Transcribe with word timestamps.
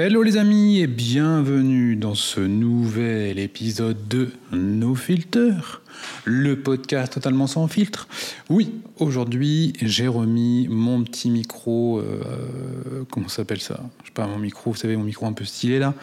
Hello 0.00 0.22
les 0.22 0.36
amis 0.36 0.78
et 0.78 0.86
bienvenue 0.86 1.96
dans 1.96 2.14
ce 2.14 2.38
nouvel 2.38 3.40
épisode 3.40 4.06
de 4.06 4.30
No 4.52 4.94
Filter, 4.94 5.54
le 6.24 6.54
podcast 6.60 7.14
totalement 7.14 7.48
sans 7.48 7.66
filtre. 7.66 8.06
Oui, 8.48 8.74
aujourd'hui 9.00 9.72
j'ai 9.82 10.06
remis 10.06 10.68
mon 10.68 11.02
petit 11.02 11.30
micro, 11.30 11.98
euh, 11.98 13.02
comment 13.10 13.26
s'appelle 13.26 13.60
ça? 13.60 13.80
Je 14.02 14.06
sais 14.06 14.12
pas, 14.14 14.28
mon 14.28 14.38
micro, 14.38 14.70
vous 14.70 14.76
savez, 14.76 14.96
mon 14.96 15.02
micro 15.02 15.26
un 15.26 15.32
peu 15.32 15.44
stylé 15.44 15.80
là, 15.80 15.94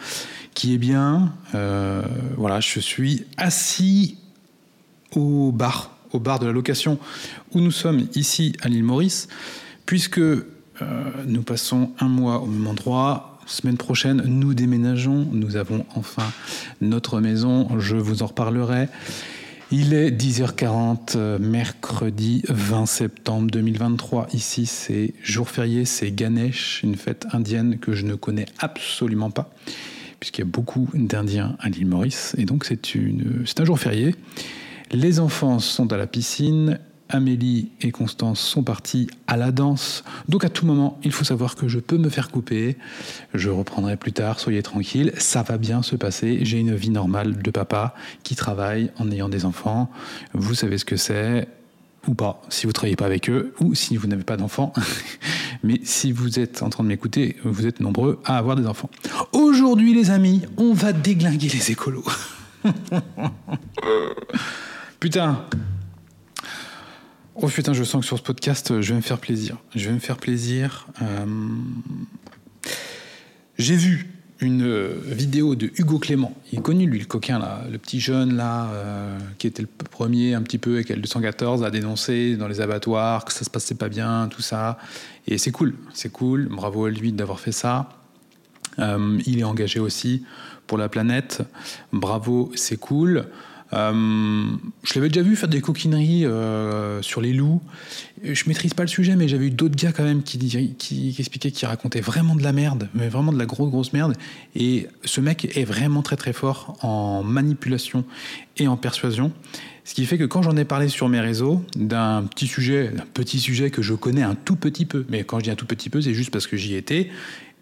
qui 0.52 0.74
est 0.74 0.78
bien. 0.78 1.32
Euh, 1.54 2.02
voilà, 2.36 2.60
je 2.60 2.80
suis 2.80 3.24
assis 3.38 4.18
au 5.12 5.52
bar, 5.52 5.96
au 6.12 6.20
bar 6.20 6.38
de 6.38 6.44
la 6.44 6.52
location 6.52 6.98
où 7.54 7.60
nous 7.60 7.70
sommes 7.70 8.06
ici 8.14 8.52
à 8.60 8.68
l'île 8.68 8.84
Maurice, 8.84 9.28
puisque 9.86 10.18
euh, 10.18 10.44
nous 11.26 11.42
passons 11.42 11.92
un 11.98 12.08
mois 12.08 12.42
au 12.42 12.46
même 12.46 12.66
endroit 12.66 13.35
Semaine 13.46 13.76
prochaine, 13.76 14.22
nous 14.26 14.54
déménageons. 14.54 15.28
Nous 15.30 15.54
avons 15.54 15.86
enfin 15.94 16.32
notre 16.80 17.20
maison. 17.20 17.78
Je 17.78 17.94
vous 17.94 18.24
en 18.24 18.26
reparlerai. 18.26 18.88
Il 19.70 19.94
est 19.94 20.10
10h40, 20.10 21.16
euh, 21.16 21.38
mercredi 21.38 22.42
20 22.48 22.86
septembre 22.86 23.48
2023. 23.50 24.26
Ici, 24.32 24.66
c'est 24.66 25.14
jour 25.22 25.48
férié, 25.48 25.84
c'est 25.84 26.10
Ganesh, 26.10 26.80
une 26.82 26.96
fête 26.96 27.26
indienne 27.32 27.78
que 27.78 27.92
je 27.92 28.04
ne 28.04 28.16
connais 28.16 28.46
absolument 28.58 29.30
pas, 29.30 29.50
puisqu'il 30.18 30.40
y 30.40 30.42
a 30.42 30.50
beaucoup 30.50 30.88
d'Indiens 30.94 31.56
à 31.60 31.68
l'île 31.68 31.86
Maurice. 31.86 32.34
Et 32.38 32.46
donc, 32.46 32.64
c'est 32.64 33.60
un 33.60 33.64
jour 33.64 33.78
férié. 33.78 34.16
Les 34.92 35.20
enfants 35.20 35.60
sont 35.60 35.92
à 35.92 35.96
la 35.96 36.06
piscine 36.08 36.78
Amélie 37.08 37.70
et 37.80 37.90
Constance 37.90 38.40
sont 38.40 38.62
parties 38.62 39.08
à 39.26 39.36
la 39.36 39.52
danse. 39.52 40.04
Donc 40.28 40.44
à 40.44 40.48
tout 40.48 40.66
moment, 40.66 40.98
il 41.04 41.12
faut 41.12 41.24
savoir 41.24 41.54
que 41.54 41.68
je 41.68 41.78
peux 41.78 41.98
me 41.98 42.08
faire 42.08 42.30
couper. 42.30 42.76
Je 43.34 43.50
reprendrai 43.50 43.96
plus 43.96 44.12
tard, 44.12 44.40
soyez 44.40 44.62
tranquilles, 44.62 45.12
ça 45.18 45.42
va 45.42 45.58
bien 45.58 45.82
se 45.82 45.96
passer. 45.96 46.40
J'ai 46.42 46.58
une 46.58 46.74
vie 46.74 46.90
normale 46.90 47.42
de 47.42 47.50
papa 47.50 47.94
qui 48.22 48.34
travaille 48.34 48.90
en 48.98 49.10
ayant 49.10 49.28
des 49.28 49.44
enfants. 49.44 49.90
Vous 50.32 50.54
savez 50.54 50.78
ce 50.78 50.84
que 50.84 50.96
c'est 50.96 51.48
ou 52.08 52.14
pas, 52.14 52.40
si 52.48 52.66
vous 52.66 52.70
ne 52.70 52.74
travaillez 52.74 52.96
pas 52.96 53.06
avec 53.06 53.28
eux, 53.28 53.52
ou 53.60 53.74
si 53.74 53.96
vous 53.96 54.06
n'avez 54.06 54.22
pas 54.22 54.36
d'enfants. 54.36 54.72
Mais 55.64 55.80
si 55.82 56.12
vous 56.12 56.38
êtes 56.38 56.62
en 56.62 56.70
train 56.70 56.84
de 56.84 56.88
m'écouter, 56.88 57.36
vous 57.44 57.66
êtes 57.66 57.80
nombreux 57.80 58.20
à 58.24 58.38
avoir 58.38 58.56
des 58.56 58.66
enfants. 58.66 58.90
Aujourd'hui, 59.32 59.94
les 59.94 60.10
amis, 60.10 60.42
on 60.56 60.72
va 60.72 60.92
déglinguer 60.92 61.48
les 61.48 61.70
écolos. 61.70 62.04
Putain, 65.00 65.44
Oh 67.38 67.48
putain, 67.48 67.74
je 67.74 67.84
sens 67.84 68.00
que 68.00 68.06
sur 68.06 68.16
ce 68.16 68.22
podcast, 68.22 68.80
je 68.80 68.88
vais 68.88 68.96
me 68.96 69.02
faire 69.02 69.18
plaisir. 69.18 69.58
Je 69.74 69.88
vais 69.88 69.92
me 69.92 69.98
faire 69.98 70.16
plaisir. 70.16 70.86
Euh, 71.02 71.26
j'ai 73.58 73.76
vu 73.76 74.08
une 74.40 74.62
euh, 74.62 74.98
vidéo 75.04 75.54
de 75.54 75.70
Hugo 75.76 75.98
Clément. 75.98 76.34
Il 76.50 76.60
est 76.60 76.62
connu, 76.62 76.86
lui, 76.86 76.98
le 76.98 77.04
coquin, 77.04 77.38
là, 77.38 77.64
le 77.70 77.76
petit 77.76 78.00
jeune, 78.00 78.36
là, 78.36 78.70
euh, 78.72 79.18
qui 79.36 79.46
était 79.48 79.60
le 79.60 79.68
premier, 79.68 80.32
un 80.32 80.40
petit 80.40 80.56
peu, 80.56 80.76
avec 80.76 80.88
L214, 80.88 81.62
à 81.62 81.70
dénoncer 81.70 82.36
dans 82.36 82.48
les 82.48 82.62
abattoirs, 82.62 83.26
que 83.26 83.34
ça 83.34 83.44
se 83.44 83.50
passait 83.50 83.74
pas 83.74 83.90
bien, 83.90 84.28
tout 84.28 84.42
ça. 84.42 84.78
Et 85.26 85.36
c'est 85.36 85.52
cool, 85.52 85.74
c'est 85.92 86.10
cool. 86.10 86.48
Bravo 86.48 86.86
à 86.86 86.90
lui 86.90 87.12
d'avoir 87.12 87.38
fait 87.38 87.52
ça. 87.52 87.90
il 88.78 89.38
est 89.38 89.44
engagé 89.44 89.78
aussi 89.78 90.24
pour 90.66 90.78
la 90.78 90.88
planète. 90.88 91.42
Bravo, 91.92 92.50
c'est 92.54 92.78
cool. 92.78 93.26
Euh, 93.72 94.44
je 94.84 94.94
l'avais 94.94 95.08
déjà 95.08 95.22
vu 95.22 95.36
faire 95.36 95.48
des 95.48 95.60
coquineries 95.60 96.24
euh, 96.24 97.02
sur 97.02 97.20
les 97.20 97.32
loups. 97.32 97.60
Je 98.22 98.44
maîtrise 98.46 98.74
pas 98.74 98.82
le 98.82 98.88
sujet, 98.88 99.16
mais 99.16 99.28
j'avais 99.28 99.46
eu 99.46 99.50
d'autres 99.50 99.76
gars 99.76 99.92
quand 99.92 100.04
même 100.04 100.22
qui, 100.22 100.36
expliquaient, 101.18 101.50
qui 101.50 101.66
racontaient 101.66 102.00
vraiment 102.00 102.34
de 102.34 102.42
la 102.42 102.52
merde, 102.52 102.88
mais 102.94 103.08
vraiment 103.08 103.32
de 103.32 103.38
la 103.38 103.46
grosse 103.46 103.70
grosse 103.70 103.92
merde. 103.92 104.16
Et 104.54 104.86
ce 105.04 105.20
mec 105.20 105.56
est 105.56 105.64
vraiment 105.64 106.02
très 106.02 106.16
très 106.16 106.32
fort 106.32 106.78
en 106.82 107.22
manipulation 107.22 108.04
et 108.56 108.68
en 108.68 108.76
persuasion. 108.76 109.32
Ce 109.84 109.94
qui 109.94 110.04
fait 110.06 110.18
que 110.18 110.24
quand 110.24 110.42
j'en 110.42 110.56
ai 110.56 110.64
parlé 110.64 110.88
sur 110.88 111.08
mes 111.08 111.20
réseaux 111.20 111.64
d'un 111.76 112.24
petit 112.24 112.48
sujet, 112.48 112.88
d'un 112.88 113.06
petit 113.14 113.38
sujet 113.38 113.70
que 113.70 113.82
je 113.82 113.94
connais 113.94 114.22
un 114.22 114.34
tout 114.34 114.56
petit 114.56 114.84
peu, 114.84 115.04
mais 115.08 115.22
quand 115.22 115.38
je 115.38 115.44
dis 115.44 115.50
un 115.50 115.54
tout 115.56 115.66
petit 115.66 115.90
peu, 115.90 116.00
c'est 116.00 116.14
juste 116.14 116.32
parce 116.32 116.46
que 116.48 116.56
j'y 116.56 116.74
étais, 116.74 117.08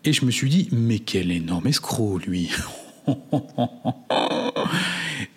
et 0.05 0.13
je 0.13 0.25
me 0.25 0.31
suis 0.31 0.49
dit, 0.49 0.69
mais 0.73 1.01
quel 1.01 1.31
énorme 1.31 1.67
escroc 1.67 2.21
lui 2.27 2.51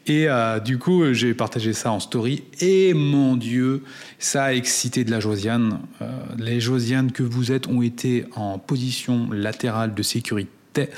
Et 0.07 0.29
euh, 0.29 0.59
du 0.59 0.77
coup, 0.77 1.13
j'ai 1.13 1.33
partagé 1.33 1.73
ça 1.73 1.91
en 1.91 1.99
story. 1.99 2.43
Et 2.61 2.93
mon 2.93 3.35
Dieu, 3.35 3.83
ça 4.19 4.45
a 4.45 4.53
excité 4.53 5.03
de 5.03 5.11
la 5.11 5.19
Josiane. 5.19 5.79
Euh, 6.01 6.09
les 6.37 6.61
Josianes 6.61 7.11
que 7.11 7.23
vous 7.23 7.51
êtes 7.51 7.67
ont 7.67 7.81
été 7.81 8.25
en 8.35 8.57
position 8.57 9.29
latérale 9.31 9.93
de 9.93 10.03
sécurité. 10.03 10.89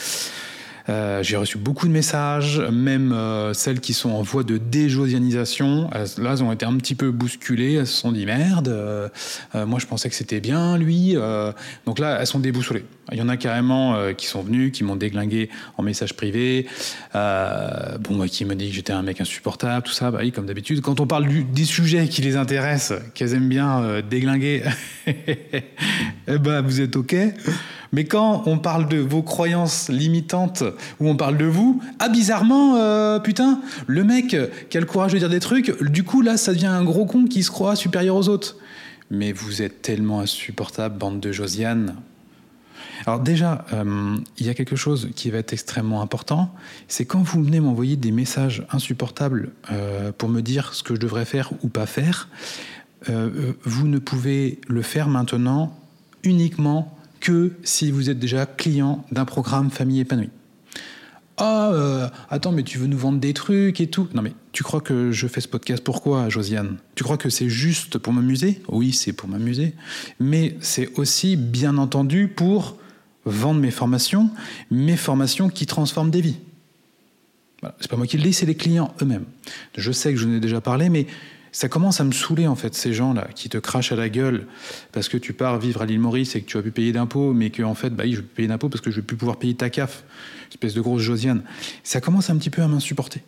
Euh, 0.89 1.21
j'ai 1.21 1.37
reçu 1.37 1.57
beaucoup 1.57 1.87
de 1.87 1.91
messages, 1.91 2.59
même 2.59 3.11
euh, 3.11 3.53
celles 3.53 3.79
qui 3.79 3.93
sont 3.93 4.09
en 4.09 4.23
voie 4.23 4.43
de 4.43 4.57
déjosianisation. 4.57 5.89
là, 6.17 6.31
elles 6.31 6.43
ont 6.43 6.51
été 6.51 6.65
un 6.65 6.75
petit 6.77 6.95
peu 6.95 7.11
bousculées. 7.11 7.73
Elles 7.73 7.87
se 7.87 7.95
sont 7.95 8.11
dit 8.11 8.25
merde. 8.25 8.69
Euh, 8.69 9.07
moi, 9.53 9.79
je 9.79 9.85
pensais 9.85 10.09
que 10.09 10.15
c'était 10.15 10.39
bien 10.39 10.77
lui. 10.77 11.15
donc 11.85 11.99
là, 11.99 12.17
elles 12.19 12.27
sont 12.27 12.39
déboussolées. 12.39 12.85
Il 13.11 13.17
y 13.17 13.21
en 13.21 13.29
a 13.29 13.37
carrément 13.37 14.13
qui 14.15 14.27
sont 14.27 14.41
venus, 14.41 14.71
qui 14.71 14.83
m'ont 14.83 14.95
déglingué 14.95 15.49
en 15.77 15.83
message 15.83 16.13
privé. 16.13 16.67
bon, 17.13 18.25
qui 18.27 18.45
me 18.45 18.55
dit 18.55 18.69
que 18.69 18.75
j'étais 18.75 18.93
un 18.93 19.01
mec 19.01 19.21
insupportable, 19.21 19.85
tout 19.85 19.93
ça. 19.93 20.11
Bah 20.11 20.19
oui, 20.21 20.31
comme 20.31 20.45
d'habitude. 20.45 20.81
Quand 20.81 20.99
on 20.99 21.07
parle 21.07 21.27
des 21.51 21.65
sujets 21.65 22.07
qui 22.07 22.21
les 22.21 22.35
intéressent, 22.35 22.99
qu'elles 23.13 23.33
aiment 23.33 23.49
bien 23.49 24.01
déglinguer, 24.07 24.63
eh 25.07 26.37
ben, 26.39 26.61
vous 26.61 26.81
êtes 26.81 26.95
ok. 26.95 27.15
Mais 27.91 28.05
quand 28.05 28.43
on 28.45 28.59
parle 28.59 28.87
de 28.87 28.97
vos 28.97 29.23
croyances 29.23 29.89
limitantes 29.89 30.63
ou 30.99 31.09
on 31.09 31.15
parle 31.15 31.37
de 31.37 31.45
vous, 31.45 31.81
ah 31.99 32.09
bizarrement, 32.09 32.75
euh, 32.75 33.19
putain, 33.19 33.61
le 33.87 34.03
mec 34.03 34.35
qui 34.69 34.77
a 34.77 34.79
le 34.79 34.85
courage 34.85 35.13
de 35.13 35.17
dire 35.17 35.29
des 35.29 35.39
trucs, 35.39 35.81
du 35.83 36.03
coup 36.03 36.21
là, 36.21 36.37
ça 36.37 36.53
devient 36.53 36.67
un 36.67 36.83
gros 36.83 37.05
con 37.05 37.25
qui 37.25 37.43
se 37.43 37.51
croit 37.51 37.75
supérieur 37.75 38.15
aux 38.15 38.29
autres. 38.29 38.57
Mais 39.09 39.31
vous 39.31 39.61
êtes 39.61 39.81
tellement 39.81 40.19
insupportable, 40.19 40.97
bande 40.97 41.19
de 41.19 41.31
Josiane. 41.31 41.95
Alors 43.07 43.19
déjà, 43.21 43.65
euh, 43.73 44.17
il 44.37 44.45
y 44.45 44.49
a 44.49 44.53
quelque 44.53 44.75
chose 44.75 45.09
qui 45.15 45.31
va 45.31 45.39
être 45.39 45.53
extrêmement 45.53 46.01
important, 46.01 46.53
c'est 46.87 47.05
quand 47.05 47.23
vous 47.23 47.43
venez 47.43 47.59
m'envoyer 47.59 47.95
des 47.95 48.11
messages 48.11 48.67
insupportables 48.71 49.51
euh, 49.71 50.11
pour 50.15 50.29
me 50.29 50.41
dire 50.41 50.73
ce 50.73 50.83
que 50.83 50.93
je 50.93 50.99
devrais 50.99 51.25
faire 51.25 51.51
ou 51.63 51.69
pas 51.69 51.85
faire, 51.85 52.29
vous 53.63 53.87
ne 53.87 53.97
pouvez 53.97 54.59
le 54.67 54.81
faire 54.81 55.07
maintenant 55.07 55.73
uniquement 56.23 56.98
que 57.19 57.53
si 57.63 57.91
vous 57.91 58.09
êtes 58.09 58.19
déjà 58.19 58.45
client 58.45 59.05
d'un 59.11 59.25
programme 59.25 59.69
famille 59.69 59.99
épanouie. 59.99 60.29
Ah, 61.41 61.71
euh, 61.71 62.09
attends, 62.29 62.51
mais 62.51 62.63
tu 62.63 62.77
veux 62.77 62.87
nous 62.87 62.97
vendre 62.97 63.19
des 63.19 63.33
trucs 63.33 63.79
et 63.79 63.87
tout 63.87 64.09
Non, 64.13 64.21
mais 64.21 64.33
tu 64.51 64.61
crois 64.63 64.81
que 64.81 65.11
je 65.11 65.25
fais 65.27 65.39
ce 65.39 65.47
podcast 65.47 65.81
pourquoi, 65.81 66.27
Josiane? 66.27 66.77
Tu 66.95 67.03
crois 67.05 67.17
que 67.17 67.29
c'est 67.29 67.47
juste 67.47 67.97
pour 67.97 68.11
m'amuser? 68.11 68.61
Oui, 68.67 68.91
c'est 68.91 69.13
pour 69.13 69.29
m'amuser. 69.29 69.73
Mais 70.19 70.57
c'est 70.59 70.89
aussi, 70.99 71.37
bien 71.37 71.77
entendu, 71.77 72.27
pour 72.27 72.77
vendre 73.23 73.61
mes 73.61 73.71
formations, 73.71 74.29
mes 74.69 74.97
formations 74.97 75.49
qui 75.49 75.65
transforment 75.65 76.11
des 76.11 76.21
vies. 76.21 76.39
Voilà. 77.61 77.75
C'est 77.79 77.89
pas 77.89 77.97
moi 77.97 78.05
qui 78.05 78.17
le 78.17 78.23
dis, 78.23 78.33
c'est 78.33 78.45
les 78.45 78.55
clients 78.55 78.93
eux-mêmes. 79.01 79.25
Je 79.77 79.91
sais 79.93 80.11
que 80.11 80.19
je 80.19 80.25
vous 80.25 80.33
en 80.33 80.35
ai 80.35 80.39
déjà 80.41 80.59
parlé, 80.59 80.89
mais 80.89 81.07
ça 81.51 81.69
commence 81.69 81.99
à 81.99 82.03
me 82.03 82.11
saouler 82.11 82.47
en 82.47 82.55
fait 82.55 82.75
ces 82.75 82.93
gens 82.93 83.13
là 83.13 83.27
qui 83.35 83.49
te 83.49 83.57
crachent 83.57 83.91
à 83.91 83.95
la 83.95 84.09
gueule 84.09 84.47
parce 84.91 85.09
que 85.09 85.17
tu 85.17 85.33
pars 85.33 85.59
vivre 85.59 85.81
à 85.81 85.85
l'île 85.85 85.99
Maurice 85.99 86.35
et 86.35 86.41
que 86.41 86.47
tu 86.47 86.57
as 86.57 86.61
pu 86.61 86.71
payer 86.71 86.91
d'impôts 86.91 87.33
mais 87.33 87.49
que 87.49 87.63
en 87.63 87.75
fait 87.75 87.89
bah 87.91 88.03
oui, 88.05 88.13
je 88.13 88.21
vais 88.21 88.27
payer 88.27 88.47
d'impôts 88.47 88.69
parce 88.69 88.81
que 88.81 88.91
je 88.91 88.97
vais 88.97 89.01
plus 89.01 89.17
pouvoir 89.17 89.37
payer 89.37 89.55
ta 89.55 89.69
CAF 89.69 90.03
espèce 90.51 90.73
de 90.73 90.81
grosse 90.81 91.01
Josiane. 91.01 91.43
Ça 91.83 92.01
commence 92.01 92.29
un 92.29 92.37
petit 92.37 92.49
peu 92.49 92.61
à 92.61 92.67
m'insupporter 92.67 93.21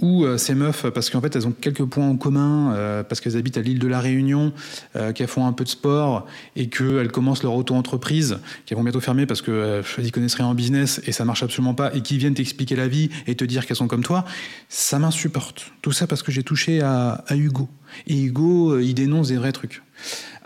ou 0.00 0.24
euh, 0.24 0.38
ces 0.38 0.54
meufs, 0.54 0.86
parce 0.90 1.10
qu'en 1.10 1.20
fait 1.20 1.34
elles 1.36 1.46
ont 1.46 1.52
quelques 1.52 1.84
points 1.84 2.08
en 2.08 2.16
commun, 2.16 2.72
euh, 2.74 3.02
parce 3.02 3.20
qu'elles 3.20 3.36
habitent 3.36 3.58
à 3.58 3.62
l'île 3.62 3.78
de 3.78 3.86
la 3.86 4.00
Réunion, 4.00 4.52
euh, 4.96 5.12
qu'elles 5.12 5.28
font 5.28 5.46
un 5.46 5.52
peu 5.52 5.64
de 5.64 5.68
sport 5.68 6.26
et 6.56 6.68
qu'elles 6.68 7.10
commencent 7.12 7.42
leur 7.42 7.54
auto-entreprise, 7.54 8.38
qu'elles 8.66 8.78
vont 8.78 8.84
bientôt 8.84 9.00
fermer 9.00 9.26
parce 9.26 9.42
qu'elles 9.42 9.84
n'y 9.98 10.10
connaissent 10.10 10.34
rien 10.34 10.46
en 10.46 10.54
business 10.54 11.00
et 11.06 11.12
ça 11.12 11.24
marche 11.24 11.42
absolument 11.42 11.74
pas, 11.74 11.94
et 11.94 12.00
qui 12.00 12.18
viennent 12.18 12.34
t'expliquer 12.34 12.76
la 12.76 12.88
vie 12.88 13.10
et 13.26 13.34
te 13.34 13.44
dire 13.44 13.66
qu'elles 13.66 13.76
sont 13.76 13.88
comme 13.88 14.02
toi, 14.02 14.24
ça 14.68 14.98
m'insupporte. 14.98 15.72
Tout 15.82 15.92
ça 15.92 16.06
parce 16.06 16.22
que 16.22 16.32
j'ai 16.32 16.42
touché 16.42 16.80
à, 16.80 17.24
Hugo. 17.30 17.68
Et 18.06 18.20
Hugo, 18.20 18.78
il 18.78 18.94
dénonce 18.94 19.28
des 19.28 19.36
vrais 19.36 19.52
trucs. 19.52 19.82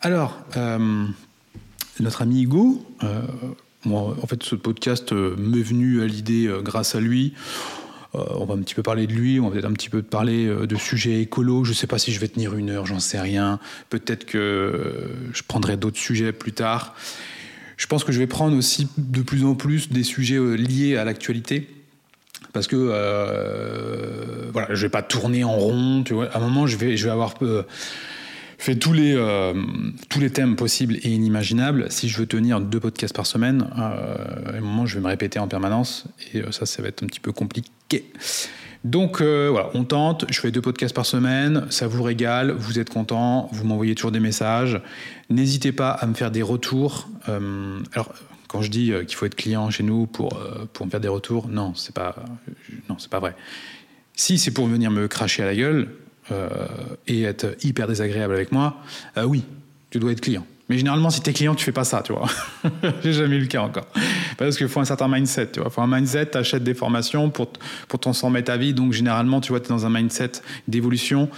Alors, 0.00 0.38
notre 2.00 2.22
ami 2.22 2.43
Hugo, 2.43 2.84
en 3.84 4.26
fait, 4.26 4.43
ce 4.43 4.55
podcast 4.55 5.12
m'est 5.12 5.62
venu 5.62 6.02
à 6.02 6.06
l'idée 6.06 6.50
grâce 6.62 6.94
à 6.94 7.00
lui. 7.00 7.34
Euh, 8.14 8.25
on 8.37 8.44
va 8.44 8.55
un 8.55 8.58
petit 8.58 8.75
peu 8.75 8.82
parler 8.82 9.06
de 9.06 9.12
lui, 9.12 9.40
on 9.40 9.46
va 9.46 9.52
peut-être 9.52 9.64
un 9.64 9.72
petit 9.72 9.88
peu 9.88 10.02
parler 10.02 10.46
euh, 10.46 10.66
de 10.66 10.76
sujets 10.76 11.20
écolos. 11.20 11.64
Je 11.64 11.70
ne 11.70 11.75
sais 11.75 11.87
pas 11.87 11.99
si 11.99 12.12
je 12.12 12.20
vais 12.20 12.28
tenir 12.28 12.55
une 12.55 12.70
heure, 12.70 12.87
j'en 12.87 13.00
sais 13.00 13.20
rien. 13.20 13.58
Peut-être 13.90 14.25
que 14.25 14.38
euh, 14.38 15.32
je 15.32 15.43
prendrai 15.46 15.76
d'autres 15.76 15.99
sujets 15.99 16.32
plus 16.32 16.52
tard. 16.52 16.94
Je 17.76 17.87
pense 17.87 18.05
que 18.05 18.12
je 18.12 18.19
vais 18.19 18.26
prendre 18.26 18.56
aussi 18.56 18.88
de 18.99 19.22
plus 19.22 19.44
en 19.44 19.55
plus 19.55 19.90
des 19.90 20.05
sujets 20.05 20.38
liés 20.56 20.96
à 20.96 21.05
l'actualité. 21.05 21.69
Parce 22.52 22.69
que 22.69 22.76
voilà, 24.52 24.72
je 24.72 24.82
vais 24.82 24.90
pas 24.90 25.02
tourner 25.02 25.43
en 25.43 25.56
rond. 25.56 26.05
À 26.32 26.38
un 26.38 26.40
moment, 26.40 26.69
je 26.69 26.76
vais, 26.76 26.96
je 26.96 27.05
vais 27.05 27.10
avoir 27.10 27.34
fais 28.64 28.76
tous 28.76 28.93
les, 28.93 29.14
tous 30.08 30.20
les 30.20 30.31
thèmes 30.31 30.56
possibles 30.56 30.96
et 31.02 31.11
inimaginables. 31.11 31.90
Si 31.90 32.08
je 32.08 32.19
veux 32.19 32.26
tenir 32.26 32.61
deux 32.61 32.81
podcasts 32.81 33.14
par 33.14 33.26
semaine, 33.26 33.69
à 33.76 34.56
un 34.56 34.61
moment, 34.61 34.87
je 34.87 34.94
vais 34.94 35.02
me 35.02 35.08
répéter 35.08 35.38
en 35.38 35.49
permanence. 35.49 36.06
Et 36.32 36.43
ça, 36.50 36.64
ça 36.64 36.81
va 36.81 36.88
être 36.88 37.02
un 37.02 37.06
petit 37.06 37.20
peu 37.20 37.32
compliqué. 37.32 38.11
Donc 38.84 39.20
voilà, 39.20 39.69
on 39.75 39.84
tente, 39.84 40.25
je 40.31 40.40
fais 40.40 40.50
deux 40.50 40.62
podcasts 40.62 40.94
par 40.94 41.06
semaine, 41.06 41.66
ça 41.70 41.87
vous 41.87 42.02
régale, 42.02 42.52
vous 42.52 42.78
êtes 42.78 42.90
content, 42.90 43.49
vous 43.52 43.64
m'envoyez 43.64 43.94
toujours 43.94 44.12
des 44.12 44.20
messages. 44.20 44.81
N'hésitez 45.28 45.72
pas 45.72 45.90
à 45.90 46.06
me 46.06 46.14
faire 46.14 46.31
des 46.31 46.43
retours. 46.43 47.08
alors, 47.26 48.14
quand 48.49 48.62
je 48.62 48.70
dis 48.70 48.93
qu'il 49.06 49.17
faut 49.17 49.26
être 49.26 49.34
client 49.34 49.69
chez 49.70 49.82
nous 49.82 50.06
pour, 50.06 50.40
pour 50.72 50.87
me 50.87 50.90
faire 50.90 51.00
des 51.00 51.08
retours, 51.08 51.49
non, 51.49 51.75
c'est 51.75 51.94
pas, 51.94 52.14
pas 53.10 53.20
vrai. 53.20 53.34
Si 54.17 54.38
c'est 54.38 54.52
pour 54.52 54.67
venir 54.69 54.90
me 54.90 55.08
cracher 55.08 55.43
à 55.43 55.46
la 55.46 55.56
gueule 55.56 55.88
euh, 55.88 56.04
et 57.06 57.23
être 57.23 57.56
hyper 57.62 57.87
désagréable 57.87 58.35
avec 58.35 58.53
moi, 58.53 58.76
euh, 59.17 59.25
oui, 59.25 59.44
tu 59.91 59.99
dois 59.99 60.12
être 60.12 60.21
client. 60.21 60.47
Mais 60.69 60.79
généralement, 60.79 61.11
si 61.11 61.21
tu 61.21 61.29
es 61.29 61.32
client, 61.35 61.55
tu 61.55 61.65
fais 61.65 61.73
pas 61.73 61.85
ça, 61.85 62.03
tu 62.03 62.15
vois. 62.15 62.26
J'ai 63.03 63.12
jamais 63.12 63.37
eu 63.37 63.41
le 63.41 63.47
cas 63.47 63.61
encore. 63.61 63.87
Parce 64.38 64.56
qu'il 64.56 64.67
faut 64.69 64.81
un 64.81 64.87
certain 64.87 65.09
mindset, 65.09 65.53
tu 65.53 65.61
vois. 65.61 65.69
Il 65.71 65.75
faut 65.75 65.82
un 65.82 65.87
mindset, 65.87 66.31
tu 66.31 66.38
achètes 66.38 66.65
des 66.65 66.73
formations 66.73 67.29
pour, 67.29 67.53
pour 67.87 68.00
transformer 68.00 68.43
ta 68.43 68.56
vie. 68.56 68.73
Donc, 68.73 68.93
généralement, 68.93 69.43
tu 69.43 69.50
vois, 69.50 69.61
tu 69.61 69.67
es 69.67 69.69
dans 69.69 69.85
un 69.85 69.91
mindset 69.91 70.32
d'évolution. 70.67 71.29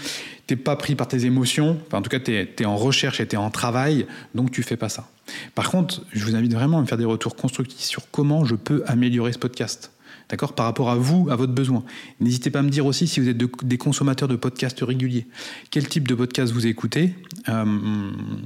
Tu 0.47 0.57
pas 0.57 0.77
pris 0.77 0.95
par 0.95 1.09
tes 1.09 1.25
émotions. 1.25 1.77
Enfin, 1.87 1.99
en 1.99 2.03
tout 2.03 2.11
cas, 2.11 2.21
tu 2.21 2.33
es, 2.33 2.65
en 2.65 2.77
recherche 2.77 3.19
et 3.19 3.27
tu 3.27 3.35
es 3.35 3.39
en 3.39 3.51
travail. 3.51 4.07
Donc, 4.37 4.53
tu 4.53 4.63
fais 4.63 4.77
pas 4.77 4.89
ça. 4.89 5.09
Par 5.57 5.73
contre, 5.73 6.03
je 6.13 6.25
vous 6.25 6.37
invite 6.37 6.55
vraiment 6.55 6.79
à 6.79 6.83
me 6.83 6.87
faire 6.87 6.99
des 6.99 7.05
retours 7.05 7.35
constructifs 7.35 7.81
sur 7.81 8.09
comment 8.13 8.45
je 8.45 8.55
peux 8.55 8.85
améliorer 8.87 9.33
ce 9.33 9.39
podcast 9.39 9.91
d'accord, 10.29 10.55
par 10.55 10.67
rapport 10.67 10.91
à 10.91 10.97
vous, 10.97 11.29
à 11.31 11.37
votre 11.37 11.53
besoin. 11.53 11.85
N'hésitez 12.21 12.51
pas 12.51 12.61
à 12.61 12.63
me 12.63 12.71
dire 12.71 12.87
aussi 12.87 13.07
si 13.07 13.21
vous 13.21 13.29
êtes 13.29 13.37
des 13.37 13.79
consommateurs 13.79 14.29
de 14.29 14.37
podcasts 14.37 14.81
réguliers. 14.81 15.27
Quel 15.71 15.89
type 15.89 16.09
de 16.09 16.15
podcast 16.15 16.53
vous 16.53 16.67
écoutez? 16.67 17.15
Euh, 17.49 17.65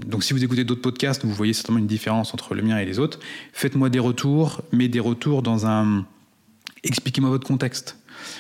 Donc, 0.07 0.25
si 0.25 0.33
vous 0.33 0.45
écoutez 0.45 0.65
d'autres 0.65 0.83
podcasts, 0.83 1.25
vous 1.25 1.33
voyez 1.33 1.53
certainement 1.53 1.79
une 1.79 1.87
différence 1.87 2.35
entre 2.35 2.55
le 2.55 2.63
mien 2.63 2.79
et 2.79 2.85
les 2.85 2.99
autres. 2.99 3.19
Faites-moi 3.53 3.91
des 3.91 3.99
retours, 3.99 4.63
mais 4.73 4.89
des 4.89 5.01
retours 5.01 5.43
dans 5.43 5.67
un. 5.67 6.05
Expliquez-moi 6.85 7.31
votre 7.31 7.47
contexte. 7.47 7.97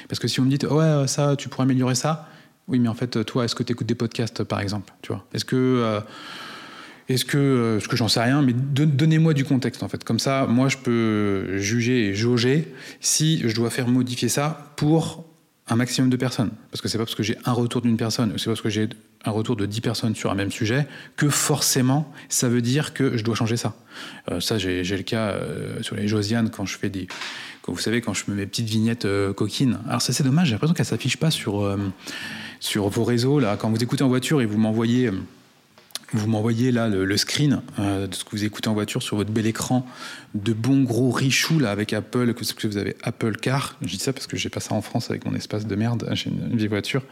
Parce 0.08 0.18
que 0.18 0.28
si 0.28 0.38
vous 0.38 0.44
me 0.44 0.50
dites, 0.50 0.64
ouais, 0.64 1.06
ça, 1.06 1.36
tu 1.36 1.48
pourrais 1.48 1.64
améliorer 1.64 1.94
ça. 1.94 2.28
Oui, 2.68 2.78
mais 2.78 2.88
en 2.88 2.94
fait, 2.94 3.24
toi, 3.24 3.44
est-ce 3.44 3.54
que 3.54 3.62
tu 3.62 3.72
écoutes 3.72 3.86
des 3.86 3.94
podcasts, 3.94 4.44
par 4.44 4.60
exemple? 4.60 4.92
Tu 5.02 5.12
vois? 5.12 5.24
Est-ce 5.32 5.44
que. 5.44 5.56
Euh, 5.56 6.00
est-ce 7.10 7.24
que, 7.24 7.38
euh, 7.38 7.80
ce 7.80 7.88
que 7.88 7.96
j'en 7.96 8.06
sais 8.06 8.22
rien, 8.22 8.40
mais 8.40 8.52
donnez-moi 8.52 9.34
du 9.34 9.44
contexte 9.44 9.82
en 9.82 9.88
fait. 9.88 10.04
Comme 10.04 10.20
ça, 10.20 10.46
moi, 10.46 10.68
je 10.68 10.76
peux 10.76 11.58
juger 11.58 12.08
et 12.08 12.14
jauger 12.14 12.72
si 13.00 13.40
je 13.44 13.54
dois 13.54 13.68
faire 13.70 13.88
modifier 13.88 14.28
ça 14.28 14.72
pour 14.76 15.26
un 15.66 15.74
maximum 15.74 16.08
de 16.08 16.16
personnes. 16.16 16.50
Parce 16.70 16.80
que 16.80 16.88
c'est 16.88 16.98
pas 16.98 17.04
parce 17.04 17.16
que 17.16 17.24
j'ai 17.24 17.36
un 17.44 17.52
retour 17.52 17.82
d'une 17.82 17.96
personne, 17.96 18.32
c'est 18.36 18.44
pas 18.44 18.52
parce 18.52 18.60
que 18.60 18.70
j'ai 18.70 18.88
un 19.24 19.32
retour 19.32 19.56
de 19.56 19.66
10 19.66 19.80
personnes 19.80 20.14
sur 20.14 20.30
un 20.30 20.34
même 20.34 20.52
sujet 20.52 20.86
que 21.16 21.28
forcément 21.28 22.10
ça 22.28 22.48
veut 22.48 22.62
dire 22.62 22.94
que 22.94 23.16
je 23.16 23.24
dois 23.24 23.34
changer 23.34 23.56
ça. 23.56 23.74
Euh, 24.30 24.40
ça, 24.40 24.56
j'ai 24.58 24.82
le 24.84 25.02
cas 25.02 25.30
euh, 25.30 25.82
sur 25.82 25.96
les 25.96 26.06
Josiane 26.06 26.50
quand 26.50 26.64
je 26.64 26.78
fais 26.78 26.90
des. 26.90 27.08
Quand, 27.62 27.72
vous 27.72 27.80
savez, 27.80 28.00
quand 28.00 28.14
je 28.14 28.24
mets 28.28 28.36
mes 28.36 28.46
petites 28.46 28.68
vignettes 28.68 29.06
coquines. 29.36 29.78
Alors, 29.88 30.00
ça, 30.00 30.12
c'est 30.12 30.22
dommage, 30.22 30.46
j'ai 30.46 30.52
l'impression 30.52 30.74
qu'elles 30.74 30.86
s'affichent 30.86 31.18
pas 31.18 31.32
sur, 31.32 31.76
sur 32.60 32.88
vos 32.88 33.04
réseaux. 33.04 33.40
Là. 33.40 33.56
Quand 33.56 33.68
vous 33.68 33.82
écoutez 33.82 34.04
en 34.04 34.08
voiture 34.08 34.40
et 34.40 34.46
vous 34.46 34.58
m'envoyez 34.58 35.10
vous 36.12 36.28
m'envoyez 36.28 36.72
là 36.72 36.88
le, 36.88 37.16
screen 37.16 37.62
euh, 37.78 38.06
de 38.06 38.14
ce 38.14 38.24
que 38.24 38.30
vous 38.30 38.44
écoutez 38.44 38.68
en 38.68 38.74
voiture 38.74 39.02
sur 39.02 39.16
votre 39.16 39.30
bel 39.30 39.46
écran 39.46 39.86
de 40.34 40.52
bon 40.52 40.82
gros 40.82 41.10
richou 41.10 41.58
là 41.58 41.70
avec 41.70 41.92
Apple, 41.92 42.34
que, 42.34 42.44
que 42.52 42.66
vous 42.66 42.76
avez 42.76 42.96
Apple 43.02 43.36
Car. 43.36 43.76
Je 43.82 43.88
dis 43.88 43.98
ça 43.98 44.12
parce 44.12 44.26
que 44.26 44.36
j'ai 44.36 44.48
pas 44.48 44.60
ça 44.60 44.74
en 44.74 44.82
France 44.82 45.10
avec 45.10 45.24
mon 45.24 45.34
espace 45.34 45.66
de 45.66 45.74
merde. 45.74 46.08
J'ai 46.12 46.30
une, 46.30 46.56
vieille 46.56 46.68
voiture. 46.68 47.02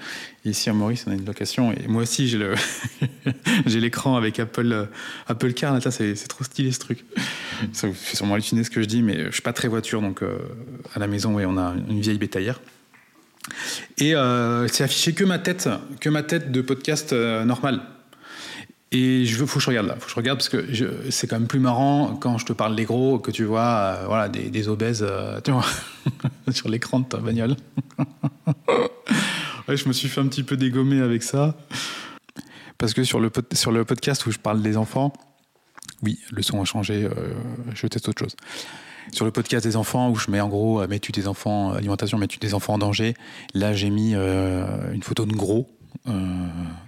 Ici 0.45 0.71
à 0.71 0.73
Maurice, 0.73 1.05
on 1.07 1.13
a 1.13 1.15
une 1.15 1.25
location. 1.25 1.73
Et 1.73 1.87
moi 1.89 2.03
aussi, 2.03 2.29
j'ai 2.29 2.39
le 2.39 2.55
j'ai 3.67 3.81
l'écran 3.81 4.17
avec 4.17 4.39
Apple 4.39 4.73
euh, 4.73 4.87
Apple 5.27 5.53
Car. 5.53 5.75
Là, 5.75 5.91
c'est, 5.91 6.15
trop 6.29 6.45
stylé 6.45 6.73
ce 6.73 6.81
truc. 6.81 7.05
Ça 7.73 7.87
vous 7.87 7.95
fait 7.95 8.17
sûrement 8.17 8.35
halluciner 8.35 8.65
ce 8.65 8.71
que 8.71 8.81
je 8.81 8.87
dis, 8.87 9.03
mais 9.03 9.27
je 9.27 9.33
suis 9.33 9.43
pas 9.43 9.53
très 9.53 9.69
voiture, 9.69 10.01
donc 10.01 10.23
euh, 10.23 10.39
à 10.95 10.99
la 10.99 11.07
maison, 11.07 11.35
ouais, 11.35 11.45
on 11.45 11.57
a 11.57 11.75
une 11.89 12.01
vieille 12.01 12.19
bétaillère. 12.19 12.61
Et 13.97 14.13
c'est 14.71 14.85
affiché 14.85 15.15
que 15.15 15.25
ma 15.25 15.39
tête, 15.39 15.69
que 16.01 16.11
ma 16.11 16.23
tête 16.23 16.53
de 16.53 16.61
podcast 16.61 17.13
normal. 17.15 17.81
Et 18.91 19.27
je 19.27 19.37
veux, 19.37 19.45
faut 19.45 19.59
que 19.59 19.65
je 19.65 19.69
regarde 19.69 19.87
là, 19.87 19.97
faut 19.97 20.07
que 20.07 20.11
je 20.11 20.17
regarde 20.17 20.39
parce 20.39 20.49
que 20.49 20.67
c'est 21.11 21.27
quand 21.27 21.39
même 21.39 21.49
plus 21.49 21.59
marrant 21.61 22.17
quand 22.17 22.39
je 22.39 22.47
te 22.47 22.55
parle 22.55 22.75
des 22.75 22.85
gros 22.85 23.19
que 23.19 23.31
tu 23.31 23.45
vois, 23.45 23.99
euh, 23.99 24.05
voilà, 24.07 24.31
des, 24.31 24.69
obèses, 24.69 25.05
euh, 25.07 25.41
tu 25.43 25.51
vois, 25.51 25.65
sur 26.51 26.71
l'écran 26.71 27.01
de 27.01 27.05
ta 27.05 27.19
bagnole. 27.19 27.55
ouais, 29.69 29.77
je 29.77 29.87
me 29.89 29.93
suis 29.93 30.09
fait 30.09 30.23
un 30.23 30.29
petit 30.29 30.43
peu 30.43 30.57
dégommer 30.57 31.01
avec 31.01 31.23
ça 31.23 31.55
parce 32.79 32.95
que 32.95 33.05
sur 33.05 33.21
le 33.21 33.31
sur 33.53 33.73
le 33.73 33.85
podcast 33.85 34.25
où 34.25 34.31
je 34.31 34.39
parle 34.39 34.63
des 34.63 34.79
enfants, 34.79 35.13
oui, 36.03 36.19
le 36.31 36.41
son 36.41 36.63
a 36.63 36.65
changé, 36.65 37.05
euh, 37.05 37.11
je 37.75 37.87
teste 37.89 38.09
autre 38.09 38.21
chose. 38.21 38.37
Sur 39.13 39.27
le 39.27 39.31
podcast 39.33 39.67
des 39.67 39.77
enfants 39.77 40.09
où 40.11 40.17
je 40.17 40.31
mets 40.31 40.41
en 40.41 40.49
gros, 40.49 40.87
mets-tu 40.87 41.13
des 41.13 41.29
enfants, 41.29 41.73
alimentation, 41.73 42.17
mets-tu 42.17 42.39
des 42.39 42.55
enfants 42.55 42.75
en 42.75 42.79
danger. 42.79 43.15
Là, 43.55 43.75
j'ai 43.75 43.89
mis 43.89 44.15
une 44.15 45.03
photo 45.03 45.25
de 45.25 45.33
gros 45.33 45.78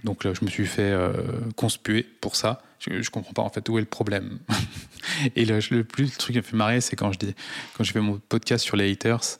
donc 0.03 0.23
là, 0.23 0.33
je 0.33 0.43
me 0.43 0.49
suis 0.49 0.65
fait 0.65 0.91
euh, 0.91 1.11
conspuer 1.55 2.03
pour 2.21 2.35
ça. 2.35 2.61
Je, 2.79 3.01
je, 3.01 3.11
comprends 3.11 3.33
pas 3.33 3.41
en 3.43 3.49
fait 3.49 3.67
où 3.69 3.77
est 3.77 3.81
le 3.81 3.87
problème? 3.87 4.39
et 5.35 5.45
le, 5.45 5.83
plus 5.83 6.05
le 6.05 6.09
truc 6.09 6.33
qui 6.33 6.37
me 6.37 6.41
fait 6.41 6.57
marrer, 6.57 6.81
c'est 6.81 6.95
quand 6.95 7.11
je 7.11 7.19
dis, 7.19 7.35
fais 7.83 7.99
mon 7.99 8.19
podcast 8.29 8.63
sur 8.63 8.75
les 8.75 8.91
haters. 8.91 9.37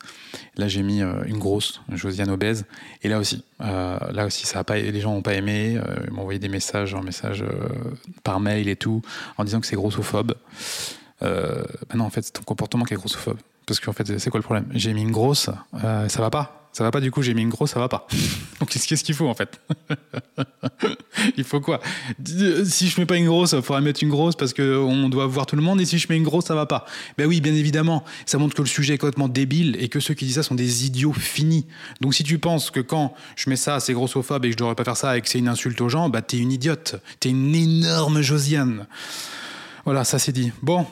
Là, 0.56 0.68
j'ai 0.68 0.84
mis 0.84 1.02
euh, 1.02 1.24
une 1.26 1.40
grosse 1.40 1.82
Josiane 1.92 2.30
obèse. 2.30 2.66
Et 3.02 3.10
là 3.10 3.18
aussi, 3.18 3.44
là 3.60 4.26
aussi, 4.26 4.46
ça 4.46 4.60
a 4.60 4.64
pas, 4.64 4.78
les 4.78 5.00
gens 5.00 5.14
n'ont 5.14 5.24
pas 5.24 5.34
aimé. 5.34 5.80
ils 6.06 6.14
m'ont 6.14 6.22
envoyé 6.22 6.40
des 6.40 6.50
messages, 6.50 6.94
un 6.94 7.02
message 7.02 7.44
par 8.24 8.40
mail 8.40 8.70
et 8.70 8.76
tout, 8.76 9.02
en 9.38 9.44
disant 9.44 9.60
que 9.60 9.68
c'est 9.68 9.76
grossophobe. 9.76 10.36
Euh, 11.24 11.64
bah 11.90 11.96
non, 11.96 12.06
en 12.06 12.10
fait, 12.10 12.24
c'est 12.24 12.34
ton 12.34 12.44
comportement 12.44 12.86
qui 12.86 12.94
est 12.94 12.98
grossophobe. 12.98 13.38
Parce 13.66 13.80
qu'en 13.80 13.94
fait, 13.94 14.20
c'est 14.20 14.30
quoi 14.30 14.40
le 14.40 14.44
problème? 14.44 14.68
J'ai 14.72 14.94
mis 14.94 15.02
une 15.02 15.12
grosse, 15.12 15.50
ça 15.82 16.22
va 16.22 16.30
pas 16.30 16.61
ça 16.74 16.84
va 16.84 16.92
pas 16.92 17.02
du 17.02 17.12
coup, 17.12 17.22
j'ai 17.22 17.34
mis 17.34 17.42
une 17.42 17.50
grosse, 17.50 17.72
ça 17.72 17.80
va 17.80 17.90
pas. 17.90 18.08
Donc 18.60 18.70
qu'est-ce 18.70 19.04
qu'il 19.04 19.16
faut 19.16 19.28
en 19.28 19.34
fait? 19.34 19.60
Il 21.38 21.44
faut 21.44 21.60
quoi? 21.62 21.82
Si 22.66 22.88
je 22.88 23.00
mets 23.00 23.06
pas 23.06 23.18
une 23.18 23.28
grosse, 23.28 23.52
il 23.52 23.62
faudra 23.62 23.82
mettre 23.82 24.02
une 24.02 24.10
grosse 24.10 24.36
parce 24.36 24.54
qu'on 24.54 25.10
doit 25.10 25.28
voir 25.28 25.46
tout 25.46 25.56
le 25.56 25.62
monde, 25.62 25.80
et 25.80 25.86
si 25.86 26.00
je 26.00 26.08
mets 26.10 26.18
une 26.18 26.24
grosse, 26.24 26.46
ça 26.46 26.56
va 26.56 26.66
pas. 26.66 26.86
Ben 27.18 27.28
oui, 27.28 27.42
bien 27.42 27.54
évidemment, 27.54 28.04
ça 28.26 28.38
montre 28.38 28.56
que 28.56 28.62
le 28.62 28.68
sujet 28.68 28.96
est 28.96 28.98
complètement 28.98 29.28
débile 29.28 29.78
et 29.80 29.88
que 29.88 30.00
ceux 30.00 30.14
qui 30.14 30.26
disent 30.26 30.36
ça 30.36 30.44
sont 30.44 30.56
des 30.56 30.86
idiots 30.86 31.14
finis. 31.14 31.68
Donc 32.00 32.16
si 32.16 32.24
tu 32.24 32.40
penses 32.40 32.72
que 32.72 32.80
quand 32.80 33.14
je 33.36 33.50
mets 33.50 33.56
ça, 33.56 33.80
c'est 33.80 33.94
grossophobe 33.94 34.46
et 34.46 34.50
que 34.50 34.54
je 34.54 34.58
devrais 34.58 34.76
pas 34.76 34.84
faire 34.84 34.98
ça 34.98 35.18
et 35.18 35.22
que 35.22 35.30
c'est 35.30 35.40
une 35.40 35.48
insulte 35.48 35.80
aux 35.82 35.90
gens, 35.90 36.10
bah 36.10 36.22
t'es 36.22 36.38
une 36.38 36.52
idiote. 36.52 36.96
T'es 37.20 37.30
une 37.30 37.54
énorme 37.54 38.22
Josiane. 38.22 38.88
Voilà, 39.86 40.04
ça 40.04 40.20
c'est 40.20 40.32
dit. 40.32 40.52
Bon, 40.62 40.86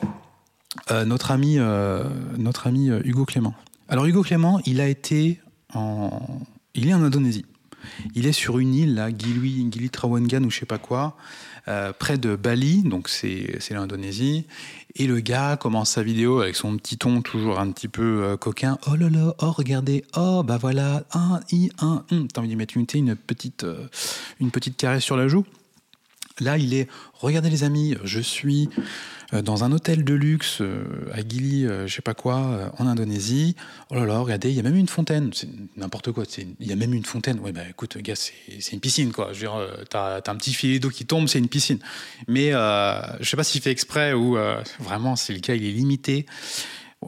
euh, 0.90 1.04
notre 1.04 1.30
ami, 1.30 1.56
euh, 1.58 2.04
notre 2.36 2.66
ami 2.66 2.90
euh, 2.90 3.00
Hugo 3.04 3.24
Clément. 3.24 3.54
Alors 3.88 4.06
Hugo 4.06 4.22
Clément, 4.22 4.60
il 4.66 4.80
a 4.80 4.86
été 4.86 5.40
il 6.74 6.88
est 6.88 6.94
en 6.94 7.02
Indonésie. 7.02 7.46
Il 8.14 8.26
est 8.26 8.32
sur 8.32 8.58
une 8.58 8.74
île, 8.74 8.94
là, 8.94 9.08
Gili, 9.10 9.64
ou 9.64 10.50
je 10.50 10.58
sais 10.58 10.66
pas 10.66 10.78
quoi, 10.78 11.16
euh, 11.68 11.92
près 11.92 12.18
de 12.18 12.36
Bali, 12.36 12.82
donc 12.82 13.08
c'est 13.08 13.58
l'Indonésie. 13.70 14.46
Et 14.96 15.06
le 15.06 15.20
gars 15.20 15.56
commence 15.56 15.90
sa 15.90 16.02
vidéo 16.02 16.40
avec 16.40 16.56
son 16.56 16.76
petit 16.76 16.98
ton 16.98 17.22
toujours 17.22 17.60
un 17.60 17.70
petit 17.70 17.88
peu 17.88 18.24
euh, 18.24 18.36
coquin. 18.36 18.78
Oh 18.86 18.96
là 18.96 19.08
là, 19.08 19.34
oh 19.40 19.52
regardez, 19.52 20.04
oh 20.16 20.42
bah 20.42 20.58
voilà, 20.60 21.04
un, 21.12 21.40
i, 21.52 21.70
un, 21.80 22.04
un. 22.10 22.26
T'as 22.26 22.40
envie 22.40 22.48
d'y 22.48 22.56
mettre 22.56 22.76
une, 22.76 22.86
petite, 22.86 23.64
euh, 23.64 23.86
une 24.40 24.50
petite 24.50 24.76
caresse 24.76 25.04
sur 25.04 25.16
la 25.16 25.28
joue. 25.28 25.44
Là, 26.40 26.56
il 26.58 26.74
est, 26.74 26.88
regardez 27.14 27.50
les 27.50 27.64
amis, 27.64 27.94
je 28.02 28.20
suis 28.20 28.68
dans 29.32 29.62
un 29.62 29.70
hôtel 29.70 30.04
de 30.04 30.14
luxe 30.14 30.60
euh, 30.60 30.84
à 31.12 31.20
Gili, 31.20 31.64
euh, 31.64 31.86
je 31.86 31.94
sais 31.94 32.02
pas 32.02 32.14
quoi, 32.14 32.72
en 32.78 32.86
Indonésie. 32.86 33.54
Oh 33.90 33.94
là 33.94 34.04
là, 34.04 34.18
regardez, 34.18 34.50
il 34.50 34.56
y 34.56 34.60
a 34.60 34.62
même 34.62 34.76
une 34.76 34.88
fontaine. 34.88 35.30
C'est 35.32 35.48
n'importe 35.76 36.10
quoi. 36.12 36.24
Il 36.38 36.66
y 36.66 36.72
a 36.72 36.76
même 36.76 36.94
une 36.94 37.04
fontaine. 37.04 37.38
Ouais, 37.38 37.52
bah 37.52 37.62
écoute, 37.68 37.96
gars, 37.98 38.16
c'est 38.16 38.72
une 38.72 38.80
piscine, 38.80 39.12
quoi. 39.12 39.32
Je 39.32 39.40
veux 39.40 39.46
dire, 39.46 39.86
t'as 39.88 40.16
as 40.16 40.30
un 40.30 40.36
petit 40.36 40.52
filet 40.52 40.78
d'eau 40.78 40.90
qui 40.90 41.06
tombe, 41.06 41.28
c'est 41.28 41.38
une 41.38 41.48
piscine. 41.48 41.78
Mais 42.26 42.52
euh, 42.52 43.00
je 43.20 43.28
sais 43.28 43.36
pas 43.36 43.44
s'il 43.44 43.60
fait 43.60 43.70
exprès 43.70 44.12
ou 44.12 44.36
vraiment, 44.80 45.16
c'est 45.16 45.32
le 45.32 45.40
cas, 45.40 45.54
il 45.54 45.64
est 45.64 45.72
limité. 45.72 46.26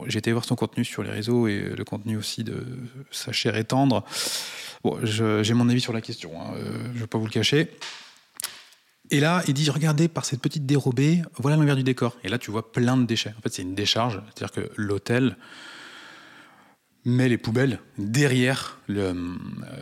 J'ai 0.07 0.19
été 0.19 0.31
voir 0.31 0.45
son 0.45 0.55
contenu 0.55 0.83
sur 0.85 1.03
les 1.03 1.11
réseaux 1.11 1.47
et 1.47 1.59
le 1.59 1.83
contenu 1.83 2.17
aussi 2.17 2.43
de 2.43 2.65
sa 3.11 3.31
chair 3.31 3.55
et 3.57 3.63
tendre. 3.63 4.03
Bon, 4.83 4.97
j'ai 5.03 5.53
mon 5.53 5.69
avis 5.69 5.81
sur 5.81 5.93
la 5.93 6.01
question, 6.01 6.31
hein, 6.41 6.53
je 6.57 6.95
ne 6.95 6.99
vais 6.99 7.07
pas 7.07 7.17
vous 7.17 7.25
le 7.25 7.31
cacher. 7.31 7.69
Et 9.11 9.19
là, 9.19 9.43
il 9.47 9.53
dit 9.53 9.69
regardez, 9.69 10.07
par 10.07 10.25
cette 10.25 10.41
petite 10.41 10.65
dérobée, 10.65 11.21
voilà 11.37 11.57
l'envers 11.57 11.75
du 11.75 11.83
décor. 11.83 12.17
Et 12.23 12.29
là, 12.29 12.37
tu 12.37 12.51
vois 12.51 12.71
plein 12.71 12.97
de 12.97 13.05
déchets. 13.05 13.33
En 13.37 13.41
fait, 13.41 13.53
c'est 13.53 13.61
une 13.61 13.75
décharge, 13.75 14.21
c'est-à-dire 14.33 14.51
que 14.51 14.71
l'hôtel 14.77 15.37
met 17.05 17.27
les 17.27 17.37
poubelles 17.37 17.79
derrière 17.97 18.79
euh, 18.89 19.35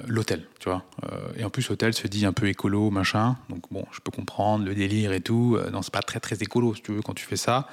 l'hôtel, 0.07 0.47
tu. 0.59 0.69
Euh, 0.69 0.79
et 1.37 1.43
en 1.43 1.49
plus, 1.49 1.69
l'hôtel 1.69 1.93
se 1.93 2.07
dit 2.07 2.25
un 2.25 2.33
peu 2.33 2.47
écolo, 2.47 2.89
machin. 2.89 3.37
Donc 3.49 3.71
bon, 3.71 3.85
je 3.91 3.99
peux 3.99 4.11
comprendre 4.11 4.65
le 4.65 4.73
délire 4.73 5.11
et 5.13 5.21
tout. 5.21 5.55
Euh, 5.57 5.69
non, 5.69 5.81
c'est 5.81 5.93
pas 5.93 6.01
très 6.01 6.19
très 6.19 6.35
écolo, 6.37 6.73
si 6.73 6.81
tu 6.81 6.91
veux, 6.93 7.01
quand 7.01 7.13
tu 7.13 7.25
fais 7.25 7.37
ça. 7.37 7.67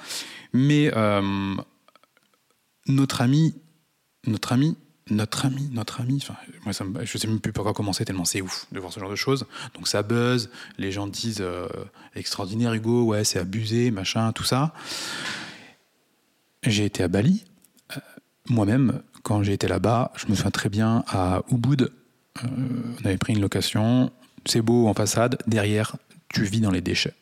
Mais 0.53 0.91
notre 2.87 3.21
ami, 3.21 3.55
notre 4.25 4.51
ami 4.51 4.77
notre 5.11 5.45
ami, 5.45 5.69
notre 5.71 6.01
ami, 6.01 6.19
enfin, 6.21 6.35
moi, 6.63 6.73
sais 7.17 7.27
même 7.27 7.39
plus 7.39 7.51
par 7.51 7.63
quoi 7.63 7.73
commencer 7.73 8.05
tellement 8.05 8.25
c'est 8.25 8.41
ouf 8.41 8.67
de 8.71 8.79
voir 8.79 8.91
ce 8.91 8.99
genre 8.99 9.09
de 9.09 9.15
choses. 9.15 9.45
Donc 9.73 9.87
ça 9.87 10.03
buzz, 10.03 10.49
les 10.77 10.91
gens 10.91 11.07
disent 11.07 11.41
euh, 11.41 11.67
extraordinaire 12.15 12.73
Hugo, 12.73 13.03
ouais, 13.03 13.23
c'est 13.23 13.39
abusé, 13.39 13.91
machin, 13.91 14.31
tout 14.31 14.43
ça. 14.43 14.73
J'ai 16.63 16.85
été 16.85 17.03
à 17.03 17.07
Bali. 17.07 17.45
Euh, 17.95 17.99
Moi-même, 18.49 19.01
quand 19.23 19.43
j'ai 19.43 19.53
été 19.53 19.67
là-bas, 19.67 20.11
je 20.15 20.27
me 20.27 20.35
souviens 20.35 20.51
très 20.51 20.69
bien 20.69 21.03
à 21.07 21.41
Ubud. 21.51 21.91
euh, 22.43 22.47
on 23.01 23.05
avait 23.05 23.17
pris 23.17 23.33
une 23.33 23.41
location. 23.41 24.11
C'est 24.45 24.61
beau 24.61 24.87
en 24.87 24.93
façade. 24.93 25.37
Derrière, 25.47 25.95
tu 26.29 26.43
vis 26.43 26.61
dans 26.61 26.71
les 26.71 26.81
déchets. 26.81 27.13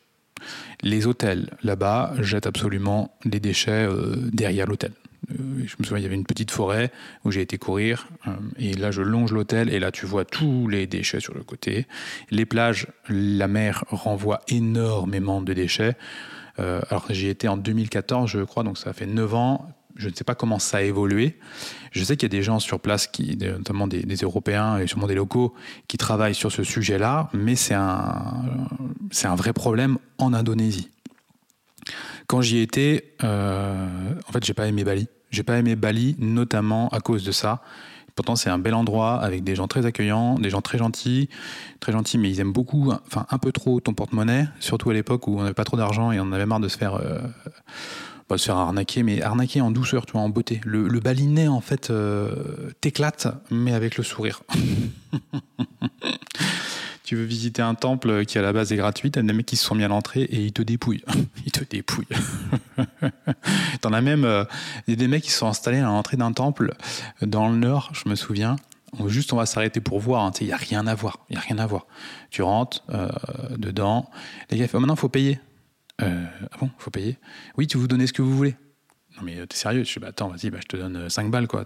Les 0.82 1.06
hôtels 1.06 1.50
là-bas 1.62 2.14
jettent 2.20 2.46
absolument 2.46 3.16
les 3.24 3.40
déchets 3.40 3.88
derrière 4.32 4.66
l'hôtel. 4.66 4.92
Euh, 5.30 5.64
je 5.66 5.76
me 5.78 5.84
souviens, 5.84 5.98
il 5.98 6.02
y 6.02 6.06
avait 6.06 6.14
une 6.14 6.24
petite 6.24 6.50
forêt 6.50 6.90
où 7.24 7.30
j'ai 7.30 7.42
été 7.42 7.58
courir. 7.58 8.08
euh, 8.26 8.32
et 8.58 8.74
là, 8.74 8.90
je 8.90 9.02
longe 9.02 9.32
l'hôtel 9.32 9.72
et 9.72 9.78
là, 9.78 9.90
tu 9.90 10.06
vois 10.06 10.24
tous 10.24 10.68
les 10.68 10.86
déchets 10.86 11.20
sur 11.20 11.34
le 11.34 11.42
côté. 11.42 11.86
Les 12.30 12.46
plages, 12.46 12.86
la 13.08 13.48
mer 13.48 13.84
renvoie 13.88 14.40
énormément 14.48 15.42
de 15.42 15.52
déchets. 15.52 15.96
Euh, 16.58 16.80
alors, 16.90 17.06
j'y 17.10 17.28
étais 17.28 17.48
en 17.48 17.56
2014, 17.56 18.30
je 18.30 18.40
crois, 18.40 18.62
donc 18.62 18.78
ça 18.78 18.92
fait 18.92 19.06
9 19.06 19.34
ans. 19.34 19.68
Je 19.96 20.08
ne 20.08 20.14
sais 20.14 20.24
pas 20.24 20.36
comment 20.36 20.60
ça 20.60 20.78
a 20.78 20.82
évolué. 20.82 21.38
Je 21.90 22.04
sais 22.04 22.16
qu'il 22.16 22.32
y 22.32 22.34
a 22.34 22.36
des 22.36 22.42
gens 22.42 22.60
sur 22.60 22.78
place, 22.78 23.08
qui, 23.08 23.36
notamment 23.36 23.88
des, 23.88 24.02
Européens 24.22 24.78
et 24.78 24.86
sûrement 24.86 25.08
des 25.08 25.16
locaux, 25.16 25.54
qui 25.88 25.96
travaillent 25.96 26.36
sur 26.36 26.52
ce 26.52 26.62
sujet-là, 26.62 27.30
mais 27.32 27.56
c'est 27.56 27.74
un, 27.74 28.44
un 29.24 29.34
vrai 29.34 29.52
problème 29.52 29.98
en 30.18 30.34
Indonésie. 30.34 30.90
Quand 32.28 32.42
j'y 32.42 32.58
étais, 32.58 33.16
en 33.22 34.32
fait, 34.32 34.44
j'ai 34.44 34.54
pas 34.54 34.68
aimé 34.68 34.84
Bali. 34.84 35.08
J'ai 35.30 35.42
pas 35.42 35.58
aimé 35.58 35.76
Bali, 35.76 36.16
notamment 36.18 36.88
à 36.88 37.00
cause 37.00 37.24
de 37.24 37.32
ça. 37.32 37.62
Pourtant, 38.14 38.34
c'est 38.34 38.50
un 38.50 38.58
bel 38.58 38.74
endroit 38.74 39.14
avec 39.20 39.44
des 39.44 39.54
gens 39.54 39.68
très 39.68 39.86
accueillants, 39.86 40.40
des 40.40 40.50
gens 40.50 40.60
très 40.60 40.76
gentils, 40.76 41.28
très 41.78 41.92
gentils, 41.92 42.18
mais 42.18 42.28
ils 42.28 42.40
aiment 42.40 42.52
beaucoup, 42.52 42.90
enfin 43.06 43.26
un 43.30 43.38
peu 43.38 43.52
trop 43.52 43.78
ton 43.78 43.94
porte-monnaie, 43.94 44.48
surtout 44.58 44.90
à 44.90 44.92
l'époque 44.94 45.28
où 45.28 45.38
on 45.38 45.42
n'avait 45.42 45.54
pas 45.54 45.62
trop 45.62 45.76
d'argent 45.76 46.10
et 46.10 46.18
on 46.18 46.32
avait 46.32 46.44
marre 46.44 46.58
de 46.58 46.66
se 46.66 46.76
faire, 46.76 46.96
euh, 46.96 47.20
de 48.28 48.36
se 48.36 48.46
faire 48.46 48.56
arnaquer, 48.56 49.04
mais 49.04 49.22
arnaquer 49.22 49.60
en 49.60 49.70
douceur, 49.70 50.04
tu 50.04 50.14
vois, 50.14 50.22
en 50.22 50.30
beauté. 50.30 50.60
Le, 50.64 50.88
le 50.88 51.00
balinais, 51.00 51.46
en 51.46 51.60
fait, 51.60 51.90
euh, 51.90 52.70
t'éclate, 52.80 53.28
mais 53.52 53.72
avec 53.72 53.96
le 53.96 54.02
sourire. 54.02 54.42
tu 57.08 57.16
veux 57.16 57.24
visiter 57.24 57.62
un 57.62 57.74
temple 57.74 58.26
qui 58.26 58.36
à 58.36 58.42
la 58.42 58.52
base 58.52 58.70
est 58.70 58.76
gratuit, 58.76 59.10
t'as 59.10 59.22
des 59.22 59.32
mecs 59.32 59.46
qui 59.46 59.56
se 59.56 59.64
sont 59.64 59.74
mis 59.74 59.82
à 59.82 59.88
l'entrée 59.88 60.24
et 60.24 60.44
ils 60.44 60.52
te 60.52 60.60
dépouillent. 60.60 61.06
Ils 61.46 61.52
te 61.52 61.64
dépouillent. 61.64 62.06
T'en 63.80 63.94
as 63.94 64.02
même 64.02 64.26
euh, 64.26 64.44
il 64.86 64.90
y 64.90 64.92
a 64.92 64.96
des 64.96 65.08
mecs 65.08 65.22
qui 65.22 65.30
sont 65.30 65.46
installés 65.46 65.78
à 65.78 65.84
l'entrée 65.84 66.18
d'un 66.18 66.32
temple 66.32 66.74
dans 67.22 67.48
le 67.48 67.56
nord, 67.56 67.90
je 67.94 68.10
me 68.10 68.14
souviens. 68.14 68.56
Juste 69.06 69.32
on 69.32 69.36
va 69.36 69.46
s'arrêter 69.46 69.80
pour 69.80 70.00
voir, 70.00 70.22
hein, 70.22 70.32
il 70.42 70.48
n'y 70.48 70.52
a 70.52 70.58
rien 70.58 70.86
à 70.86 70.94
voir, 70.94 71.20
il 71.30 71.38
a 71.38 71.40
rien 71.40 71.56
à 71.56 71.66
voir. 71.66 71.86
Tu 72.28 72.42
rentres 72.42 72.84
euh, 72.90 73.08
dedans, 73.56 74.10
les 74.50 74.58
gars 74.58 74.68
font 74.68 74.78
maintenant 74.78 74.94
faut 74.94 75.08
payer. 75.08 75.40
Euh, 76.02 76.26
ah 76.52 76.56
bon, 76.60 76.68
faut 76.76 76.90
payer 76.90 77.16
Oui, 77.56 77.66
tu 77.66 77.78
vous 77.78 77.88
donnez 77.88 78.06
ce 78.06 78.12
que 78.12 78.20
vous 78.20 78.36
voulez. 78.36 78.54
Non 79.18 79.24
mais 79.24 79.38
euh, 79.38 79.46
t'es 79.46 79.56
sérieux? 79.56 79.84
Je 79.84 79.92
dis 79.92 79.98
bah 79.98 80.08
attends, 80.08 80.28
vas-y, 80.28 80.50
bah, 80.50 80.58
je 80.62 80.68
te 80.68 80.76
donne 80.76 80.96
euh, 80.96 81.08
5 81.08 81.30
balles 81.30 81.48
quoi. 81.48 81.64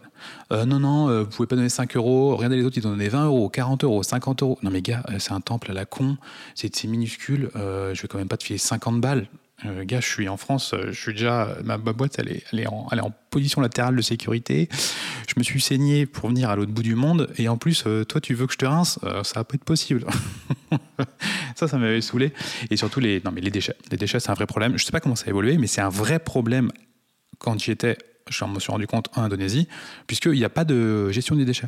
Euh, 0.52 0.64
non, 0.64 0.80
non, 0.80 1.08
euh, 1.08 1.22
vous 1.22 1.30
pouvez 1.30 1.46
pas 1.46 1.56
donner 1.56 1.68
5 1.68 1.96
euros. 1.96 2.34
Regardez 2.36 2.56
les 2.56 2.64
autres, 2.64 2.78
ils 2.78 2.86
ont 2.86 2.90
donné 2.90 3.08
20 3.08 3.26
euros, 3.26 3.48
40 3.48 3.84
euros, 3.84 4.02
50 4.02 4.42
euros. 4.42 4.58
Non 4.62 4.70
mais 4.70 4.82
gars, 4.82 5.02
euh, 5.10 5.18
c'est 5.18 5.32
un 5.32 5.40
temple 5.40 5.70
à 5.70 5.74
la 5.74 5.84
con, 5.84 6.16
c'est 6.54 6.84
minuscule, 6.84 7.50
euh, 7.56 7.94
je 7.94 8.02
vais 8.02 8.08
quand 8.08 8.18
même 8.18 8.28
pas 8.28 8.36
te 8.36 8.44
filer 8.44 8.58
50 8.58 9.00
balles. 9.00 9.26
Euh, 9.64 9.84
gars, 9.84 10.00
je 10.00 10.08
suis 10.08 10.28
en 10.28 10.36
France, 10.36 10.72
euh, 10.74 10.90
je 10.90 11.00
suis 11.00 11.12
déjà. 11.12 11.56
Ma, 11.62 11.78
ma 11.78 11.92
boîte, 11.92 12.16
elle 12.18 12.28
est, 12.28 12.42
elle, 12.52 12.60
est 12.60 12.66
en, 12.66 12.88
elle 12.90 12.98
est 12.98 13.02
en 13.02 13.12
position 13.30 13.60
latérale 13.60 13.94
de 13.94 14.02
sécurité. 14.02 14.68
Je 15.28 15.34
me 15.36 15.44
suis 15.44 15.60
saigné 15.60 16.04
pour 16.06 16.30
venir 16.30 16.50
à 16.50 16.56
l'autre 16.56 16.72
bout 16.72 16.82
du 16.82 16.96
monde. 16.96 17.30
Et 17.38 17.48
en 17.48 17.56
plus, 17.56 17.84
euh, 17.86 18.04
toi, 18.04 18.20
tu 18.20 18.34
veux 18.34 18.46
que 18.46 18.52
je 18.54 18.58
te 18.58 18.66
rince? 18.66 18.98
Euh, 19.04 19.22
Ça 19.22 19.40
va 19.40 19.44
pas 19.44 19.54
être 19.54 19.64
possible. 19.64 20.04
ça, 21.54 21.68
ça 21.68 21.78
m'avait 21.78 22.00
saoulé. 22.00 22.32
Et 22.70 22.76
surtout, 22.76 22.98
les, 22.98 23.22
non, 23.24 23.30
mais 23.32 23.40
les 23.40 23.50
déchets. 23.50 23.76
Les 23.92 23.96
déchets, 23.96 24.18
c'est 24.18 24.30
un 24.30 24.34
vrai 24.34 24.46
problème. 24.46 24.76
Je 24.76 24.84
sais 24.84 24.90
pas 24.92 25.00
comment 25.00 25.14
ça 25.16 25.26
a 25.26 25.30
évolué, 25.30 25.56
mais 25.58 25.68
c'est 25.68 25.80
un 25.80 25.88
vrai 25.90 26.18
problème 26.18 26.72
quand 27.42 27.58
j'y 27.58 27.72
étais. 27.72 27.98
Je 28.30 28.44
me 28.44 28.60
suis 28.60 28.70
rendu 28.70 28.86
compte 28.86 29.08
en 29.16 29.22
Indonésie, 29.22 29.68
puisqu'il 30.06 30.32
n'y 30.32 30.44
a 30.44 30.48
pas 30.48 30.64
de 30.64 31.10
gestion 31.10 31.34
des 31.34 31.44
déchets. 31.44 31.66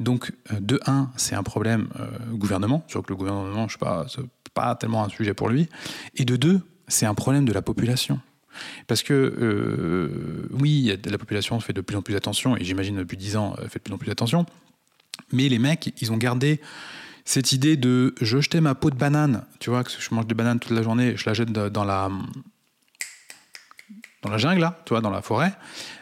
Donc, 0.00 0.32
euh, 0.50 0.58
de 0.58 0.80
un, 0.86 1.10
c'est 1.16 1.34
un 1.34 1.42
problème 1.42 1.88
euh, 2.00 2.08
gouvernement, 2.32 2.82
sur 2.88 3.02
que 3.02 3.08
le 3.10 3.16
gouvernement, 3.16 3.68
je 3.68 3.74
sais 3.74 3.78
pas, 3.78 4.06
pas 4.54 4.74
tellement 4.74 5.04
un 5.04 5.10
sujet 5.10 5.34
pour 5.34 5.50
lui. 5.50 5.68
Et 6.16 6.24
de 6.24 6.36
deux, 6.36 6.62
c'est 6.88 7.04
un 7.04 7.14
problème 7.14 7.44
de 7.44 7.52
la 7.52 7.60
population. 7.60 8.18
Parce 8.86 9.02
que, 9.02 9.12
euh, 9.12 10.48
oui, 10.52 10.98
la 11.04 11.18
population 11.18 11.60
fait 11.60 11.74
de 11.74 11.82
plus 11.82 11.96
en 11.96 12.02
plus 12.02 12.16
attention, 12.16 12.56
et 12.56 12.64
j'imagine 12.64 12.96
depuis 12.96 13.18
10 13.18 13.36
ans 13.36 13.54
fait 13.68 13.78
de 13.78 13.84
plus 13.84 13.94
en 13.94 13.98
plus 13.98 14.10
attention, 14.10 14.46
mais 15.32 15.48
les 15.50 15.58
mecs, 15.58 15.92
ils 16.00 16.10
ont 16.12 16.16
gardé 16.16 16.60
cette 17.24 17.52
idée 17.52 17.76
de 17.76 18.14
je 18.20 18.40
jetais 18.40 18.60
ma 18.60 18.74
peau 18.74 18.90
de 18.90 18.96
banane, 18.96 19.44
tu 19.60 19.70
vois, 19.70 19.84
que 19.84 19.90
je 19.90 20.14
mange 20.14 20.26
des 20.26 20.34
bananes 20.34 20.58
toute 20.58 20.72
la 20.72 20.82
journée, 20.82 21.16
je 21.16 21.26
la 21.26 21.34
jette 21.34 21.52
dans 21.52 21.84
la, 21.84 22.10
dans 24.22 24.30
la 24.30 24.38
jungle, 24.38 24.60
là, 24.60 24.78
tu 24.84 24.90
vois, 24.90 25.00
dans 25.00 25.10
la 25.10 25.22
forêt. 25.22 25.52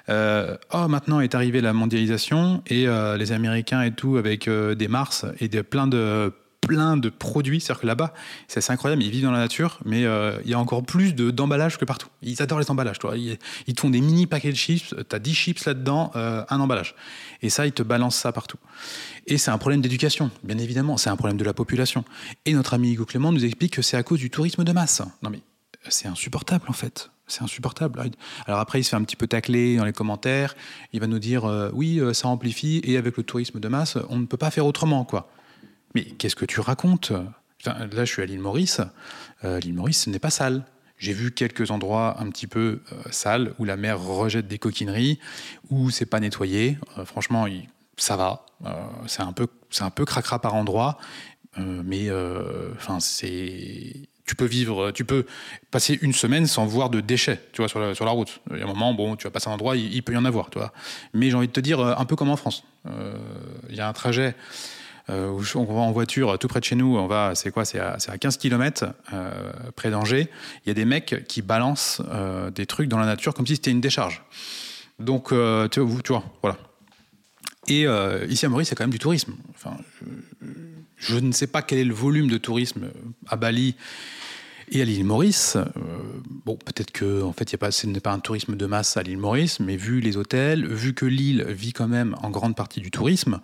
Euh, 0.09 0.57
oh, 0.73 0.89
maintenant 0.89 1.21
est 1.21 1.35
arrivée 1.35 1.61
la 1.61 1.73
mondialisation 1.73 2.63
et 2.67 2.89
euh, 2.89 3.17
les 3.17 3.33
Américains 3.33 3.83
et 3.83 3.93
tout 3.93 4.17
avec 4.17 4.49
euh, 4.49 4.75
des 4.75 4.89
Mars 4.89 5.25
et 5.41 5.49
plein 5.63 5.87
de 5.87 6.33
plein 6.61 6.97
de 6.97 7.09
produits. 7.09 7.61
C'est-à-dire 7.61 7.81
que 7.83 7.87
là-bas, 7.87 8.13
c'est 8.47 8.59
assez 8.59 8.73
incroyable. 8.73 9.03
Ils 9.03 9.11
vivent 9.11 9.23
dans 9.25 9.31
la 9.31 9.39
nature, 9.39 9.79
mais 9.87 10.03
il 10.03 10.51
y 10.51 10.55
a 10.55 10.59
encore 10.59 10.83
plus 10.83 11.15
de- 11.15 11.31
d'emballages 11.31 11.79
que 11.79 11.87
partout. 11.87 12.09
Ils 12.21 12.43
adorent 12.43 12.59
les 12.59 12.71
emballages. 12.71 12.99
Toi. 12.99 13.17
Ils, 13.17 13.39
ils 13.69 13.75
te 13.75 13.81
font 13.81 13.89
des 13.89 14.01
mini 14.03 14.27
paquets 14.27 14.51
de 14.51 14.57
chips. 14.57 14.95
Tu 15.09 15.17
as 15.17 15.19
10 15.19 15.35
chips 15.35 15.65
là-dedans, 15.65 16.11
un 16.15 16.61
emballage. 16.61 16.95
Et 17.41 17.49
ça, 17.49 17.65
ils 17.65 17.73
te 17.73 17.83
balancent 17.83 18.17
ça 18.17 18.33
partout. 18.33 18.59
Et 19.27 19.39
c'est 19.39 19.51
un 19.51 19.57
problème 19.57 19.81
d'éducation, 19.81 20.31
bien 20.43 20.59
évidemment. 20.59 20.99
C'est 20.99 21.09
un 21.09 21.17
problème 21.17 21.39
de 21.39 21.45
la 21.45 21.55
population. 21.55 22.05
Et 22.45 22.53
notre 22.53 22.75
ami 22.75 22.93
Hugo 22.93 23.07
Clément 23.07 23.33
nous 23.33 23.45
explique 23.47 23.73
que 23.75 23.83
c'est 23.83 23.97
à 23.97 24.03
cause 24.03 24.19
du 24.19 24.29
tourisme 24.29 24.65
de 24.65 24.73
masse. 24.73 25.01
Non 25.23 25.31
mais 25.31 25.41
c'est 25.89 26.09
insupportable 26.09 26.67
en 26.69 26.75
fait. 26.75 27.11
C'est 27.29 27.43
insupportable. 27.43 28.01
Alors 28.47 28.59
après, 28.59 28.81
il 28.81 28.85
se 28.85 28.91
fait 28.91 28.97
un 28.97 29.05
petit 29.05 29.17
peu 29.17 29.27
tacler 29.27 29.77
dans 29.77 29.85
les 29.85 29.93
commentaires. 29.93 30.57
Il 30.95 31.01
va 31.01 31.07
nous 31.07 31.19
dire 31.19 31.45
euh, 31.45 31.71
oui, 31.75 32.01
euh, 32.01 32.15
ça 32.15 32.29
amplifie 32.29 32.81
et 32.85 32.97
avec 32.97 33.19
le 33.19 33.23
tourisme 33.23 33.61
de 33.61 33.69
masse, 33.69 33.99
on 34.09 34.19
ne 34.19 34.25
peut 34.25 34.39
pas 34.39 34.51
faire 34.51 34.65
autrement, 34.65 35.05
quoi. 35.05 35.31
Mais 35.95 36.05
qu'est-ce 36.05 36.37
que 36.37 36.47
tu 36.47 36.61
racontes? 36.61 37.13
Là, 37.65 38.05
je 38.05 38.05
suis 38.05 38.23
à 38.23 38.25
l'île 38.27 38.41
Maurice. 38.41 38.81
Euh, 39.45 39.61
l'île 39.61 39.75
Maurice, 39.75 40.05
ce 40.05 40.11
n'est 40.11 40.19
pas 40.19 40.31
sale. 40.31 40.65
J'ai 40.97 41.13
vu 41.13 41.31
quelques 41.31 41.71
endroits 41.71 42.17
un 42.19 42.29
petit 42.31 42.47
peu 42.47 42.81
sales 43.11 43.55
où 43.59 43.65
la 43.65 43.77
mer 43.77 44.01
rejette 44.01 44.49
des 44.49 44.59
coquineries, 44.59 45.21
où 45.71 45.91
c'est 45.91 46.07
pas 46.07 46.19
nettoyé. 46.19 46.77
Franchement, 47.05 47.47
ça 47.97 48.17
va. 48.17 48.47
C'est 49.07 49.23
un 49.23 49.33
peu, 49.33 49.47
c'est 49.71 49.85
un 49.85 49.91
peu 49.91 50.05
cracra 50.05 50.41
par 50.41 50.57
endroit, 50.57 50.99
mais 51.57 52.11
enfin, 52.75 52.99
c'est. 52.99 54.09
Tu 54.29 54.35
peux 54.35 54.45
vivre, 54.45 54.91
tu 54.91 55.07
peux 55.07 55.25
passer 55.71 55.99
une 56.03 56.13
semaine 56.13 56.47
sans 56.47 56.67
voir 56.67 56.91
de 56.91 57.01
déchets, 57.01 57.41
tu 57.53 57.63
vois, 57.63 57.69
sur 57.69 57.81
la, 57.81 58.11
route. 58.11 58.41
Il 58.51 58.59
y 58.59 58.61
a 58.61 58.65
un 58.65 58.69
moment, 58.69 58.93
bon, 58.93 59.17
tu 59.17 59.25
vas 59.25 59.31
passer 59.31 59.49
un 59.49 59.53
endroit, 59.53 59.75
il, 59.75 59.95
il 59.95 60.03
peut 60.03 60.13
y 60.13 60.19
en 60.19 60.27
avoir, 60.27 60.51
tu 60.51 60.59
vois. 60.59 60.71
Mais 61.15 61.31
j'ai 61.31 61.37
envie 61.37 61.49
de 61.49 61.53
te 61.53 61.61
dire, 61.61 61.81
euh, 61.81 61.95
un 61.97 62.05
peu 62.05 62.15
comme 62.15 62.29
en 62.29 62.37
France. 62.37 62.63
Euh, 62.87 63.15
Il 63.71 63.77
y 63.77 63.81
a 63.81 63.89
un 63.89 63.93
trajet 63.95 64.35
euh, 65.09 65.31
où 65.31 65.43
on 65.55 65.65
va 65.65 65.81
en 65.81 65.93
voiture 65.93 66.39
tout 66.39 66.47
près 66.47 66.61
de 66.61 66.67
chez 66.67 66.77
nous, 66.77 66.99
on 66.99 67.07
va, 67.07 67.35
c'est 67.35 67.51
quoi, 67.51 67.65
c'est 67.65 67.79
à, 67.79 67.99
c'est 67.99 68.11
à 68.11 68.19
15 68.19 68.37
km 68.37 68.93
près 69.77 69.91
d'Angers. 69.91 70.29
Il 70.67 70.69
y 70.69 70.71
a 70.73 70.75
des 70.75 70.85
mecs 70.85 71.25
qui 71.27 71.41
balancent 71.41 72.03
des 72.55 72.67
trucs 72.67 72.91
dans 72.91 72.99
la 72.99 73.07
nature 73.07 73.33
comme 73.33 73.47
si 73.47 73.55
c'était 73.55 73.71
une 73.71 73.81
décharge. 73.81 74.23
Donc, 74.99 75.31
tu, 75.71 75.81
vois, 75.81 76.25
voilà. 76.43 76.59
Et 77.67 77.87
ici 78.29 78.45
à 78.45 78.51
Maurice, 78.51 78.69
c'est 78.69 78.75
quand 78.75 78.85
même 78.85 78.91
du 78.91 78.99
tourisme. 78.99 79.33
Enfin, 79.55 79.79
je 80.99 81.17
ne 81.17 81.33
sais 81.33 81.47
pas 81.47 81.63
quel 81.63 81.79
est 81.79 81.85
le 81.85 81.95
volume 81.95 82.29
de 82.29 82.37
tourisme 82.37 82.91
à 83.29 83.37
Bali 83.37 83.77
et 84.71 84.83
à 84.83 84.85
l'île 84.85 85.05
Maurice. 85.05 85.57
Euh, 85.57 85.71
bon, 86.45 86.57
peut-être 86.57 86.91
que 86.91 87.23
en 87.23 87.33
fait, 87.33 87.53
y 87.53 87.57
pas, 87.57 87.71
ce 87.71 87.87
n'est 87.87 88.01
pas 88.01 88.13
un 88.13 88.19
tourisme 88.19 88.57
de 88.57 88.67
masse 88.67 88.97
à 88.97 89.03
l'île 89.03 89.19
Maurice, 89.19 89.61
mais 89.61 89.77
vu 89.77 90.01
les 90.01 90.17
hôtels, 90.17 90.67
vu 90.67 90.95
que 90.95 91.07
l'île 91.07 91.45
vit 91.49 91.73
quand 91.73 91.89
même 91.89 92.17
en 92.23 92.31
grande 92.31 92.57
partie 92.57 92.81
du 92.81 92.91
tourisme, 92.91 93.41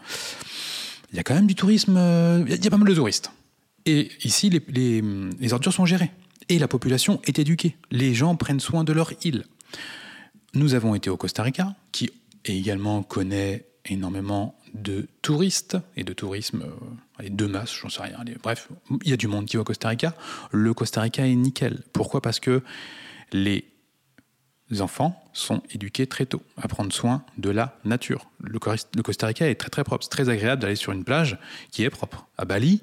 il 1.13 1.17
y 1.17 1.21
a 1.21 1.23
quand 1.23 1.35
même 1.35 1.47
du 1.47 1.55
tourisme. 1.55 1.97
euh, 1.97 2.45
Il 2.49 2.65
y, 2.65 2.67
a 2.67 2.71
pas 2.71 2.77
mal 2.77 2.89
de 2.89 2.95
touristes. 2.95 3.31
Et 3.87 4.11
ici, 4.25 4.51
les, 4.51 5.53
ordures 5.53 5.73
sont 5.73 5.87
gérées. 5.87 6.11
Et 6.49 6.59
la 6.59 6.69
population 6.69 7.21
est 7.25 7.39
éduquée. 7.39 7.77
Les 7.91 8.15
gens 8.15 8.37
prennent 8.37 8.61
soin 8.61 8.85
de 8.85 8.93
leur 8.93 9.13
île. 9.25 9.45
Nous 10.55 10.75
avons 10.75 10.95
été 10.95 11.11
au 11.11 11.17
Costa 11.17 11.43
Rica, 11.43 11.75
qui 11.93 12.11
également 12.45 13.03
connaît 13.03 13.67
énormément 13.87 14.59
de 14.75 15.07
touristes 15.23 15.77
et 15.97 16.05
de 16.05 16.13
tourisme 16.13 16.65
euh, 17.21 17.25
et 17.25 17.31
de 17.31 17.47
masse, 17.47 17.75
j'en 17.81 17.89
sais 17.89 18.03
rien. 18.03 18.19
Bref, 18.43 18.69
il 19.03 19.11
y 19.11 19.13
a 19.13 19.17
du 19.17 19.29
monde 19.29 19.47
qui 19.47 19.57
va 19.57 19.63
au 19.63 19.65
Costa 19.65 19.89
Rica. 19.89 20.15
Le 20.53 20.75
Costa 20.75 21.01
Rica 21.01 21.27
est 21.27 21.35
nickel. 21.35 21.83
Pourquoi? 21.93 22.21
Parce 22.21 22.41
que 22.41 22.63
les 23.33 23.65
enfants 24.81 25.23
sont 25.33 25.63
éduqués 25.71 26.07
très 26.07 26.27
tôt 26.27 26.43
à 26.57 26.69
prendre 26.69 26.93
soin 26.93 27.25
de 27.39 27.51
la 27.51 27.79
nature. 27.85 28.31
Le, 28.41 28.53
le 28.53 29.03
Costa 29.03 29.27
Rica 29.27 29.49
est 29.49 29.55
très 29.57 29.71
très 29.71 29.85
propre. 29.85 30.05
C'est 30.05 30.11
très 30.11 30.29
agréable 30.29 30.63
d'aller 30.63 30.77
sur 30.77 30.93
une 30.93 31.05
plage 31.05 31.39
qui 31.71 31.85
est 31.85 31.91
propre. 31.91 32.27
À 32.39 32.45
Bali, 32.45 32.83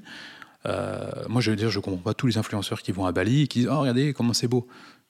euh, 0.65 1.09
moi 1.27 1.41
je 1.41 1.51
veux 1.51 1.57
dire, 1.57 1.69
je 1.69 1.79
comprends 1.79 2.01
pas 2.01 2.13
tous 2.13 2.27
les 2.27 2.37
influenceurs 2.37 2.81
qui 2.81 2.91
vont 2.91 3.05
à 3.05 3.11
Bali 3.11 3.43
et 3.43 3.47
qui 3.47 3.59
disent 3.59 3.69
Oh, 3.71 3.79
regardez 3.79 4.13
comment 4.13 4.33
c'est 4.33 4.47
beau. 4.47 4.67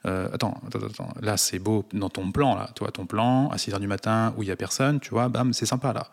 Euh, 0.07 0.29
attends, 0.33 0.59
attends, 0.65 0.79
attends, 0.79 1.13
là 1.21 1.37
c'est 1.37 1.59
beau 1.59 1.85
dans 1.93 2.09
ton 2.09 2.31
plan, 2.31 2.55
là, 2.55 2.71
tu 2.75 2.79
vois, 2.83 2.91
ton 2.91 3.05
plan 3.05 3.49
à 3.49 3.59
6 3.59 3.71
h 3.71 3.79
du 3.79 3.87
matin 3.87 4.33
où 4.35 4.41
il 4.41 4.49
y 4.49 4.51
a 4.51 4.55
personne, 4.55 4.99
tu 4.99 5.11
vois, 5.11 5.29
bam, 5.29 5.53
c'est 5.53 5.67
sympa 5.67 5.93
là. 5.93 6.09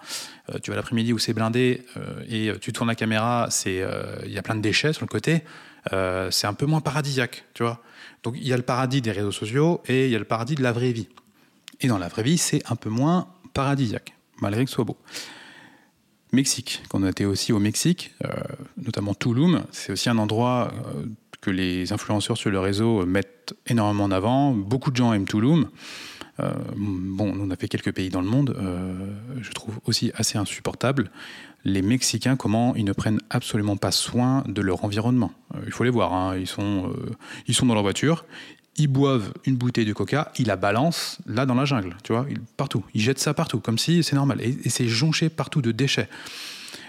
Euh, 0.50 0.58
tu 0.62 0.70
vas 0.70 0.76
l'après-midi 0.76 1.14
où 1.14 1.18
c'est 1.18 1.32
blindé 1.32 1.86
euh, 1.96 2.22
et 2.28 2.58
tu 2.60 2.72
tournes 2.72 2.88
la 2.88 2.94
caméra, 2.94 3.48
il 3.64 4.30
y 4.30 4.38
a 4.38 4.42
plein 4.42 4.56
de 4.56 4.60
déchets 4.60 4.92
sur 4.92 5.04
le 5.04 5.08
côté, 5.08 5.42
c'est 6.30 6.46
un 6.46 6.54
peu 6.54 6.66
moins 6.66 6.82
paradisiaque, 6.82 7.44
tu 7.54 7.62
vois. 7.62 7.80
Donc 8.22 8.34
il 8.36 8.46
y 8.46 8.52
a 8.52 8.56
le 8.56 8.62
paradis 8.62 9.00
des 9.00 9.12
réseaux 9.12 9.32
sociaux 9.32 9.80
et 9.86 10.06
il 10.06 10.12
y 10.12 10.16
a 10.16 10.18
le 10.18 10.24
paradis 10.26 10.54
de 10.54 10.62
la 10.62 10.72
vraie 10.72 10.92
vie. 10.92 11.08
Et 11.80 11.88
dans 11.88 11.98
la 11.98 12.08
vraie 12.08 12.24
vie, 12.24 12.36
c'est 12.36 12.60
un 12.70 12.76
peu 12.76 12.90
moins 12.90 13.28
paradisiaque, 13.54 14.12
malgré 14.42 14.64
que 14.64 14.70
ce 14.70 14.74
soit 14.74 14.84
beau. 14.84 14.98
Mexique, 16.32 16.82
quand 16.90 17.02
on 17.02 17.06
était 17.06 17.24
aussi 17.24 17.54
au 17.54 17.58
Mexique, 17.58 18.14
notamment 18.76 19.14
Tulum, 19.14 19.64
c'est 19.70 19.92
aussi 19.92 20.10
un 20.10 20.18
endroit 20.18 20.70
que 21.40 21.50
les 21.50 21.92
influenceurs 21.92 22.36
sur 22.36 22.50
le 22.50 22.60
réseau 22.60 23.06
mettent 23.06 23.54
énormément 23.66 24.04
en 24.04 24.10
avant. 24.10 24.52
Beaucoup 24.52 24.90
de 24.90 24.96
gens 24.96 25.12
aiment 25.12 25.26
Touloum. 25.26 25.68
Euh, 26.40 26.52
bon, 26.76 27.32
on 27.38 27.50
a 27.50 27.56
fait 27.56 27.68
quelques 27.68 27.92
pays 27.92 28.10
dans 28.10 28.20
le 28.20 28.28
monde, 28.28 28.56
euh, 28.58 29.12
je 29.40 29.50
trouve 29.52 29.80
aussi 29.86 30.12
assez 30.14 30.38
insupportable. 30.38 31.10
Les 31.64 31.82
Mexicains, 31.82 32.36
comment 32.36 32.76
ils 32.76 32.84
ne 32.84 32.92
prennent 32.92 33.20
absolument 33.30 33.76
pas 33.76 33.90
soin 33.90 34.44
de 34.46 34.62
leur 34.62 34.84
environnement? 34.84 35.32
Euh, 35.54 35.60
il 35.66 35.72
faut 35.72 35.84
les 35.84 35.90
voir, 35.90 36.12
hein. 36.12 36.36
ils, 36.36 36.46
sont, 36.46 36.92
ils 37.48 37.54
sont 37.54 37.66
dans 37.66 37.74
leur 37.74 37.82
voiture, 37.82 38.24
ils 38.76 38.86
boivent 38.86 39.32
une 39.44 39.56
bouteille 39.56 39.84
de 39.84 39.92
coca, 39.92 40.30
ils 40.38 40.46
la 40.46 40.54
balancent 40.54 41.18
là 41.26 41.44
dans 41.44 41.54
la 41.54 41.64
jungle, 41.64 41.96
tu 42.04 42.12
vois, 42.12 42.24
partout. 42.56 42.84
Ils 42.94 43.00
jettent 43.00 43.18
ça 43.18 43.34
partout, 43.34 43.58
comme 43.58 43.78
si 43.78 44.04
c'est 44.04 44.14
normal. 44.14 44.40
Et 44.40 44.68
c'est 44.68 44.86
jonché 44.86 45.30
partout 45.30 45.60
de 45.60 45.72
déchets. 45.72 46.08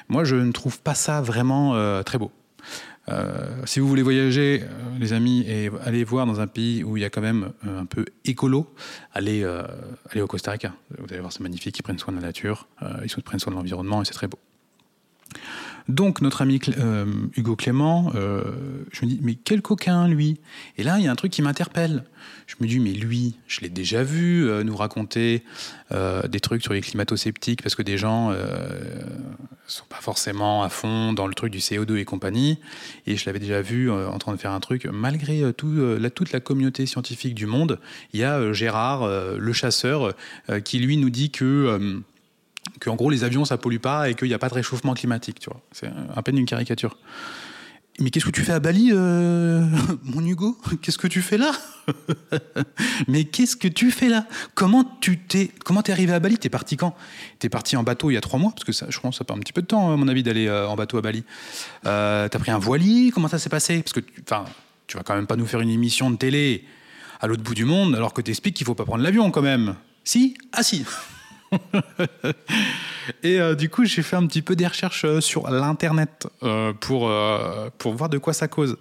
Moi, 0.08 0.24
je 0.24 0.36
ne 0.36 0.52
trouve 0.52 0.80
pas 0.80 0.94
ça 0.94 1.22
vraiment 1.22 1.74
très 2.04 2.20
beau. 2.20 2.32
Euh, 3.10 3.66
si 3.66 3.80
vous 3.80 3.88
voulez 3.88 4.04
voyager, 4.04 4.64
euh, 4.64 5.00
les 5.00 5.14
amis, 5.14 5.44
et 5.48 5.70
aller 5.86 6.04
voir 6.04 6.26
dans 6.26 6.40
un 6.40 6.48
pays 6.48 6.84
où 6.84 6.98
il 6.98 7.02
y 7.02 7.06
a 7.06 7.10
quand 7.10 7.22
même 7.22 7.52
euh, 7.66 7.82
un 7.82 7.86
peu 7.86 8.06
écolo, 8.26 8.74
allez, 9.14 9.44
allez 10.12 10.22
au 10.22 10.28
Costa 10.28 10.52
Rica. 10.52 10.74
Vous 10.98 11.06
allez 11.10 11.20
voir, 11.20 11.32
c'est 11.32 11.42
magnifique, 11.42 11.78
ils 11.78 11.84
prennent 11.84 12.00
soin 12.00 12.14
de 12.14 12.20
la 12.20 12.28
nature, 12.28 12.68
ils 12.82 13.24
prennent 13.24 13.40
soin 13.40 13.52
de 13.52 13.58
l'environnement 13.58 14.02
et 14.02 14.06
c'est 14.06 14.14
très 14.14 14.28
beau. 14.28 14.40
Donc 15.90 16.22
notre 16.22 16.44
ami 16.44 16.62
euh, 16.78 17.06
Hugo 17.36 17.56
Clément, 17.56 18.12
euh, 18.14 18.44
je 18.92 19.06
me 19.06 19.10
dis, 19.10 19.20
mais 19.24 19.34
quel 19.34 19.64
coquin 19.64 20.08
lui 20.08 20.40
Et 20.78 20.84
là, 20.84 21.00
il 21.00 21.04
y 21.04 21.08
a 21.08 21.12
un 21.12 21.16
truc 21.16 21.32
qui 21.32 21.42
m'interpelle. 21.42 22.04
Je 22.46 22.56
me 22.60 22.68
dis, 22.68 22.80
mais 22.80 22.92
lui, 22.92 23.40
je 23.48 23.62
l'ai 23.62 23.70
déjà 23.70 24.04
vu 24.04 24.48
euh, 24.48 24.64
nous 24.64 24.76
raconter 24.76 25.44
des 26.30 26.40
trucs 26.40 26.62
sur 26.62 26.74
les 26.74 26.82
climato-sceptiques 26.82 27.64
parce 27.64 27.74
que 27.74 27.82
des 27.82 27.98
gens 27.98 28.32
sont 29.66 29.86
pas 29.90 30.02
forcément 30.02 30.62
à 30.62 30.70
fond 30.70 31.14
dans 31.14 31.26
le 31.26 31.34
truc 31.34 31.52
du 31.52 31.58
CO2 31.58 31.98
et 31.98 32.06
compagnie. 32.06 32.60
Et 33.08 33.18
je 33.18 33.26
l'avais 33.26 33.40
déjà 33.40 33.64
vu 33.64 33.90
en 33.90 34.20
train 34.20 34.32
de 34.32 34.38
faire 34.38 34.52
un 34.52 34.60
truc. 34.60 34.86
Malgré 34.86 35.52
tout, 35.54 35.98
toute 36.14 36.32
la 36.32 36.40
communauté 36.42 36.86
scientifique 36.86 37.34
du 37.34 37.48
monde, 37.48 37.80
il 38.14 38.20
y 38.20 38.24
a 38.24 38.54
Gérard, 38.54 39.08
le 39.08 39.54
chasseur, 39.54 40.14
qui 40.64 40.78
lui 40.78 40.96
nous 40.98 41.10
dit 41.10 41.32
que 41.32 42.04
qu'en 42.80 42.96
gros 42.96 43.10
les 43.10 43.24
avions 43.24 43.46
ça 43.46 43.58
pollue 43.58 43.78
pas 43.78 44.10
et 44.10 44.16
qu'il 44.16 44.28
n'y 44.28 44.34
a 44.34 44.40
pas 44.40 44.50
de 44.50 44.54
réchauffement 44.54 44.94
climatique, 44.94 45.40
tu 45.40 45.50
vois. 45.50 45.62
C'est 45.72 45.90
à 46.16 46.22
peine 46.22 46.38
une 46.38 46.46
caricature. 46.46 46.98
Mais 48.00 48.12
qu'est-ce 48.12 48.26
que 48.26 48.32
tu 48.32 48.44
fais 48.44 48.54
à 48.54 48.60
Bali, 48.60 48.92
euh, 48.94 49.66
mon 50.04 50.26
Hugo? 50.26 50.58
Qu'est-ce 50.82 50.98
que 50.98 51.08
tu 51.08 51.22
fais 51.22 51.38
là? 51.38 51.52
Mais 53.08 53.26
qu'est-ce 53.26 53.58
que 53.58 53.68
tu 53.68 53.92
fais 53.92 54.08
là? 54.08 54.26
Comment 54.56 54.86
tu 55.02 55.20
t'es 55.20 55.52
comment 55.66 55.82
t'es 55.82 55.92
arrivé 55.92 56.14
à 56.14 56.20
Bali? 56.20 56.38
T'es 56.38 56.50
parti 56.50 56.78
quand? 56.78 56.96
T'es 57.40 57.50
parti 57.50 57.76
en 57.76 57.84
bateau 57.84 58.10
il 58.10 58.14
y 58.14 58.18
a 58.18 58.22
trois 58.22 58.40
mois 58.40 58.52
parce 58.52 58.64
que 58.64 58.72
ça, 58.72 58.86
je 58.90 59.00
pense 59.00 59.16
que 59.16 59.18
ça 59.18 59.26
prend 59.26 59.36
un 59.36 59.40
petit 59.40 59.52
peu 59.52 59.62
de 59.62 59.68
temps 59.68 59.92
à 59.92 59.98
mon 59.98 60.08
avis 60.08 60.24
d'aller 60.24 60.48
euh, 60.48 60.68
en 60.68 60.76
bateau 60.76 60.98
à 60.98 61.02
Bali. 61.02 61.26
Euh, 61.86 62.30
T'as 62.30 62.40
pris 62.40 62.52
un 62.52 62.60
voilier? 62.60 63.12
Comment 63.14 63.28
ça 63.28 63.38
s'est 63.38 63.50
passé? 63.50 63.82
Parce 63.82 63.94
que 63.94 64.00
enfin, 64.24 64.46
tu 64.88 64.96
vas 64.96 65.04
quand 65.04 65.16
même 65.16 65.28
pas 65.28 65.36
nous 65.36 65.46
faire 65.46 65.60
une 65.60 65.70
émission 65.70 66.10
de 66.10 66.16
télé 66.16 66.64
à 67.20 67.28
l'autre 67.28 67.44
bout 67.44 67.56
du 67.56 67.66
monde 67.66 67.96
alors 67.96 68.14
que 68.14 68.22
t'expliques 68.22 68.56
qu'il 68.56 68.66
faut 68.66 68.76
pas 68.76 68.86
prendre 68.86 69.04
l'avion 69.04 69.30
quand 69.30 69.42
même. 69.42 69.76
Si? 70.06 70.38
Ah 70.54 70.64
si 70.64 70.86
et 73.24 73.40
euh, 73.40 73.56
du 73.56 73.70
coup, 73.70 73.86
j'ai 73.86 74.02
fait 74.02 74.16
un 74.16 74.26
petit 74.28 74.42
peu 74.42 74.56
des 74.56 74.68
recherches 74.68 75.06
euh, 75.06 75.22
sur 75.22 75.50
l'internet 75.50 76.28
euh, 76.44 76.74
pour, 76.74 77.12
pour 77.78 77.94
voir 77.94 78.10
de 78.10 78.18
quoi 78.18 78.34
ça 78.34 78.48
cause. 78.48 78.78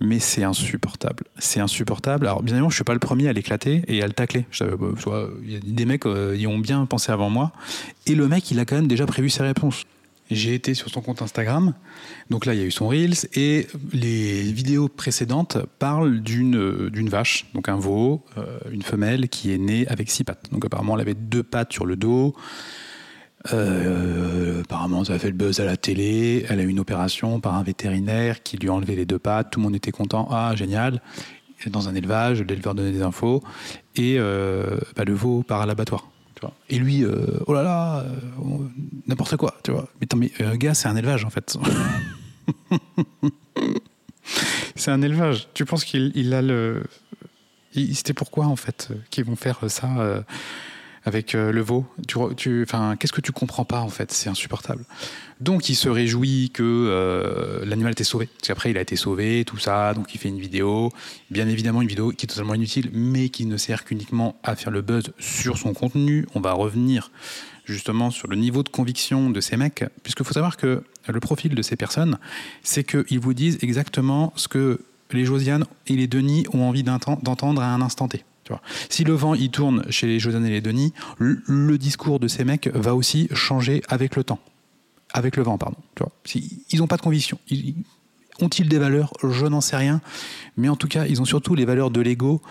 Mais 0.00 0.18
c'est 0.18 0.42
insupportable. 0.42 1.24
C'est 1.38 1.60
insupportable. 1.60 2.26
Alors, 2.26 2.42
bien 2.42 2.54
évidemment, 2.54 2.70
je 2.70 2.74
suis 2.74 2.84
pas 2.84 2.94
le 2.94 2.98
premier 2.98 3.28
à 3.28 3.32
l'éclater 3.32 3.82
et 3.86 4.02
à 4.02 4.06
le 4.06 4.12
tacler. 4.12 4.44
Il 4.60 5.52
y 5.52 5.56
a 5.56 5.60
des 5.62 5.84
mecs, 5.84 6.04
ils 6.04 6.46
ont 6.46 6.58
bien 6.58 6.84
pensé 6.84 7.12
avant 7.12 7.30
moi. 7.30 7.52
Et 8.06 8.14
le 8.14 8.26
mec, 8.28 8.50
il 8.50 8.58
a 8.58 8.64
quand 8.64 8.76
même 8.76 8.88
déjà 8.88 9.06
prévu 9.06 9.30
ses 9.30 9.44
réponses. 9.44 9.84
J'ai 10.30 10.54
été 10.54 10.72
sur 10.72 10.88
son 10.88 11.02
compte 11.02 11.20
Instagram, 11.20 11.74
donc 12.30 12.46
là 12.46 12.54
il 12.54 12.60
y 12.60 12.62
a 12.62 12.66
eu 12.66 12.70
son 12.70 12.88
Reels, 12.88 13.28
et 13.34 13.66
les 13.92 14.42
vidéos 14.52 14.88
précédentes 14.88 15.58
parlent 15.78 16.20
d'une, 16.20 16.88
d'une 16.88 17.10
vache, 17.10 17.44
donc 17.52 17.68
un 17.68 17.76
veau, 17.76 18.24
euh, 18.38 18.58
une 18.70 18.80
femelle 18.80 19.28
qui 19.28 19.52
est 19.52 19.58
née 19.58 19.86
avec 19.88 20.10
six 20.10 20.24
pattes. 20.24 20.50
Donc 20.50 20.64
apparemment 20.64 20.94
elle 20.94 21.02
avait 21.02 21.14
deux 21.14 21.42
pattes 21.42 21.74
sur 21.74 21.84
le 21.84 21.96
dos, 21.96 22.34
euh, 23.52 24.62
apparemment 24.62 25.04
ça 25.04 25.12
a 25.12 25.18
fait 25.18 25.28
le 25.28 25.34
buzz 25.34 25.60
à 25.60 25.66
la 25.66 25.76
télé, 25.76 26.46
elle 26.48 26.60
a 26.60 26.62
eu 26.62 26.68
une 26.68 26.80
opération 26.80 27.38
par 27.40 27.54
un 27.54 27.62
vétérinaire 27.62 28.42
qui 28.42 28.56
lui 28.56 28.70
a 28.70 28.72
enlevé 28.72 28.96
les 28.96 29.04
deux 29.04 29.18
pattes, 29.18 29.50
tout 29.50 29.60
le 29.60 29.64
monde 29.64 29.76
était 29.76 29.92
content, 29.92 30.26
ah 30.30 30.54
génial, 30.56 31.02
dans 31.66 31.90
un 31.90 31.94
élevage, 31.94 32.40
l'éleveur 32.40 32.74
donnait 32.74 32.92
des 32.92 33.02
infos, 33.02 33.42
et 33.94 34.16
euh, 34.18 34.78
bah, 34.96 35.04
le 35.04 35.12
veau 35.12 35.42
part 35.42 35.60
à 35.60 35.66
l'abattoir. 35.66 36.08
Et 36.68 36.78
lui, 36.78 37.04
euh, 37.04 37.38
oh 37.46 37.54
là 37.54 37.62
là, 37.62 38.00
euh, 38.00 38.68
n'importe 39.06 39.36
quoi, 39.36 39.54
tu 39.62 39.70
vois. 39.70 39.88
Mais, 40.00 40.06
mais 40.16 40.32
euh, 40.40 40.56
gars, 40.56 40.74
c'est 40.74 40.88
un 40.88 40.96
élevage 40.96 41.24
en 41.24 41.30
fait. 41.30 41.56
c'est 44.74 44.90
un 44.90 45.02
élevage. 45.02 45.48
Tu 45.54 45.64
penses 45.64 45.84
qu'il 45.84 46.34
a 46.34 46.42
le. 46.42 46.84
C'était 47.74 48.14
pourquoi 48.14 48.46
en 48.46 48.56
fait 48.56 48.90
qu'ils 49.10 49.24
vont 49.24 49.36
faire 49.36 49.58
ça 49.68 50.24
avec 51.04 51.34
euh, 51.34 51.52
le 51.52 51.60
veau. 51.60 51.86
Tu, 52.08 52.18
tu, 52.36 52.66
qu'est-ce 52.98 53.12
que 53.12 53.20
tu 53.20 53.32
comprends 53.32 53.64
pas 53.64 53.80
en 53.80 53.88
fait? 53.88 54.12
C'est 54.12 54.28
insupportable. 54.28 54.84
Donc 55.40 55.68
il 55.68 55.74
se 55.74 55.88
réjouit 55.88 56.50
que 56.52 56.62
euh, 56.62 57.64
l'animal 57.64 57.92
était 57.92 58.04
sauvé. 58.04 58.26
Parce 58.26 58.48
qu'après 58.48 58.70
il 58.70 58.78
a 58.78 58.80
été 58.80 58.96
sauvé, 58.96 59.44
tout 59.44 59.58
ça. 59.58 59.94
Donc 59.94 60.14
il 60.14 60.18
fait 60.18 60.28
une 60.28 60.40
vidéo. 60.40 60.90
Bien 61.30 61.48
évidemment 61.48 61.82
une 61.82 61.88
vidéo 61.88 62.10
qui 62.10 62.26
est 62.26 62.28
totalement 62.28 62.54
inutile, 62.54 62.90
mais 62.92 63.28
qui 63.28 63.46
ne 63.46 63.56
sert 63.56 63.84
qu'uniquement 63.84 64.36
à 64.42 64.56
faire 64.56 64.70
le 64.70 64.82
buzz 64.82 65.12
sur 65.18 65.58
son 65.58 65.74
contenu. 65.74 66.26
On 66.34 66.40
va 66.40 66.52
revenir 66.52 67.10
justement 67.64 68.10
sur 68.10 68.28
le 68.28 68.36
niveau 68.36 68.62
de 68.62 68.68
conviction 68.68 69.30
de 69.30 69.40
ces 69.40 69.56
mecs, 69.56 69.84
puisqu'il 70.02 70.24
faut 70.24 70.34
savoir 70.34 70.56
que 70.56 70.82
le 71.08 71.20
profil 71.20 71.54
de 71.54 71.62
ces 71.62 71.76
personnes, 71.76 72.18
c'est 72.62 72.84
qu'ils 72.84 73.20
vous 73.20 73.34
disent 73.34 73.58
exactement 73.62 74.32
ce 74.36 74.48
que 74.48 74.80
les 75.12 75.24
Josiane 75.24 75.64
et 75.86 75.94
les 75.94 76.06
Denis 76.06 76.44
ont 76.52 76.62
envie 76.62 76.82
d'entendre 76.82 77.62
à 77.62 77.72
un 77.72 77.80
instant 77.80 78.08
T. 78.08 78.24
Si 78.88 79.04
le 79.04 79.14
vent 79.14 79.34
il 79.34 79.50
tourne 79.50 79.84
chez 79.90 80.06
les 80.06 80.18
Josiane 80.18 80.46
et 80.46 80.50
les 80.50 80.60
Denis, 80.60 80.92
le, 81.18 81.76
discours 81.78 82.20
de 82.20 82.28
ces 82.28 82.44
mecs 82.44 82.68
va 82.68 82.94
aussi 82.94 83.28
changer 83.32 83.82
avec 83.88 84.16
le 84.16 84.24
temps. 84.24 84.38
Avec 85.12 85.36
le 85.36 85.42
vent, 85.42 85.58
pardon. 85.58 85.76
ils 86.70 86.78
n'ont 86.78 86.86
pas 86.86 86.96
de 86.96 87.02
conviction. 87.02 87.38
ont-ils 88.40 88.68
des 88.68 88.78
valeurs? 88.78 89.12
Je 89.22 89.46
n'en 89.46 89.60
sais 89.60 89.76
rien. 89.76 90.00
Mais 90.56 90.68
en 90.68 90.76
tout 90.76 90.88
cas, 90.88 91.06
ils 91.06 91.20
ont 91.20 91.24
surtout 91.24 91.54
les 91.54 91.64
valeurs 91.64 91.90
de 91.90 92.00
l'ego 92.00 92.42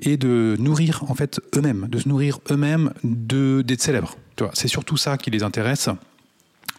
et 0.00 0.16
de 0.16 0.56
nourrir 0.58 1.04
en 1.08 1.14
fait 1.14 1.40
eux-mêmes, 1.56 1.88
de 1.88 1.98
se 1.98 2.08
nourrir 2.08 2.38
eux-mêmes 2.50 2.92
d'être 3.02 3.82
célèbres. 3.82 4.16
C'est 4.52 4.68
surtout 4.68 4.96
ça 4.96 5.18
qui 5.18 5.30
les 5.30 5.42
intéresse. 5.42 5.88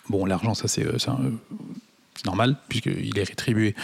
Bon, 0.10 0.26
l'argent, 0.26 0.54
ça 0.54 0.68
c'est 0.68 0.86
euh, 0.86 0.98
normal, 2.26 2.58
puisqu'il 2.70 3.18
est 3.18 3.24
rétribué 3.24 3.76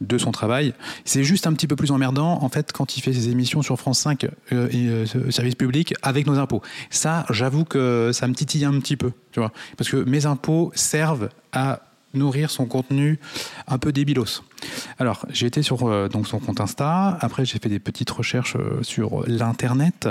de 0.00 0.18
son 0.18 0.30
travail. 0.30 0.74
C'est 1.04 1.24
juste 1.24 1.46
un 1.46 1.52
petit 1.52 1.66
peu 1.66 1.76
plus 1.76 1.90
emmerdant, 1.90 2.42
en 2.42 2.48
fait, 2.48 2.72
quand 2.72 2.96
il 2.96 3.00
fait 3.00 3.12
ses 3.12 3.28
émissions 3.28 3.62
sur 3.62 3.78
France 3.78 4.00
5 4.00 4.24
euh, 4.52 4.68
et 4.70 4.88
euh, 4.88 5.30
service 5.30 5.54
public 5.54 5.94
avec 6.02 6.26
nos 6.26 6.38
impôts. 6.38 6.62
Ça, 6.90 7.26
j'avoue 7.30 7.64
que 7.64 8.10
ça 8.12 8.28
me 8.28 8.34
titille 8.34 8.64
un 8.64 8.78
petit 8.80 8.96
peu, 8.96 9.12
tu 9.32 9.40
vois. 9.40 9.52
Parce 9.76 9.90
que 9.90 9.96
mes 9.96 10.26
impôts 10.26 10.70
servent 10.74 11.28
à 11.52 11.80
nourrir 12.14 12.50
son 12.50 12.66
contenu 12.66 13.18
un 13.66 13.78
peu 13.78 13.92
débilos. 13.92 14.42
Alors, 14.98 15.26
j'ai 15.30 15.46
été 15.46 15.62
sur 15.62 15.86
euh, 15.86 16.08
donc 16.08 16.26
son 16.26 16.38
compte 16.38 16.60
Insta, 16.60 17.18
après 17.20 17.44
j'ai 17.44 17.58
fait 17.58 17.68
des 17.68 17.78
petites 17.78 18.10
recherches 18.10 18.56
sur 18.82 19.24
l'internet 19.26 20.08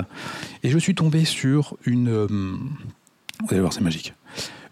et 0.62 0.70
je 0.70 0.78
suis 0.78 0.94
tombé 0.94 1.24
sur 1.24 1.76
une 1.84 2.60
vous 3.40 3.46
allez 3.50 3.60
voir, 3.60 3.72
c'est 3.72 3.82
magique. 3.82 4.14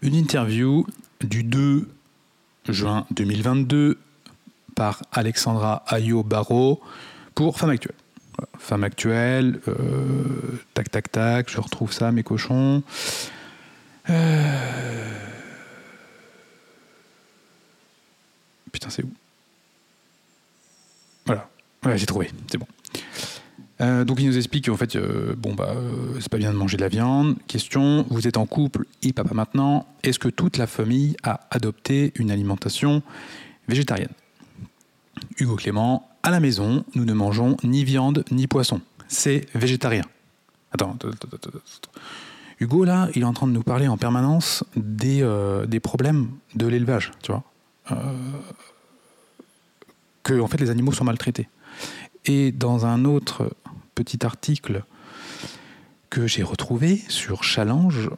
Une 0.01 0.15
interview 0.15 0.85
du 1.21 1.43
2 1.43 1.87
juin 2.67 3.05
2022 3.11 3.97
par 4.77 5.01
Alexandra 5.11 5.83
Ayo 5.87 6.21
Barrault 6.21 6.79
pour 7.33 7.57
Femme 7.57 7.71
Actuelle. 7.71 7.95
Femme 8.59 8.83
Actuelle, 8.83 9.59
euh, 9.67 10.61
tac 10.75 10.91
tac 10.91 11.11
tac, 11.11 11.49
je 11.49 11.59
retrouve 11.59 11.91
ça, 11.91 12.11
mes 12.11 12.21
cochons. 12.21 12.83
Euh, 14.11 15.19
putain, 18.71 18.89
c'est 18.91 19.03
où? 19.03 19.11
Voilà, 21.25 21.97
j'ai 21.97 22.05
trouvé, 22.05 22.29
c'est 22.51 22.57
bon. 22.57 22.67
Euh, 23.81 24.03
donc 24.03 24.19
il 24.19 24.27
nous 24.27 24.37
explique 24.37 24.65
qu'en 24.67 24.77
fait, 24.77 24.97
bon 25.37 25.53
bah, 25.53 25.73
c'est 26.19 26.29
pas 26.29 26.37
bien 26.37 26.51
de 26.51 26.57
manger 26.57 26.77
de 26.77 26.81
la 26.83 26.89
viande. 26.89 27.35
Question 27.47 28.05
vous 28.09 28.27
êtes 28.27 28.37
en 28.37 28.45
couple 28.45 28.85
et 29.01 29.11
papa 29.11 29.33
maintenant. 29.33 29.87
Est-ce 30.03 30.19
que 30.19 30.29
toute 30.29 30.57
la 30.57 30.67
famille 30.67 31.15
a 31.23 31.47
adopté 31.49 32.11
une 32.15 32.29
alimentation 32.29 33.01
végétarienne? 33.67 34.13
Hugo 35.37 35.55
Clément, 35.55 36.09
À 36.23 36.31
la 36.31 36.39
maison, 36.39 36.83
nous 36.95 37.05
ne 37.05 37.13
mangeons 37.13 37.57
ni 37.63 37.83
viande 37.83 38.23
ni 38.31 38.47
poisson. 38.47 38.81
C'est 39.07 39.45
végétarien. 39.55 40.03
Attends. 40.71 40.97
Hugo, 42.59 42.83
là, 42.83 43.07
il 43.15 43.21
est 43.21 43.25
en 43.25 43.33
train 43.33 43.47
de 43.47 43.51
nous 43.51 43.63
parler 43.63 43.87
en 43.87 43.97
permanence 43.97 44.63
des, 44.75 45.21
euh, 45.21 45.65
problèmes 45.81 46.29
de 46.55 46.67
l'élevage, 46.67 47.11
tu 47.21 47.31
vois. 47.31 47.43
Euh, 47.91 47.95
que, 50.23 50.39
en 50.39 50.47
fait, 50.47 50.59
les 50.59 50.69
animaux 50.69 50.91
sont 50.91 51.05
maltraités. 51.05 51.47
Et 52.25 52.51
dans 52.51 52.85
un 52.85 53.05
autre 53.05 53.49
petit 53.95 54.25
article 54.25 54.83
que 56.09 56.27
j'ai 56.27 56.43
retrouvé 56.43 57.01
sur 57.07 57.43
Challenge, 57.43 58.09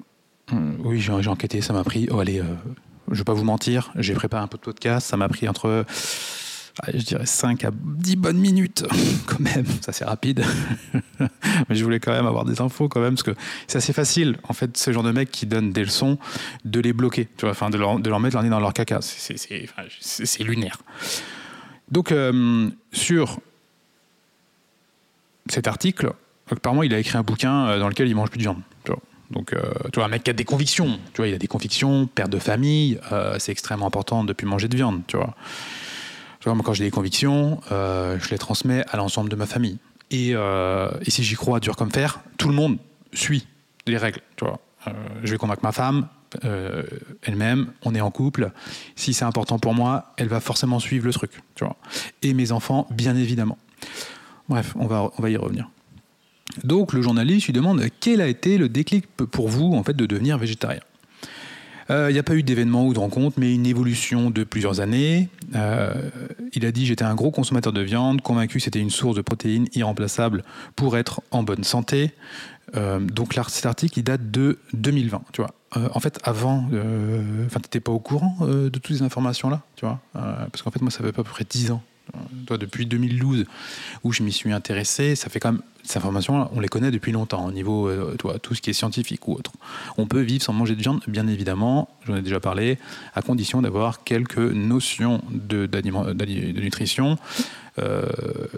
euh, 0.53 0.75
oui, 0.83 0.99
j'ai 0.99 1.11
enquêté, 1.11 1.61
ça 1.61 1.73
m'a 1.73 1.83
pris, 1.83 2.07
oh 2.11 2.19
allez, 2.19 2.39
euh, 2.39 2.55
je 3.11 3.17
vais 3.17 3.23
pas 3.23 3.33
vous 3.33 3.43
mentir, 3.43 3.91
j'ai 3.95 4.13
préparé 4.13 4.43
un 4.43 4.47
peu 4.47 4.57
de 4.57 4.63
podcast, 4.63 5.07
ça 5.07 5.17
m'a 5.17 5.29
pris 5.29 5.47
entre, 5.47 5.85
je 6.93 7.03
dirais 7.03 7.25
5 7.25 7.65
à 7.65 7.71
10 7.73 8.15
bonnes 8.15 8.37
minutes, 8.37 8.85
quand 9.25 9.39
même, 9.39 9.65
ça 9.81 9.91
c'est 9.91 10.05
rapide. 10.05 10.43
Mais 11.19 11.75
je 11.75 11.83
voulais 11.83 11.99
quand 11.99 12.11
même 12.11 12.25
avoir 12.25 12.45
des 12.45 12.61
infos 12.61 12.87
quand 12.87 13.01
même, 13.01 13.15
parce 13.15 13.23
que 13.23 13.35
c'est 13.67 13.77
assez 13.77 13.93
facile, 13.93 14.37
en 14.47 14.53
fait, 14.53 14.77
ce 14.77 14.91
genre 14.91 15.03
de 15.03 15.11
mecs 15.11 15.31
qui 15.31 15.45
donnent 15.45 15.71
des 15.71 15.83
leçons, 15.83 16.17
de 16.65 16.79
les 16.79 16.93
bloquer, 16.93 17.27
tu 17.37 17.41
vois, 17.41 17.51
enfin, 17.51 17.69
de 17.69 17.77
leur, 17.77 17.97
mettre 18.19 18.35
leur 18.35 18.43
nez 18.43 18.49
dans 18.49 18.59
leur 18.59 18.73
caca. 18.73 18.99
C'est- 19.01 20.43
lunaire. 20.43 20.77
Donc, 21.91 22.11
euh, 22.11 22.69
sur 22.91 23.39
cet 25.47 25.67
article, 25.67 26.13
apparemment, 26.49 26.83
il 26.83 26.93
a 26.93 26.99
écrit 26.99 27.17
un 27.17 27.23
bouquin 27.23 27.67
euh, 27.67 27.79
dans 27.79 27.89
lequel 27.89 28.07
il 28.07 28.15
mange 28.15 28.29
plus 28.29 28.37
de 28.37 28.43
viande. 28.43 28.61
Tu 28.83 28.91
vois. 28.91 29.01
Donc, 29.31 29.53
euh, 29.53 29.61
tu 29.91 29.99
vois, 29.99 30.05
un 30.05 30.09
mec 30.09 30.23
qui 30.23 30.29
a 30.29 30.33
des 30.33 30.45
convictions. 30.45 30.99
Tu 31.13 31.17
vois, 31.17 31.27
il 31.27 31.33
a 31.33 31.37
des 31.37 31.47
convictions, 31.47 32.07
père 32.07 32.29
de 32.29 32.39
famille, 32.39 32.99
c'est 33.37 33.51
extrêmement 33.51 33.87
important 33.87 34.23
de 34.23 34.33
plus 34.33 34.47
manger 34.47 34.67
de 34.67 34.75
viande. 34.75 35.01
Tu 35.07 35.17
vois. 35.17 35.35
Quand 36.43 36.73
j'ai 36.73 36.85
des 36.85 36.91
convictions, 36.91 37.59
euh, 37.71 38.17
je 38.19 38.29
les 38.29 38.37
transmets 38.37 38.83
à 38.89 38.97
l'ensemble 38.97 39.29
de 39.29 39.35
ma 39.35 39.45
famille. 39.45 39.77
Et, 40.11 40.31
euh, 40.33 40.89
et 41.05 41.11
si 41.11 41.23
j'y 41.23 41.35
crois 41.35 41.59
dur 41.59 41.75
comme 41.75 41.91
fer, 41.91 42.21
tout 42.37 42.47
le 42.47 42.55
monde 42.55 42.77
suit 43.13 43.45
les 43.85 43.97
règles. 43.97 44.21
Tu 44.35 44.45
vois. 44.45 44.59
Euh, 44.87 44.91
je 45.23 45.31
vais 45.31 45.37
convaincre 45.37 45.63
ma 45.63 45.71
femme, 45.71 46.07
elle-même, 47.23 47.71
on 47.83 47.95
est 47.95 48.01
en 48.01 48.11
couple. 48.11 48.51
Si 48.95 49.13
c'est 49.13 49.25
important 49.25 49.59
pour 49.59 49.73
moi, 49.73 50.13
elle 50.17 50.27
va 50.27 50.39
forcément 50.39 50.79
suivre 50.79 51.05
le 51.05 51.13
truc. 51.13 51.31
Tu 51.55 51.65
vois. 51.65 51.75
Et 52.21 52.33
mes 52.33 52.51
enfants, 52.51 52.87
bien 52.91 53.15
évidemment. 53.15 53.57
Bref, 54.47 54.73
on 54.75 54.87
va, 54.87 55.11
on 55.17 55.21
va 55.21 55.29
y 55.29 55.37
revenir. 55.37 55.69
Donc 56.63 56.93
le 56.93 57.01
journaliste 57.01 57.47
lui 57.47 57.53
demande 57.53 57.83
quel 57.99 58.21
a 58.21 58.27
été 58.27 58.57
le 58.57 58.69
déclic 58.69 59.05
pour 59.07 59.49
vous 59.49 59.73
en 59.73 59.83
fait 59.83 59.93
de 59.93 60.05
devenir 60.05 60.37
végétarien? 60.37 60.81
Euh, 61.89 62.09
Il 62.09 62.13
n'y 62.13 62.19
a 62.19 62.23
pas 62.23 62.35
eu 62.35 62.43
d'événement 62.43 62.85
ou 62.85 62.93
de 62.93 62.99
rencontre, 62.99 63.39
mais 63.39 63.53
une 63.53 63.65
évolution 63.65 64.29
de 64.29 64.43
plusieurs 64.43 64.79
années. 64.79 65.29
Euh, 65.55 66.09
il 66.53 66.65
a 66.65 66.71
dit 66.71 66.85
j'étais 66.85 67.05
un 67.05 67.15
gros 67.15 67.31
consommateur 67.31 67.73
de 67.73 67.81
viande, 67.81 68.21
convaincu 68.21 68.57
que 68.57 68.63
c'était 68.63 68.79
une 68.79 68.89
source 68.89 69.15
de 69.15 69.21
protéines 69.21 69.67
irremplaçable 69.73 70.43
pour 70.75 70.97
être 70.97 71.21
en 71.31 71.43
bonne 71.43 71.63
santé. 71.63 72.11
Euh, 72.75 72.99
donc 72.99 73.33
cet 73.47 73.65
article 73.65 73.97
il 73.97 74.03
date 74.03 74.29
de 74.29 74.59
2020, 74.73 75.23
tu 75.31 75.41
vois. 75.41 75.51
En 75.93 75.99
fait, 75.99 76.19
avant, 76.23 76.67
enfin, 77.45 77.59
t'étais 77.59 77.79
pas 77.79 77.91
au 77.91 77.99
courant 77.99 78.37
de 78.41 78.69
toutes 78.69 78.87
ces 78.87 79.03
informations-là, 79.03 79.61
tu 79.75 79.85
vois, 79.85 79.99
parce 80.13 80.63
qu'en 80.63 80.71
fait, 80.71 80.81
moi, 80.81 80.89
ça 80.89 81.01
fait 81.03 81.09
à 81.09 81.11
peu 81.11 81.21
près 81.21 81.45
10 81.47 81.69
ans, 81.69 81.83
depuis 82.49 82.85
2012, 82.85 83.45
où 84.03 84.11
je 84.11 84.23
m'y 84.23 84.31
suis 84.31 84.51
intéressé. 84.51 85.15
Ça 85.15 85.29
fait 85.29 85.39
quand 85.39 85.51
même 85.53 85.61
ces 85.83 85.97
informations-là, 85.97 86.49
on 86.53 86.59
les 86.59 86.67
connaît 86.67 86.91
depuis 86.91 87.11
longtemps 87.11 87.45
au 87.45 87.51
niveau, 87.51 87.87
euh, 87.87 88.15
toi, 88.19 88.37
tout 88.37 88.53
ce 88.53 88.61
qui 88.61 88.69
est 88.69 88.73
scientifique 88.73 89.27
ou 89.27 89.33
autre. 89.33 89.51
On 89.97 90.05
peut 90.07 90.19
vivre 90.21 90.43
sans 90.43 90.53
manger 90.53 90.75
de 90.75 90.81
viande, 90.81 91.01
bien 91.07 91.25
évidemment, 91.27 91.89
j'en 92.05 92.15
ai 92.17 92.21
déjà 92.21 92.39
parlé, 92.39 92.77
à 93.15 93.21
condition 93.21 93.61
d'avoir 93.61 94.03
quelques 94.03 94.37
notions 94.37 95.21
de, 95.31 95.65
d'ali- 95.65 96.53
de 96.53 96.61
nutrition. 96.61 97.17
Euh, 97.79 98.05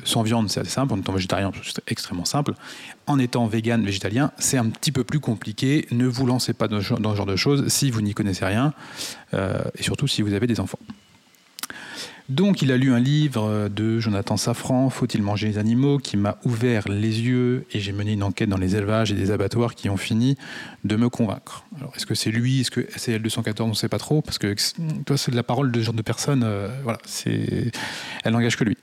sans 0.03 0.23
viande, 0.23 0.49
c'est 0.49 0.61
assez 0.61 0.71
simple. 0.71 0.93
En 0.93 0.97
étant 0.97 1.13
végétarien, 1.13 1.51
c'est 1.63 1.79
extrêmement 1.87 2.25
simple. 2.25 2.53
En 3.05 3.19
étant 3.19 3.45
vegan, 3.45 3.85
végétalien, 3.85 4.31
c'est 4.39 4.57
un 4.57 4.69
petit 4.69 4.91
peu 4.91 5.03
plus 5.03 5.19
compliqué. 5.19 5.87
Ne 5.91 6.07
vous 6.07 6.25
lancez 6.25 6.53
pas 6.53 6.67
dans 6.67 6.81
ce 6.81 6.87
genre 6.87 7.25
de 7.27 7.35
choses 7.35 7.67
si 7.67 7.91
vous 7.91 8.01
n'y 8.01 8.13
connaissez 8.15 8.45
rien, 8.45 8.73
euh, 9.35 9.61
et 9.77 9.83
surtout 9.83 10.07
si 10.07 10.21
vous 10.23 10.33
avez 10.33 10.47
des 10.47 10.59
enfants. 10.59 10.79
Donc, 12.31 12.61
il 12.61 12.71
a 12.71 12.77
lu 12.77 12.93
un 12.93 12.99
livre 12.99 13.67
de 13.67 13.99
Jonathan 13.99 14.37
Safran, 14.37 14.89
Faut-il 14.89 15.21
manger 15.21 15.49
les 15.49 15.57
animaux, 15.57 15.97
qui 15.97 16.15
m'a 16.15 16.37
ouvert 16.45 16.87
les 16.87 17.19
yeux 17.19 17.65
et 17.73 17.81
j'ai 17.81 17.91
mené 17.91 18.13
une 18.13 18.23
enquête 18.23 18.47
dans 18.47 18.57
les 18.57 18.77
élevages 18.77 19.11
et 19.11 19.15
des 19.15 19.31
abattoirs 19.31 19.75
qui 19.75 19.89
ont 19.89 19.97
fini 19.97 20.37
de 20.85 20.95
me 20.95 21.09
convaincre. 21.09 21.65
Alors, 21.77 21.91
est-ce 21.93 22.05
que 22.05 22.15
c'est 22.15 22.31
lui, 22.31 22.61
est-ce 22.61 22.71
que 22.71 22.87
c'est 22.95 23.19
L214, 23.19 23.63
on 23.63 23.67
ne 23.67 23.73
sait 23.73 23.89
pas 23.89 23.97
trop, 23.97 24.21
parce 24.21 24.37
que 24.37 24.55
toi, 25.05 25.17
c'est 25.17 25.31
de 25.31 25.35
la 25.35 25.43
parole 25.43 25.73
de 25.73 25.81
ce 25.81 25.87
genre 25.87 25.93
de 25.93 26.01
personne, 26.01 26.43
euh, 26.45 26.69
voilà, 26.83 26.99
c'est, 27.05 27.69
elle 28.23 28.31
n'engage 28.31 28.55
que 28.55 28.63
lui. 28.63 28.77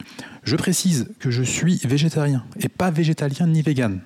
Je 0.45 0.55
précise 0.57 1.09
que 1.19 1.31
je 1.31 1.43
suis 1.43 1.81
végétarien 1.85 2.45
et 2.61 2.69
pas 2.69 2.91
végétalien 2.91 3.47
ni 3.47 3.63
vegan. 3.63 4.03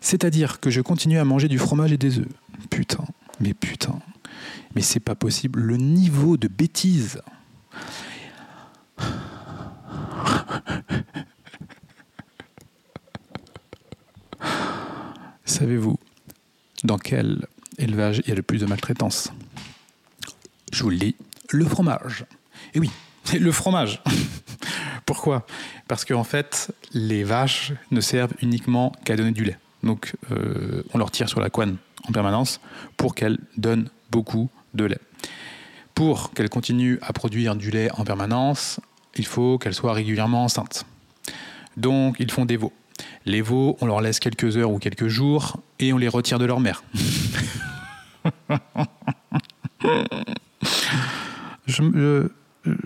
C'est-à-dire 0.00 0.60
que 0.60 0.70
je 0.70 0.80
continue 0.80 1.18
à 1.18 1.26
manger 1.26 1.48
du 1.48 1.58
fromage 1.58 1.92
et 1.92 1.98
des 1.98 2.20
œufs. 2.20 2.28
Putain, 2.70 3.04
mais 3.38 3.52
putain, 3.52 3.98
mais 4.74 4.80
c'est 4.80 4.98
pas 4.98 5.14
possible. 5.14 5.60
Le 5.60 5.76
niveau 5.76 6.38
de 6.38 6.48
bêtise. 6.48 7.20
Savez-vous 15.44 15.98
dans 16.84 16.98
quel 16.98 17.46
élevage 17.78 18.20
il 18.24 18.28
y 18.28 18.32
a 18.32 18.34
le 18.34 18.42
plus 18.42 18.58
de 18.58 18.66
maltraitance? 18.66 19.32
Je 20.72 20.82
vous 20.82 20.90
le 20.90 20.96
dis, 20.98 21.16
le 21.50 21.64
fromage. 21.64 22.26
Et 22.74 22.80
oui, 22.80 22.90
le 23.38 23.52
fromage. 23.52 24.02
Pourquoi? 25.06 25.46
Parce 25.88 26.04
qu'en 26.04 26.24
fait, 26.24 26.72
les 26.92 27.24
vaches 27.24 27.72
ne 27.90 28.00
servent 28.00 28.34
uniquement 28.42 28.92
qu'à 29.04 29.16
donner 29.16 29.32
du 29.32 29.44
lait. 29.44 29.58
Donc, 29.82 30.14
euh, 30.32 30.82
on 30.92 30.98
leur 30.98 31.10
tire 31.10 31.28
sur 31.28 31.40
la 31.40 31.48
couenne 31.48 31.76
en 32.08 32.12
permanence 32.12 32.60
pour 32.96 33.14
qu'elles 33.14 33.38
donnent 33.56 33.88
beaucoup 34.10 34.50
de 34.74 34.84
lait. 34.84 35.00
Pour 35.96 36.32
qu'elles 36.34 36.50
continuent 36.50 36.98
à 37.00 37.14
produire 37.14 37.56
du 37.56 37.70
lait 37.70 37.88
en 37.94 38.04
permanence, 38.04 38.78
il 39.16 39.24
faut 39.24 39.56
qu'elles 39.56 39.72
soient 39.72 39.94
régulièrement 39.94 40.44
enceintes. 40.44 40.84
Donc, 41.78 42.16
ils 42.18 42.30
font 42.30 42.44
des 42.44 42.58
veaux. 42.58 42.74
Les 43.24 43.40
veaux, 43.40 43.78
on 43.80 43.86
leur 43.86 44.02
laisse 44.02 44.20
quelques 44.20 44.58
heures 44.58 44.70
ou 44.70 44.78
quelques 44.78 45.08
jours 45.08 45.56
et 45.78 45.94
on 45.94 45.96
les 45.96 46.08
retire 46.08 46.38
de 46.38 46.44
leur 46.44 46.60
mère. 46.60 46.84
je 51.66 51.88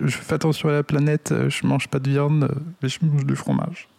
fais 0.07 0.33
attention 0.33 0.69
à 0.69 0.71
la 0.71 0.83
planète, 0.83 1.33
je 1.49 1.67
mange 1.67 1.89
pas 1.89 1.99
de 1.99 2.09
viande, 2.09 2.49
mais 2.81 2.87
je 2.87 2.99
mange 3.03 3.25
du 3.25 3.35
fromage. 3.35 3.89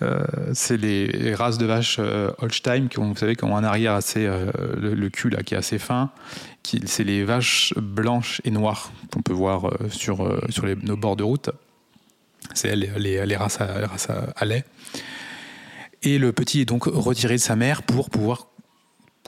Euh, 0.00 0.24
c'est 0.54 0.76
les 0.76 1.34
races 1.34 1.58
de 1.58 1.66
vaches 1.66 1.96
euh, 1.98 2.30
Holstein 2.38 2.86
qui 2.88 2.98
ont, 3.00 3.08
vous 3.10 3.16
savez, 3.16 3.34
qui 3.34 3.44
ont 3.44 3.56
un 3.56 3.64
arrière 3.64 3.94
assez, 3.94 4.26
euh, 4.26 4.50
le, 4.76 5.08
cul 5.10 5.28
là, 5.30 5.42
qui 5.42 5.54
est 5.54 5.58
assez 5.58 5.78
fin. 5.78 6.10
C'est 6.84 7.04
les 7.04 7.24
vaches 7.24 7.74
blanches 7.76 8.40
et 8.44 8.50
noires 8.50 8.92
qu'on 9.12 9.22
peut 9.22 9.32
voir 9.32 9.66
euh, 9.66 9.88
sur, 9.90 10.40
sur 10.50 10.66
nos 10.82 10.96
bords 10.96 11.16
de 11.16 11.24
route. 11.24 11.50
C'est 12.54 12.76
les, 12.76 12.90
les- 12.96 13.26
les 13.26 13.36
races, 13.36 13.60
à, 13.60 13.86
races 13.86 14.08
lait. 14.42 14.64
Et 16.02 16.18
le 16.18 16.32
petit 16.32 16.60
est 16.60 16.64
donc 16.64 16.84
retiré 16.84 17.34
de 17.34 17.40
sa 17.40 17.56
mère 17.56 17.82
pour 17.82 18.08
pouvoir 18.10 18.46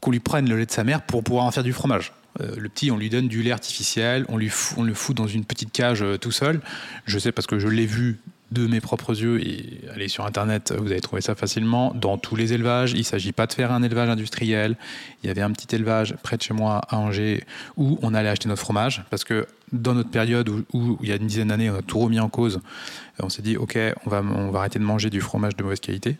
qu'on 0.00 0.12
lui 0.12 0.20
prenne 0.20 0.48
le 0.48 0.56
lait 0.56 0.66
de 0.66 0.70
sa 0.70 0.84
mère 0.84 1.02
pour 1.02 1.24
pouvoir 1.24 1.44
en 1.46 1.50
faire 1.50 1.64
du 1.64 1.72
fromage. 1.72 2.12
Le 2.38 2.68
petit, 2.68 2.92
on 2.92 2.96
lui 2.96 3.10
donne 3.10 3.26
du 3.26 3.42
lait 3.42 3.50
artificiel, 3.50 4.24
on, 4.28 4.36
lui 4.38 4.50
on 4.76 4.84
le 4.84 4.94
fout 4.94 5.16
dans 5.16 5.26
une 5.26 5.44
petite 5.44 5.72
cage 5.72 6.04
tout 6.20 6.30
seul. 6.30 6.60
Je 7.06 7.18
sais 7.18 7.32
parce 7.32 7.48
que 7.48 7.58
je 7.58 7.66
l'ai 7.66 7.86
vu 7.86 8.20
de 8.50 8.66
mes 8.66 8.80
propres 8.80 9.10
yeux 9.20 9.40
et 9.46 9.80
allez 9.94 10.08
sur 10.08 10.26
internet, 10.26 10.74
vous 10.76 10.90
allez 10.90 11.00
trouver 11.00 11.22
ça 11.22 11.34
facilement. 11.36 11.92
Dans 11.94 12.18
tous 12.18 12.34
les 12.34 12.52
élevages, 12.52 12.92
il 12.92 12.98
ne 12.98 13.02
s'agit 13.04 13.30
pas 13.32 13.46
de 13.46 13.52
faire 13.52 13.70
un 13.70 13.82
élevage 13.82 14.08
industriel. 14.08 14.76
Il 15.22 15.28
y 15.28 15.30
avait 15.30 15.42
un 15.42 15.52
petit 15.52 15.74
élevage 15.74 16.16
près 16.22 16.36
de 16.36 16.42
chez 16.42 16.52
moi 16.54 16.80
à 16.88 16.96
Angers 16.96 17.44
où 17.76 17.98
on 18.02 18.12
allait 18.12 18.28
acheter 18.28 18.48
notre 18.48 18.62
fromage 18.62 19.04
parce 19.10 19.22
que 19.22 19.46
dans 19.72 19.94
notre 19.94 20.10
période 20.10 20.48
où, 20.48 20.98
il 21.00 21.08
y 21.08 21.12
a 21.12 21.16
une 21.16 21.28
dizaine 21.28 21.46
d'années, 21.48 21.70
on 21.70 21.76
a 21.76 21.82
tout 21.82 22.00
remis 22.00 22.18
en 22.18 22.28
cause, 22.28 22.60
on 23.20 23.28
s'est 23.28 23.42
dit 23.42 23.56
ok, 23.56 23.78
on 24.04 24.10
va, 24.10 24.20
on 24.20 24.50
va 24.50 24.58
arrêter 24.58 24.80
de 24.80 24.84
manger 24.84 25.10
du 25.10 25.20
fromage 25.20 25.54
de 25.54 25.62
mauvaise 25.62 25.78
qualité. 25.78 26.16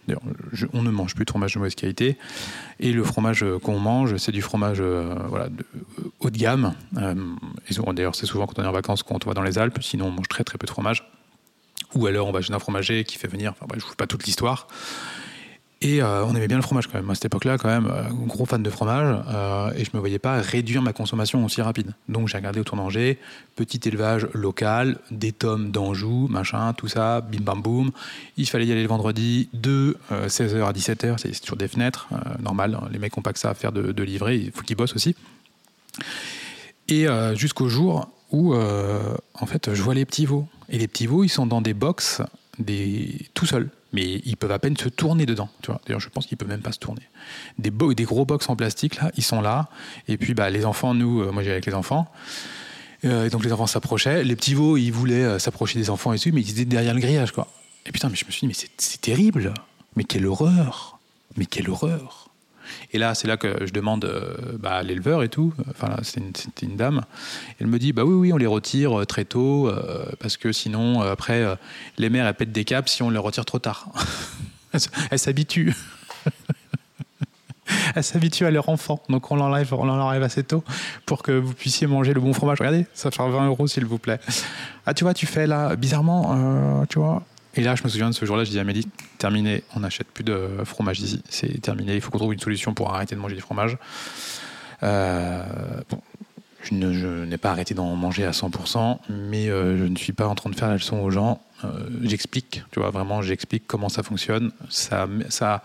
Je- 0.52 0.66
on 0.72 0.82
ne 0.82 0.90
mange 0.90 1.16
plus 1.16 1.24
de 1.24 1.30
fromage 1.30 1.54
de 1.54 1.58
mauvaise 1.58 1.74
qualité. 1.74 2.16
Et 2.78 2.92
le 2.92 3.02
fromage 3.02 3.42
euh, 3.42 3.58
qu'on 3.58 3.80
mange, 3.80 4.16
c'est 4.18 4.30
du 4.30 4.40
fromage 4.40 4.78
euh, 4.80 5.16
voilà, 5.28 5.48
de, 5.48 5.64
euh, 5.98 6.02
haut 6.20 6.30
de 6.30 6.38
gamme. 6.38 6.74
Euh, 6.98 7.14
D'ailleurs, 7.92 8.14
c'est 8.14 8.26
souvent 8.26 8.46
quand 8.46 8.60
on 8.60 8.62
est 8.62 8.68
en 8.68 8.72
vacances, 8.72 9.02
quand 9.02 9.26
on 9.26 9.30
va 9.30 9.34
dans 9.34 9.42
les 9.42 9.58
Alpes. 9.58 9.82
Sinon, 9.82 10.06
on 10.06 10.10
mange 10.12 10.28
très 10.28 10.44
très 10.44 10.56
peu 10.56 10.66
de 10.66 10.70
fromage. 10.70 11.04
Ou 11.94 12.06
alors, 12.06 12.28
on 12.28 12.32
va 12.32 12.40
chez 12.40 12.52
un 12.52 12.58
fromager 12.58 13.04
qui 13.04 13.16
fait 13.18 13.28
venir. 13.28 13.52
Enfin, 13.52 13.66
je 13.72 13.84
ne 13.84 13.88
vous 13.88 13.94
pas 13.96 14.06
toute 14.06 14.24
l'histoire. 14.24 14.66
Et 15.82 16.02
euh, 16.02 16.24
on 16.26 16.34
aimait 16.34 16.46
bien 16.46 16.58
le 16.58 16.62
fromage 16.62 16.88
quand 16.88 16.98
même. 16.98 17.08
À 17.08 17.14
cette 17.14 17.24
époque-là, 17.24 17.56
quand 17.56 17.68
même, 17.68 17.86
euh, 17.90 18.02
gros 18.10 18.44
fan 18.44 18.62
de 18.62 18.68
fromage. 18.68 19.16
euh, 19.28 19.70
et 19.74 19.84
je 19.84 19.90
ne 19.92 19.96
me 19.96 20.00
voyais 20.00 20.18
pas 20.18 20.38
réduire 20.38 20.82
ma 20.82 20.92
consommation 20.92 21.42
aussi 21.42 21.62
rapide. 21.62 21.94
Donc 22.08 22.28
j'ai 22.28 22.36
regardé 22.36 22.60
autour 22.60 22.76
d'Angers, 22.76 23.18
petit 23.56 23.80
élevage 23.88 24.28
local, 24.34 24.98
des 25.10 25.32
tomes 25.32 25.70
d'Anjou, 25.70 26.28
machin, 26.28 26.74
tout 26.74 26.88
ça, 26.88 27.22
bim 27.22 27.40
bam 27.40 27.62
boum. 27.62 27.92
Il 28.36 28.46
fallait 28.46 28.66
y 28.66 28.72
aller 28.72 28.82
le 28.82 28.88
vendredi 28.88 29.48
de 29.54 29.96
16h 30.10 30.62
à 30.64 30.72
17h, 30.72 31.16
c'est 31.16 31.34
sur 31.34 31.56
des 31.56 31.68
fenêtres, 31.68 32.08
normal. 32.40 32.78
Les 32.92 32.98
mecs 32.98 33.16
n'ont 33.16 33.22
pas 33.22 33.32
que 33.32 33.38
ça 33.38 33.50
à 33.50 33.54
faire 33.54 33.72
de, 33.72 33.92
de 33.92 34.02
livrer, 34.02 34.36
il 34.36 34.52
faut 34.52 34.62
qu'ils 34.62 34.76
bossent 34.76 34.94
aussi. 34.94 35.16
Et 36.88 37.06
jusqu'au 37.34 37.68
jour 37.68 38.08
où 38.32 38.54
en 38.54 39.46
fait 39.46 39.74
je 39.74 39.82
vois 39.82 39.94
les 39.94 40.04
petits 40.04 40.26
veaux. 40.26 40.46
Et 40.68 40.78
les 40.78 40.88
petits 40.88 41.06
veaux, 41.06 41.24
ils 41.24 41.28
sont 41.28 41.46
dans 41.46 41.60
des 41.60 41.74
box 41.74 42.22
des... 42.58 43.28
tout 43.34 43.46
seuls. 43.46 43.70
Mais 43.92 44.20
ils 44.24 44.36
peuvent 44.36 44.52
à 44.52 44.60
peine 44.60 44.76
se 44.76 44.88
tourner 44.88 45.26
dedans. 45.26 45.48
D'ailleurs, 45.84 45.98
je 45.98 46.08
pense 46.08 46.26
qu'ils 46.26 46.38
peuvent 46.38 46.48
même 46.48 46.60
pas 46.60 46.70
se 46.70 46.78
tourner. 46.78 47.02
Des, 47.58 47.70
gros 48.04 48.24
box 48.24 48.48
en 48.48 48.54
plastique, 48.54 48.96
là, 48.96 49.10
ils 49.16 49.24
sont 49.24 49.40
là. 49.40 49.68
Et 50.06 50.16
puis, 50.16 50.32
bah, 50.32 50.48
les 50.48 50.64
enfants, 50.64 50.94
nous, 50.94 51.32
moi 51.32 51.42
j'ai 51.42 51.50
avec 51.50 51.66
les 51.66 51.74
enfants. 51.74 52.06
et 53.02 53.30
donc 53.30 53.44
les 53.44 53.52
enfants 53.52 53.66
s'approchaient. 53.66 54.22
Les 54.22 54.36
petits 54.36 54.54
veaux, 54.54 54.76
ils 54.76 54.92
voulaient 54.92 55.40
s'approcher 55.40 55.78
des 55.80 55.90
enfants 55.90 56.12
et 56.12 56.20
tout, 56.20 56.30
mais 56.32 56.40
ils 56.40 56.50
étaient 56.50 56.64
derrière 56.64 56.94
le 56.94 57.00
grillage, 57.00 57.32
quoi. 57.32 57.48
Et 57.84 57.90
putain, 57.90 58.08
mais 58.08 58.16
je 58.16 58.24
me 58.26 58.30
suis 58.30 58.40
dit, 58.40 58.46
mais 58.46 58.68
c'est 58.78 59.00
terrible. 59.00 59.54
Mais 59.96 60.04
quelle 60.04 60.26
horreur 60.26 61.00
Mais 61.36 61.46
quelle 61.46 61.68
horreur 61.68 62.29
et 62.92 62.98
là, 62.98 63.14
c'est 63.14 63.28
là 63.28 63.36
que 63.36 63.66
je 63.66 63.72
demande 63.72 64.04
euh, 64.04 64.34
bah, 64.58 64.72
à 64.76 64.82
l'éleveur 64.82 65.22
et 65.22 65.28
tout. 65.28 65.54
Enfin, 65.70 65.96
c'était 66.02 66.66
une, 66.66 66.76
dame. 66.76 67.02
Elle 67.60 67.68
me 67.68 67.78
dit, 67.78 67.92
bah 67.92 68.04
oui, 68.04 68.14
oui, 68.14 68.32
on 68.32 68.36
les 68.36 68.46
retire 68.46 69.00
euh, 69.00 69.04
très 69.04 69.24
tôt 69.24 69.68
euh, 69.68 70.06
parce 70.18 70.36
que 70.36 70.50
sinon, 70.52 71.00
après, 71.00 71.44
les 71.98 72.10
mères 72.10 72.26
elles 72.26 72.34
pètent 72.34 72.52
des 72.52 72.64
câbles 72.64 72.88
si 72.88 73.02
on 73.02 73.10
les 73.10 73.18
retire 73.18 73.44
trop 73.44 73.60
tard. 73.60 73.88
elles 75.10 75.18
s'habituent. 75.18 75.74
elles 77.94 78.02
s'habituent 78.02 78.46
à 78.46 78.50
leur 78.50 78.68
enfant. 78.68 79.00
Donc 79.08 79.30
on 79.30 79.36
l'enlève, 79.36 79.72
on 79.72 80.08
assez 80.08 80.42
tôt 80.42 80.64
pour 81.06 81.22
que 81.22 81.32
vous 81.32 81.54
puissiez 81.54 81.86
manger 81.86 82.12
le 82.12 82.20
bon 82.20 82.32
fromage. 82.32 82.58
Regardez, 82.58 82.86
ça 82.92 83.12
fait 83.12 83.22
20 83.22 83.46
euros 83.46 83.68
s'il 83.68 83.84
vous 83.84 83.98
plaît. 83.98 84.18
Ah, 84.84 84.94
tu 84.94 85.04
vois, 85.04 85.14
tu 85.14 85.26
fais 85.26 85.46
là, 85.46 85.76
bizarrement, 85.76 86.84
tu 86.88 86.98
vois, 86.98 87.22
et 87.54 87.62
là, 87.62 87.74
je 87.74 87.82
me 87.82 87.88
souviens 87.88 88.10
de 88.10 88.14
ce 88.14 88.24
jour-là, 88.24 88.44
je 88.44 88.50
dis 88.50 88.58
à 88.58 88.62
Amélie, 88.62 88.86
terminé, 89.18 89.64
on 89.74 89.80
n'achète 89.80 90.08
plus 90.08 90.24
de 90.24 90.48
fromage 90.64 91.00
ici, 91.00 91.22
c'est 91.28 91.60
terminé, 91.60 91.94
il 91.94 92.00
faut 92.00 92.10
qu'on 92.10 92.18
trouve 92.18 92.32
une 92.32 92.40
solution 92.40 92.74
pour 92.74 92.94
arrêter 92.94 93.14
de 93.14 93.20
manger 93.20 93.34
du 93.34 93.40
fromage. 93.40 93.76
Euh, 94.82 95.44
je, 96.62 97.24
n'ai 97.24 97.38
pas 97.38 97.50
arrêté 97.50 97.74
d'en 97.74 97.96
manger 97.96 98.24
à 98.24 98.30
100%, 98.30 98.98
mais 99.08 99.48
euh, 99.48 99.78
je 99.78 99.84
ne 99.84 99.96
suis 99.96 100.12
pas 100.12 100.28
en 100.28 100.34
train 100.34 100.50
de 100.50 100.54
faire 100.54 100.68
la 100.68 100.74
leçon 100.74 100.98
aux 100.98 101.10
gens. 101.10 101.40
Euh, 101.64 101.88
j'explique, 102.02 102.62
tu 102.70 102.80
vois, 102.80 102.90
vraiment, 102.90 103.22
j'explique 103.22 103.64
comment 103.66 103.88
ça 103.88 104.02
fonctionne. 104.02 104.52
Ça, 104.68 105.08
ça, 105.28 105.62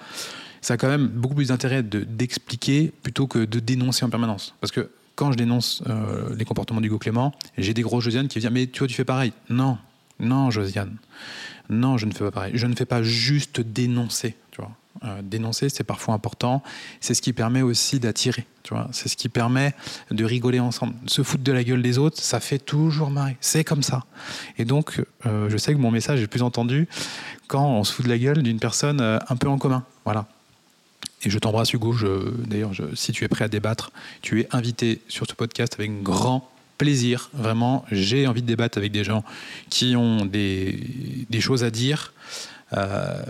ça 0.62 0.74
a 0.74 0.78
quand 0.78 0.88
même 0.88 1.08
beaucoup 1.08 1.36
plus 1.36 1.50
d'intérêt 1.50 1.84
d'expliquer 1.84 2.92
plutôt 3.04 3.28
que 3.28 3.40
de 3.40 3.60
dénoncer 3.60 4.06
en 4.06 4.10
permanence. 4.10 4.56
Parce 4.60 4.72
que 4.72 4.90
quand 5.16 5.32
je 5.32 5.38
dénonce 5.38 5.82
les 6.38 6.44
comportements 6.44 6.82
d'Hugo 6.82 6.98
Clément, 6.98 7.34
j'ai 7.58 7.74
des 7.74 7.84
gros 7.84 8.02
Josiane 8.02 8.28
qui 8.28 8.40
viennent, 8.40 8.52
mais 8.52 8.68
tu 8.68 8.80
vois, 8.80 8.88
tu 8.88 8.96
fais 8.96 9.06
pareil. 9.06 9.32
Non, 9.50 9.78
non, 10.20 10.52
Josiane. 10.52 10.98
Non, 11.70 11.98
je 11.98 12.06
ne 12.06 12.12
fais 12.12 12.24
pas 12.26 12.32
pareil. 12.32 12.52
Je 12.56 12.68
ne 12.68 12.76
fais 12.76 12.86
pas 12.86 13.04
juste 13.04 13.62
dénoncer. 13.62 14.36
Tu 14.52 14.62
vois. 14.62 14.72
Euh, 15.04 15.22
dénoncer, 15.22 15.70
c'est 15.70 15.84
parfois 15.84 16.14
important. 16.14 16.64
C'est 17.02 17.14
ce 17.14 17.22
qui 17.22 17.34
permet 17.34 17.62
aussi 17.62 18.00
d'attirer. 18.00 18.46
C'est 18.92 19.10
ce 19.10 19.18
qui 19.18 19.30
permet 19.30 19.76
de 20.10 20.26
rigoler 20.26 20.60
ensemble. 20.60 20.96
Se 21.06 21.22
foutre 21.22 21.44
de 21.44 21.52
la 21.52 21.64
gueule 21.64 21.82
des 21.82 21.98
autres, 21.98 22.20
ça 22.20 22.40
fait 22.40 22.58
toujours 22.58 23.12
marrer. 23.12 23.38
C'est 23.42 23.64
comme 23.64 23.84
ça. 23.84 24.06
Et 24.58 24.66
donc, 24.66 25.04
euh, 25.26 25.50
je 25.50 25.58
sais 25.58 25.74
que 25.74 25.78
mon 25.78 25.92
message 25.92 26.22
est 26.22 26.28
plus 26.28 26.42
entendu 26.42 26.88
quand 27.48 27.66
on 27.68 27.84
se 27.84 27.94
fout 27.94 28.06
de 28.06 28.10
la 28.10 28.18
gueule 28.18 28.42
d'une 28.42 28.60
personne 28.60 29.02
euh, 29.02 29.20
un 29.30 29.36
peu 29.36 29.48
en 29.48 29.60
commun. 29.60 29.84
Voilà. 30.04 30.26
Et 31.24 31.30
je 31.30 31.38
t'embrasse 31.38 31.74
Hugo. 31.74 31.94
D'ailleurs, 32.48 32.72
si 32.94 33.12
tu 33.12 33.24
es 33.24 33.28
prêt 33.28 33.46
à 33.46 33.48
débattre, 33.48 33.92
tu 34.22 34.42
es 34.42 34.48
invité 34.52 35.02
sur 35.08 35.28
ce 35.28 35.34
podcast 35.34 35.76
avec 35.78 36.02
grand 36.02 36.50
plaisir. 36.78 37.30
Vraiment, 37.34 37.86
j'ai 37.92 38.28
envie 38.28 38.42
de 38.42 38.48
débattre 38.48 38.78
avec 38.78 38.92
des 38.92 39.04
gens 39.04 39.24
qui 39.70 39.96
ont 39.96 40.26
des, 40.26 41.26
des 41.30 41.42
choses 41.42 41.64
à 41.64 41.72
dire. 41.72 42.14
Euh, 42.74 43.24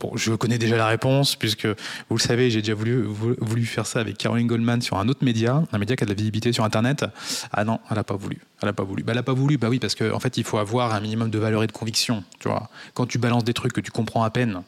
bon, 0.00 0.16
je 0.16 0.32
connais 0.34 0.58
déjà 0.58 0.76
la 0.76 0.86
réponse, 0.86 1.36
puisque 1.36 1.66
vous 1.66 2.16
le 2.16 2.20
savez, 2.20 2.50
j'ai 2.50 2.60
déjà 2.60 2.74
voulu, 2.74 3.02
voulu 3.04 3.64
faire 3.64 3.86
ça 3.86 4.00
avec 4.00 4.18
Caroline 4.18 4.46
Goldman 4.46 4.82
sur 4.82 4.98
un 4.98 5.08
autre 5.08 5.24
média, 5.24 5.62
un 5.72 5.78
média 5.78 5.94
qui 5.96 6.04
a 6.04 6.06
de 6.06 6.10
la 6.10 6.16
visibilité 6.16 6.52
sur 6.52 6.64
Internet. 6.64 7.04
Ah 7.52 7.64
non, 7.64 7.78
elle 7.90 7.96
n'a 7.96 8.04
pas 8.04 8.16
voulu. 8.16 8.38
Elle 8.60 8.68
n'a 8.68 8.72
pas 8.72 8.84
voulu. 8.84 9.02
Bah, 9.02 9.12
elle 9.12 9.18
n'a 9.18 9.22
pas 9.22 9.32
voulu, 9.32 9.58
bah 9.58 9.68
oui, 9.68 9.78
parce 9.78 9.94
qu'en 9.94 10.14
en 10.14 10.20
fait, 10.20 10.36
il 10.36 10.44
faut 10.44 10.58
avoir 10.58 10.94
un 10.94 11.00
minimum 11.00 11.30
de 11.30 11.38
valeur 11.38 11.62
et 11.62 11.66
de 11.66 11.72
conviction. 11.72 12.24
Tu 12.40 12.48
vois, 12.48 12.70
quand 12.94 13.06
tu 13.06 13.18
balances 13.18 13.44
des 13.44 13.54
trucs 13.54 13.72
que 13.72 13.80
tu 13.80 13.90
comprends 13.90 14.24
à 14.24 14.30
peine 14.30 14.62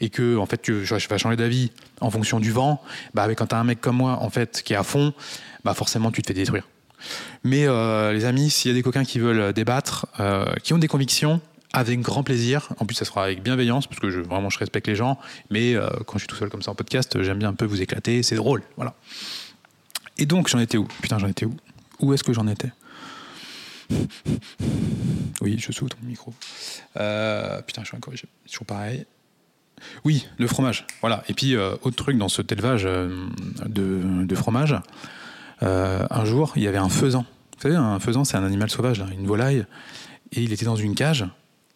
et 0.00 0.10
que 0.10 0.36
en 0.36 0.46
fait, 0.46 0.60
tu 0.60 0.82
vas 0.82 1.18
changer 1.18 1.36
d'avis 1.36 1.70
en 2.00 2.10
fonction 2.10 2.40
du 2.40 2.50
vent, 2.50 2.82
bah, 3.14 3.32
quand 3.34 3.46
tu 3.46 3.54
as 3.54 3.58
un 3.58 3.64
mec 3.64 3.80
comme 3.80 3.96
moi, 3.96 4.18
en 4.20 4.30
fait, 4.30 4.62
qui 4.64 4.72
est 4.74 4.76
à 4.76 4.82
fond, 4.82 5.14
bah 5.64 5.74
forcément, 5.74 6.10
tu 6.10 6.20
te 6.20 6.26
fais 6.28 6.34
détruire. 6.34 6.64
Mais 7.44 7.66
euh, 7.66 8.12
les 8.12 8.24
amis, 8.24 8.50
s'il 8.50 8.70
y 8.70 8.74
a 8.74 8.74
des 8.74 8.82
coquins 8.82 9.04
qui 9.04 9.18
veulent 9.18 9.52
débattre, 9.52 10.06
euh, 10.20 10.46
qui 10.62 10.72
ont 10.72 10.78
des 10.78 10.88
convictions, 10.88 11.40
avec 11.72 12.00
grand 12.00 12.22
plaisir. 12.22 12.68
En 12.78 12.86
plus, 12.86 12.94
ça 12.94 13.04
sera 13.04 13.24
avec 13.24 13.42
bienveillance, 13.42 13.86
parce 13.86 14.00
que 14.00 14.08
je, 14.10 14.20
vraiment, 14.20 14.48
je 14.48 14.58
respecte 14.58 14.86
les 14.86 14.96
gens. 14.96 15.18
Mais 15.50 15.74
euh, 15.74 15.88
quand 16.06 16.14
je 16.14 16.20
suis 16.20 16.28
tout 16.28 16.36
seul 16.36 16.48
comme 16.48 16.62
ça 16.62 16.70
en 16.70 16.74
podcast, 16.74 17.20
j'aime 17.22 17.38
bien 17.38 17.48
un 17.48 17.54
peu 17.54 17.64
vous 17.64 17.82
éclater. 17.82 18.22
C'est 18.22 18.36
drôle, 18.36 18.62
voilà. 18.76 18.94
Et 20.16 20.26
donc, 20.26 20.48
j'en 20.48 20.60
étais 20.60 20.78
où? 20.78 20.86
Putain, 21.02 21.18
j'en 21.18 21.28
étais 21.28 21.46
où? 21.46 21.56
Où 22.00 22.14
est-ce 22.14 22.24
que 22.24 22.32
j'en 22.32 22.46
étais? 22.46 22.70
Oui, 25.40 25.58
je 25.58 25.72
sous 25.72 25.88
ton 25.88 25.98
micro. 26.02 26.32
putain, 26.94 27.82
je 27.82 27.86
suis 27.86 27.96
incorrigible. 27.96 28.30
C'est 28.46 28.52
toujours 28.52 28.66
pareil. 28.66 29.04
Oui, 30.04 30.26
le 30.38 30.46
fromage. 30.46 30.86
Voilà. 31.00 31.22
Et 31.28 31.34
puis, 31.34 31.56
autre 31.56 31.96
truc 31.96 32.16
dans 32.16 32.28
cet 32.28 32.50
élevage 32.52 32.84
de 32.84 34.34
fromage. 34.34 34.76
Euh, 35.62 36.06
un 36.10 36.24
jour, 36.24 36.52
il 36.56 36.62
y 36.62 36.68
avait 36.68 36.78
un 36.78 36.88
faisan. 36.88 37.24
Vous 37.56 37.62
savez, 37.62 37.76
un 37.76 37.98
faisan, 37.98 38.24
c'est 38.24 38.36
un 38.36 38.44
animal 38.44 38.70
sauvage, 38.70 39.04
une 39.12 39.26
volaille, 39.26 39.64
et 40.32 40.42
il 40.42 40.52
était 40.52 40.64
dans 40.64 40.76
une 40.76 40.94
cage. 40.94 41.24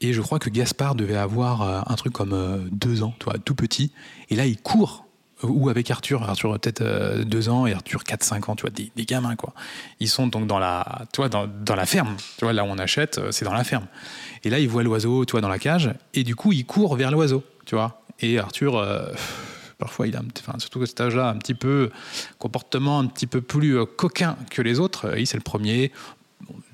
Et 0.00 0.12
je 0.12 0.20
crois 0.20 0.38
que 0.38 0.50
Gaspard 0.50 0.94
devait 0.94 1.16
avoir 1.16 1.62
euh, 1.62 1.80
un 1.86 1.94
truc 1.94 2.12
comme 2.12 2.32
euh, 2.32 2.58
deux 2.70 3.02
ans, 3.02 3.14
toi, 3.18 3.34
tout 3.44 3.54
petit. 3.54 3.92
Et 4.30 4.36
là, 4.36 4.46
il 4.46 4.60
court. 4.60 5.04
Ou 5.44 5.68
avec 5.68 5.88
Arthur, 5.92 6.28
Arthur 6.28 6.58
peut-être 6.58 7.22
deux 7.22 7.48
ans 7.48 7.64
et 7.64 7.72
Arthur 7.72 8.02
4-5 8.02 8.50
ans, 8.50 8.56
tu 8.56 8.62
vois, 8.62 8.70
des, 8.70 8.90
gamins 9.04 9.36
quoi. 9.36 9.54
Ils 10.00 10.08
sont 10.08 10.26
donc 10.26 10.48
dans 10.48 10.58
la, 10.58 11.02
tu 11.12 11.20
dans, 11.28 11.46
dans, 11.46 11.76
la 11.76 11.86
ferme, 11.86 12.16
tu 12.38 12.44
vois, 12.44 12.52
là 12.52 12.64
où 12.64 12.66
on 12.66 12.76
achète, 12.76 13.20
c'est 13.30 13.44
dans 13.44 13.52
la 13.52 13.62
ferme. 13.62 13.86
Et 14.42 14.50
là, 14.50 14.58
il 14.58 14.68
voit 14.68 14.82
l'oiseau, 14.82 15.24
tu 15.24 15.30
vois, 15.30 15.40
dans 15.40 15.48
la 15.48 15.60
cage, 15.60 15.94
et 16.12 16.24
du 16.24 16.34
coup, 16.34 16.50
il 16.50 16.66
court 16.66 16.96
vers 16.96 17.12
l'oiseau, 17.12 17.44
tu 17.66 17.76
vois. 17.76 18.02
Et 18.18 18.40
Arthur, 18.40 18.84
Parfois, 19.78 20.08
il 20.08 20.16
a, 20.16 20.22
enfin, 20.40 20.58
surtout 20.58 20.82
à 20.82 20.86
cet 20.86 21.00
âge-là, 21.00 21.28
un 21.28 21.36
petit 21.36 21.54
peu 21.54 21.90
comportement 22.38 22.98
un 22.98 23.06
petit 23.06 23.28
peu 23.28 23.40
plus 23.40 23.78
euh, 23.78 23.84
coquin 23.84 24.36
que 24.50 24.60
les 24.60 24.80
autres. 24.80 25.16
Il 25.16 25.26
c'est 25.26 25.36
le 25.36 25.42
premier. 25.42 25.92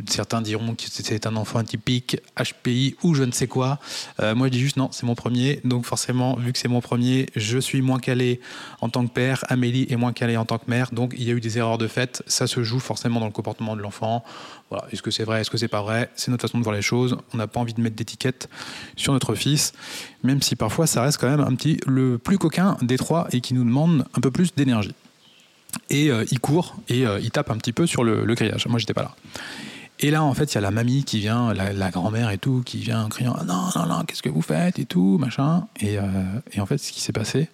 Certains 0.06 0.42
diront 0.42 0.74
que 0.74 0.84
c'est 0.86 1.26
un 1.26 1.36
enfant 1.36 1.62
typique, 1.64 2.18
HPI 2.36 2.96
ou 3.02 3.14
je 3.14 3.22
ne 3.22 3.32
sais 3.32 3.46
quoi. 3.46 3.78
Euh, 4.20 4.34
moi, 4.34 4.48
je 4.48 4.52
dis 4.52 4.60
juste 4.60 4.76
non, 4.76 4.88
c'est 4.92 5.04
mon 5.04 5.14
premier. 5.14 5.60
Donc, 5.64 5.86
forcément, 5.86 6.36
vu 6.36 6.52
que 6.52 6.58
c'est 6.58 6.68
mon 6.68 6.80
premier, 6.80 7.26
je 7.36 7.58
suis 7.58 7.80
moins 7.80 7.98
calé 7.98 8.40
en 8.80 8.88
tant 8.88 9.06
que 9.06 9.12
père. 9.12 9.44
Amélie 9.48 9.86
est 9.90 9.96
moins 9.96 10.12
calée 10.12 10.36
en 10.36 10.44
tant 10.44 10.58
que 10.58 10.70
mère. 10.70 10.90
Donc, 10.92 11.14
il 11.16 11.24
y 11.24 11.30
a 11.30 11.34
eu 11.34 11.40
des 11.40 11.58
erreurs 11.58 11.78
de 11.78 11.88
fait. 11.88 12.22
Ça 12.26 12.46
se 12.46 12.62
joue 12.62 12.80
forcément 12.80 13.20
dans 13.20 13.26
le 13.26 13.32
comportement 13.32 13.76
de 13.76 13.82
l'enfant. 13.82 14.24
Est-ce 14.90 15.02
que 15.02 15.10
c'est 15.10 15.24
vrai 15.24 15.40
Est-ce 15.40 15.50
que 15.50 15.58
c'est 15.58 15.68
pas 15.68 15.82
vrai? 15.82 16.10
C'est 16.16 16.30
notre 16.30 16.42
façon 16.42 16.58
de 16.58 16.64
voir 16.64 16.74
les 16.74 16.82
choses. 16.82 17.16
On 17.32 17.36
n'a 17.36 17.46
pas 17.46 17.60
envie 17.60 17.74
de 17.74 17.80
mettre 17.80 17.96
d'étiquette 17.96 18.48
sur 18.96 19.12
notre 19.12 19.34
fils, 19.34 19.72
même 20.22 20.42
si 20.42 20.56
parfois 20.56 20.86
ça 20.86 21.02
reste 21.02 21.18
quand 21.18 21.28
même 21.28 21.40
un 21.40 21.54
petit 21.54 21.78
le 21.86 22.18
plus 22.18 22.38
coquin 22.38 22.76
des 22.82 22.96
trois 22.96 23.28
et 23.32 23.40
qui 23.40 23.54
nous 23.54 23.64
demande 23.64 24.04
un 24.14 24.20
peu 24.20 24.30
plus 24.30 24.54
d'énergie 24.54 24.94
et 25.90 26.10
euh, 26.10 26.24
il 26.30 26.40
court 26.40 26.76
et 26.88 27.06
euh, 27.06 27.20
il 27.20 27.30
tape 27.30 27.50
un 27.50 27.56
petit 27.56 27.72
peu 27.72 27.86
sur 27.86 28.04
le, 28.04 28.24
grillage. 28.34 28.66
Moi, 28.66 28.78
j'étais 28.78 28.94
pas 28.94 29.02
là. 29.02 29.14
Et 30.00 30.10
là, 30.10 30.22
en 30.22 30.34
fait, 30.34 30.52
il 30.52 30.54
y 30.56 30.58
a 30.58 30.60
la 30.60 30.70
mamie 30.70 31.04
qui 31.04 31.20
vient, 31.20 31.54
la, 31.54 31.90
grand-mère 31.90 32.30
et 32.30 32.38
tout, 32.38 32.62
qui 32.64 32.78
vient 32.78 33.04
en 33.04 33.08
criant 33.08 33.36
Non, 33.46 33.68
non, 33.76 33.86
non, 33.86 34.04
qu'est-ce 34.04 34.22
que 34.22 34.28
vous 34.28 34.42
faites? 34.42 34.78
et 34.78 34.84
tout, 34.86 35.18
machin. 35.18 35.66
Euh, 35.82 36.40
et 36.52 36.60
en 36.60 36.66
fait, 36.66 36.78
ce 36.78 36.92
qui 36.92 37.00
s'est 37.00 37.12
passé, 37.12 37.48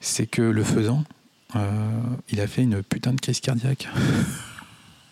c'est 0.00 0.26
que 0.26 0.42
le 0.42 0.62
faisant, 0.62 1.04
il 2.28 2.40
a 2.40 2.46
fait 2.46 2.62
une 2.62 2.82
putain 2.82 3.12
de 3.12 3.20
crise 3.20 3.40
cardiaque. 3.40 3.88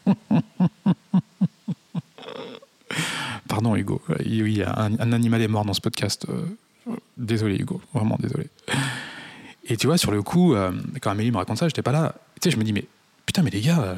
Hugo. 3.89 4.03
Oui, 4.27 4.63
un, 4.65 4.99
un, 4.99 5.13
animal 5.13 5.43
est 5.43 5.49
mort 5.49 5.65
dans 5.65 5.75
ce 5.75 5.81
podcast. 5.81 6.27
Désolé, 7.17 7.57
Hugo. 7.57 7.81
Vraiment 7.95 8.19
désolé. 8.21 8.49
Et 9.67 9.77
tu 9.77 9.87
vois, 9.87 9.99
sur 9.99 10.11
le 10.11 10.23
coup, 10.23 10.55
quand 11.01 11.11
Amélie 11.11 11.31
me 11.31 11.37
raconte 11.37 11.59
ça, 11.59 11.69
j'étais 11.69 11.83
pas 11.83 11.93
là. 11.93 12.15
Tu 12.41 12.49
sais, 12.49 12.51
je 12.51 12.59
me 12.59 12.65
dis, 12.65 12.73
mais 12.73 12.85
putain, 13.29 13.43
mais 13.43 13.51
les 13.51 13.61
gars, 13.61 13.79
euh... 13.81 13.95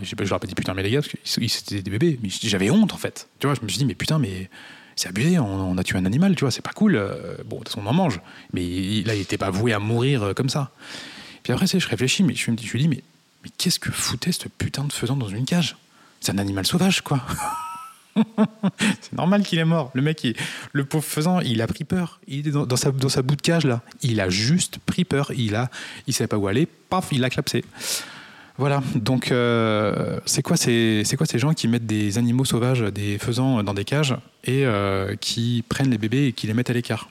je 0.00 0.14
leur 0.16 0.36
ai 0.36 0.38
pas 0.38 0.46
dit 0.46 0.54
putain, 0.54 0.74
mais 0.74 0.84
les 0.84 0.92
gars, 0.92 1.00
parce 1.02 1.34
qu'ils 1.34 1.44
étaient 1.44 1.82
des 1.82 1.90
bébés, 1.90 2.20
mais 2.22 2.28
j'avais 2.30 2.70
honte 2.70 2.92
en 2.92 2.96
fait. 2.96 3.28
Tu 3.40 3.48
vois, 3.48 3.56
je 3.56 3.62
me 3.62 3.68
suis 3.68 3.78
dit, 3.78 3.84
mais 3.84 3.96
putain, 3.96 4.20
mais 4.20 4.48
c'est 4.94 5.08
abusé, 5.08 5.40
on, 5.40 5.76
a 5.76 5.82
tué 5.82 5.98
un 5.98 6.04
animal, 6.04 6.36
tu 6.36 6.44
vois, 6.44 6.52
c'est 6.52 6.62
pas 6.62 6.70
cool. 6.70 6.94
Euh, 6.94 7.36
bon, 7.46 7.58
de 7.58 7.64
toute 7.64 7.70
façon, 7.70 7.82
on 7.84 7.90
en 7.90 7.92
mange, 7.92 8.20
mais 8.52 8.62
là, 9.02 9.16
il 9.16 9.22
était 9.22 9.38
pas 9.38 9.50
voué 9.50 9.72
à 9.72 9.80
mourir 9.80 10.22
euh, 10.22 10.34
comme 10.34 10.48
ça. 10.48 10.70
Puis 11.42 11.52
après, 11.52 11.66
je 11.66 11.88
réfléchis, 11.88 12.22
mais 12.22 12.34
je 12.34 12.48
me 12.50 12.56
dis, 12.56 12.64
je 12.64 12.78
dis 12.78 12.86
mais, 12.86 13.02
mais 13.42 13.50
qu'est-ce 13.58 13.80
que 13.80 13.90
foutait 13.90 14.30
ce 14.30 14.46
putain 14.46 14.84
de 14.84 14.92
faisant 14.92 15.16
dans 15.16 15.28
une 15.28 15.46
cage? 15.46 15.76
C'est 16.20 16.32
un 16.32 16.38
animal 16.38 16.64
sauvage, 16.64 17.00
quoi. 17.00 17.20
c'est 19.00 19.12
normal 19.12 19.42
qu'il 19.42 19.58
est 19.58 19.64
mort. 19.64 19.90
Le 19.94 20.02
mec, 20.02 20.26
le 20.72 20.84
pauvre 20.84 21.04
faisant, 21.04 21.40
il 21.40 21.62
a 21.62 21.66
pris 21.66 21.84
peur. 21.84 22.20
Il 22.26 22.48
est 22.48 22.50
dans, 22.50 22.76
sa, 22.76 22.90
dans 22.90 23.08
sa 23.08 23.22
bout 23.22 23.36
de 23.36 23.42
cage 23.42 23.64
là. 23.64 23.82
Il 24.02 24.20
a 24.20 24.28
juste 24.28 24.78
pris 24.78 25.04
peur. 25.04 25.32
Il 25.36 25.54
a, 25.54 25.70
il 26.06 26.14
savait 26.14 26.28
pas 26.28 26.36
où 26.36 26.46
aller. 26.46 26.66
Paf, 26.66 27.08
il 27.12 27.24
a 27.24 27.30
clapsé. 27.30 27.64
Voilà. 28.58 28.82
Donc, 28.94 29.32
euh, 29.32 30.20
c'est 30.26 30.42
quoi, 30.42 30.58
ces, 30.58 31.02
quoi 31.16 31.24
ces 31.24 31.38
gens 31.38 31.54
qui 31.54 31.66
mettent 31.66 31.86
des 31.86 32.18
animaux 32.18 32.44
sauvages, 32.44 32.82
des 32.82 33.16
faisans 33.16 33.62
dans 33.62 33.72
des 33.72 33.86
cages 33.86 34.14
et 34.44 34.66
euh, 34.66 35.16
qui 35.16 35.64
prennent 35.66 35.90
les 35.90 35.96
bébés 35.96 36.26
et 36.26 36.32
qui 36.32 36.46
les 36.46 36.52
mettent 36.52 36.68
à 36.68 36.74
l'écart? 36.74 37.08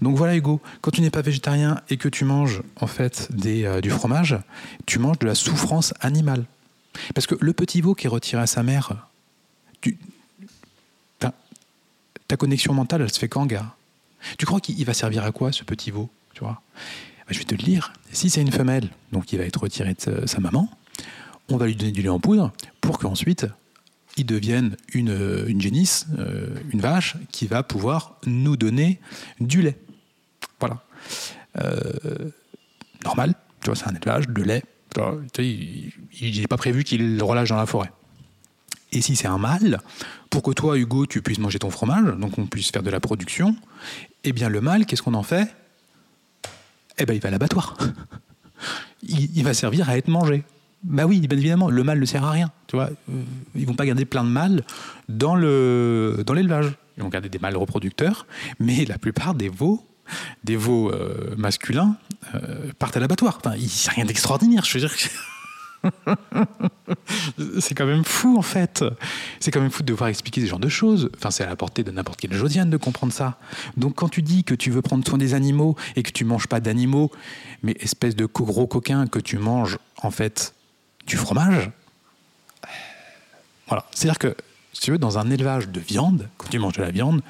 Donc 0.00 0.16
voilà, 0.16 0.34
Hugo. 0.36 0.60
Quand 0.80 0.90
tu 0.90 1.02
n'es 1.02 1.10
pas 1.10 1.20
végétarien 1.20 1.82
et 1.90 1.98
que 1.98 2.08
tu 2.08 2.24
manges 2.24 2.62
en 2.80 2.86
fait 2.86 3.28
euh, 3.44 3.82
du 3.82 3.90
fromage, 3.90 4.38
tu 4.86 4.98
manges 4.98 5.18
de 5.18 5.26
la 5.26 5.34
souffrance 5.34 5.92
animale. 6.00 6.46
Parce 7.14 7.26
que 7.26 7.34
le 7.40 7.52
petit 7.52 7.82
veau 7.82 7.94
qui 7.94 8.06
est 8.06 8.10
retiré 8.10 8.40
à 8.40 8.46
sa 8.46 8.62
mère 8.62 9.08
Ta 12.28 12.36
connexion 12.36 12.74
mentale, 12.74 13.02
elle 13.02 13.12
se 13.12 13.18
fait 13.18 13.28
quand, 13.28 13.46
gars? 13.46 13.74
Tu 14.38 14.46
crois 14.46 14.60
qu'il 14.60 14.84
va 14.84 14.94
servir 14.94 15.24
à 15.24 15.32
quoi, 15.32 15.52
ce 15.52 15.62
petit 15.62 15.90
veau 15.90 16.10
tu 16.36 16.44
vois? 16.44 16.60
Bah, 17.20 17.30
Je 17.30 17.38
vais 17.38 17.44
te 17.44 17.54
le 17.54 17.62
dire. 17.62 17.92
Si 18.12 18.30
c'est 18.30 18.42
une 18.42 18.52
femelle, 18.52 18.90
donc 19.10 19.32
il 19.32 19.38
va 19.38 19.44
être 19.44 19.62
retiré 19.62 19.94
de 19.94 20.26
sa 20.26 20.40
maman, 20.40 20.70
on 21.48 21.56
va 21.56 21.66
lui 21.66 21.74
donner 21.74 21.92
du 21.92 22.02
lait 22.02 22.08
en 22.08 22.20
poudre 22.20 22.52
pour 22.80 22.98
qu'ensuite 22.98 23.46
il 24.18 24.26
devienne 24.26 24.76
une, 24.92 25.60
génisse, 25.60 26.06
euh, 26.18 26.54
une 26.72 26.80
vache, 26.80 27.16
qui 27.32 27.46
va 27.46 27.62
pouvoir 27.62 28.16
nous 28.24 28.56
donner 28.56 28.98
du 29.40 29.60
lait. 29.62 29.76
Voilà. 30.58 30.82
Euh, 31.62 32.30
normal, 33.04 33.34
tu 33.60 33.66
vois, 33.66 33.76
c'est 33.76 33.88
un 33.88 33.94
élevage 33.94 34.28
de 34.28 34.42
lait. 34.42 34.62
il 35.38 36.40
n'est 36.40 36.46
pas 36.46 36.56
prévu 36.56 36.84
qu'il 36.84 37.22
relâche 37.22 37.50
dans 37.50 37.56
la 37.56 37.66
forêt. 37.66 37.90
Et 38.92 39.00
si 39.00 39.16
c'est 39.16 39.26
un 39.26 39.38
mâle, 39.38 39.80
pour 40.30 40.42
que 40.42 40.52
toi, 40.52 40.78
Hugo, 40.78 41.06
tu 41.06 41.22
puisses 41.22 41.38
manger 41.38 41.58
ton 41.58 41.70
fromage, 41.70 42.16
donc 42.18 42.38
on 42.38 42.46
puisse 42.46 42.70
faire 42.70 42.82
de 42.82 42.90
la 42.90 43.00
production, 43.00 43.56
eh 44.24 44.32
bien 44.32 44.48
le 44.48 44.60
mâle, 44.60 44.86
qu'est-ce 44.86 45.02
qu'on 45.02 45.14
en 45.14 45.22
fait? 45.22 45.54
Eh 46.98 47.04
bien 47.04 47.14
il 47.14 47.20
va 47.20 47.28
à 47.28 47.32
l'abattoir. 47.32 47.76
il, 49.02 49.42
va 49.44 49.54
servir 49.54 49.88
à 49.88 49.96
être 49.96 50.08
mangé. 50.08 50.44
Bah 50.82 51.06
oui, 51.06 51.20
bien 51.26 51.36
évidemment, 51.36 51.68
le 51.68 51.82
mâle 51.82 51.98
ne 51.98 52.04
sert 52.04 52.24
à 52.24 52.30
rien. 52.30 52.50
Tu 52.66 52.76
vois, 52.76 52.90
euh, 53.10 53.22
ils 53.54 53.66
vont 53.66 53.74
pas 53.74 53.86
garder 53.86 54.04
plein 54.04 54.24
de 54.24 54.28
mâles 54.28 54.62
dans 55.08 55.34
le 55.34 56.22
dans 56.24 56.34
l'élevage. 56.34 56.72
Ils 56.96 57.02
vont 57.02 57.08
garder 57.08 57.28
des 57.28 57.38
mâles 57.38 57.56
reproducteurs, 57.56 58.26
mais 58.58 58.84
la 58.84 58.98
plupart 58.98 59.34
des 59.34 59.48
veaux, 59.48 59.84
des 60.44 60.56
veaux 60.56 60.90
euh, 60.90 61.34
masculins, 61.36 61.96
euh, 62.34 62.72
partent 62.78 62.96
à 62.96 63.00
l'abattoir. 63.00 63.38
Enfin, 63.38 63.56
il 63.56 63.64
n'y 63.64 63.88
a 63.88 63.90
rien 63.90 64.04
d'extraordinaire. 64.04 64.64
Je 64.64 64.78
veux 64.78 64.86
dire. 64.86 64.96
c'est 67.60 67.74
quand 67.74 67.86
même 67.86 68.04
fou 68.04 68.36
en 68.38 68.42
fait. 68.42 68.84
C'est 69.40 69.50
quand 69.50 69.60
même 69.60 69.70
fou 69.70 69.82
de 69.82 69.88
devoir 69.88 70.08
expliquer 70.08 70.40
ce 70.40 70.46
genre 70.46 70.58
de 70.58 70.68
choses. 70.68 71.10
Enfin, 71.16 71.30
c'est 71.30 71.44
à 71.44 71.46
la 71.46 71.56
portée 71.56 71.84
de 71.84 71.90
n'importe 71.90 72.20
quelle 72.20 72.32
Josiane 72.32 72.70
de 72.70 72.76
comprendre 72.76 73.12
ça. 73.12 73.38
Donc 73.76 73.96
quand 73.96 74.08
tu 74.08 74.22
dis 74.22 74.44
que 74.44 74.54
tu 74.54 74.70
veux 74.70 74.82
prendre 74.82 75.06
soin 75.06 75.18
des 75.18 75.34
animaux 75.34 75.76
et 75.94 76.02
que 76.02 76.10
tu 76.10 76.24
manges 76.24 76.46
pas 76.46 76.60
d'animaux, 76.60 77.10
mais 77.62 77.76
espèce 77.80 78.16
de 78.16 78.26
gros 78.26 78.66
coquin 78.66 79.06
que 79.06 79.18
tu 79.18 79.38
manges 79.38 79.78
en 80.02 80.10
fait 80.10 80.54
du 81.06 81.16
fromage. 81.16 81.70
Voilà. 83.68 83.84
C'est-à-dire 83.92 84.18
que, 84.18 84.36
si 84.72 84.82
tu 84.82 84.90
veux, 84.92 84.98
dans 84.98 85.18
un 85.18 85.30
élevage 85.30 85.68
de 85.68 85.80
viande, 85.80 86.28
quand 86.36 86.48
tu 86.48 86.58
manges 86.58 86.74
de 86.74 86.82
la 86.82 86.90
viande, 86.90 87.22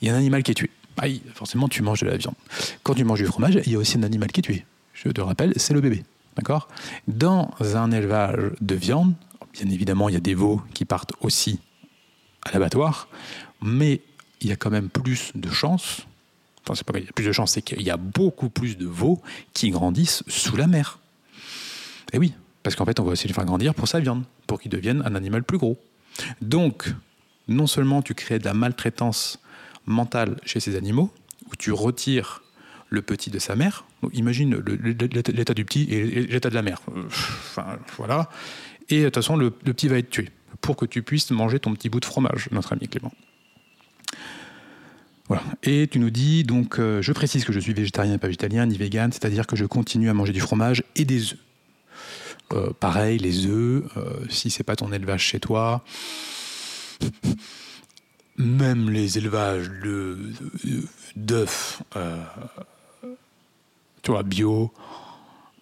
il 0.00 0.08
y 0.08 0.10
a 0.10 0.14
un 0.14 0.18
animal 0.18 0.42
qui 0.42 0.50
est 0.50 0.54
tué. 0.54 0.70
Ah, 0.98 1.06
forcément, 1.34 1.68
tu 1.68 1.82
manges 1.82 2.00
de 2.00 2.06
la 2.06 2.16
viande. 2.16 2.34
Quand 2.82 2.94
tu 2.94 3.04
manges 3.04 3.20
du 3.20 3.26
fromage, 3.26 3.58
il 3.66 3.72
y 3.72 3.74
a 3.74 3.78
aussi 3.78 3.98
un 3.98 4.02
animal 4.02 4.30
qui 4.30 4.40
est 4.40 4.42
tué. 4.42 4.64
Je 4.92 5.08
te 5.08 5.20
rappelle, 5.20 5.52
c'est 5.56 5.74
le 5.74 5.80
bébé. 5.80 6.04
D'accord? 6.36 6.68
Dans 7.06 7.50
un 7.60 7.90
élevage 7.90 8.52
de 8.60 8.74
viande, 8.74 9.14
bien 9.52 9.70
évidemment, 9.70 10.08
il 10.08 10.14
y 10.14 10.16
a 10.16 10.20
des 10.20 10.34
veaux 10.34 10.62
qui 10.74 10.84
partent 10.84 11.12
aussi 11.20 11.60
à 12.42 12.52
l'abattoir, 12.52 13.08
mais 13.62 14.00
il 14.40 14.48
y 14.48 14.52
a 14.52 14.56
quand 14.56 14.70
même 14.70 14.88
plus 14.88 15.32
de 15.34 15.50
chances. 15.50 16.06
Enfin, 16.62 16.74
c'est 16.74 16.84
pas 16.84 16.92
qu'il 16.94 17.04
y 17.04 17.08
a 17.08 17.12
plus 17.12 17.26
de 17.26 17.32
chances, 17.32 17.52
c'est 17.52 17.62
qu'il 17.62 17.82
y 17.82 17.90
a 17.90 17.96
beaucoup 17.96 18.48
plus 18.48 18.76
de 18.76 18.86
veaux 18.86 19.20
qui 19.52 19.70
grandissent 19.70 20.22
sous 20.28 20.56
la 20.56 20.66
mer. 20.66 20.98
Et 22.12 22.18
oui, 22.18 22.34
parce 22.62 22.76
qu'en 22.76 22.84
fait, 22.84 23.00
on 23.00 23.04
va 23.04 23.12
aussi 23.12 23.28
le 23.28 23.34
faire 23.34 23.44
grandir 23.44 23.74
pour 23.74 23.88
sa 23.88 24.00
viande, 24.00 24.24
pour 24.46 24.60
qu'il 24.60 24.70
devienne 24.70 25.02
un 25.04 25.14
animal 25.14 25.44
plus 25.44 25.58
gros. 25.58 25.78
Donc, 26.40 26.92
non 27.48 27.66
seulement 27.66 28.02
tu 28.02 28.14
crées 28.14 28.38
de 28.38 28.44
la 28.44 28.54
maltraitance 28.54 29.40
mentale 29.86 30.40
chez 30.44 30.60
ces 30.60 30.76
animaux, 30.76 31.10
où 31.50 31.56
tu 31.56 31.72
retires 31.72 32.42
le 32.90 33.02
petit 33.02 33.30
de 33.30 33.38
sa 33.38 33.56
mère. 33.56 33.84
imagine 34.12 34.56
l'état 34.56 35.54
du 35.54 35.64
petit 35.64 35.84
et 35.90 36.26
l'état 36.26 36.50
de 36.50 36.54
la 36.54 36.62
mère. 36.62 36.80
Enfin, 37.06 37.78
voilà. 37.96 38.28
Et 38.88 39.00
de 39.00 39.04
toute 39.04 39.16
façon, 39.16 39.36
le, 39.36 39.50
petit 39.50 39.88
va 39.88 39.98
être 39.98 40.10
tué 40.10 40.30
pour 40.60 40.76
que 40.76 40.86
tu 40.86 41.02
puisses 41.02 41.30
manger 41.30 41.58
ton 41.58 41.74
petit 41.74 41.88
bout 41.88 42.00
de 42.00 42.04
fromage, 42.04 42.48
notre 42.52 42.72
ami 42.72 42.88
Clément. 42.88 43.12
Voilà. 45.28 45.42
Et 45.62 45.88
tu 45.88 45.98
nous 45.98 46.10
dis, 46.10 46.44
donc, 46.44 46.78
euh, 46.78 47.00
je 47.00 47.12
précise 47.12 47.44
que 47.44 47.52
je 47.52 47.58
suis 47.58 47.72
végétarien 47.72 48.18
pas 48.18 48.26
végétalien, 48.26 48.66
ni 48.66 48.76
vegan, 48.76 49.10
c'est-à-dire 49.10 49.46
que 49.46 49.56
je 49.56 49.64
continue 49.64 50.10
à 50.10 50.14
manger 50.14 50.32
du 50.32 50.40
fromage 50.40 50.84
et 50.96 51.04
des 51.04 51.32
œufs. 51.32 51.38
Euh, 52.52 52.72
pareil, 52.78 53.18
les 53.18 53.46
œufs, 53.46 53.84
euh, 53.96 54.26
si 54.28 54.50
c'est 54.50 54.64
pas 54.64 54.76
ton 54.76 54.92
élevage 54.92 55.22
chez 55.22 55.40
toi, 55.40 55.82
même 58.36 58.90
les 58.90 59.18
élevages 59.18 59.70
d'œufs, 61.16 61.82
euh, 61.96 62.22
tu 64.04 64.12
vois, 64.12 64.22
bio, 64.22 64.72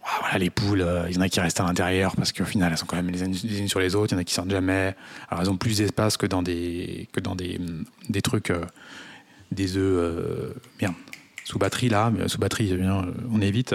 ah, 0.05 0.18
voilà, 0.20 0.38
les 0.38 0.50
poules, 0.50 0.87
il 1.09 1.14
y 1.14 1.18
en 1.18 1.22
a 1.22 1.28
qui 1.28 1.40
restent 1.40 1.61
à 1.61 1.64
l'intérieur 1.64 2.14
parce 2.16 2.33
qu'au 2.33 2.44
final, 2.44 2.72
elles 2.72 2.78
sont 2.78 2.87
quand 2.87 2.96
même 2.96 3.09
les 3.09 3.22
unes, 3.22 3.68
sur 3.68 3.81
les 3.81 3.94
autres. 3.94 4.12
Il 4.12 4.16
y 4.16 4.18
en 4.18 4.20
a 4.20 4.24
qui 4.24 4.35
sortent 4.35 4.50
jamais. 4.50 4.94
Alors, 5.31 5.42
elles 5.42 5.50
ont 5.50 5.57
plus 5.57 5.78
d'espace 5.78 6.18
que 6.18 6.26
dans 6.26 6.42
des, 6.42 7.09
que 7.12 7.20
dans 7.20 7.35
des, 7.35 7.59
des 8.11 8.20
trucs, 8.20 8.52
des 9.50 9.76
œufs, 9.78 10.55
bien 10.78 10.94
sous 11.44 11.59
batterie 11.59 11.88
là, 11.88 12.11
mais 12.11 12.28
sous 12.28 12.38
batterie, 12.38 12.72
on 13.31 13.40
évite. 13.40 13.74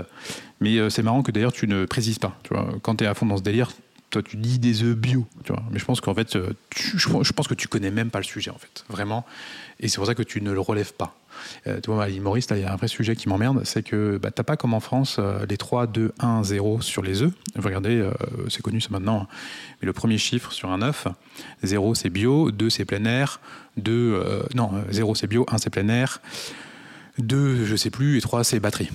Mais 0.60 0.78
euh, 0.78 0.90
c'est 0.90 1.04
marrant 1.04 1.22
que 1.22 1.32
d'ailleurs 1.32 1.54
tu 1.54 1.68
ne 1.68 1.86
précises 1.86 2.20
pas. 2.20 2.38
Tu 2.44 2.54
vois, 2.54 2.70
quand 2.82 2.96
tu 2.96 3.04
es 3.04 3.08
à 3.08 3.14
fond 3.14 3.26
dans 3.26 3.38
ce 3.38 3.44
délire, 3.44 3.72
toi 4.10 4.22
tu 4.24 4.38
dis 4.38 4.60
des 4.60 4.84
œufs 4.84 4.96
bio. 4.96 5.26
Tu 5.44 5.52
vois. 5.52 5.64
Mais 5.72 5.80
je 5.80 5.86
pense 5.86 6.02
qu'en 6.02 6.14
fait, 6.14 6.36
euh, 6.36 6.54
je 6.76 7.32
pense 7.32 7.48
que 7.48 7.54
tu 7.54 7.68
connais 7.68 7.92
même 7.92 8.10
pas 8.10 8.20
le 8.20 8.26
sujet 8.26 8.52
en 8.52 8.58
fait, 8.58 8.86
vraiment. 8.90 9.26
Et 9.80 9.88
c'est 9.88 9.98
pour 9.98 10.06
ça 10.06 10.16
que 10.16 10.24
tu 10.24 10.42
ne 10.42 10.52
le 10.52 10.60
relèves 10.60 10.94
pas. 10.94 11.16
Euh, 11.68 11.80
tu 11.82 11.92
vois, 11.92 12.08
Maurice, 12.20 12.50
là, 12.50 12.58
il 12.58 12.64
y 12.64 12.66
a 12.66 12.74
un 12.74 12.78
vrai 12.78 12.88
sujet 12.88 13.16
qui 13.16 13.30
m'emmerde, 13.30 13.62
c'est 13.64 13.84
que 13.84 14.18
bah, 14.18 14.32
t'as 14.32 14.44
pas 14.44 14.58
comme 14.58 14.74
en 14.74 14.80
France 14.80 15.20
les 15.48 15.58
3, 15.58 15.86
2, 15.86 16.14
1, 16.20 16.44
0 16.44 16.82
sur 16.82 17.04
les 17.04 17.22
œufs. 17.22 17.34
Regardez, 17.56 18.10
c'est 18.50 18.62
connu 18.62 18.82
ça 18.82 18.90
maintenant, 18.92 19.22
hein. 19.22 19.28
mais 19.82 19.86
le 19.86 19.94
premier 19.94 20.18
chiffre 20.18 20.52
sur 20.52 20.72
un 20.72 20.82
œuf, 20.82 21.08
0 21.64 21.94
c'est 21.94 22.10
bio, 22.10 22.52
2 22.52 22.70
c'est 22.70 22.86
plein 22.86 23.06
air, 23.06 23.40
2, 23.78 24.46
non, 24.56 24.72
0 24.90 25.14
c'est 25.14 25.28
bio, 25.28 25.46
1 25.52 25.60
c'est 25.60 25.70
plein 25.70 25.88
air, 25.90 26.22
2 27.20 27.66
je 27.66 27.76
sais 27.76 27.92
plus, 27.92 28.18
et 28.18 28.22
3 28.22 28.44
c'est 28.44 28.60
batterie. 28.60 28.90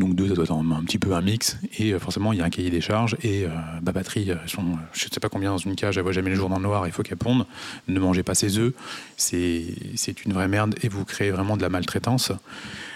Donc 0.00 0.14
deux, 0.14 0.28
ça 0.28 0.34
doit 0.34 0.44
être 0.44 0.52
un, 0.52 0.82
petit 0.84 0.98
peu 0.98 1.12
un 1.12 1.20
mix. 1.20 1.58
Et 1.78 1.92
euh, 1.92 1.98
forcément, 1.98 2.32
il 2.32 2.38
y 2.38 2.42
a 2.42 2.44
un 2.44 2.50
cahier 2.50 2.70
des 2.70 2.80
charges. 2.80 3.16
Et 3.22 3.44
euh, 3.44 3.50
ma 3.82 3.92
batterie, 3.92 4.30
euh, 4.30 4.36
sont, 4.46 4.64
je 4.92 5.04
ne 5.04 5.10
sais 5.10 5.20
pas 5.20 5.28
combien 5.28 5.50
dans 5.50 5.58
une 5.58 5.76
cage, 5.76 5.98
elle 5.98 6.02
voit 6.02 6.12
jamais 6.12 6.30
le 6.30 6.36
jour 6.36 6.48
dans 6.48 6.56
le 6.56 6.62
noir, 6.62 6.86
il 6.86 6.92
faut 6.92 7.02
qu'elle 7.02 7.18
ponde. 7.18 7.46
Ne 7.86 8.00
mangez 8.00 8.22
pas 8.22 8.34
ses 8.34 8.58
œufs. 8.58 8.72
C'est 9.16 10.24
une 10.24 10.32
vraie 10.32 10.48
merde 10.48 10.74
et 10.82 10.88
vous 10.88 11.04
créez 11.04 11.30
vraiment 11.30 11.56
de 11.58 11.62
la 11.62 11.68
maltraitance. 11.68 12.32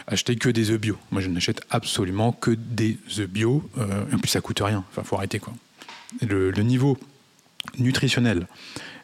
Achetez 0.06 0.36
que 0.36 0.48
des 0.48 0.70
œufs 0.70 0.80
bio. 0.80 0.96
Moi, 1.10 1.20
je 1.20 1.28
n'achète 1.28 1.60
absolument 1.70 2.32
que 2.32 2.50
des 2.50 2.98
œufs 3.18 3.28
bio. 3.28 3.62
et 3.78 4.14
en 4.14 4.18
plus, 4.18 4.30
ça 4.30 4.40
coûte 4.40 4.60
rien. 4.60 4.82
Enfin, 4.90 5.02
faut 5.02 5.16
arrêter, 5.16 5.38
quoi. 5.38 5.52
Le, 6.26 6.50
niveau 6.62 6.96
nutritionnel, 7.78 8.46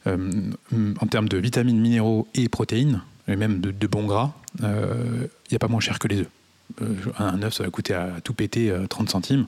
en 0.06 1.06
termes 1.10 1.28
de 1.28 1.36
vitamines, 1.36 1.78
minéraux 1.78 2.28
et 2.34 2.48
protéines, 2.48 3.02
et 3.28 3.36
même 3.36 3.60
de, 3.60 3.70
de 3.70 3.86
bons 3.86 4.06
gras, 4.06 4.32
il 4.62 5.28
n'y 5.50 5.56
a 5.56 5.58
pas 5.58 5.68
moins 5.68 5.80
cher 5.80 5.98
que 5.98 6.08
les 6.08 6.20
œufs. 6.20 6.28
Euh, 6.82 6.94
un 7.18 7.42
œuf, 7.42 7.54
ça 7.54 7.64
va 7.64 7.70
coûter 7.70 7.94
à 7.94 8.20
tout 8.22 8.34
péter 8.34 8.72
30 8.88 9.08
euh, 9.08 9.10
centimes. 9.10 9.46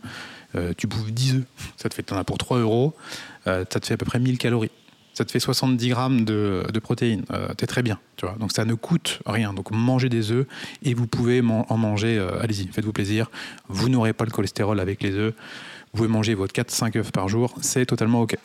Euh, 0.55 0.73
tu 0.77 0.87
bouffes 0.87 1.13
10 1.13 1.37
œufs, 1.37 1.45
ça 1.77 1.89
te 1.89 1.95
fait, 1.95 2.13
en 2.13 2.17
as 2.17 2.25
pour 2.25 2.39
3 2.39 2.59
euros, 2.59 2.95
ça 3.45 3.65
te 3.65 3.87
fait 3.87 3.95
à 3.95 3.97
peu 3.97 4.07
près 4.07 4.19
1000 4.19 4.39
calories 4.39 4.71
ça 5.15 5.27
te 5.27 5.31
fait 5.31 5.41
70 5.41 5.89
grammes 5.91 6.25
de, 6.25 6.65
protéines. 6.83 7.25
T'es 7.59 7.67
très 7.67 7.83
bien. 7.83 7.99
Donc 8.39 8.51
ça 8.51 8.65
ne 8.65 8.73
coûte 8.73 9.21
rien. 9.27 9.53
Donc 9.53 9.71
mangez 9.71 10.09
des 10.09 10.33
œufs 10.33 10.47
et 10.83 10.95
vous 10.95 11.07
pouvez 11.07 11.43
en 11.43 11.77
manger. 11.77 12.19
Allez-y, 12.41 12.69
faites-vous 12.69 12.95
plaisir. 12.95 13.31
Vous 13.69 13.91
n'aurez 13.91 14.15
pas 14.15 14.25
le 14.25 14.31
cholestérol 14.31 14.81
avec 14.81 15.03
les 15.03 15.13
œufs. 15.13 15.35
Vous 15.93 15.99
pouvez 15.99 16.09
manger 16.09 16.33
votre 16.33 16.55
4-5 16.55 16.97
œufs 16.97 17.13
par 17.13 17.29
jour. 17.29 17.55
C'est 17.61 17.85
totalement 17.85 18.23
ok. 18.23 18.39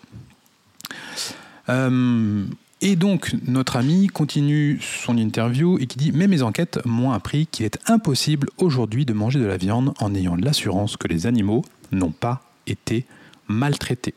Et 2.81 2.95
donc, 2.95 3.33
notre 3.47 3.75
ami 3.75 4.07
continue 4.07 4.79
son 4.81 5.17
interview 5.17 5.79
et 5.79 5.87
qui 5.87 5.97
dit 5.97 6.11
Mais 6.11 6.27
mes 6.27 6.43
enquêtes 6.43 6.79
m'ont 6.85 7.11
appris 7.11 7.47
qu'il 7.47 7.65
est 7.65 7.79
impossible 7.89 8.49
aujourd'hui 8.57 9.05
de 9.05 9.13
manger 9.13 9.39
de 9.39 9.45
la 9.45 9.57
viande 9.57 9.93
en 9.99 10.13
ayant 10.13 10.35
l'assurance 10.35 10.95
que 10.95 11.07
les 11.07 11.25
animaux 11.25 11.65
n'ont 11.91 12.11
pas 12.11 12.43
été 12.67 13.05
maltraités. 13.47 14.13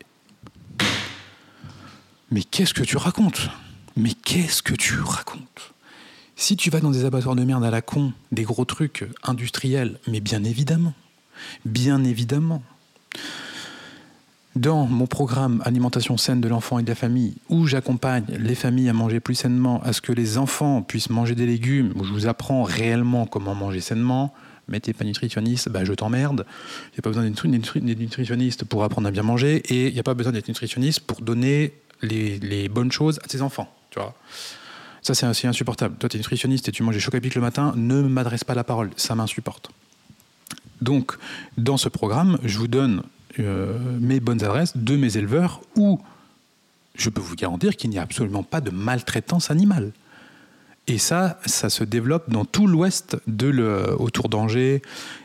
Mais 2.30 2.42
qu'est-ce 2.42 2.74
que 2.74 2.82
tu 2.82 2.98
racontes? 2.98 3.48
Mais 3.96 4.12
qu'est-ce 4.12 4.62
que 4.62 4.74
tu 4.74 5.00
racontes? 5.00 5.72
Si 6.36 6.56
tu 6.56 6.70
vas 6.70 6.80
dans 6.80 6.90
des 6.90 7.04
abattoirs 7.04 7.36
de 7.36 7.44
merde 7.44 7.64
à 7.64 7.70
la 7.70 7.82
con, 7.82 8.12
des 8.30 8.44
gros 8.44 8.64
trucs 8.64 9.06
industriels, 9.22 9.98
mais 10.06 10.20
bien 10.20 10.44
évidemment, 10.44 10.94
bien 11.64 12.04
évidemment. 12.04 12.62
Dans 14.56 14.86
mon 14.86 15.06
programme 15.06 15.62
Alimentation 15.64 16.16
saine 16.16 16.40
de 16.40 16.48
l'enfant 16.48 16.80
et 16.80 16.82
de 16.82 16.88
la 16.88 16.96
famille, 16.96 17.36
où 17.48 17.68
j'accompagne 17.68 18.24
les 18.30 18.56
familles 18.56 18.88
à 18.88 18.92
manger 18.92 19.20
plus 19.20 19.36
sainement, 19.36 19.80
à 19.84 19.92
ce 19.92 20.00
que 20.00 20.10
les 20.10 20.38
enfants 20.38 20.82
puissent 20.82 21.10
manger 21.10 21.36
des 21.36 21.46
légumes, 21.46 21.92
où 21.94 22.02
je 22.02 22.12
vous 22.12 22.26
apprends 22.26 22.64
réellement 22.64 23.26
comment 23.26 23.54
manger 23.54 23.80
sainement, 23.80 24.34
mais 24.66 24.80
t'es 24.80 24.92
pas 24.92 25.04
nutritionniste, 25.04 25.68
bah 25.68 25.84
je 25.84 25.92
t'emmerde. 25.92 26.46
Il 26.86 26.94
n'y 26.94 26.98
a 26.98 27.02
pas 27.02 27.10
besoin 27.10 27.22
d'être 27.22 27.78
nutritionniste 28.00 28.64
pour 28.64 28.82
apprendre 28.82 29.06
à 29.06 29.12
bien 29.12 29.22
manger, 29.22 29.62
et 29.68 29.86
il 29.86 29.94
n'y 29.94 30.00
a 30.00 30.04
pas 30.04 30.14
besoin 30.14 30.32
d'être 30.32 30.48
nutritionniste 30.48 31.00
pour 31.00 31.20
donner 31.20 31.72
les, 32.02 32.68
bonnes 32.68 32.90
choses 32.90 33.20
à 33.22 33.28
tes 33.28 33.42
enfants. 33.42 33.72
Tu 33.90 34.00
vois 34.00 34.14
ça, 35.02 35.14
c'est 35.14 35.46
insupportable. 35.46 35.96
Toi, 35.96 36.10
tu 36.10 36.16
es 36.16 36.20
nutritionniste 36.20 36.68
et 36.68 36.72
tu 36.72 36.82
manges 36.82 36.94
des 36.94 37.00
chocs 37.00 37.14
à 37.14 37.20
pic 37.20 37.34
le 37.34 37.40
matin, 37.40 37.72
ne 37.74 38.02
m'adresse 38.02 38.44
pas 38.44 38.54
la 38.54 38.64
parole, 38.64 38.90
ça 38.96 39.14
m'insupporte. 39.14 39.70
Donc, 40.82 41.12
dans 41.56 41.78
ce 41.78 41.88
programme, 41.88 42.38
je 42.44 42.58
vous 42.58 42.68
donne 42.68 43.02
mes 43.38 44.20
bonnes 44.20 44.42
adresses 44.42 44.76
de 44.76 44.96
mes 44.96 45.16
éleveurs 45.16 45.60
où 45.76 46.00
je 46.96 47.10
peux 47.10 47.20
vous 47.20 47.36
garantir 47.36 47.76
qu'il 47.76 47.90
n'y 47.90 47.98
a 47.98 48.02
absolument 48.02 48.42
pas 48.42 48.60
de 48.60 48.70
maltraitance 48.70 49.50
animale. 49.50 49.92
Et 50.86 50.98
ça, 50.98 51.38
ça 51.46 51.70
se 51.70 51.84
développe 51.84 52.30
dans 52.30 52.44
tout 52.44 52.66
l'ouest 52.66 53.16
autour 53.98 54.28
d'Angers, 54.28 54.82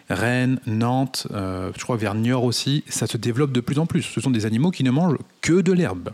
Rennes, 0.09 0.59
Nantes, 0.67 1.27
euh, 1.31 1.71
je 1.75 1.81
crois 1.83 1.97
vers 1.97 2.13
Niort 2.13 2.43
aussi. 2.43 2.83
Ça 2.87 3.07
se 3.07 3.17
développe 3.17 3.51
de 3.51 3.61
plus 3.61 3.79
en 3.79 3.85
plus. 3.85 4.03
Ce 4.03 4.21
sont 4.21 4.29
des 4.29 4.45
animaux 4.45 4.69
qui 4.69 4.83
ne 4.83 4.91
mangent 4.91 5.17
que 5.41 5.61
de 5.61 5.71
l'herbe 5.71 6.11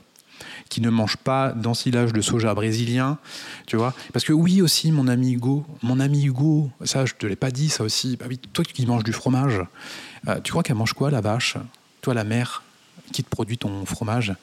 qui 0.69 0.79
ne 0.79 0.89
mangent 0.89 1.17
pas 1.17 1.51
d'ensilage 1.51 2.13
de 2.13 2.21
soja 2.21 2.53
brésilien, 2.53 3.17
tu 3.67 3.75
vois. 3.75 3.93
Parce 4.13 4.23
que 4.23 4.31
oui 4.31 4.61
aussi, 4.61 4.93
mon 4.93 5.09
ami 5.09 5.33
Hugo, 5.33 5.65
mon 5.83 5.99
ami 5.99 6.23
Hugo, 6.23 6.69
ça 6.85 7.05
je 7.05 7.13
te 7.13 7.27
l'ai 7.27 7.35
pas 7.35 7.51
dit, 7.51 7.67
ça 7.67 7.83
aussi. 7.83 8.15
Bah 8.15 8.27
toi 8.53 8.63
qui 8.63 8.85
manges 8.85 9.03
du 9.03 9.11
fromage, 9.11 9.59
euh, 10.29 10.39
tu 10.41 10.51
crois 10.51 10.63
qu'elle 10.63 10.77
mange 10.77 10.93
quoi 10.93 11.11
la 11.11 11.19
vache? 11.19 11.57
Toi 12.01 12.13
la 12.13 12.23
mère 12.23 12.63
qui 13.11 13.23
te 13.23 13.29
produit 13.29 13.57
ton 13.57 13.85
fromage, 13.85 14.33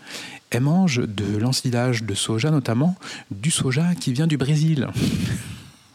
elle 0.50 0.62
mange 0.62 1.00
de 1.00 1.36
l'ensilage 1.36 2.04
de 2.04 2.14
soja 2.14 2.50
notamment, 2.50 2.96
du 3.30 3.50
soja 3.50 3.94
qui 3.94 4.12
vient 4.12 4.26
du 4.26 4.36
Brésil. 4.36 4.88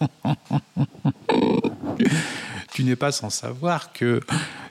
tu 2.74 2.84
n'es 2.84 2.96
pas 2.96 3.12
sans 3.12 3.30
savoir 3.30 3.94
que 3.94 4.22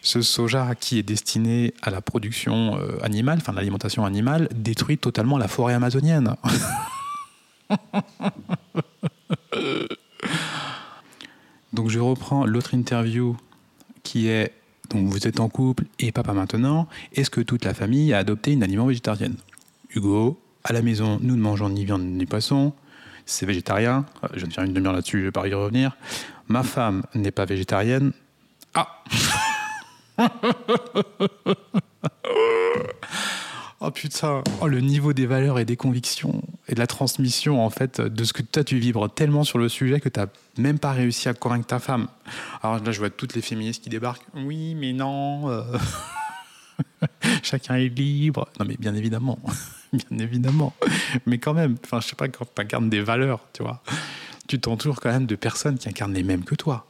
ce 0.02 0.22
soja 0.22 0.74
qui 0.74 0.98
est 0.98 1.04
destiné 1.04 1.74
à 1.82 1.90
la 1.90 2.00
production 2.00 2.76
euh, 2.78 2.98
animale, 3.02 3.38
enfin 3.40 3.52
l'alimentation 3.52 4.04
animale, 4.04 4.48
détruit 4.54 4.98
totalement 4.98 5.38
la 5.38 5.46
forêt 5.48 5.74
amazonienne. 5.74 6.34
Donc 11.72 11.88
je 11.88 12.00
reprends 12.00 12.44
l'autre 12.44 12.74
interview 12.74 13.36
qui 14.02 14.28
est 14.28 14.52
donc 14.92 15.08
vous 15.08 15.26
êtes 15.26 15.40
en 15.40 15.48
couple 15.48 15.84
et 15.98 16.12
papa 16.12 16.32
maintenant, 16.32 16.86
est-ce 17.14 17.30
que 17.30 17.40
toute 17.40 17.64
la 17.64 17.74
famille 17.74 18.12
a 18.12 18.18
adopté 18.18 18.52
une 18.52 18.62
aliment 18.62 18.86
végétarienne? 18.86 19.36
Hugo, 19.94 20.38
à 20.64 20.72
la 20.72 20.82
maison, 20.82 21.18
nous 21.22 21.36
ne 21.36 21.40
mangeons 21.40 21.70
ni 21.70 21.84
viande 21.84 22.02
ni 22.02 22.26
poisson, 22.26 22.72
c'est 23.26 23.46
végétarien, 23.46 24.04
euh, 24.24 24.28
je 24.34 24.40
viens 24.40 24.48
de 24.48 24.52
faire 24.52 24.64
une 24.64 24.72
demi-heure 24.72 24.92
là-dessus, 24.92 25.20
je 25.20 25.24
vais 25.24 25.32
pas 25.32 25.46
y 25.48 25.54
revenir. 25.54 25.96
Ma 26.48 26.62
femme 26.62 27.02
n'est 27.14 27.30
pas 27.30 27.44
végétarienne. 27.44 28.12
Ah 28.74 29.02
Oh 33.84 33.90
putain, 33.90 34.44
oh, 34.60 34.68
le 34.68 34.80
niveau 34.80 35.12
des 35.12 35.26
valeurs 35.26 35.58
et 35.58 35.64
des 35.64 35.74
convictions 35.74 36.40
et 36.68 36.74
de 36.74 36.78
la 36.78 36.86
transmission 36.86 37.64
en 37.64 37.70
fait 37.70 38.00
de 38.00 38.24
ce 38.24 38.32
que 38.32 38.42
toi 38.42 38.62
tu 38.64 38.78
vibres 38.78 39.10
tellement 39.10 39.44
sur 39.44 39.58
le 39.58 39.68
sujet 39.68 40.00
que 40.00 40.08
tu 40.08 40.20
n'as 40.20 40.26
même 40.58 40.78
pas 40.78 40.92
réussi 40.92 41.28
à 41.28 41.34
convaincre 41.34 41.66
ta 41.66 41.78
femme. 41.78 42.08
Alors 42.62 42.82
là 42.82 42.92
je 42.92 42.98
vois 42.98 43.10
toutes 43.10 43.34
les 43.34 43.42
féministes 43.42 43.82
qui 43.82 43.90
débarquent. 43.90 44.26
Oui 44.34 44.74
mais 44.74 44.92
non, 44.92 45.50
euh. 45.50 45.62
chacun 47.42 47.76
est 47.76 47.88
libre. 47.88 48.48
Non 48.60 48.66
mais 48.66 48.76
bien 48.78 48.94
évidemment, 48.94 49.38
bien 49.92 50.18
évidemment. 50.18 50.72
Mais 51.26 51.38
quand 51.38 51.54
même, 51.54 51.76
enfin 51.84 52.00
je 52.00 52.08
sais 52.08 52.16
pas 52.16 52.28
quand 52.28 52.44
tu 52.44 52.62
incarnes 52.62 52.88
des 52.88 53.02
valeurs, 53.02 53.40
tu 53.52 53.62
vois, 53.62 53.82
tu 54.46 54.60
t'entoures 54.60 55.00
quand 55.00 55.10
même 55.10 55.26
de 55.26 55.36
personnes 55.36 55.78
qui 55.78 55.88
incarnent 55.88 56.14
les 56.14 56.22
mêmes 56.22 56.44
que 56.44 56.54
toi. 56.54 56.86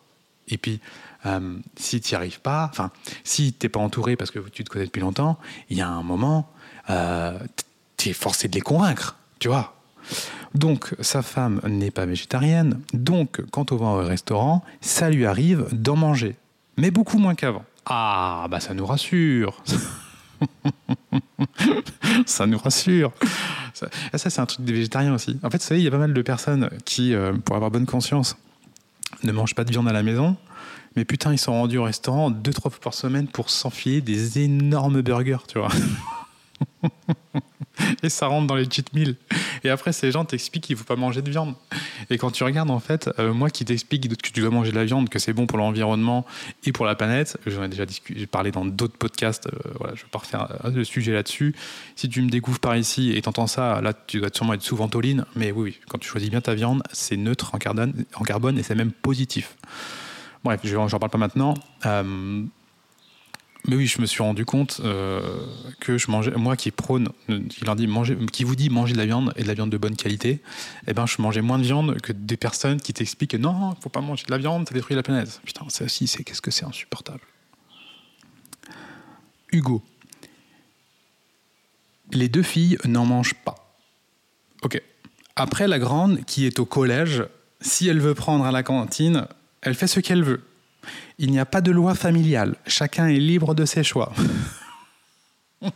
Et 0.48 0.58
puis 0.58 0.80
euh, 1.24 1.56
si 1.76 2.00
tu 2.00 2.12
n'y 2.12 2.16
arrives 2.16 2.40
pas, 2.40 2.68
enfin 2.70 2.90
si 3.24 3.54
t'es 3.54 3.70
pas 3.70 3.80
entouré 3.80 4.16
parce 4.16 4.30
que 4.30 4.40
tu 4.50 4.64
te 4.64 4.70
connais 4.70 4.86
depuis 4.86 5.00
longtemps, 5.00 5.38
il 5.70 5.78
y 5.78 5.80
a 5.80 5.88
un 5.88 6.02
moment 6.02 6.50
euh, 6.90 7.38
tu 7.96 8.10
es 8.10 8.12
forcé 8.12 8.48
de 8.48 8.54
les 8.54 8.60
convaincre, 8.60 9.16
tu 9.42 9.48
vois. 9.48 9.74
Donc, 10.54 10.94
sa 11.00 11.20
femme 11.20 11.60
n'est 11.66 11.90
pas 11.90 12.06
végétarienne, 12.06 12.80
donc 12.92 13.42
quand 13.50 13.72
on 13.72 13.76
va 13.76 13.86
au 13.86 14.06
restaurant, 14.06 14.64
ça 14.80 15.10
lui 15.10 15.26
arrive 15.26 15.66
d'en 15.72 15.96
manger, 15.96 16.36
mais 16.76 16.92
beaucoup 16.92 17.18
moins 17.18 17.34
qu'avant. 17.34 17.64
Ah, 17.84 18.46
bah 18.48 18.60
ça 18.60 18.72
nous 18.72 18.86
rassure. 18.86 19.60
ça 22.26 22.46
nous 22.46 22.58
rassure. 22.58 23.10
Ça, 23.74 23.88
ça 24.14 24.30
c'est 24.30 24.40
un 24.40 24.46
truc 24.46 24.64
des 24.64 24.74
végétariens 24.74 25.12
aussi. 25.12 25.40
En 25.42 25.50
fait, 25.50 25.58
vous 25.58 25.66
savez, 25.66 25.80
il 25.80 25.84
y 25.84 25.88
a 25.88 25.90
pas 25.90 25.98
mal 25.98 26.14
de 26.14 26.22
personnes 26.22 26.70
qui, 26.84 27.12
euh, 27.12 27.32
pour 27.32 27.56
avoir 27.56 27.72
bonne 27.72 27.86
conscience, 27.86 28.36
ne 29.24 29.32
mangent 29.32 29.56
pas 29.56 29.64
de 29.64 29.72
viande 29.72 29.88
à 29.88 29.92
la 29.92 30.04
maison. 30.04 30.36
Mais 30.94 31.04
putain, 31.04 31.32
ils 31.32 31.38
sont 31.38 31.52
rendus 31.52 31.78
au 31.78 31.84
restaurant 31.84 32.30
deux, 32.30 32.52
trois 32.52 32.70
fois 32.70 32.80
par 32.80 32.94
semaine 32.94 33.26
pour 33.26 33.50
s'enfiler 33.50 34.02
des 34.02 34.38
énormes 34.38 35.02
burgers, 35.02 35.48
tu 35.48 35.58
vois. 35.58 35.70
et 38.02 38.08
ça 38.08 38.26
rentre 38.26 38.46
dans 38.46 38.54
les 38.54 38.68
cheat 38.68 38.92
meals. 38.92 39.16
Et 39.64 39.70
après, 39.70 39.92
ces 39.92 40.10
gens 40.10 40.24
t'expliquent 40.24 40.64
qu'il 40.64 40.74
ne 40.74 40.78
faut 40.78 40.84
pas 40.84 40.96
manger 40.96 41.22
de 41.22 41.30
viande. 41.30 41.54
Et 42.10 42.18
quand 42.18 42.30
tu 42.30 42.44
regardes, 42.44 42.70
en 42.70 42.80
fait, 42.80 43.10
euh, 43.18 43.32
moi 43.32 43.50
qui 43.50 43.64
t'explique 43.64 44.08
que 44.08 44.30
tu 44.30 44.40
dois 44.40 44.50
manger 44.50 44.70
de 44.70 44.76
la 44.76 44.84
viande, 44.84 45.08
que 45.08 45.18
c'est 45.18 45.32
bon 45.32 45.46
pour 45.46 45.58
l'environnement 45.58 46.26
et 46.64 46.72
pour 46.72 46.84
la 46.86 46.94
planète, 46.94 47.38
j'en 47.46 47.62
ai 47.62 47.68
déjà 47.68 47.84
j'ai 48.14 48.26
parlé 48.26 48.50
dans 48.50 48.64
d'autres 48.64 48.96
podcasts, 48.96 49.46
euh, 49.46 49.70
voilà, 49.78 49.94
je 49.94 50.00
ne 50.00 50.04
vais 50.04 50.10
pas 50.10 50.18
refaire 50.18 50.48
euh, 50.64 50.70
le 50.70 50.84
sujet 50.84 51.12
là-dessus. 51.12 51.54
Si 51.96 52.08
tu 52.08 52.22
me 52.22 52.28
découvres 52.28 52.60
par 52.60 52.76
ici 52.76 53.12
et 53.12 53.22
t'entends 53.22 53.46
ça, 53.46 53.80
là, 53.80 53.92
tu 53.92 54.20
dois 54.20 54.30
sûrement 54.32 54.54
être 54.54 54.62
sous 54.62 54.76
ventoline. 54.76 55.24
Mais 55.36 55.52
oui, 55.52 55.78
quand 55.88 55.98
tu 55.98 56.08
choisis 56.08 56.30
bien 56.30 56.40
ta 56.40 56.54
viande, 56.54 56.82
c'est 56.92 57.16
neutre 57.16 57.54
en 57.54 57.58
carbone, 57.58 58.04
en 58.14 58.24
carbone 58.24 58.58
et 58.58 58.62
c'est 58.62 58.74
même 58.74 58.92
positif. 58.92 59.56
Bref, 60.44 60.60
je 60.64 60.74
n'en 60.76 60.88
parle 60.88 61.10
pas 61.10 61.18
maintenant. 61.18 61.54
Mais 63.68 63.76
oui, 63.76 63.86
je 63.86 64.00
me 64.00 64.06
suis 64.06 64.22
rendu 64.22 64.44
compte 64.44 64.80
euh, 64.84 65.20
que 65.78 65.96
je 65.96 66.10
mangeais, 66.10 66.32
moi 66.32 66.56
qui 66.56 66.72
prône, 66.72 67.08
qui 67.48 67.64
leur 67.64 67.76
dit 67.76 67.88
qui 68.32 68.42
vous 68.42 68.56
dit 68.56 68.70
manger 68.70 68.94
de 68.94 68.98
la 68.98 69.06
viande 69.06 69.32
et 69.36 69.42
de 69.42 69.48
la 69.48 69.54
viande 69.54 69.70
de 69.70 69.76
bonne 69.76 69.94
qualité, 69.94 70.40
eh 70.88 70.92
ben 70.92 71.06
je 71.06 71.22
mangeais 71.22 71.42
moins 71.42 71.58
de 71.58 71.62
viande 71.62 72.00
que 72.00 72.12
des 72.12 72.36
personnes 72.36 72.80
qui 72.80 72.92
t'expliquent 72.92 73.32
que 73.32 73.36
non, 73.36 73.76
faut 73.80 73.88
pas 73.88 74.00
manger 74.00 74.24
de 74.26 74.32
la 74.32 74.38
viande, 74.38 74.68
ça 74.68 74.74
détruit 74.74 74.96
la 74.96 75.04
planète. 75.04 75.40
Putain, 75.44 75.64
ça 75.68 75.84
aussi, 75.84 76.08
c'est 76.08 76.24
qu'est-ce 76.24 76.42
que 76.42 76.50
c'est 76.50 76.64
insupportable. 76.64 77.20
Hugo, 79.52 79.82
les 82.10 82.28
deux 82.28 82.42
filles 82.42 82.78
n'en 82.84 83.06
mangent 83.06 83.34
pas. 83.34 83.76
Ok. 84.62 84.82
Après 85.36 85.68
la 85.68 85.78
grande 85.78 86.24
qui 86.24 86.46
est 86.46 86.58
au 86.58 86.64
collège, 86.64 87.24
si 87.60 87.88
elle 87.88 88.00
veut 88.00 88.14
prendre 88.14 88.44
à 88.44 88.50
la 88.50 88.62
cantine, 88.62 89.26
elle 89.60 89.74
fait 89.74 89.86
ce 89.86 90.00
qu'elle 90.00 90.24
veut. 90.24 90.42
Il 91.22 91.30
n'y 91.30 91.38
a 91.38 91.46
pas 91.46 91.60
de 91.60 91.70
loi 91.70 91.94
familiale. 91.94 92.56
Chacun 92.66 93.06
est 93.06 93.18
libre 93.18 93.54
de 93.54 93.64
ses 93.64 93.84
choix. 93.84 94.12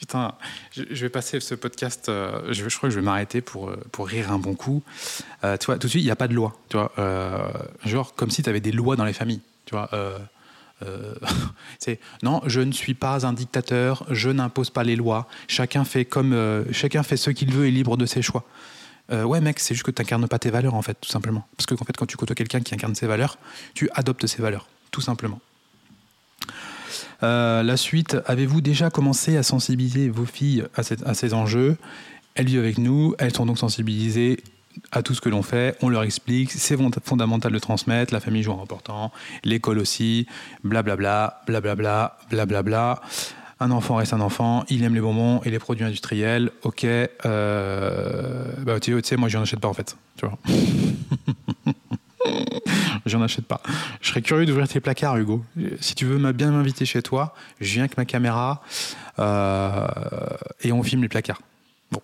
Putain, 0.00 0.34
je, 0.72 0.82
vais 0.82 1.08
passer 1.08 1.38
ce 1.38 1.54
podcast. 1.54 2.08
Euh, 2.08 2.52
je, 2.52 2.64
crois 2.76 2.88
que 2.88 2.94
je 2.94 2.98
vais 2.98 3.04
m'arrêter 3.04 3.40
pour, 3.40 3.70
euh, 3.70 3.76
pour 3.92 4.08
rire 4.08 4.32
un 4.32 4.40
bon 4.40 4.54
coup. 4.54 4.82
Euh, 5.44 5.56
tu 5.56 5.66
vois, 5.66 5.76
tout 5.76 5.86
de 5.86 5.90
suite, 5.90 6.02
il 6.02 6.06
n'y 6.06 6.10
a 6.10 6.16
pas 6.16 6.26
de 6.26 6.34
loi. 6.34 6.56
Tu 6.68 6.76
vois, 6.76 6.90
genre 7.84 8.12
comme 8.16 8.30
si 8.30 8.42
tu 8.42 8.50
avais 8.50 8.58
des 8.58 8.72
lois 8.72 8.96
dans 8.96 9.04
les 9.04 9.12
familles. 9.12 9.40
Tu 9.66 9.76
vois, 9.76 9.88
c'est 11.78 12.00
non, 12.24 12.42
je 12.44 12.60
ne 12.60 12.72
suis 12.72 12.94
pas 12.94 13.24
un 13.24 13.32
dictateur. 13.32 14.04
Je 14.10 14.30
n'impose 14.30 14.70
pas 14.70 14.82
les 14.82 14.96
lois. 14.96 15.28
Chacun 15.46 15.84
fait 15.84 16.04
comme 16.04 16.64
chacun 16.72 17.04
fait 17.04 17.16
ce 17.16 17.30
qu'il 17.30 17.52
veut 17.52 17.66
et 17.66 17.70
libre 17.70 17.96
de 17.96 18.04
ses 18.04 18.22
choix. 18.22 18.44
Euh, 19.10 19.24
ouais, 19.24 19.40
mec, 19.40 19.58
c'est 19.58 19.74
juste 19.74 19.86
que 19.86 19.90
tu 19.90 20.02
n'incarnes 20.02 20.28
pas 20.28 20.38
tes 20.38 20.50
valeurs, 20.50 20.74
en 20.74 20.82
fait, 20.82 20.96
tout 21.00 21.08
simplement. 21.08 21.46
Parce 21.56 21.66
que, 21.66 21.74
en 21.74 21.84
fait, 21.84 21.96
quand 21.96 22.06
tu 22.06 22.16
côtoies 22.16 22.36
quelqu'un 22.36 22.60
qui 22.60 22.74
incarne 22.74 22.94
ses 22.94 23.06
valeurs, 23.06 23.38
tu 23.74 23.88
adoptes 23.94 24.26
ses 24.26 24.42
valeurs, 24.42 24.68
tout 24.90 25.00
simplement. 25.00 25.40
Euh, 27.22 27.62
la 27.62 27.76
suite, 27.76 28.16
avez-vous 28.26 28.60
déjà 28.60 28.90
commencé 28.90 29.36
à 29.36 29.42
sensibiliser 29.42 30.08
vos 30.08 30.26
filles 30.26 30.64
à, 30.76 31.14
ces 31.14 31.34
enjeux? 31.34 31.76
Elles 32.34 32.46
vivent 32.46 32.60
avec 32.60 32.78
nous, 32.78 33.14
elles 33.18 33.34
sont 33.34 33.46
donc 33.46 33.58
sensibilisées 33.58 34.38
à 34.92 35.02
tout 35.02 35.12
ce 35.14 35.20
que 35.20 35.28
l'on 35.28 35.42
fait, 35.42 35.76
on 35.82 35.88
leur 35.88 36.04
explique, 36.04 36.52
c'est 36.52 36.76
fondamental 37.02 37.50
de 37.50 37.58
transmettre, 37.58 38.14
la 38.14 38.20
famille 38.20 38.44
joue 38.44 38.52
un 38.52 38.62
important, 38.62 39.10
l'école 39.42 39.80
aussi, 39.80 40.28
blablabla, 40.62 41.42
blablabla, 41.48 42.16
blablabla 42.30 43.02
un 43.60 43.70
enfant 43.70 43.96
reste 43.96 44.12
un 44.12 44.20
enfant, 44.20 44.64
il 44.68 44.84
aime 44.84 44.94
les 44.94 45.00
bonbons 45.00 45.40
et 45.44 45.50
les 45.50 45.58
produits 45.58 45.84
industriels, 45.84 46.50
ok, 46.62 46.84
euh, 46.84 48.44
bah, 48.58 48.78
tu 48.80 48.98
sais, 49.02 49.16
moi, 49.16 49.28
achète 49.28 49.60
pas 49.60 49.68
en 49.68 49.74
fait, 49.74 49.96
tu 50.16 50.26
vois. 50.26 50.38
j'en 53.06 53.22
achète 53.22 53.46
pas. 53.46 53.60
Je 54.00 54.08
serais 54.08 54.22
curieux 54.22 54.46
d'ouvrir 54.46 54.68
tes 54.68 54.80
placards, 54.80 55.16
Hugo. 55.16 55.44
Si 55.80 55.94
tu 55.94 56.04
veux 56.04 56.32
bien 56.32 56.50
m'inviter 56.50 56.84
chez 56.84 57.02
toi, 57.02 57.34
je 57.60 57.72
viens 57.72 57.82
avec 57.82 57.96
ma 57.96 58.04
caméra 58.04 58.62
euh, 59.18 59.86
et 60.62 60.72
on 60.72 60.82
filme 60.82 61.02
les 61.02 61.08
placards. 61.08 61.40
Bon, 61.90 62.02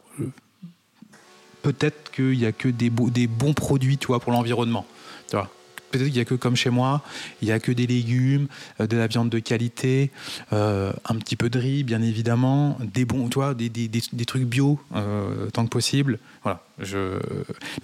peut-être 1.62 2.11
qu'il 2.11 2.38
n'y 2.38 2.46
a 2.46 2.52
que 2.52 2.68
des, 2.68 2.90
des 2.90 3.26
bons 3.26 3.55
produits, 3.55 3.98
tu 3.98 4.09
vois, 4.09 4.20
pour 4.20 4.32
l'environnement. 4.32 4.86
Tu 5.28 5.36
vois 5.36 5.50
peut-être 5.95 6.09
qu'il 6.09 6.16
n'y 6.16 6.20
a 6.20 6.24
que 6.24 6.34
comme 6.34 6.57
chez 6.57 6.70
moi, 6.70 7.03
il 7.40 7.47
n'y 7.47 7.53
a 7.53 7.61
que 7.61 7.70
des 7.70 7.86
légumes, 7.86 8.49
euh, 8.80 8.86
de 8.86 8.97
la 8.97 9.07
viande 9.07 9.30
de 9.30 9.38
qualité, 9.38 10.11
euh, 10.53 10.92
un 11.05 11.14
petit 11.16 11.36
peu 11.36 11.49
de 11.49 11.59
riz, 11.59 11.84
bien 11.84 12.03
évidemment, 12.03 12.76
des 12.80 13.05
bons, 13.05 13.28
toi, 13.28 13.55
des, 13.55 13.68
des, 13.68 13.88
des, 13.88 14.24
trucs 14.24 14.45
bio, 14.45 14.80
euh, 14.95 15.51
tant 15.51 15.64
que 15.64 15.70
possible. 15.70 16.18
Voilà. 16.42 16.62
Je... 16.80 17.20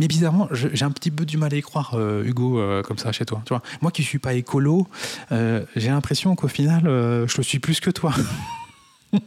Mais 0.01 0.09
bizarrement, 0.09 0.49
j'ai 0.53 0.85
un 0.85 0.91
petit 0.91 1.13
peu 1.13 1.25
du 1.25 1.37
mal 1.37 1.55
à 1.55 1.57
y 1.57 1.63
croire, 1.63 1.97
Hugo, 2.25 2.61
comme 2.83 2.99
ça 2.99 3.13
chez 3.13 3.25
toi. 3.25 3.41
Tu 3.45 3.51
vois 3.51 3.63
moi 3.81 3.93
qui 3.93 4.03
ne 4.03 4.07
suis 4.07 4.19
pas 4.19 4.35
écolo, 4.35 4.89
j'ai 5.31 5.89
l'impression 5.89 6.35
qu'au 6.35 6.49
final, 6.49 6.83
je 6.85 7.37
le 7.37 7.43
suis 7.45 7.61
plus 7.61 7.79
que 7.79 7.91
toi. 7.91 8.13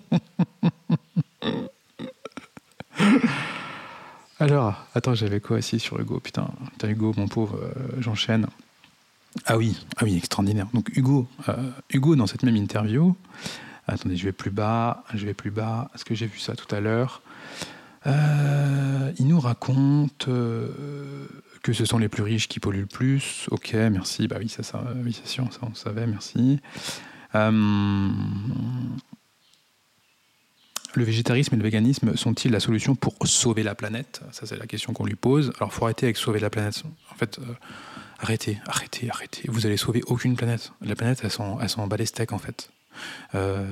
Alors, 4.40 4.76
attends, 4.94 5.16
j'avais 5.16 5.40
quoi 5.40 5.60
ici 5.60 5.80
sur 5.80 5.98
Hugo? 6.00 6.20
Putain, 6.20 6.50
putain 6.74 6.90
Hugo, 6.90 7.14
mon 7.16 7.30
pauvre, 7.30 7.58
j'enchaîne. 8.00 8.48
Ah 9.46 9.58
oui, 9.58 9.86
ah 9.98 10.04
oui, 10.04 10.18
extraordinaire. 10.18 10.68
Donc 10.74 10.90
Hugo, 10.96 11.28
euh, 11.50 11.72
Hugo 11.92 12.16
dans 12.16 12.28
cette 12.28 12.44
même 12.44 12.56
interview, 12.56 13.16
attendez, 13.88 14.16
je 14.16 14.26
vais 14.26 14.32
plus 14.32 14.52
bas, 14.52 15.04
je 15.14 15.26
vais 15.26 15.34
plus 15.34 15.52
bas, 15.52 15.90
est-ce 15.94 16.06
que 16.06 16.16
j'ai 16.16 16.28
vu 16.28 16.40
ça 16.40 16.56
tout 16.56 16.74
à 16.74 16.80
l'heure? 16.80 17.22
Il 18.06 19.28
nous 19.28 19.40
raconte 19.40 20.26
que 20.26 21.74
ce 21.74 21.86
sont 21.86 21.98
les 21.98 22.10
plus 22.10 22.24
riches 22.24 22.50
qui 22.50 22.60
polluent 22.60 22.82
le 22.82 22.86
plus. 22.86 23.48
Ok, 23.50 23.74
merci. 23.74 24.28
Bah 24.28 24.36
oui, 24.40 24.50
c'est 24.50 24.64
sûr, 25.28 25.48
ça 25.54 25.60
on 25.62 25.74
savait, 25.74 26.06
merci. 26.06 26.60
Le 30.96 31.04
végétarisme 31.04 31.56
et 31.56 31.58
le 31.58 31.64
véganisme 31.64 32.16
sont-ils 32.16 32.52
la 32.52 32.60
solution 32.60 32.94
pour 32.94 33.16
sauver 33.26 33.64
la 33.64 33.74
planète? 33.74 34.22
Ça, 34.32 34.46
c'est 34.46 34.58
la 34.58 34.68
question 34.68 34.94
qu'on 34.94 35.06
lui 35.06 35.16
pose. 35.16 35.52
Alors, 35.58 35.74
faut 35.74 35.86
arrêter 35.86 36.06
avec 36.06 36.18
sauver 36.18 36.40
la 36.40 36.52
planète. 36.52 36.84
En 37.12 37.16
fait, 37.16 37.40
euh, 37.40 37.54
arrêtez, 38.24 38.60
arrêtez, 38.66 39.10
arrêtez. 39.10 39.44
Vous 39.48 39.66
allez 39.66 39.78
sauver 39.78 40.02
aucune 40.08 40.36
planète. 40.36 40.72
La 40.82 40.96
planète, 40.96 41.22
elles 41.24 41.32
sont, 41.32 41.60
elles 41.62 41.70
sont 41.70 41.82
en 41.82 41.88
bas 41.88 41.98
des 41.98 42.08
steaks, 42.08 42.32
en 42.32 42.40
fait. 42.40 42.72
Euh, 43.36 43.66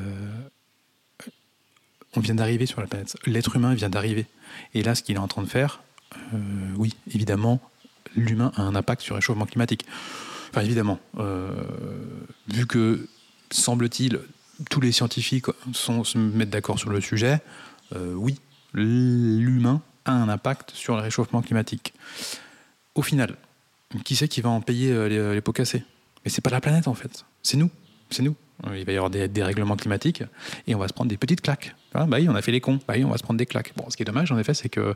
on 2.16 2.20
vient 2.20 2.36
d'arriver 2.36 2.66
sur 2.68 2.82
la 2.82 2.88
planète. 2.88 3.18
L'être 3.26 3.56
humain 3.56 3.74
vient 3.74 3.89
d'arriver. 3.89 4.28
Et 4.74 4.84
là, 4.84 4.93
ce 4.93 5.02
qu'il 5.02 5.16
est 5.16 5.20
en 5.20 5.28
train 5.28 5.41
de 5.41 5.47
faire, 5.47 5.82
euh, 6.34 6.38
oui, 6.78 6.95
évidemment, 7.14 7.60
l'humain 8.16 8.52
a 8.56 8.62
un 8.62 8.76
impact 8.76 9.02
sur 9.02 9.16
le 9.16 9.18
réchauffement 9.18 9.45
climatique. 9.45 9.86
Enfin, 10.49 10.62
évidemment, 10.62 10.99
vu 12.49 12.68
que, 12.68 13.08
semble-t-il, 13.52 14.20
tous 14.70 14.82
les 14.82 14.91
scientifiques 14.91 15.45
se 15.74 16.18
mettent 16.18 16.49
d'accord 16.49 16.78
sur 16.78 16.89
le 16.89 17.02
sujet, 17.02 17.39
euh, 17.95 18.14
oui, 18.14 18.39
l'humain 18.74 19.82
a 20.06 20.12
un 20.12 20.30
impact 20.30 20.72
sur 20.72 20.95
le 20.95 21.02
réchauffement 21.02 21.41
climatique. 21.41 21.93
Au 22.95 23.02
final, 23.02 23.36
qui 24.03 24.15
c'est 24.15 24.27
qui 24.27 24.41
va 24.41 24.49
en 24.49 24.61
payer 24.61 24.91
euh, 24.91 25.33
les, 25.33 25.41
pots 25.41 25.53
cassés? 25.53 25.83
Mais 26.23 26.31
c'est 26.31 26.41
pas 26.41 26.49
la 26.49 26.61
planète 26.61 26.87
en 26.87 26.93
fait, 26.93 27.25
c'est 27.43 27.57
nous, 27.57 27.69
c'est 28.09 28.23
nous. 28.23 28.35
Euh, 28.67 28.77
il 28.77 28.85
va 28.85 28.91
y 28.91 28.95
avoir 28.95 29.09
des, 29.09 29.27
dérèglements 29.27 29.75
climatiques 29.75 30.23
et 30.67 30.75
on 30.75 30.77
va 30.77 30.87
se 30.87 30.93
prendre 30.93 31.09
des 31.09 31.17
petites 31.17 31.41
claques. 31.41 31.75
bah 31.93 32.05
oui, 32.11 32.27
on 32.29 32.35
a 32.35 32.41
fait 32.43 32.51
les 32.51 32.61
cons. 32.61 32.79
Bah 32.87 32.93
oui, 32.95 33.03
on 33.03 33.09
va 33.09 33.17
se 33.17 33.23
prendre 33.23 33.39
des 33.39 33.47
claques. 33.47 33.73
Bon, 33.75 33.89
ce 33.89 33.97
qui 33.97 34.03
est 34.03 34.05
dommage, 34.05 34.31
en 34.31 34.37
effet, 34.37 34.53
c'est 34.53 34.69
que 34.69 34.93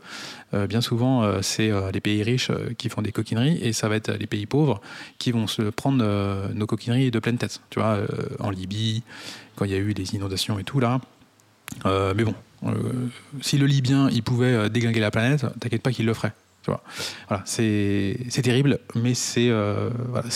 bien 0.67 0.81
souvent, 0.81 1.41
c'est 1.41 1.71
les 1.91 1.99
pays 1.99 2.21
riches 2.21 2.51
qui 2.77 2.89
font 2.89 3.01
des 3.01 3.11
coquineries 3.11 3.57
et 3.63 3.73
ça 3.73 3.89
va 3.89 3.95
être 3.95 4.11
les 4.11 4.27
pays 4.27 4.45
pauvres 4.45 4.81
qui 5.17 5.31
vont 5.31 5.47
se 5.47 5.63
prendre 5.63 6.53
nos 6.53 6.67
coquineries 6.67 7.09
de 7.09 7.17
pleine 7.17 7.39
tête. 7.39 7.59
Tu 7.71 7.79
vois, 7.79 8.01
en 8.39 8.51
Libye, 8.51 9.01
quand 9.55 9.65
il 9.65 9.71
y 9.71 9.75
a 9.75 9.79
eu 9.79 9.95
des 9.95 10.13
inondations 10.13 10.59
et 10.59 10.63
tout 10.63 10.79
là. 10.79 11.01
Euh, 11.85 12.13
mais 12.15 12.23
bon, 12.23 12.35
euh, 12.65 13.07
si 13.41 13.57
le 13.57 13.65
Libyen 13.65 14.09
il 14.09 14.23
pouvait 14.23 14.53
euh, 14.53 14.69
déglinguer 14.69 14.99
la 14.99 15.11
planète, 15.11 15.45
t'inquiète 15.59 15.81
pas 15.81 15.91
qu'il 15.91 16.05
le 16.05 16.13
ferait. 16.13 16.33
Voilà, 17.27 17.43
c'est 17.45 18.41
terrible, 18.43 18.79
mais 18.95 19.13
c'est 19.13 19.49
voilà, 19.49 20.27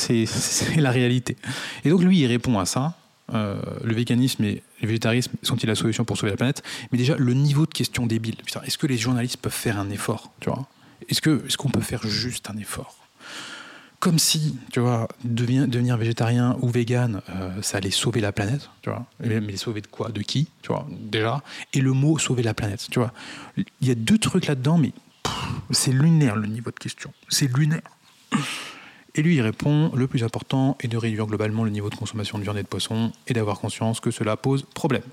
la 0.78 0.92
réalité. 0.92 1.38
Et 1.86 1.90
donc 1.90 2.04
lui, 2.04 2.20
il 2.20 2.28
répond 2.28 2.60
à 2.60 2.66
ça. 2.66 2.96
le 3.32 3.94
véganisme 3.94 4.44
et 4.44 4.64
le 4.82 4.88
végétarisme 4.88 5.32
sont-ils 5.44 5.68
la 5.68 5.76
solution 5.76 6.06
pour 6.06 6.18
sauver 6.18 6.32
la 6.32 6.38
planète? 6.38 6.64
Mais 6.92 6.98
déjà, 6.98 7.16
le 7.18 7.34
niveau 7.34 7.66
de 7.66 7.74
question 7.74 8.06
débile. 8.06 8.36
Est-ce 8.66 8.78
que 8.78 8.88
les 8.88 8.98
journalistes 8.98 9.38
peuvent 9.38 9.52
faire 9.52 9.80
un 9.80 9.90
effort? 9.90 10.32
Est-ce 11.08 11.22
qu'on 11.22 11.70
est 11.70 11.72
peut 11.72 11.82
faire 11.82 12.06
juste 12.06 12.50
un 12.50 12.58
effort? 12.58 12.96
Comme 14.00 14.18
si, 14.18 14.58
tu 14.72 14.80
vois, 14.80 15.10
devenir, 15.26 15.98
végétarien 15.98 16.58
ou 16.62 16.70
vegan, 16.70 17.22
euh, 17.30 17.62
ça 17.62 17.80
allait 17.80 17.92
sauver 17.92 18.22
la 18.22 18.32
planète, 18.32 18.70
tu 18.82 18.90
vois. 18.90 19.06
Mais 19.20 19.58
sauver 19.58 19.82
de 19.82 19.88
quoi? 19.88 20.10
De 20.10 20.22
qui, 20.22 20.48
tu 20.62 20.70
vois, 20.70 20.88
déjà. 20.90 21.42
Et 21.74 21.82
le 21.82 21.92
mot 21.92 22.18
sauver 22.18 22.44
la 22.44 22.54
planète, 22.54 22.88
tu 22.90 23.00
vois. 23.00 23.12
Il 23.58 23.88
y 23.88 23.92
a 23.92 23.96
deux 23.96 24.18
trucs 24.18 24.48
là-dedans, 24.48 24.78
mais 24.78 24.94
c'est 25.72 25.92
lunaire 25.92 26.36
le 26.36 26.48
niveau 26.48 26.72
de 26.72 26.80
question. 26.80 27.14
C'est 27.28 27.48
lunaire. 27.56 27.82
Et 29.16 29.22
lui, 29.22 29.36
il 29.36 29.42
répond 29.42 29.92
le 29.96 30.08
plus 30.08 30.24
important 30.24 30.78
est 30.82 30.88
de 30.88 30.98
réduire 30.98 31.26
globalement 31.26 31.64
le 31.64 31.72
niveau 31.72 31.90
de 31.90 31.96
consommation 31.96 32.38
de 32.38 32.44
viande 32.44 32.58
et 32.58 32.64
de 32.64 32.68
poisson 32.68 33.12
et 33.28 33.34
d'avoir 33.34 33.60
conscience 33.60 34.00
que 34.00 34.12
cela 34.12 34.38
pose 34.38 34.66
problème. 34.74 35.04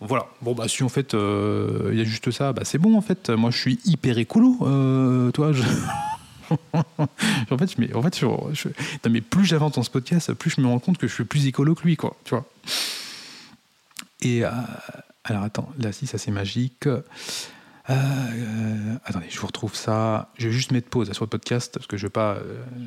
Voilà. 0.00 0.26
Bon, 0.42 0.54
bah, 0.54 0.68
si 0.68 0.82
en 0.82 0.88
fait, 0.88 1.14
euh, 1.14 1.90
il 1.92 1.98
y 1.98 2.00
a 2.00 2.04
juste 2.04 2.30
ça, 2.30 2.52
bah, 2.52 2.62
c'est 2.64 2.78
bon 2.78 2.96
en 2.96 3.00
fait. 3.00 3.30
Moi, 3.30 3.50
je 3.50 3.58
suis 3.58 3.78
hyper 3.84 4.18
écolo. 4.18 4.56
Euh, 4.62 5.30
toi, 5.32 5.52
je. 5.52 5.62
en 7.50 7.58
fait, 7.58 7.76
mais, 7.78 7.92
en 7.94 8.02
fait 8.02 8.18
je, 8.18 8.68
mais 9.08 9.20
plus 9.20 9.44
j'avance 9.44 9.72
dans 9.72 9.82
ce 9.82 9.90
podcast, 9.90 10.32
plus 10.34 10.50
je 10.50 10.60
me 10.60 10.68
rends 10.68 10.78
compte 10.78 10.96
que 10.96 11.08
je 11.08 11.14
suis 11.14 11.24
plus 11.24 11.46
écolo 11.46 11.74
que 11.74 11.82
lui, 11.82 11.96
quoi. 11.96 12.16
Tu 12.24 12.30
vois. 12.30 12.44
Et 14.22 14.44
euh, 14.44 14.50
alors 15.24 15.42
attends, 15.42 15.68
là 15.78 15.92
si 15.92 16.06
ça 16.06 16.18
c'est 16.18 16.30
magique. 16.30 16.88
Euh, 17.88 17.94
euh, 17.94 18.96
attendez, 19.04 19.26
je 19.28 19.38
vous 19.38 19.46
retrouve 19.46 19.74
ça. 19.74 20.30
Je 20.38 20.48
vais 20.48 20.52
juste 20.52 20.72
mettre 20.72 20.88
pause 20.88 21.12
sur 21.12 21.24
le 21.24 21.30
podcast 21.30 21.72
parce 21.74 21.86
que 21.86 21.96
je 21.96 22.04
ne 22.04 22.08
vais 22.08 22.12
pas 22.12 22.38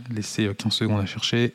laisser 0.09 0.49
15 0.53 0.73
secondes 0.73 1.01
à 1.01 1.05
chercher. 1.05 1.53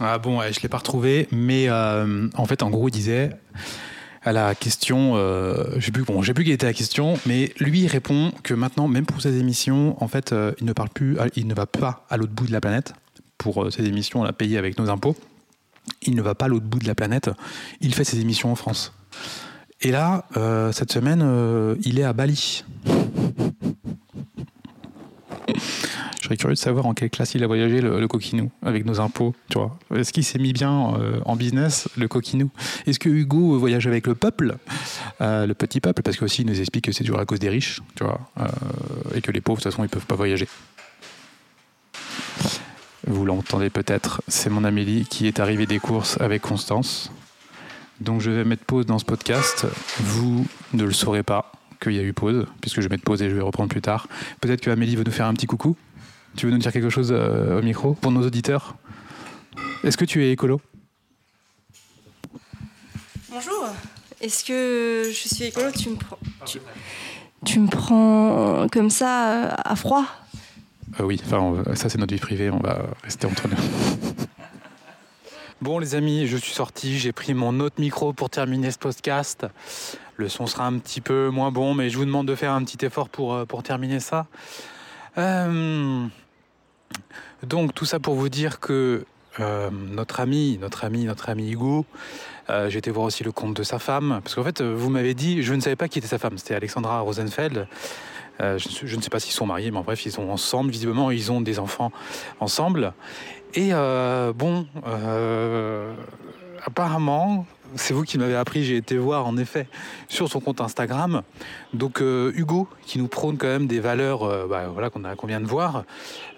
Ah 0.00 0.18
bon, 0.18 0.40
je 0.40 0.48
ne 0.48 0.62
l'ai 0.62 0.68
pas 0.68 0.78
retrouvé, 0.78 1.28
mais 1.30 1.70
en 1.70 2.44
fait, 2.46 2.62
en 2.62 2.70
gros, 2.70 2.88
il 2.88 2.92
disait 2.92 3.30
à 4.24 4.32
la 4.32 4.54
question, 4.54 5.16
euh, 5.16 5.64
je 5.76 5.86
sais 5.86 5.92
plus, 5.92 6.04
bon, 6.04 6.22
j'ai 6.22 6.32
plus 6.32 6.44
quelle 6.44 6.54
était 6.54 6.66
la 6.66 6.72
question, 6.72 7.18
mais 7.26 7.52
lui 7.58 7.86
répond 7.86 8.32
que 8.42 8.54
maintenant, 8.54 8.86
même 8.86 9.04
pour 9.04 9.20
ses 9.20 9.36
émissions, 9.38 10.02
en 10.02 10.08
fait, 10.08 10.32
euh, 10.32 10.52
il 10.60 10.66
ne 10.66 10.72
parle 10.72 10.90
plus, 10.90 11.18
euh, 11.18 11.28
il 11.34 11.46
ne 11.46 11.54
va 11.54 11.66
pas 11.66 12.06
à 12.08 12.16
l'autre 12.16 12.32
bout 12.32 12.46
de 12.46 12.52
la 12.52 12.60
planète 12.60 12.94
pour 13.36 13.72
ses 13.72 13.84
émissions, 13.84 14.20
on 14.20 14.24
l'a 14.24 14.32
payé 14.32 14.58
avec 14.58 14.78
nos 14.78 14.88
impôts. 14.88 15.16
Il 16.02 16.14
ne 16.14 16.22
va 16.22 16.36
pas 16.36 16.44
à 16.44 16.48
l'autre 16.48 16.66
bout 16.66 16.78
de 16.78 16.86
la 16.86 16.94
planète, 16.94 17.30
il 17.80 17.92
fait 17.92 18.04
ses 18.04 18.20
émissions 18.20 18.52
en 18.52 18.54
France. 18.54 18.92
Et 19.82 19.90
là, 19.90 20.24
cette 20.72 20.92
semaine, 20.92 21.76
il 21.84 21.98
est 21.98 22.04
à 22.04 22.12
Bali. 22.12 22.64
Je 26.22 26.28
serais 26.28 26.36
curieux 26.36 26.54
de 26.54 26.58
savoir 26.58 26.86
en 26.86 26.94
quelle 26.94 27.10
classe 27.10 27.34
il 27.34 27.42
a 27.42 27.48
voyagé 27.48 27.80
le, 27.80 28.06
coquinou 28.06 28.50
avec 28.62 28.84
nos 28.84 29.00
impôts, 29.00 29.34
tu 29.50 29.58
vois. 29.58 29.76
Est-ce 29.94 30.12
qu'il 30.12 30.22
s'est 30.24 30.38
mis 30.38 30.52
bien 30.52 30.94
euh, 30.94 31.20
en 31.24 31.34
business 31.34 31.88
le 31.96 32.06
coquinou? 32.06 32.48
Est-ce 32.86 33.00
que 33.00 33.08
Hugo 33.08 33.58
voyage 33.58 33.88
avec 33.88 34.06
le 34.06 34.14
peuple, 34.14 34.56
euh, 35.20 35.46
le 35.46 35.54
petit 35.54 35.80
peuple, 35.80 36.02
parce 36.02 36.16
il 36.38 36.46
nous 36.46 36.60
explique 36.60 36.84
que 36.84 36.92
c'est 36.92 37.02
toujours 37.02 37.18
à 37.18 37.26
cause 37.26 37.40
des 37.40 37.48
riches, 37.48 37.80
tu 37.96 38.04
vois, 38.04 38.20
euh, 38.38 38.46
et 39.16 39.20
que 39.20 39.32
les 39.32 39.40
pauvres 39.40 39.58
de 39.58 39.64
toute 39.64 39.72
façon 39.72 39.82
ils 39.82 39.90
peuvent 39.90 40.06
pas 40.06 40.14
voyager. 40.14 40.46
Vous 43.08 43.24
l'entendez 43.24 43.68
peut-être, 43.68 44.22
c'est 44.28 44.48
mon 44.48 44.62
Amélie 44.62 45.06
qui 45.06 45.26
est 45.26 45.40
arrivée 45.40 45.66
des 45.66 45.80
courses 45.80 46.20
avec 46.20 46.42
Constance. 46.42 47.10
Donc 48.02 48.20
je 48.20 48.30
vais 48.30 48.44
mettre 48.44 48.64
pause 48.64 48.84
dans 48.84 48.98
ce 48.98 49.04
podcast. 49.04 49.66
Vous 50.00 50.44
ne 50.72 50.84
le 50.84 50.92
saurez 50.92 51.22
pas 51.22 51.52
qu'il 51.80 51.92
y 51.92 51.98
a 51.98 52.02
eu 52.02 52.12
pause, 52.12 52.46
puisque 52.60 52.80
je 52.80 52.88
vais 52.88 52.94
mettre 52.94 53.04
pause 53.04 53.22
et 53.22 53.30
je 53.30 53.34
vais 53.34 53.40
reprendre 53.40 53.68
plus 53.68 53.80
tard. 53.80 54.08
Peut-être 54.40 54.60
que 54.60 54.70
Amélie 54.70 54.96
veut 54.96 55.04
nous 55.04 55.12
faire 55.12 55.26
un 55.26 55.34
petit 55.34 55.46
coucou. 55.46 55.76
Tu 56.36 56.46
veux 56.46 56.52
nous 56.52 56.58
dire 56.58 56.72
quelque 56.72 56.90
chose 56.90 57.12
euh, 57.12 57.60
au 57.60 57.62
micro 57.62 57.94
pour 57.94 58.10
nos 58.10 58.26
auditeurs? 58.26 58.76
Est-ce 59.84 59.96
que 59.96 60.04
tu 60.04 60.24
es 60.24 60.32
écolo? 60.32 60.60
Bonjour. 63.30 63.68
Est-ce 64.20 64.44
que 64.44 65.08
je 65.08 65.28
suis 65.28 65.44
écolo? 65.44 65.70
Tu 65.70 65.90
me 65.90 65.96
prends, 65.96 66.18
tu, 67.44 67.60
me 67.60 67.68
prends 67.68 68.66
comme 68.70 68.90
ça 68.90 69.32
euh, 69.32 69.54
à 69.64 69.76
froid? 69.76 70.04
Euh, 71.00 71.04
Oui, 71.04 71.20
enfin, 71.24 71.62
ça 71.74 71.88
c'est 71.88 71.98
notre 71.98 72.14
vie 72.14 72.20
privée, 72.20 72.50
on 72.50 72.60
va 72.60 72.86
rester 73.02 73.26
entre 73.26 73.48
nous. 73.48 73.56
Bon 75.62 75.78
les 75.78 75.94
amis, 75.94 76.26
je 76.26 76.36
suis 76.36 76.54
sorti, 76.54 76.98
j'ai 76.98 77.12
pris 77.12 77.34
mon 77.34 77.60
autre 77.60 77.76
micro 77.78 78.12
pour 78.12 78.30
terminer 78.30 78.72
ce 78.72 78.78
podcast. 78.78 79.46
Le 80.16 80.28
son 80.28 80.48
sera 80.48 80.66
un 80.66 80.76
petit 80.78 81.00
peu 81.00 81.28
moins 81.28 81.52
bon, 81.52 81.72
mais 81.72 81.88
je 81.88 81.96
vous 81.96 82.04
demande 82.04 82.26
de 82.26 82.34
faire 82.34 82.50
un 82.50 82.64
petit 82.64 82.84
effort 82.84 83.08
pour, 83.08 83.46
pour 83.46 83.62
terminer 83.62 84.00
ça. 84.00 84.26
Euh, 85.18 86.04
donc 87.46 87.76
tout 87.76 87.84
ça 87.84 88.00
pour 88.00 88.16
vous 88.16 88.28
dire 88.28 88.58
que 88.58 89.04
euh, 89.38 89.70
notre 89.70 90.18
ami, 90.18 90.58
notre 90.60 90.84
ami, 90.84 91.04
notre 91.04 91.28
ami 91.28 91.52
Hugo, 91.52 91.86
euh, 92.50 92.68
j'ai 92.68 92.80
été 92.80 92.90
voir 92.90 93.06
aussi 93.06 93.22
le 93.22 93.30
compte 93.30 93.54
de 93.54 93.62
sa 93.62 93.78
femme, 93.78 94.18
parce 94.20 94.34
qu'en 94.34 94.42
fait, 94.42 94.62
vous 94.62 94.90
m'avez 94.90 95.14
dit, 95.14 95.44
je 95.44 95.54
ne 95.54 95.60
savais 95.60 95.76
pas 95.76 95.86
qui 95.86 96.00
était 96.00 96.08
sa 96.08 96.18
femme, 96.18 96.38
c'était 96.38 96.56
Alexandra 96.56 96.98
Rosenfeld. 97.02 97.68
Euh, 98.40 98.58
je, 98.58 98.96
ne 98.96 99.02
sais 99.02 99.10
pas 99.10 99.20
s'ils 99.20 99.32
sont 99.32 99.46
mariés, 99.46 99.70
mais 99.70 99.78
en 99.78 99.82
bref, 99.82 100.04
ils 100.06 100.12
sont 100.12 100.28
ensemble. 100.28 100.70
Visiblement, 100.70 101.10
ils 101.10 101.30
ont 101.30 101.40
des 101.40 101.58
enfants 101.58 101.92
ensemble. 102.40 102.92
Et 103.54 103.72
bon, 103.72 104.66
apparemment, 106.64 107.46
c'est 107.76 107.94
vous 107.94 108.02
qui 108.02 108.18
m'avez 108.18 108.36
appris, 108.36 108.64
j'ai 108.64 108.76
été 108.76 108.96
voir 108.98 109.26
en 109.26 109.36
effet 109.36 109.66
sur 110.08 110.28
son 110.28 110.40
compte 110.40 110.60
Instagram. 110.60 111.22
Donc 111.72 112.00
euh, 112.00 112.32
Hugo, 112.34 112.68
qui 112.84 112.98
nous 112.98 113.08
prône 113.08 113.38
quand 113.38 113.46
même 113.46 113.66
des 113.66 113.80
valeurs 113.80 114.24
euh, 114.24 114.46
bah, 114.46 114.68
voilà, 114.68 114.90
qu'on 114.90 115.26
vient 115.26 115.40
de 115.40 115.46
voir. 115.46 115.84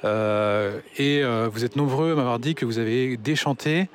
Euh, 0.05 0.81
et 0.99 1.23
vous 1.25 1.65
êtes 1.65 1.77
nombreux 1.77 2.13
à 2.13 2.15
m'avoir 2.15 2.39
dit 2.39 2.55
que 2.55 2.65
vous 2.65 2.79
avez 2.79 3.17
déchanté 3.17 3.89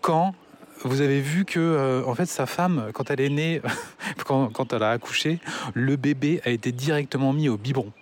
quand 0.00 0.34
vous 0.82 1.00
avez 1.00 1.20
vu 1.20 1.46
que 1.46 2.04
en 2.06 2.14
fait 2.14 2.26
sa 2.26 2.44
femme, 2.44 2.90
quand 2.92 3.10
elle 3.10 3.20
est 3.20 3.30
née, 3.30 3.62
quand 4.26 4.72
elle 4.72 4.82
a 4.82 4.90
accouché, 4.90 5.38
le 5.72 5.96
bébé 5.96 6.42
a 6.44 6.50
été 6.50 6.72
directement 6.72 7.32
mis 7.32 7.48
au 7.48 7.56
biberon. 7.56 7.92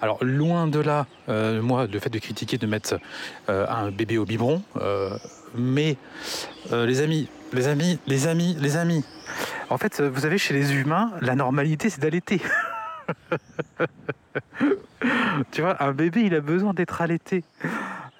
Alors 0.00 0.18
loin 0.22 0.66
de 0.66 0.80
là, 0.80 1.06
moi, 1.28 1.86
le 1.86 1.98
fait 1.98 2.10
de 2.10 2.18
critiquer 2.18 2.58
de 2.58 2.66
mettre 2.66 2.98
un 3.48 3.90
bébé 3.90 4.18
au 4.18 4.24
biberon, 4.24 4.62
mais 5.54 5.96
euh, 6.72 6.86
les 6.86 7.00
amis, 7.00 7.28
les 7.52 7.68
amis, 7.68 7.98
les 8.06 8.26
amis, 8.26 8.56
les 8.60 8.76
amis. 8.76 9.04
En 9.70 9.78
fait, 9.78 10.00
vous 10.00 10.20
savez, 10.20 10.38
chez 10.38 10.54
les 10.54 10.74
humains, 10.74 11.12
la 11.20 11.34
normalité, 11.34 11.90
c'est 11.90 12.00
d'allaiter. 12.00 12.40
tu 15.52 15.62
vois, 15.62 15.82
un 15.82 15.92
bébé, 15.92 16.22
il 16.22 16.34
a 16.34 16.40
besoin 16.40 16.74
d'être 16.74 17.00
allaité. 17.00 17.44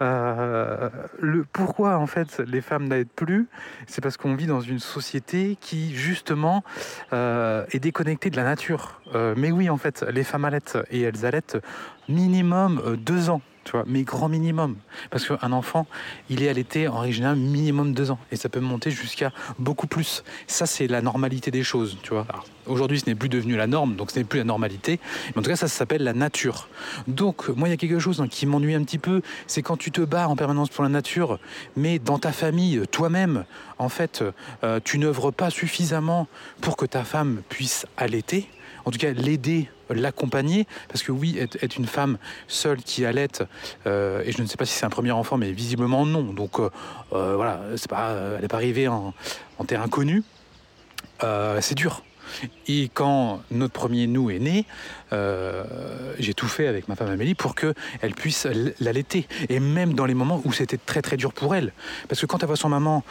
Euh, 0.01 0.89
le, 1.19 1.45
pourquoi 1.45 1.99
en 1.99 2.07
fait 2.07 2.39
les 2.39 2.61
femmes 2.61 2.89
n'aident 2.89 3.09
plus 3.09 3.49
C'est 3.87 4.01
parce 4.01 4.17
qu'on 4.17 4.35
vit 4.35 4.47
dans 4.47 4.61
une 4.61 4.79
société 4.79 5.57
qui 5.61 5.95
justement 5.95 6.63
euh, 7.13 7.65
est 7.73 7.81
déconnectée 7.81 8.31
de 8.31 8.37
la 8.37 8.45
nature. 8.45 9.01
Euh, 9.15 9.35
mais 9.37 9.51
oui, 9.51 9.69
en 9.71 9.77
fait, 9.77 10.05
les 10.11 10.25
femmes 10.25 10.45
allaitent 10.45 10.79
et 10.91 11.03
elles 11.03 11.27
allaitent 11.27 11.59
minimum 12.09 12.97
deux 12.97 13.31
ans 13.31 13.43
mais 13.87 14.03
grand 14.03 14.29
minimum. 14.29 14.77
Parce 15.11 15.27
qu'un 15.27 15.53
enfant, 15.53 15.87
il 16.29 16.43
est 16.43 16.49
allaité 16.49 16.89
en 16.89 17.01
régional 17.01 17.37
minimum 17.37 17.93
deux 17.93 18.11
ans, 18.11 18.19
et 18.33 18.37
ça 18.37 18.49
peut 18.49 18.61
monter 18.61 18.91
jusqu'à 18.91 19.33
beaucoup 19.59 19.87
plus. 19.87 20.25
Ça, 20.47 20.67
c'est 20.67 20.87
la 20.87 21.03
normalité 21.03 21.51
des 21.51 21.63
choses, 21.63 21.99
tu 22.03 22.11
vois. 22.11 22.27
Aujourd'hui, 22.67 23.01
ce 23.01 23.07
n'est 23.07 23.15
plus 23.15 23.29
devenu 23.29 23.57
la 23.57 23.67
norme, 23.67 23.97
donc 23.97 24.11
ce 24.11 24.19
n'est 24.19 24.25
plus 24.25 24.39
la 24.39 24.45
normalité, 24.45 25.01
mais 25.29 25.39
en 25.39 25.43
tout 25.43 25.51
cas, 25.51 25.57
ça, 25.57 25.69
s'appelle 25.69 26.05
la 26.05 26.13
nature. 26.13 26.69
Donc, 27.07 27.49
moi, 27.49 27.69
il 27.69 27.71
y 27.71 27.75
a 27.75 27.77
quelque 27.77 27.99
chose 27.99 28.21
hein, 28.21 28.29
qui 28.29 28.47
m'ennuie 28.47 28.75
un 28.75 28.85
petit 28.85 28.99
peu, 28.99 29.23
c'est 29.47 29.63
quand 29.63 29.77
tu 29.77 29.91
te 29.91 30.01
bats 30.01 30.29
en 30.29 30.37
permanence 30.37 30.69
pour 30.69 30.85
la 30.85 30.91
nature, 30.91 31.39
mais 31.77 31.99
dans 31.99 32.19
ta 32.19 32.33
famille, 32.33 32.83
toi-même, 32.91 33.45
en 33.79 33.89
fait, 33.89 34.23
euh, 34.65 34.81
tu 34.85 34.99
n'œuvres 34.99 35.31
pas 35.31 35.51
suffisamment 35.51 36.27
pour 36.61 36.77
que 36.77 36.87
ta 36.87 37.05
femme 37.05 37.43
puisse 37.49 37.87
allaiter, 37.97 38.49
en 38.85 38.91
tout 38.91 38.99
cas 38.99 39.13
l'aider 39.13 39.69
l'accompagner, 39.91 40.67
parce 40.89 41.03
que 41.03 41.13
oui, 41.13 41.39
être, 41.39 41.77
une 41.77 41.87
femme 41.87 42.19
seule 42.47 42.83
qui 42.83 43.05
allait, 43.05 43.29
euh, 43.87 44.23
et 44.25 44.33
je 44.33 44.43
ne 44.43 44.47
sais 44.47 44.57
pas 44.57 44.65
si 44.65 44.75
c'est 44.75 44.87
un 44.87 44.91
premier 44.91 45.11
enfant, 45.11 45.37
mais 45.37 45.53
visiblement 45.53 46.07
non. 46.07 46.23
Donc 46.23 46.59
euh, 46.59 46.71
euh, 47.13 47.37
voilà, 47.37 47.61
c'est 47.77 47.89
pas, 47.89 48.15
elle 48.37 48.43
n'est 48.43 48.49
pas 48.49 48.57
arrivée 48.57 48.89
en, 48.89 49.15
terrain 49.67 49.89
connu. 49.89 50.23
c'est 51.61 51.75
dur. 51.75 52.03
Et 52.67 52.91
quand 52.93 53.43
notre 53.51 53.73
premier 53.73 54.07
nous 54.07 54.31
est 54.31 54.39
né, 54.39 54.65
j'ai 56.19 56.35
tout 56.35 56.49
fait 56.49 56.67
avec 56.67 56.89
ma 56.89 56.97
femme 56.97 57.09
Amélie 57.09 57.35
pour 57.35 57.55
qu'elle 57.55 58.15
puisse 58.15 58.47
l'allaiter. 58.81 59.27
Et 59.49 59.61
même 59.61 59.95
dans 59.95 60.07
les 60.07 60.15
moments 60.15 60.41
où 60.45 60.53
c'était 60.53 60.79
très 60.79 61.03
très 61.03 61.17
dur 61.17 61.33
pour 61.33 61.55
elle. 61.55 61.73
Parce 62.09 62.21
que 62.21 62.27
quand 62.27 62.43
elle 62.43 62.47
voit 62.47 62.57
son 62.57 62.69
maman, 62.69 63.05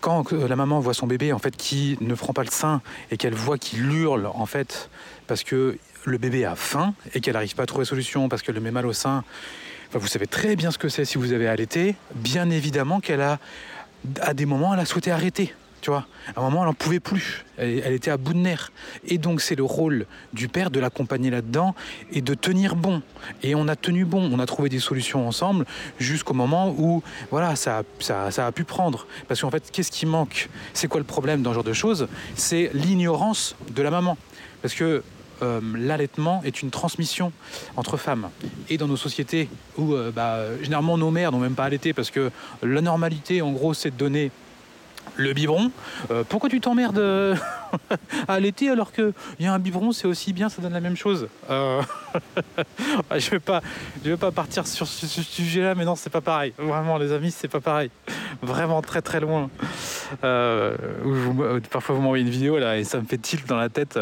quand 0.00 0.32
la 0.32 0.56
maman 0.56 0.80
voit 0.80 0.94
son 0.94 1.06
bébé 1.06 1.32
en 1.32 1.38
fait 1.38 1.56
qui 1.56 1.96
ne 2.00 2.14
prend 2.14 2.32
pas 2.32 2.44
le 2.44 2.50
sein 2.50 2.82
et 3.10 3.16
qu'elle 3.16 3.34
voit 3.34 3.58
qu'il 3.58 3.90
hurle 3.90 4.26
en 4.26 4.46
fait 4.46 4.90
parce 5.26 5.44
que 5.44 5.78
le 6.04 6.18
bébé 6.18 6.44
a 6.44 6.54
faim 6.54 6.94
et 7.14 7.20
qu'elle 7.20 7.34
n'arrive 7.34 7.54
pas 7.54 7.62
à 7.62 7.66
trouver 7.66 7.84
solution 7.84 8.28
parce 8.28 8.42
qu'elle 8.42 8.54
le 8.54 8.60
met 8.60 8.70
mal 8.70 8.86
au 8.86 8.92
sein, 8.92 9.24
vous 9.92 10.06
savez 10.06 10.26
très 10.26 10.56
bien 10.56 10.70
ce 10.70 10.78
que 10.78 10.88
c'est 10.88 11.04
si 11.04 11.18
vous 11.18 11.32
avez 11.32 11.46
allaité. 11.48 11.94
Bien 12.14 12.50
évidemment 12.50 13.00
qu'elle 13.00 13.20
a, 13.20 13.38
à 14.20 14.34
des 14.34 14.44
moments, 14.44 14.74
elle 14.74 14.80
a 14.80 14.84
souhaité 14.84 15.10
arrêter. 15.10 15.54
Tu 15.84 15.90
vois, 15.90 16.06
à 16.34 16.40
un 16.40 16.44
moment, 16.44 16.62
elle 16.62 16.68
n'en 16.68 16.72
pouvait 16.72 16.98
plus. 16.98 17.44
Elle, 17.58 17.92
était 17.92 18.10
à 18.10 18.16
bout 18.16 18.32
de 18.32 18.38
nerfs. 18.38 18.72
Et 19.06 19.18
donc, 19.18 19.42
c'est 19.42 19.54
le 19.54 19.64
rôle 19.64 20.06
du 20.32 20.48
père 20.48 20.70
de 20.70 20.80
l'accompagner 20.80 21.28
là-dedans 21.28 21.74
et 22.10 22.22
de 22.22 22.32
tenir 22.32 22.74
bon. 22.74 23.02
Et 23.42 23.54
on 23.54 23.68
a 23.68 23.76
tenu 23.76 24.06
bon. 24.06 24.30
On 24.32 24.38
a 24.38 24.46
trouvé 24.46 24.70
des 24.70 24.78
solutions 24.78 25.28
ensemble 25.28 25.66
jusqu'au 25.98 26.32
moment 26.32 26.74
où, 26.78 27.02
voilà, 27.30 27.54
ça, 27.54 27.82
ça, 27.98 28.46
a 28.46 28.50
pu 28.52 28.64
prendre. 28.64 29.06
Parce 29.28 29.42
qu'en 29.42 29.50
fait, 29.50 29.70
qu'est-ce 29.70 29.90
qui 29.90 30.06
manque? 30.06 30.48
C'est 30.72 30.88
quoi 30.88 31.00
le 31.00 31.04
problème 31.04 31.42
dans 31.42 31.50
ce 31.50 31.56
genre 31.56 31.64
de 31.64 31.74
choses? 31.74 32.08
C'est 32.34 32.70
l'ignorance 32.72 33.54
de 33.68 33.82
la 33.82 33.90
maman. 33.90 34.16
Parce 34.62 34.72
que 34.72 35.02
euh, 35.42 35.60
l'allaitement 35.76 36.40
est 36.46 36.62
une 36.62 36.70
transmission 36.70 37.30
entre 37.76 37.98
femmes. 37.98 38.30
Et 38.70 38.78
dans 38.78 38.88
nos 38.88 38.96
sociétés 38.96 39.50
où 39.76 39.92
euh, 39.92 40.10
bah, 40.10 40.44
généralement 40.62 40.96
nos 40.96 41.10
mères 41.10 41.30
n'ont 41.30 41.40
même 41.40 41.56
pas 41.56 41.64
allaité 41.64 41.92
parce 41.92 42.10
que 42.10 42.30
la 42.62 42.80
normalité 42.80 43.42
en 43.42 43.50
gros 43.50 43.74
c'est 43.74 43.90
de 43.90 43.96
donner 43.96 44.30
le 45.16 45.32
biberon. 45.32 45.70
Euh, 46.10 46.24
pourquoi 46.28 46.48
tu 46.50 46.60
t'emmerdes 46.60 46.98
à 48.28 48.32
allaiter 48.32 48.70
alors 48.70 48.92
qu'il 48.92 49.12
y 49.40 49.46
a 49.46 49.52
un 49.52 49.58
biberon, 49.58 49.92
c'est 49.92 50.06
aussi 50.06 50.32
bien, 50.32 50.48
ça 50.48 50.62
donne 50.62 50.72
la 50.72 50.80
même 50.80 50.96
chose 50.96 51.28
euh... 51.50 51.82
Je 53.16 53.30
vais 53.30 53.40
pas, 53.40 53.60
je 54.04 54.10
vais 54.10 54.16
pas 54.16 54.30
partir 54.30 54.66
sur 54.66 54.86
ce, 54.86 55.06
sujet-là, 55.06 55.74
mais 55.74 55.84
non, 55.84 55.96
c'est 55.96 56.10
pas 56.10 56.20
pareil. 56.20 56.52
Vraiment, 56.58 56.96
les 56.96 57.12
amis, 57.12 57.30
c'est 57.30 57.48
pas 57.48 57.60
pareil. 57.60 57.90
Vraiment 58.42 58.82
très 58.82 59.02
très 59.02 59.20
loin. 59.20 59.50
Euh, 60.22 60.76
parfois, 61.70 61.94
vous 61.94 62.02
m'envoyez 62.02 62.24
une 62.24 62.30
vidéo 62.30 62.58
là 62.58 62.78
et 62.78 62.84
ça 62.84 63.00
me 63.00 63.06
fait 63.06 63.18
tilt 63.18 63.46
dans 63.48 63.56
la 63.56 63.68
tête. 63.68 63.98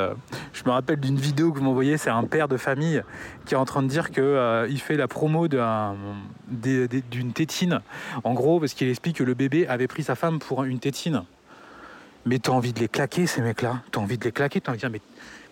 Je 0.52 0.62
me 0.64 0.70
rappelle 0.70 1.00
d'une 1.00 1.18
vidéo 1.18 1.52
que 1.52 1.58
vous 1.58 1.64
m'envoyez, 1.64 1.96
c'est 1.96 2.10
un 2.10 2.24
père 2.24 2.48
de 2.48 2.56
famille 2.56 3.02
qui 3.44 3.54
est 3.54 3.56
en 3.56 3.64
train 3.64 3.82
de 3.82 3.88
dire 3.88 4.10
qu'il 4.10 4.22
euh, 4.22 4.76
fait 4.76 4.96
la 4.96 5.08
promo 5.08 5.48
d'une 5.48 7.32
tétine. 7.32 7.80
En 8.24 8.34
gros, 8.34 8.60
parce 8.60 8.74
qu'il 8.74 8.88
explique 8.88 9.16
que 9.16 9.24
le 9.24 9.34
bébé 9.34 9.66
avait 9.66 9.88
pris 9.88 10.02
sa 10.02 10.14
femme 10.14 10.38
pour 10.38 10.64
une 10.64 10.78
tétine. 10.78 11.24
Mais 12.24 12.38
t'as 12.38 12.52
envie 12.52 12.72
de 12.72 12.78
les 12.80 12.88
claquer, 12.88 13.26
ces 13.26 13.42
mecs-là. 13.42 13.82
T'as 13.90 14.00
envie 14.00 14.18
de 14.18 14.24
les 14.24 14.32
claquer, 14.32 14.60
t'as 14.60 14.72
envie 14.72 14.86
mais 14.90 15.00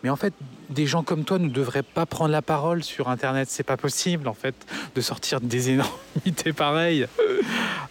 mais 0.02 0.10
en 0.10 0.16
fait, 0.16 0.32
des 0.70 0.86
gens 0.86 1.02
comme 1.02 1.24
toi 1.24 1.38
ne 1.38 1.48
devraient 1.48 1.82
pas 1.82 2.06
prendre 2.06 2.30
la 2.30 2.42
parole 2.42 2.82
sur 2.82 3.08
Internet. 3.08 3.48
C'est 3.50 3.64
pas 3.64 3.76
possible, 3.76 4.28
en 4.28 4.34
fait, 4.34 4.54
de 4.94 5.00
sortir 5.00 5.40
des 5.40 5.70
énormités 5.70 6.52
pareilles. 6.52 7.06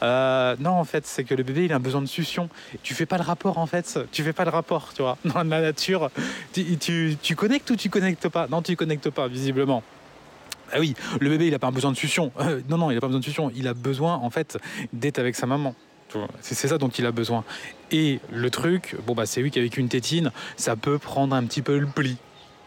Euh, 0.02 0.56
non, 0.60 0.72
en 0.72 0.86
fait, 0.86 1.06
c'est 1.06 1.24
que 1.24 1.36
le 1.36 1.44
bébé, 1.44 1.66
il 1.66 1.74
a 1.74 1.80
besoin 1.80 2.02
de 2.02 2.08
succion. 2.08 2.50
Tu 2.84 2.94
fais 2.94 3.06
pas 3.06 3.18
le 3.18 3.24
rapport, 3.24 3.58
en 3.58 3.66
fait. 3.66 4.00
Tu 4.12 4.24
fais 4.24 4.34
pas 4.34 4.46
le 4.46 4.52
rapport, 4.52 4.94
tu 4.96 5.02
vois. 5.02 5.18
Dans 5.26 5.44
la 5.44 5.62
nature, 5.62 6.10
tu, 6.54 7.18
tu, 7.22 7.36
connectes 7.36 7.70
ou 7.70 7.76
tu 7.76 7.90
connectes 7.90 8.30
pas? 8.30 8.48
Non, 8.48 8.62
tu 8.62 8.76
connectes 8.76 9.10
pas, 9.10 9.28
visiblement. 9.28 9.84
Ah 10.72 10.80
oui, 10.80 10.94
le 11.20 11.30
bébé, 11.30 11.48
il 11.48 11.54
a 11.54 11.60
pas 11.60 11.72
besoin 11.72 11.92
de 11.92 11.98
succion. 11.98 12.32
Euh, 12.40 12.62
non, 12.70 12.78
non, 12.78 12.92
il 12.92 12.98
a 12.98 13.02
pas 13.02 13.08
besoin 13.08 13.20
de 13.20 13.26
succion. 13.26 13.52
Il 13.56 13.68
a 13.68 13.74
besoin, 13.74 14.16
en 14.16 14.30
fait, 14.30 14.58
d'être 14.94 15.20
avec 15.20 15.36
sa 15.36 15.46
maman. 15.46 15.76
C'est 16.42 16.56
ça 16.68 16.78
dont 16.78 16.90
il 16.90 17.06
a 17.06 17.12
besoin. 17.12 17.44
Et 17.92 18.20
le 18.32 18.50
truc, 18.50 18.96
bon 19.06 19.14
bah 19.14 19.26
c'est 19.26 19.42
lui 19.42 19.52
qu'avec 19.52 19.78
une 19.78 19.90
tétine, 19.90 20.32
ça 20.58 20.76
peut 20.76 20.98
prendre 20.98 21.36
un 21.36 21.44
petit 21.44 21.62
peu 21.62 21.78
le 21.78 21.86
pli. 21.86 22.18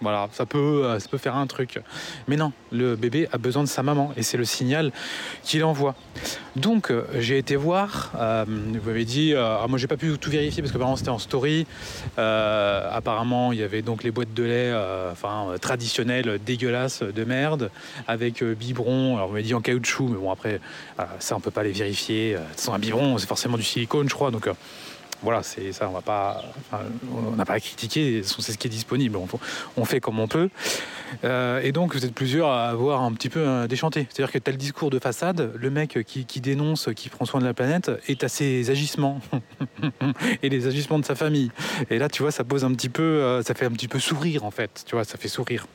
Voilà, 0.02 0.28
ça 0.32 0.46
peut, 0.46 0.82
euh, 0.84 0.98
ça 0.98 1.16
faire 1.16 1.36
un 1.36 1.46
truc. 1.46 1.78
Mais 2.26 2.36
non, 2.36 2.52
le 2.72 2.96
bébé 2.96 3.28
a 3.32 3.38
besoin 3.38 3.62
de 3.62 3.68
sa 3.68 3.84
maman 3.84 4.12
et 4.16 4.24
c'est 4.24 4.36
le 4.36 4.44
signal 4.44 4.90
qu'il 5.44 5.62
envoie. 5.62 5.94
Donc 6.56 6.90
euh, 6.90 7.04
j'ai 7.20 7.38
été 7.38 7.54
voir, 7.54 8.10
euh, 8.18 8.44
vous 8.46 8.86
m'avez 8.88 9.04
dit, 9.04 9.32
ah, 9.36 9.64
moi 9.68 9.78
j'ai 9.78 9.86
pas 9.86 9.96
pu 9.96 10.18
tout 10.18 10.30
vérifier 10.30 10.60
parce 10.60 10.72
que 10.72 10.76
apparemment 10.76 10.96
c'était 10.96 11.10
en 11.10 11.20
story. 11.20 11.66
apparemment 12.16 13.52
il 13.52 13.60
y 13.60 13.62
avait 13.62 13.82
donc 13.82 14.02
les 14.02 14.10
boîtes 14.10 14.34
de 14.34 14.42
lait 14.42 14.74
enfin, 15.12 15.54
traditionnelles, 15.60 16.40
dégueulasses 16.44 17.02
de 17.02 17.24
merde, 17.24 17.70
avec 18.08 18.42
biberon, 18.42 19.16
alors 19.16 19.28
vous 19.28 19.34
m'avez 19.34 19.44
dit 19.44 19.54
en 19.54 19.60
caoutchouc, 19.60 20.08
mais 20.08 20.18
bon 20.18 20.32
après 20.32 20.60
ça 21.20 21.36
on 21.36 21.40
peut 21.40 21.52
pas 21.52 21.62
les 21.62 21.72
vérifier. 21.72 22.36
C'est 22.56 22.70
un 22.70 22.78
biberon, 22.78 23.18
c'est 23.18 23.28
forcément 23.28 23.56
du 23.56 23.62
silicone 23.62 24.08
je 24.08 24.14
crois. 24.14 24.32
Donc 24.32 24.48
voilà, 25.22 25.42
c'est 25.42 25.72
ça, 25.72 25.88
on 25.88 25.92
va 25.92 26.00
pas, 26.00 26.42
on 27.12 27.36
n'a 27.36 27.44
pas 27.44 27.54
à 27.54 27.60
critiquer, 27.60 28.22
c'est 28.24 28.52
ce 28.52 28.58
qui 28.58 28.66
est 28.66 28.70
disponible, 28.70 29.16
on, 29.76 29.84
fait 29.84 30.00
comme 30.00 30.18
on 30.18 30.26
peut. 30.26 30.50
Euh, 31.24 31.60
et 31.62 31.70
donc, 31.70 31.94
vous 31.94 32.04
êtes 32.04 32.14
plusieurs 32.14 32.48
à 32.48 32.68
avoir 32.68 33.02
un 33.02 33.12
petit 33.12 33.28
peu 33.28 33.40
euh, 33.40 33.66
déchanté. 33.68 34.06
C'est-à-dire 34.10 34.32
que 34.32 34.38
tel 34.38 34.56
discours 34.56 34.90
de 34.90 34.98
façade, 34.98 35.52
le 35.54 35.70
mec 35.70 35.98
qui, 36.04 36.40
dénonce, 36.40 36.88
qui 36.96 37.08
prend 37.08 37.24
soin 37.24 37.40
de 37.40 37.44
la 37.44 37.54
planète, 37.54 37.90
est 38.08 38.24
à 38.24 38.28
ses 38.28 38.70
agissements 38.70 39.20
et 40.42 40.48
les 40.48 40.66
agissements 40.66 40.98
de 40.98 41.04
sa 41.04 41.14
famille. 41.14 41.50
Et 41.90 41.98
là, 41.98 42.08
tu 42.08 42.22
vois, 42.22 42.32
ça 42.32 42.44
pose 42.44 42.64
un 42.64 42.72
petit 42.72 42.88
peu, 42.88 43.02
euh, 43.02 43.42
ça 43.42 43.54
fait 43.54 43.66
un 43.66 43.70
petit 43.70 43.88
peu 43.88 44.00
sourire 44.00 44.44
en 44.44 44.50
fait, 44.50 44.84
tu 44.86 44.96
vois, 44.96 45.04
ça 45.04 45.18
fait 45.18 45.28
sourire. 45.28 45.66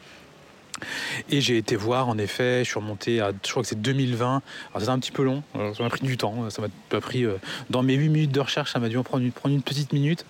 Et 1.30 1.42
j'ai 1.42 1.58
été 1.58 1.76
voir, 1.76 2.10
en 2.10 2.18
effet, 2.18 2.64
je 2.64 2.70
suis 2.70 2.80
remonté 2.80 3.20
à, 3.20 3.32
je 3.44 3.52
crois 3.52 3.64
que 3.64 3.70
c'est 3.70 3.82
2020. 3.82 4.28
Alors 4.28 4.42
c'était 4.80 4.90
un 4.90 5.00
petit 5.00 5.12
peu 5.12 5.24
long, 5.24 5.44
ça 5.54 5.84
m'a 5.84 5.90
pris 5.90 6.06
du 6.06 6.18
temps. 6.18 6.50
Ça 6.50 6.62
m'a 6.62 7.02
pris, 7.02 7.26
euh, 7.26 7.38
dans 7.70 7.84
mes 7.84 7.96
8 7.96 8.10
minutes 8.10 8.32
de 8.32 8.40
recherche, 8.40 8.72
ça 8.72 8.80
m'a 8.80 8.90
dû 8.90 8.98
en 8.98 9.04
prendre 9.04 9.24
une, 9.46 9.62
petite 9.62 9.94
minute. 9.94 10.26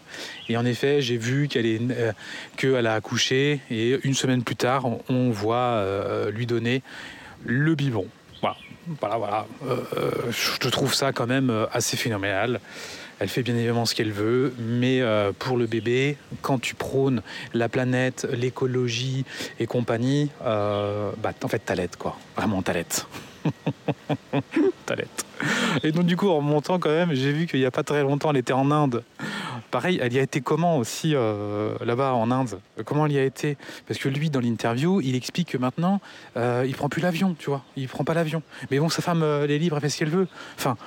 Et 0.50 0.58
en 0.58 0.66
effet, 0.66 1.02
j'ai 1.02 1.18
vu 1.18 1.48
qu'elle 1.48 1.66
est, 1.66 1.82
euh, 1.92 2.84
a 2.84 2.94
accouché 2.94 3.60
et 3.70 4.00
une 4.04 4.14
semaine 4.14 4.44
plus 4.44 4.56
tard, 4.56 4.86
on, 5.10 5.30
voit 5.30 5.58
euh, 5.58 6.32
lui 6.32 6.46
donner 6.46 6.82
le 7.44 7.76
biberon. 7.76 8.08
Voilà, 8.42 8.56
voilà, 9.00 9.18
voilà. 9.18 9.48
je 10.32 10.70
trouve 10.70 10.94
ça 10.94 11.12
quand 11.12 11.28
même 11.28 11.68
assez 11.72 11.98
phénoménal. 11.98 12.60
Elle 13.20 13.30
fait 13.30 13.42
bien 13.42 13.56
évidemment 13.56 13.86
ce 13.86 13.96
qu'elle 13.96 14.12
veut, 14.12 14.54
mais 14.60 15.02
euh, 15.02 15.32
pour 15.38 15.58
le 15.58 15.66
bébé, 15.66 16.18
quand 16.42 16.60
tu 16.60 16.76
prônes 16.76 17.24
la 17.54 17.68
planète, 17.68 18.28
l'écologie 18.32 19.26
et 19.60 19.66
compagnie, 19.66 20.30
euh, 20.46 21.12
bah, 21.18 21.32
en 21.44 21.48
fait, 21.48 21.60
t'allaites, 21.60 21.96
quoi. 21.98 22.16
Vraiment, 22.36 22.62
t'allaites. 22.62 23.08
t'allaites. 24.86 25.26
Et 25.84 25.92
donc, 25.92 26.06
du 26.06 26.16
coup, 26.16 26.30
en 26.30 26.38
remontant 26.38 26.78
quand 26.78 26.92
même, 26.92 27.14
j'ai 27.14 27.32
vu 27.32 27.48
qu'il 27.48 27.60
n'y 27.60 27.66
a 27.66 27.72
pas 27.72 27.84
très 27.84 28.04
longtemps, 28.04 28.30
elle 28.30 28.38
était 28.38 28.54
en 28.54 28.70
Inde. 28.70 29.04
Pareil, 29.72 30.00
elle 30.02 30.14
y 30.14 30.20
a 30.20 30.22
été 30.22 30.42
comment 30.42 30.78
aussi 30.78 31.14
euh, 31.16 31.74
là-bas 31.84 32.14
en 32.14 32.30
Inde? 32.30 32.60
Comment 32.86 33.08
elle 33.08 33.14
y 33.14 33.20
a 33.20 33.24
été? 33.24 33.58
Parce 33.88 34.00
que 34.00 34.10
lui, 34.10 34.30
dans 34.30 34.40
l'interview, 34.40 35.02
il 35.02 35.16
explique 35.16 35.50
que 35.50 35.58
maintenant, 35.58 36.02
il 36.36 36.74
prend 36.76 36.88
plus 36.88 37.02
l'avion, 37.02 37.36
tu 37.38 37.50
vois. 37.50 37.64
Il 37.76 37.88
prend 37.88 38.04
pas 38.04 38.14
l'avion. 38.14 38.44
Mais 38.70 38.78
bon, 38.78 38.90
sa 38.90 39.02
femme, 39.02 39.24
est 39.24 39.58
libre, 39.58 39.78
elle 39.78 39.82
fait 39.82 39.90
ce 39.90 39.98
qu'elle 39.98 40.10
veut. 40.10 40.28
Enfin. 40.56 40.78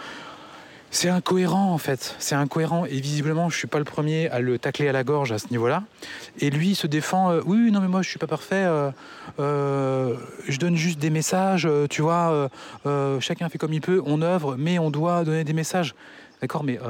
C'est 0.92 1.08
incohérent 1.08 1.72
en 1.72 1.78
fait, 1.78 2.16
c'est 2.18 2.34
incohérent 2.34 2.84
et 2.84 3.00
visiblement 3.00 3.48
je 3.48 3.56
suis 3.56 3.68
pas 3.68 3.78
le 3.78 3.84
premier 3.84 4.28
à 4.28 4.40
le 4.40 4.58
tacler 4.58 4.88
à 4.88 4.92
la 4.92 5.04
gorge 5.04 5.30
à 5.30 5.38
ce 5.38 5.46
niveau-là. 5.50 5.84
Et 6.40 6.50
lui 6.50 6.74
se 6.74 6.88
défend, 6.88 7.30
euh, 7.30 7.42
oui 7.46 7.70
non 7.70 7.80
mais 7.80 7.86
moi 7.86 8.02
je 8.02 8.08
suis 8.08 8.18
pas 8.18 8.26
parfait, 8.26 8.64
euh, 8.64 8.90
euh, 9.38 10.16
je 10.48 10.58
donne 10.58 10.74
juste 10.74 10.98
des 10.98 11.10
messages, 11.10 11.68
tu 11.88 12.02
vois, 12.02 12.50
chacun 13.20 13.48
fait 13.48 13.58
comme 13.58 13.72
il 13.72 13.80
peut, 13.80 14.02
on 14.04 14.20
œuvre, 14.20 14.56
mais 14.58 14.80
on 14.80 14.90
doit 14.90 15.22
donner 15.22 15.44
des 15.44 15.52
messages. 15.52 15.94
D'accord, 16.40 16.64
mais 16.64 16.80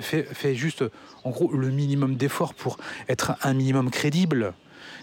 fais, 0.00 0.54
juste 0.54 0.84
en 1.22 1.30
gros 1.30 1.50
le 1.50 1.70
minimum 1.70 2.16
d'efforts 2.16 2.52
pour 2.52 2.76
être 3.08 3.36
un 3.42 3.54
minimum 3.54 3.90
crédible. 3.90 4.52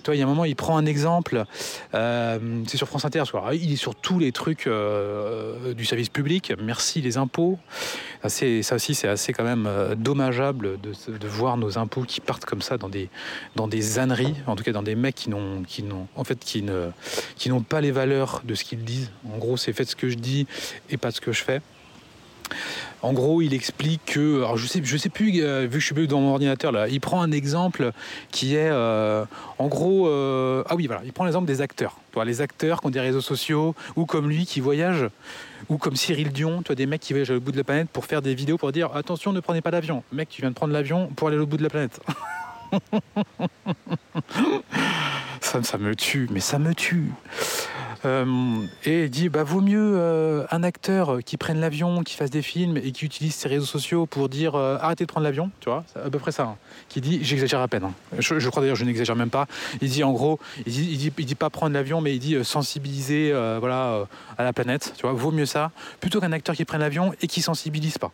Toi, 0.03 0.15
il 0.15 0.19
y 0.19 0.21
a 0.21 0.25
un 0.25 0.27
moment, 0.29 0.45
il 0.45 0.55
prend 0.55 0.77
un 0.77 0.85
exemple. 0.85 1.45
Euh, 1.93 2.63
c'est 2.67 2.77
sur 2.77 2.87
France 2.87 3.05
Inter. 3.05 3.23
Il 3.53 3.71
est 3.71 3.75
sur 3.75 3.95
tous 3.95 4.19
les 4.19 4.31
trucs 4.31 4.67
euh, 4.67 5.73
du 5.73 5.85
service 5.85 6.09
public. 6.09 6.53
Merci 6.61 7.01
les 7.01 7.17
impôts. 7.17 7.59
ça 8.27 8.75
aussi, 8.75 8.95
c'est 8.95 9.07
assez 9.07 9.33
quand 9.33 9.43
même 9.43 9.65
euh, 9.67 9.95
dommageable 9.95 10.79
de, 10.81 11.17
de, 11.17 11.27
voir 11.27 11.57
nos 11.57 11.77
impôts 11.77 12.03
qui 12.03 12.21
partent 12.21 12.45
comme 12.45 12.61
ça 12.61 12.77
dans 12.77 12.89
des 12.89 13.09
dans 13.55 13.67
des 13.67 13.99
âneries. 13.99 14.35
En 14.47 14.55
tout 14.55 14.63
cas, 14.63 14.71
dans 14.71 14.83
des 14.83 14.95
mecs 14.95 15.15
qui 15.15 15.29
n'ont 15.29 15.63
qui 15.63 15.83
n'ont 15.83 16.07
en 16.15 16.23
fait 16.23 16.39
qui 16.39 16.61
ne 16.61 16.89
qui 17.35 17.49
n'ont 17.49 17.61
pas 17.61 17.81
les 17.81 17.91
valeurs 17.91 18.41
de 18.43 18.55
ce 18.55 18.63
qu'ils 18.63 18.83
disent. 18.83 19.11
En 19.31 19.37
gros, 19.37 19.57
c'est 19.57 19.73
faites 19.73 19.89
ce 19.89 19.95
que 19.95 20.09
je 20.09 20.15
dis 20.15 20.47
et 20.89 20.97
pas 20.97 21.11
ce 21.11 21.21
que 21.21 21.31
je 21.31 21.43
fais. 21.43 21.61
En 23.01 23.13
gros, 23.13 23.41
il 23.41 23.53
explique 23.53 24.01
que, 24.05 24.37
alors 24.37 24.57
je 24.57 24.67
sais, 24.67 24.81
je 24.83 24.97
sais 24.97 25.09
plus, 25.09 25.41
euh, 25.41 25.61
vu 25.61 25.79
que 25.79 25.79
je 25.79 25.93
suis 25.93 26.07
dans 26.07 26.21
mon 26.21 26.31
ordinateur 26.31 26.71
là, 26.71 26.87
il 26.87 27.01
prend 27.01 27.21
un 27.21 27.31
exemple 27.31 27.91
qui 28.29 28.55
est, 28.55 28.69
euh, 28.69 29.25
en 29.57 29.67
gros, 29.67 30.07
euh, 30.07 30.63
ah 30.69 30.75
oui, 30.75 30.85
voilà, 30.85 31.01
il 31.03 31.11
prend 31.11 31.25
l'exemple 31.25 31.47
des 31.47 31.61
acteurs. 31.61 31.97
Les 32.25 32.41
acteurs 32.41 32.81
qui 32.81 32.87
ont 32.87 32.91
des 32.91 32.99
réseaux 32.99 33.21
sociaux, 33.21 33.73
ou 33.95 34.05
comme 34.05 34.29
lui 34.29 34.45
qui 34.45 34.59
voyage, 34.59 35.07
ou 35.69 35.77
comme 35.77 35.95
Cyril 35.95 36.31
Dion, 36.31 36.61
toi, 36.61 36.75
des 36.75 36.85
mecs 36.85 37.01
qui 37.01 37.13
voyagent 37.13 37.31
au 37.31 37.39
bout 37.39 37.51
de 37.51 37.57
la 37.57 37.63
planète 37.63 37.89
pour 37.89 38.05
faire 38.05 38.21
des 38.21 38.35
vidéos 38.35 38.57
pour 38.57 38.71
dire 38.71 38.95
attention, 38.95 39.33
ne 39.33 39.39
prenez 39.39 39.61
pas 39.61 39.71
l'avion. 39.71 40.03
Mec, 40.11 40.29
tu 40.29 40.41
viens 40.41 40.51
de 40.51 40.55
prendre 40.55 40.73
l'avion 40.73 41.07
pour 41.15 41.29
aller 41.29 41.37
au 41.37 41.47
bout 41.47 41.57
de 41.57 41.63
la 41.63 41.69
planète. 41.69 41.99
ça 45.41 45.77
me 45.77 45.95
tue, 45.95 46.27
mais 46.31 46.39
ça 46.39 46.59
me 46.59 46.75
tue. 46.75 47.11
Euh, 48.05 48.65
et 48.83 49.03
il 49.03 49.09
dit 49.09 49.29
bah 49.29 49.43
vaut 49.43 49.61
mieux 49.61 49.93
euh, 49.95 50.45
un 50.49 50.63
acteur 50.63 51.19
qui 51.23 51.37
prenne 51.37 51.59
l'avion, 51.59 52.03
qui 52.03 52.15
fasse 52.15 52.31
des 52.31 52.41
films 52.41 52.77
et 52.77 52.91
qui 52.91 53.05
utilise 53.05 53.35
ses 53.35 53.47
réseaux 53.47 53.65
sociaux 53.65 54.05
pour 54.05 54.29
dire 54.29 54.55
euh, 54.55 54.77
arrêtez 54.81 55.05
de 55.05 55.11
prendre 55.11 55.23
l'avion, 55.23 55.51
tu 55.59 55.69
vois, 55.69 55.83
c'est 55.93 56.01
à 56.01 56.09
peu 56.09 56.19
près 56.19 56.31
ça. 56.31 56.43
Hein. 56.43 56.55
Qui 56.89 57.01
dit 57.01 57.19
j'exagère 57.23 57.61
à 57.61 57.67
peine. 57.67 57.83
Hein. 57.83 57.93
Je, 58.17 58.49
crois 58.49 58.61
d'ailleurs 58.61 58.75
je 58.75 58.85
n'exagère 58.85 59.15
même 59.15 59.29
pas. 59.29 59.47
Il 59.81 59.89
dit 59.89 60.03
en 60.03 60.11
gros, 60.11 60.39
il 60.65 60.71
dit, 60.71 61.11
il 61.17 61.25
dit, 61.25 61.35
pas 61.35 61.49
prendre 61.49 61.73
l'avion, 61.73 62.01
mais 62.01 62.15
il 62.15 62.19
dit 62.19 62.43
sensibiliser 62.43 63.31
voilà 63.59 64.07
à 64.37 64.43
la 64.43 64.53
planète, 64.53 64.93
tu 64.95 65.03
vois, 65.03 65.13
vaut 65.13 65.31
mieux 65.31 65.45
ça 65.45 65.71
plutôt 65.99 66.19
qu'un 66.19 66.31
acteur 66.31 66.55
qui 66.55 66.65
prenne 66.65 66.81
l'avion 66.81 67.13
et 67.21 67.27
qui 67.27 67.41
sensibilise 67.41 67.97
pas. 67.97 68.11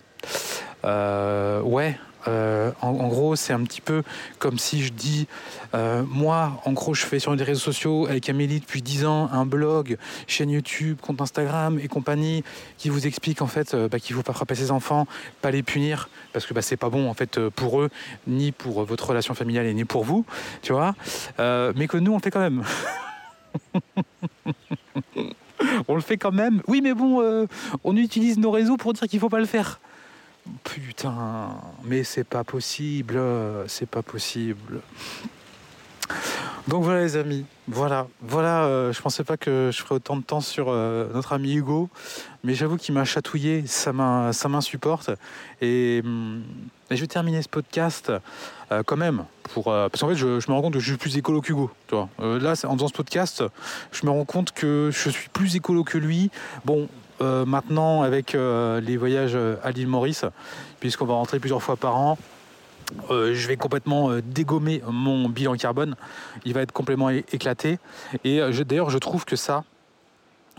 ouais, 1.63 1.97
euh, 2.27 2.71
en, 2.81 3.07
gros, 3.07 3.35
c'est 3.35 3.53
un 3.53 3.63
petit 3.63 3.81
peu 3.81 4.03
comme 4.39 4.57
si 4.57 4.83
je 4.83 4.91
dis, 4.91 5.27
euh, 5.73 6.03
moi, 6.07 6.61
en 6.65 6.73
gros, 6.73 6.93
je 6.93 7.05
fais 7.05 7.19
sur 7.19 7.33
les 7.35 7.43
réseaux 7.43 7.59
sociaux 7.59 8.07
avec 8.07 8.29
Amélie 8.29 8.59
depuis 8.59 8.81
10 8.81 9.05
ans 9.05 9.29
un 9.31 9.45
blog, 9.45 9.97
chaîne 10.27 10.49
YouTube, 10.49 10.97
compte 11.01 11.21
Instagram 11.21 11.79
et 11.79 11.87
compagnie, 11.87 12.43
qui 12.77 12.89
vous 12.89 13.07
explique 13.07 13.41
en 13.41 13.47
fait 13.47 13.73
euh, 13.73 13.87
bah, 13.87 13.99
qu'il 13.99 14.15
ne 14.15 14.21
faut 14.21 14.23
pas 14.23 14.33
frapper 14.33 14.55
ses 14.55 14.71
enfants, 14.71 15.07
pas 15.41 15.51
les 15.51 15.63
punir, 15.63 16.09
parce 16.33 16.45
que 16.45 16.53
bah, 16.53 16.61
c'est 16.61 16.77
pas 16.77 16.89
bon 16.89 17.09
en 17.09 17.13
fait 17.13 17.39
pour 17.49 17.81
eux, 17.81 17.89
ni 18.27 18.51
pour 18.51 18.83
votre 18.83 19.07
relation 19.07 19.33
familiale 19.33 19.65
et 19.65 19.73
ni 19.73 19.85
pour 19.85 20.03
vous, 20.03 20.25
mais 21.39 21.87
que 21.87 21.97
nous, 21.97 22.13
on 22.13 22.19
fait 22.19 22.31
quand 22.31 22.39
même. 22.39 22.63
on 25.87 25.95
le 25.95 26.01
fait 26.01 26.17
quand 26.17 26.31
même. 26.31 26.61
Oui, 26.67 26.81
mais 26.81 26.93
bon, 26.93 27.47
on 27.83 27.95
utilise 27.95 28.37
nos 28.37 28.51
réseaux 28.51 28.77
pour 28.77 28.93
dire 28.93 29.07
qu'il 29.07 29.19
faut 29.19 29.29
pas 29.29 29.39
le 29.39 29.45
faire. 29.45 29.79
Putain, 30.63 31.49
mais 31.83 32.03
c'est 32.03 32.23
pas 32.23 32.43
possible, 32.43 33.19
c'est 33.67 33.89
pas 33.89 34.01
possible. 34.01 34.81
Donc 36.67 36.83
voilà 36.83 37.01
les 37.01 37.15
amis, 37.15 37.45
voilà, 37.69 38.07
voilà. 38.21 38.63
Euh, 38.65 38.91
je 38.91 39.01
pensais 39.01 39.23
pas 39.23 39.37
que 39.37 39.69
je 39.71 39.81
ferais 39.81 39.95
autant 39.95 40.17
de 40.17 40.21
temps 40.21 40.41
sur 40.41 40.67
euh, 40.67 41.07
notre 41.13 41.31
ami 41.31 41.53
Hugo, 41.53 41.89
mais 42.43 42.55
j'avoue 42.55 42.75
qu'il 42.75 42.93
m'a 42.93 43.05
chatouillé, 43.05 43.63
ça 43.67 43.93
m'insupporte. 43.93 45.11
Et, 45.61 46.01
hum, 46.03 46.43
et, 46.89 46.97
je 46.97 47.01
vais 47.01 47.07
terminer 47.07 47.41
ce 47.41 47.47
podcast 47.47 48.11
euh, 48.71 48.83
quand 48.83 48.97
même, 48.97 49.23
pour, 49.43 49.65
parce 49.65 50.01
qu'en 50.01 50.09
fait 50.09 50.15
je, 50.15 50.25
me 50.27 50.53
rends 50.53 50.61
compte 50.61 50.73
que 50.73 50.79
je 50.79 50.89
suis 50.89 50.97
plus 50.97 51.15
écolo 51.15 51.39
qu'Hugo. 51.39 51.71
là, 52.19 52.53
en 52.65 52.73
faisant 52.73 52.87
ce 52.89 52.93
podcast, 52.93 53.43
je 53.93 54.05
me 54.05 54.11
rends 54.11 54.25
compte 54.25 54.51
que 54.51 54.89
je 54.91 55.09
suis 55.09 55.29
plus 55.29 55.55
écolo 55.55 55.85
que 55.85 55.97
lui. 55.97 56.31
Bon, 56.65 56.89
euh, 57.19 57.45
maintenant 57.45 58.03
avec 58.03 58.35
euh, 58.35 58.79
les 58.79 58.95
voyages 58.95 59.35
euh, 59.35 59.55
à 59.63 59.71
l'île 59.71 59.87
Maurice, 59.87 60.23
puisqu'on 60.79 61.05
va 61.05 61.15
rentrer 61.15 61.39
plusieurs 61.39 61.63
fois 61.63 61.75
par 61.75 61.97
an. 61.97 62.15
je 63.09 63.47
vais 63.47 63.57
complètement 63.57 64.11
dégommer 64.23 64.83
mon 64.89 65.27
bilan 65.27 65.55
carbone. 65.55 65.95
Il 66.45 66.53
va 66.53 66.61
être 66.61 66.71
complètement 66.71 67.09
éclaté. 67.09 67.79
Et 68.23 68.39
d'ailleurs, 68.65 68.91
je 68.91 68.97
trouve 68.97 69.25
que 69.25 69.35
ça, 69.35 69.65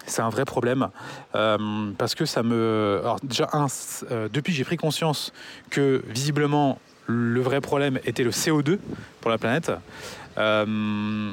c'est 0.07 0.23
un 0.23 0.29
vrai 0.29 0.45
problème 0.45 0.91
parce 1.33 2.15
que 2.15 2.27
ça 2.27 2.43
me. 2.43 3.01
Alors, 3.03 3.19
déjà, 3.23 3.49
depuis 4.33 4.53
j'ai 4.53 4.65
pris 4.65 4.77
conscience 4.77 5.33
que 5.71 6.03
visiblement 6.07 6.79
le 7.07 7.41
vrai 7.41 7.63
problème 7.63 7.99
était 8.05 8.25
le 8.25 8.31
CO2 8.31 8.79
pour 9.21 9.31
la 9.31 9.39
planète. 9.39 9.73
bah, 10.37 11.33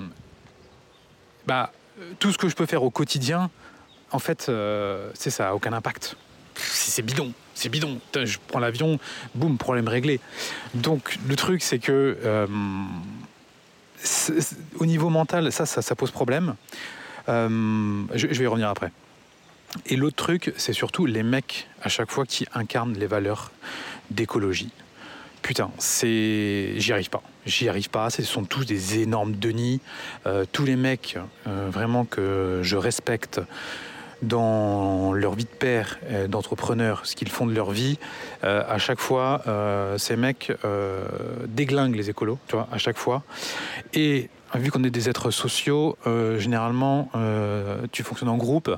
tout 2.19 2.31
ce 2.31 2.37
que 2.37 2.47
je 2.47 2.55
peux 2.55 2.65
faire 2.65 2.83
au 2.83 2.89
quotidien, 2.89 3.49
en 4.15 4.19
fait, 4.19 4.47
euh, 4.47 5.09
c'est 5.13 5.29
ça, 5.29 5.53
aucun 5.53 5.73
impact. 5.73 6.15
C'est 6.55 7.01
bidon, 7.01 7.33
c'est 7.53 7.67
bidon. 7.67 7.99
Je 8.15 8.37
prends 8.47 8.59
l'avion, 8.59 8.97
boum, 9.35 9.57
problème 9.57 9.89
réglé. 9.89 10.21
Donc 10.73 11.19
le 11.27 11.35
truc, 11.35 11.61
c'est 11.61 11.79
que 11.79 12.17
euh, 12.23 12.47
au 14.79 14.85
niveau 14.85 15.09
mental, 15.09 15.51
ça, 15.51 15.65
ça, 15.65 15.95
pose 15.95 16.11
problème. 16.11 16.55
Euh, 17.27 18.03
je, 18.13 18.27
vais 18.27 18.45
y 18.45 18.47
revenir 18.47 18.69
après. 18.69 18.91
Et 19.85 19.97
l'autre 19.97 20.15
truc, 20.15 20.53
c'est 20.55 20.71
surtout 20.71 21.05
les 21.05 21.23
mecs 21.23 21.67
à 21.81 21.89
chaque 21.89 22.09
fois 22.09 22.25
qui 22.25 22.47
incarnent 22.53 22.93
les 22.93 23.07
valeurs 23.07 23.51
d'écologie. 24.11 24.71
Putain, 25.41 25.71
c'est, 25.77 26.75
j'y 26.77 26.93
arrive 26.93 27.09
pas. 27.09 27.21
J'y 27.45 27.67
arrive 27.67 27.89
pas. 27.89 28.09
Ce 28.09 28.23
sont 28.23 28.45
tous 28.45 28.63
des 28.63 28.99
énormes 28.99 29.35
denis. 29.35 29.81
tous 30.53 30.63
les 30.63 30.77
mecs, 30.77 31.17
vraiment 31.45 32.05
que 32.05 32.61
je 32.63 32.77
respecte 32.77 33.41
dans 34.21 35.13
leur 35.13 35.33
vie 35.33 35.43
de 35.43 35.49
père, 35.49 35.99
d'entrepreneur, 36.29 37.05
ce 37.05 37.15
qu'ils 37.15 37.29
font 37.29 37.45
de 37.45 37.53
leur 37.53 37.71
vie, 37.71 37.97
euh, 38.45 38.63
à 38.67 38.77
chaque 38.77 38.99
fois, 38.99 39.41
euh, 39.47 39.97
ces 39.97 40.15
mecs 40.15 40.51
euh, 40.63 41.05
déglinguent 41.47 41.95
les 41.95 42.09
écolos, 42.09 42.37
tu 42.47 42.55
vois, 42.55 42.67
à 42.71 42.77
chaque 42.77 42.97
fois. 42.97 43.23
Et 43.93 44.29
vu 44.53 44.71
qu'on 44.71 44.83
est 44.83 44.89
des 44.89 45.09
êtres 45.09 45.31
sociaux, 45.31 45.97
généralement, 46.37 47.09
tu 47.91 48.03
fonctionnes 48.03 48.29
en 48.29 48.37
groupe, 48.37 48.71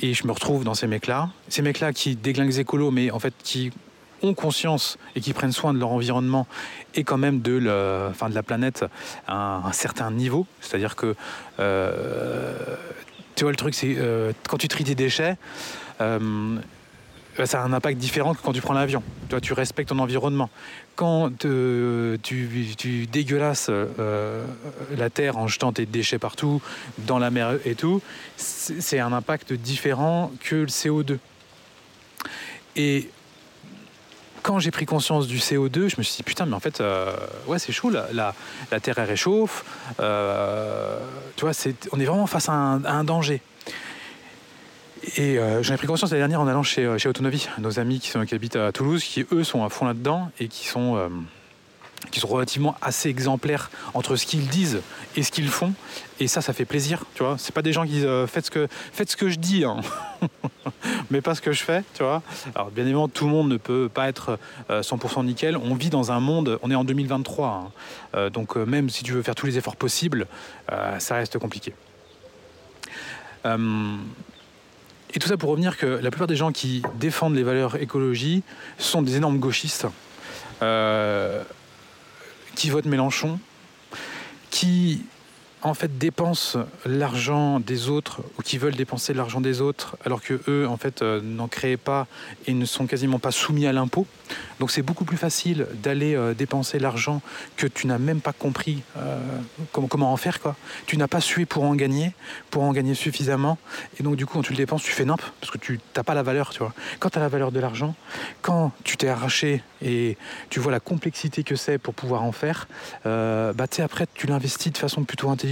et 0.00 0.14
je 0.14 0.26
me 0.26 0.32
retrouve 0.32 0.64
dans 0.64 0.74
ces 0.74 0.86
mecs-là. 0.86 1.28
Ces 1.48 1.60
mecs-là 1.60 1.92
qui 1.92 2.16
déglinguent 2.16 2.48
les 2.48 2.60
écolos, 2.60 2.90
mais 2.90 3.10
en 3.10 3.18
fait 3.18 3.34
qui 3.42 3.72
ont 4.22 4.32
conscience 4.32 4.96
et 5.16 5.20
qui 5.20 5.34
prennent 5.34 5.52
soin 5.52 5.74
de 5.74 5.80
leur 5.80 5.90
environnement 5.90 6.46
et 6.94 7.02
quand 7.04 7.18
même 7.18 7.42
de 7.42 7.58
la 7.58 8.42
planète 8.42 8.86
à 9.26 9.66
un, 9.66 9.72
certain 9.72 10.10
niveau. 10.10 10.46
C'est-à-dire 10.60 10.96
que 10.96 11.14
tu 13.34 13.44
vois, 13.44 13.50
le 13.50 13.56
truc, 13.56 13.74
c'est 13.74 13.94
euh, 13.96 14.32
quand 14.48 14.58
tu 14.58 14.68
tries 14.68 14.84
tes 14.84 14.94
déchets, 14.94 15.36
euh, 16.00 16.58
bah, 17.38 17.46
ça 17.46 17.62
a 17.62 17.64
un 17.64 17.72
impact 17.72 17.98
différent 17.98 18.34
que 18.34 18.42
quand 18.42 18.52
tu 18.52 18.60
prends 18.60 18.74
l'avion. 18.74 19.02
Toi, 19.28 19.40
tu 19.40 19.52
respectes 19.52 19.88
ton 19.88 19.98
environnement. 19.98 20.50
Quand 20.96 21.44
euh, 21.44 22.16
tu, 22.22 23.06
dégueulasses 23.10 23.70
la 24.96 25.10
terre 25.10 25.38
en 25.38 25.48
jetant 25.48 25.72
tes 25.72 25.86
déchets 25.86 26.18
partout, 26.18 26.60
dans 26.98 27.18
la 27.18 27.30
mer 27.30 27.58
et 27.64 27.74
tout, 27.74 28.02
c'est 28.36 29.00
un 29.00 29.12
impact 29.12 29.52
différent 29.52 30.30
que 30.40 30.56
le 30.56 30.66
CO2. 30.66 31.18
Et 32.76 33.10
quand 34.42 34.58
j'ai 34.58 34.70
pris 34.70 34.86
conscience 34.86 35.26
du 35.26 35.38
CO2, 35.38 35.88
je 35.88 35.96
me 35.98 36.02
suis 36.02 36.16
dit 36.16 36.22
putain, 36.22 36.46
mais 36.46 36.54
en 36.54 36.60
fait, 36.60 36.80
euh, 36.80 37.14
ouais, 37.46 37.58
c'est 37.58 37.72
chaud, 37.72 37.90
la, 37.90 38.34
la, 38.70 38.80
Terre 38.80 38.96
réchauffe. 38.96 39.64
Euh, 40.00 40.98
tu 41.36 41.44
vois, 41.44 41.52
on 41.92 42.00
est 42.00 42.04
vraiment 42.04 42.26
face 42.26 42.48
à 42.48 42.52
un, 42.52 43.04
danger. 43.04 43.40
Et 45.16 45.38
euh, 45.38 45.62
j'en 45.62 45.74
ai 45.74 45.76
pris 45.76 45.86
conscience 45.86 46.10
l'année 46.10 46.20
dernière 46.20 46.40
en 46.40 46.46
allant 46.46 46.62
chez, 46.62 46.98
chez 46.98 47.08
Autonovie, 47.08 47.48
nos 47.58 47.78
amis 47.78 48.00
qui, 48.00 48.08
sont, 48.08 48.24
qui 48.24 48.34
habitent 48.34 48.56
à 48.56 48.72
Toulouse, 48.72 49.02
qui 49.02 49.24
eux 49.32 49.44
sont 49.44 49.64
à 49.64 49.68
fond 49.68 49.86
là-dedans 49.86 50.30
et 50.38 50.48
qui 50.48 50.66
sont 50.66 51.10
qui 52.10 52.18
sont 52.18 52.26
relativement 52.26 52.74
assez 52.82 53.08
exemplaires 53.08 53.70
entre 53.94 54.16
ce 54.16 54.26
qu'ils 54.26 54.48
disent 54.48 54.80
et 55.16 55.22
ce 55.22 55.30
qu'ils 55.30 55.48
font. 55.48 55.72
Et 56.22 56.28
ça, 56.28 56.40
ça 56.40 56.52
fait 56.52 56.64
plaisir, 56.64 57.04
tu 57.16 57.24
vois. 57.24 57.34
C'est 57.36 57.52
pas 57.52 57.62
des 57.62 57.72
gens 57.72 57.82
qui 57.82 57.94
disent 57.94 58.06
euh, 58.06 58.28
faites, 58.28 58.46
ce 58.46 58.50
que, 58.52 58.68
faites 58.70 59.10
ce 59.10 59.16
que 59.16 59.28
je 59.28 59.40
dis, 59.40 59.64
hein. 59.64 59.80
mais 61.10 61.20
pas 61.20 61.34
ce 61.34 61.40
que 61.40 61.50
je 61.50 61.64
fais, 61.64 61.82
tu 61.94 62.04
vois. 62.04 62.22
Alors, 62.54 62.70
bien 62.70 62.84
évidemment, 62.84 63.08
tout 63.08 63.24
le 63.24 63.32
monde 63.32 63.48
ne 63.48 63.56
peut 63.56 63.90
pas 63.92 64.08
être 64.08 64.38
100% 64.70 65.18
euh, 65.18 65.22
nickel. 65.24 65.56
On 65.56 65.74
vit 65.74 65.90
dans 65.90 66.12
un 66.12 66.20
monde, 66.20 66.60
on 66.62 66.70
est 66.70 66.76
en 66.76 66.84
2023, 66.84 67.48
hein. 67.48 67.72
euh, 68.14 68.30
donc 68.30 68.54
même 68.54 68.88
si 68.88 69.02
tu 69.02 69.10
veux 69.10 69.22
faire 69.22 69.34
tous 69.34 69.46
les 69.46 69.58
efforts 69.58 69.74
possibles, 69.74 70.28
ça 70.98 71.16
reste 71.16 71.38
compliqué. 71.38 71.74
et 73.44 73.48
tout 75.18 75.28
ça 75.28 75.36
pour 75.36 75.50
revenir 75.50 75.76
que 75.76 75.86
la 75.86 76.10
plupart 76.12 76.28
des 76.28 76.36
gens 76.36 76.52
qui 76.52 76.82
défendent 77.00 77.34
les 77.34 77.42
valeurs 77.42 77.82
écologie 77.82 78.44
sont 78.78 79.02
des 79.02 79.16
énormes 79.16 79.38
gauchistes 79.38 79.88
qui 82.54 82.70
votent 82.70 82.86
Mélenchon, 82.86 83.40
qui 84.50 85.04
en 85.62 85.74
fait 85.74 85.98
dépensent 85.98 86.58
l'argent 86.84 87.60
des 87.60 87.88
autres 87.88 88.22
ou 88.38 88.42
qui 88.42 88.58
veulent 88.58 88.74
dépenser 88.74 89.14
l'argent 89.14 89.40
des 89.40 89.60
autres 89.60 89.96
alors 90.04 90.20
que 90.20 90.40
eux 90.48 90.66
en 90.66 90.76
fait 90.76 91.02
euh, 91.02 91.20
n'en 91.22 91.48
créent 91.48 91.76
pas 91.76 92.06
et 92.46 92.52
ne 92.52 92.64
sont 92.64 92.86
quasiment 92.86 93.18
pas 93.18 93.30
soumis 93.30 93.66
à 93.66 93.72
l'impôt. 93.72 94.06
Donc 94.58 94.70
c'est 94.70 94.82
beaucoup 94.82 95.04
plus 95.04 95.16
facile 95.16 95.66
d'aller 95.74 96.14
euh, 96.14 96.34
dépenser 96.34 96.78
l'argent 96.78 97.20
que 97.56 97.66
tu 97.66 97.86
n'as 97.86 97.98
même 97.98 98.20
pas 98.20 98.32
compris 98.32 98.82
euh, 98.96 99.20
comment, 99.70 100.12
en 100.12 100.16
faire 100.16 100.40
quoi. 100.40 100.56
Tu 100.86 100.96
n'as 100.96 101.08
pas 101.08 101.20
sué 101.20 101.46
pour 101.46 101.64
en 101.64 101.74
gagner, 101.74 102.12
pour 102.50 102.62
en 102.64 102.72
gagner 102.72 102.94
suffisamment 102.94 103.58
et 104.00 104.02
donc 104.02 104.16
du 104.16 104.26
coup 104.26 104.34
quand 104.34 104.42
tu 104.42 104.52
le 104.52 104.58
dépenses 104.58 104.82
tu 104.82 104.92
fais 104.92 105.04
nimp 105.04 105.20
parce 105.40 105.52
que 105.52 105.58
tu 105.58 105.78
n'as 105.96 106.02
pas 106.02 106.14
la 106.14 106.22
valeur 106.22 106.50
tu 106.50 106.58
vois. 106.58 106.74
Quand 106.98 107.10
tu 107.10 107.18
as 107.18 107.20
la 107.20 107.28
valeur 107.28 107.52
de 107.52 107.60
l'argent, 107.60 107.94
quand 108.40 108.72
tu 108.82 108.96
t'es 108.96 109.08
arraché 109.08 109.62
et 109.80 110.16
tu 110.50 110.58
vois 110.58 110.72
la 110.72 110.80
complexité 110.80 111.44
que 111.44 111.54
c'est 111.54 111.78
pour 111.78 111.94
pouvoir 111.94 112.22
en 112.22 112.32
faire, 112.32 112.66
bah 113.04 113.66
tu 113.70 113.82
après 113.82 114.06
tu 114.14 114.26
l'investis 114.26 114.72
de 114.72 114.78
façon 114.78 115.04
plutôt 115.04 115.30
intelligente 115.30 115.51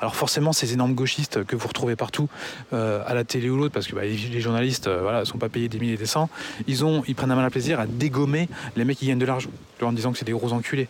alors 0.00 0.14
forcément, 0.14 0.52
ces 0.52 0.72
énormes 0.72 0.94
gauchistes 0.94 1.44
que 1.44 1.56
vous 1.56 1.68
retrouvez 1.68 1.96
partout, 1.96 2.28
euh, 2.72 3.02
à 3.06 3.14
la 3.14 3.24
télé 3.24 3.50
ou 3.50 3.56
l'autre, 3.56 3.72
parce 3.72 3.86
que 3.86 3.94
bah, 3.94 4.02
les, 4.04 4.40
journalistes, 4.40 4.86
euh, 4.86 5.24
sont 5.24 5.38
pas 5.38 5.48
payés 5.48 5.68
des 5.68 5.78
milliers 5.78 5.94
et 5.94 5.98
des 5.98 6.06
cents, 6.06 6.28
ils 6.66 6.84
ont, 6.84 7.02
ils 7.06 7.14
prennent 7.14 7.30
un 7.30 7.36
mal 7.36 7.44
à 7.44 7.50
plaisir 7.50 7.80
à 7.80 7.86
dégommer 7.86 8.48
les 8.76 8.84
mecs 8.84 8.98
qui 8.98 9.06
gagnent 9.06 9.18
de 9.18 9.26
l'argent, 9.26 9.50
en 9.82 9.92
disant 9.92 10.12
que 10.12 10.18
c'est 10.18 10.24
des 10.24 10.32
gros 10.32 10.52
enculés. 10.52 10.88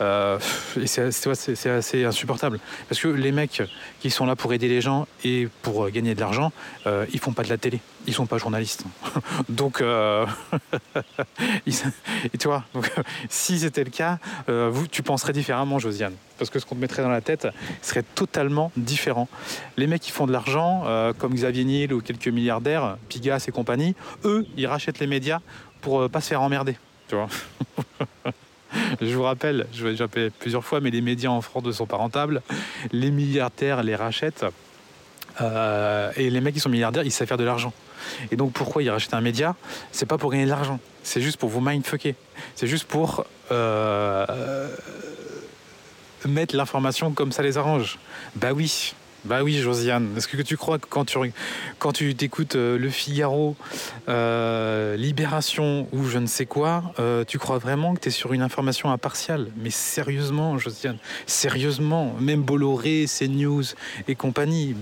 Euh, 0.00 0.38
c'est 0.84 1.68
assez 1.68 2.04
insupportable, 2.04 2.58
parce 2.88 3.00
que 3.00 3.08
les 3.08 3.32
mecs 3.32 3.62
qui 4.00 4.10
sont 4.10 4.26
là 4.26 4.36
pour 4.36 4.52
aider 4.52 4.68
les 4.68 4.80
gens 4.80 5.06
et 5.24 5.48
pour 5.62 5.88
gagner 5.90 6.14
de 6.14 6.20
l'argent, 6.20 6.52
ils 6.86 7.18
font 7.18 7.32
pas 7.32 7.42
de 7.42 7.48
la 7.48 7.58
télé, 7.58 7.80
ils 8.06 8.14
sont 8.14 8.26
pas 8.26 8.38
journalistes. 8.38 8.84
donc, 9.48 9.82
et 11.66 12.38
tu 12.38 12.48
vois, 12.48 12.64
donc, 12.74 12.90
si 13.28 13.58
c'était 13.58 13.84
le 13.84 13.90
cas, 13.90 14.18
vous, 14.48 14.86
tu 14.86 15.02
penserais 15.02 15.32
différemment, 15.32 15.78
Josiane, 15.78 16.14
parce 16.38 16.50
que 16.50 16.58
ce 16.58 16.66
qu'on 16.66 16.74
te 16.74 16.80
mettrait 16.80 17.02
dans 17.02 17.08
la 17.08 17.20
tête, 17.20 17.48
serait 17.82 18.02
totalement 18.02 18.72
différent. 18.76 19.28
Les 19.76 19.86
mecs 19.86 20.02
qui 20.02 20.10
font 20.10 20.26
de 20.26 20.32
l'argent, 20.32 20.84
euh, 20.86 21.12
comme 21.12 21.34
Xavier 21.34 21.64
Niel 21.64 21.92
ou 21.92 22.00
quelques 22.00 22.28
milliardaires, 22.28 22.96
Pigas 23.08 23.44
et 23.48 23.52
compagnie, 23.52 23.94
eux, 24.24 24.46
ils 24.56 24.66
rachètent 24.66 24.98
les 24.98 25.06
médias 25.06 25.40
pour 25.80 26.00
euh, 26.00 26.08
pas 26.08 26.20
se 26.20 26.28
faire 26.28 26.42
emmerder. 26.42 26.76
Je 29.00 29.14
vous 29.14 29.22
rappelle, 29.22 29.66
je 29.72 29.84
vais 29.84 29.90
déjà 29.92 30.08
plusieurs 30.08 30.64
fois, 30.64 30.80
mais 30.80 30.90
les 30.90 31.00
médias 31.00 31.30
en 31.30 31.40
France 31.40 31.64
ne 31.64 31.72
sont 31.72 31.86
pas 31.86 31.96
rentables. 31.96 32.42
Les 32.92 33.10
milliardaires 33.10 33.82
les 33.82 33.94
rachètent. 33.94 34.44
Euh, 35.40 36.10
et 36.16 36.30
les 36.30 36.40
mecs 36.40 36.54
qui 36.54 36.60
sont 36.60 36.68
milliardaires, 36.68 37.04
ils 37.04 37.12
savent 37.12 37.28
faire 37.28 37.36
de 37.36 37.44
l'argent. 37.44 37.72
Et 38.30 38.36
donc 38.36 38.52
pourquoi 38.52 38.82
ils 38.82 38.90
rachètent 38.90 39.14
un 39.14 39.20
média? 39.20 39.54
C'est 39.92 40.06
pas 40.06 40.18
pour 40.18 40.30
gagner 40.30 40.44
de 40.44 40.50
l'argent, 40.50 40.80
c'est 41.02 41.20
juste 41.20 41.38
pour 41.38 41.48
vous 41.48 41.60
mindfucker. 41.60 42.14
C'est 42.54 42.66
juste 42.66 42.84
pour 42.84 43.24
mettre 46.26 46.56
l'information 46.56 47.12
comme 47.12 47.32
ça 47.32 47.42
les 47.42 47.58
arrange. 47.58 47.98
Bah 48.34 48.52
oui, 48.52 48.94
bah 49.26 49.42
oui, 49.42 49.58
Josiane. 49.58 50.14
Est-ce 50.16 50.28
que 50.28 50.40
tu 50.40 50.56
crois 50.56 50.78
que 50.78 50.86
quand 50.88 51.04
tu 51.04 51.18
quand 51.78 51.92
tu 51.92 52.14
t'écoutes 52.14 52.54
euh, 52.54 52.78
Le 52.78 52.88
Figaro, 52.90 53.56
euh, 54.08 54.96
Libération 54.96 55.88
ou 55.92 56.04
je 56.04 56.18
ne 56.18 56.26
sais 56.26 56.46
quoi, 56.46 56.94
euh, 57.00 57.24
tu 57.24 57.38
crois 57.38 57.58
vraiment 57.58 57.94
que 57.94 58.00
tu 58.00 58.08
es 58.08 58.12
sur 58.12 58.32
une 58.32 58.42
information 58.42 58.90
impartiale? 58.92 59.48
Mais 59.56 59.70
sérieusement, 59.70 60.58
Josiane, 60.58 60.98
sérieusement, 61.26 62.14
même 62.20 62.42
Bolloré, 62.42 63.06
CNews 63.06 63.64
et 64.06 64.14
compagnie. 64.14 64.76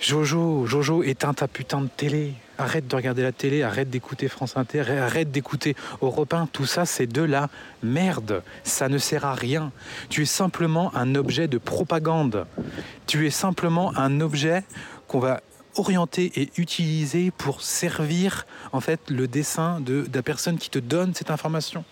Jojo, 0.00 0.64
Jojo, 0.66 1.02
éteins 1.02 1.34
ta 1.34 1.48
putain 1.48 1.80
de 1.80 1.88
télé. 1.88 2.34
Arrête 2.56 2.86
de 2.86 2.94
regarder 2.94 3.22
la 3.22 3.32
télé, 3.32 3.62
arrête 3.62 3.90
d'écouter 3.90 4.28
France 4.28 4.56
Inter, 4.56 4.84
arrête 4.90 5.30
d'écouter 5.30 5.74
Europe 6.02 6.34
1. 6.34 6.46
Tout 6.46 6.66
ça, 6.66 6.86
c'est 6.86 7.06
de 7.06 7.22
la 7.22 7.48
merde. 7.82 8.42
Ça 8.62 8.88
ne 8.88 8.98
sert 8.98 9.24
à 9.24 9.34
rien. 9.34 9.72
Tu 10.08 10.22
es 10.22 10.26
simplement 10.26 10.94
un 10.94 11.14
objet 11.14 11.48
de 11.48 11.58
propagande. 11.58 12.46
Tu 13.06 13.26
es 13.26 13.30
simplement 13.30 13.92
un 13.96 14.20
objet 14.20 14.62
qu'on 15.08 15.18
va 15.18 15.40
orienter 15.76 16.32
et 16.40 16.50
utiliser 16.56 17.30
pour 17.30 17.62
servir 17.62 18.46
en 18.72 18.80
fait 18.80 19.00
le 19.10 19.26
dessin 19.26 19.80
de, 19.80 20.02
de 20.02 20.16
la 20.16 20.22
personne 20.22 20.58
qui 20.58 20.70
te 20.70 20.78
donne 20.78 21.14
cette 21.14 21.30
information. 21.30 21.84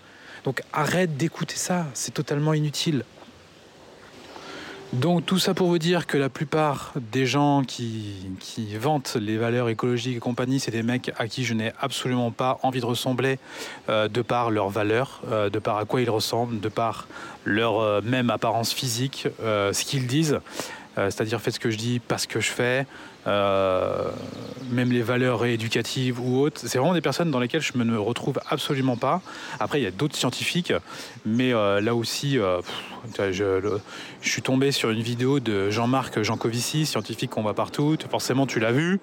Donc 0.45 0.63
arrête 0.73 1.17
d'écouter 1.17 1.57
ça, 1.57 1.87
c'est 1.95 2.15
totalement 2.15 2.55
inutile. 2.55 3.05
Donc 4.93 5.27
tout 5.27 5.39
ça 5.39 5.53
pour 5.53 5.67
vous 5.67 5.79
dire 5.79 6.07
que 6.07 6.17
la 6.17 6.29
plupart 6.29 6.93
des 7.13 7.27
gens 7.27 7.65
qui, 7.65 8.15
vantent 8.79 9.17
les 9.21 9.37
valeurs 9.37 9.69
écologiques 9.69 10.17
et 10.17 10.21
compagnie, 10.21 10.61
c'est 10.61 10.71
des 10.71 10.85
mecs 10.85 11.11
à 11.19 11.27
qui 11.27 11.45
je 11.45 11.55
n'ai 11.55 11.73
absolument 11.81 12.31
pas 12.31 12.59
envie 12.63 12.81
de 12.81 12.87
ressembler 12.87 13.39
euh, 13.89 14.09
de 14.09 14.23
par 14.23 14.51
leurs 14.51 14.69
valeurs, 14.69 15.23
euh, 15.31 15.51
de 15.51 15.59
par 15.59 15.77
à 15.79 15.85
quoi 15.85 16.01
ils 16.01 16.11
ressemblent, 16.11 16.61
de 16.61 16.69
par 16.69 17.09
leur 17.45 17.81
euh, 17.81 18.01
même 18.03 18.31
apparence 18.31 18.73
physique, 18.73 19.29
ce 19.41 19.85
qu'ils 19.85 20.07
disent. 20.07 20.41
C'est-à-dire 20.97 21.43
faites 21.43 21.55
ce 21.55 21.61
que 21.61 21.71
je 21.71 21.77
dis, 21.77 21.99
pas 21.99 22.17
ce 22.17 22.27
que 22.27 22.41
je 22.41 22.51
fais, 22.51 22.87
même 23.27 24.93
les 24.93 25.03
valeurs 25.03 25.45
éducatives 25.45 26.21
ou 26.21 26.41
autres. 26.41 26.61
C'est 26.65 26.79
vraiment 26.79 26.95
des 26.95 27.01
personnes 27.01 27.31
dans 27.31 27.41
lesquelles 27.41 27.63
je 27.63 27.77
me 27.77 27.99
retrouve 27.99 28.41
absolument 28.49 28.97
pas. 28.97 29.21
Après, 29.61 29.81
il 29.81 29.85
y 29.85 29.87
a 29.87 29.91
d'autres 29.91 30.17
scientifiques, 30.17 30.73
mais 31.25 31.53
euh, 31.53 31.81
là 31.81 31.95
aussi, 31.95 32.39
euh, 32.39 32.61
je, 33.19 33.79
suis 34.21 34.43
tombé 34.43 34.73
sur 34.73 34.91
une 34.91 35.03
vidéo 35.03 35.41
de 35.41 35.71
Jean-Marc 35.71 36.23
Jancovici, 36.23 36.87
scientifique 36.87 37.31
qu'on 37.31 37.43
voit 37.43 37.55
partout. 37.55 37.97
Forcément, 38.11 38.47
tu 38.47 38.61
l'as 38.61 38.73
vu. 38.73 39.01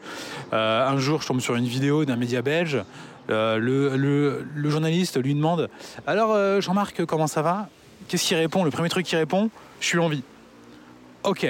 un 0.51 0.97
jour, 0.97 1.21
je 1.21 1.28
tombe 1.28 1.39
sur 1.39 1.55
une 1.55 1.67
vidéo 1.67 2.05
d'un 2.05 2.15
média 2.15 2.41
belge. 2.41 2.84
Le, 3.30 3.95
le, 3.95 4.69
journaliste 4.69 5.21
lui 5.21 5.34
demande 5.34 5.69
Alors, 6.05 6.61
Jean-Marc, 6.61 7.05
comment 7.05 7.28
ça 7.28 7.41
va? 7.41 7.69
Qu'est-ce 8.07 8.28
qu'il 8.28 8.38
répond? 8.38 8.65
Le 8.65 8.71
premier 8.71 8.89
truc 8.89 9.05
qu'il 9.05 9.17
répond 9.17 9.49
Je 9.80 9.88
suis 9.88 9.99
en 9.99 10.09
vie. 10.09 10.24
Ok, 11.24 11.47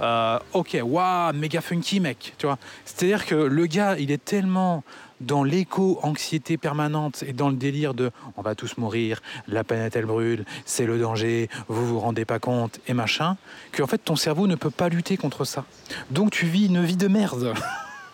euh, 0.00 0.38
ok, 0.52 0.78
waouh, 0.82 1.32
méga 1.34 1.60
funky, 1.60 2.00
mec, 2.00 2.34
tu 2.38 2.46
vois. 2.46 2.58
C'est-à-dire 2.84 3.26
que 3.26 3.34
le 3.34 3.66
gars, 3.66 3.96
il 3.98 4.10
est 4.10 4.24
tellement 4.24 4.84
dans 5.20 5.42
l'éco-anxiété 5.42 6.56
permanente 6.56 7.24
et 7.26 7.32
dans 7.32 7.48
le 7.48 7.56
délire 7.56 7.94
de 7.94 8.10
on 8.36 8.42
va 8.42 8.54
tous 8.54 8.76
mourir, 8.78 9.20
la 9.48 9.64
planète 9.64 9.96
elle 9.96 10.06
brûle, 10.06 10.44
c'est 10.64 10.86
le 10.86 10.98
danger, 10.98 11.48
vous 11.68 11.86
vous 11.86 12.00
rendez 12.00 12.24
pas 12.24 12.38
compte 12.38 12.78
et 12.86 12.94
machin, 12.94 13.36
que 13.72 13.82
en 13.82 13.86
fait 13.86 13.98
ton 13.98 14.16
cerveau 14.16 14.46
ne 14.46 14.54
peut 14.54 14.70
pas 14.70 14.88
lutter 14.88 15.16
contre 15.16 15.44
ça. 15.44 15.64
Donc 16.10 16.30
tu 16.30 16.46
vis 16.46 16.66
une 16.66 16.84
vie 16.84 16.96
de 16.96 17.08
merde. 17.08 17.54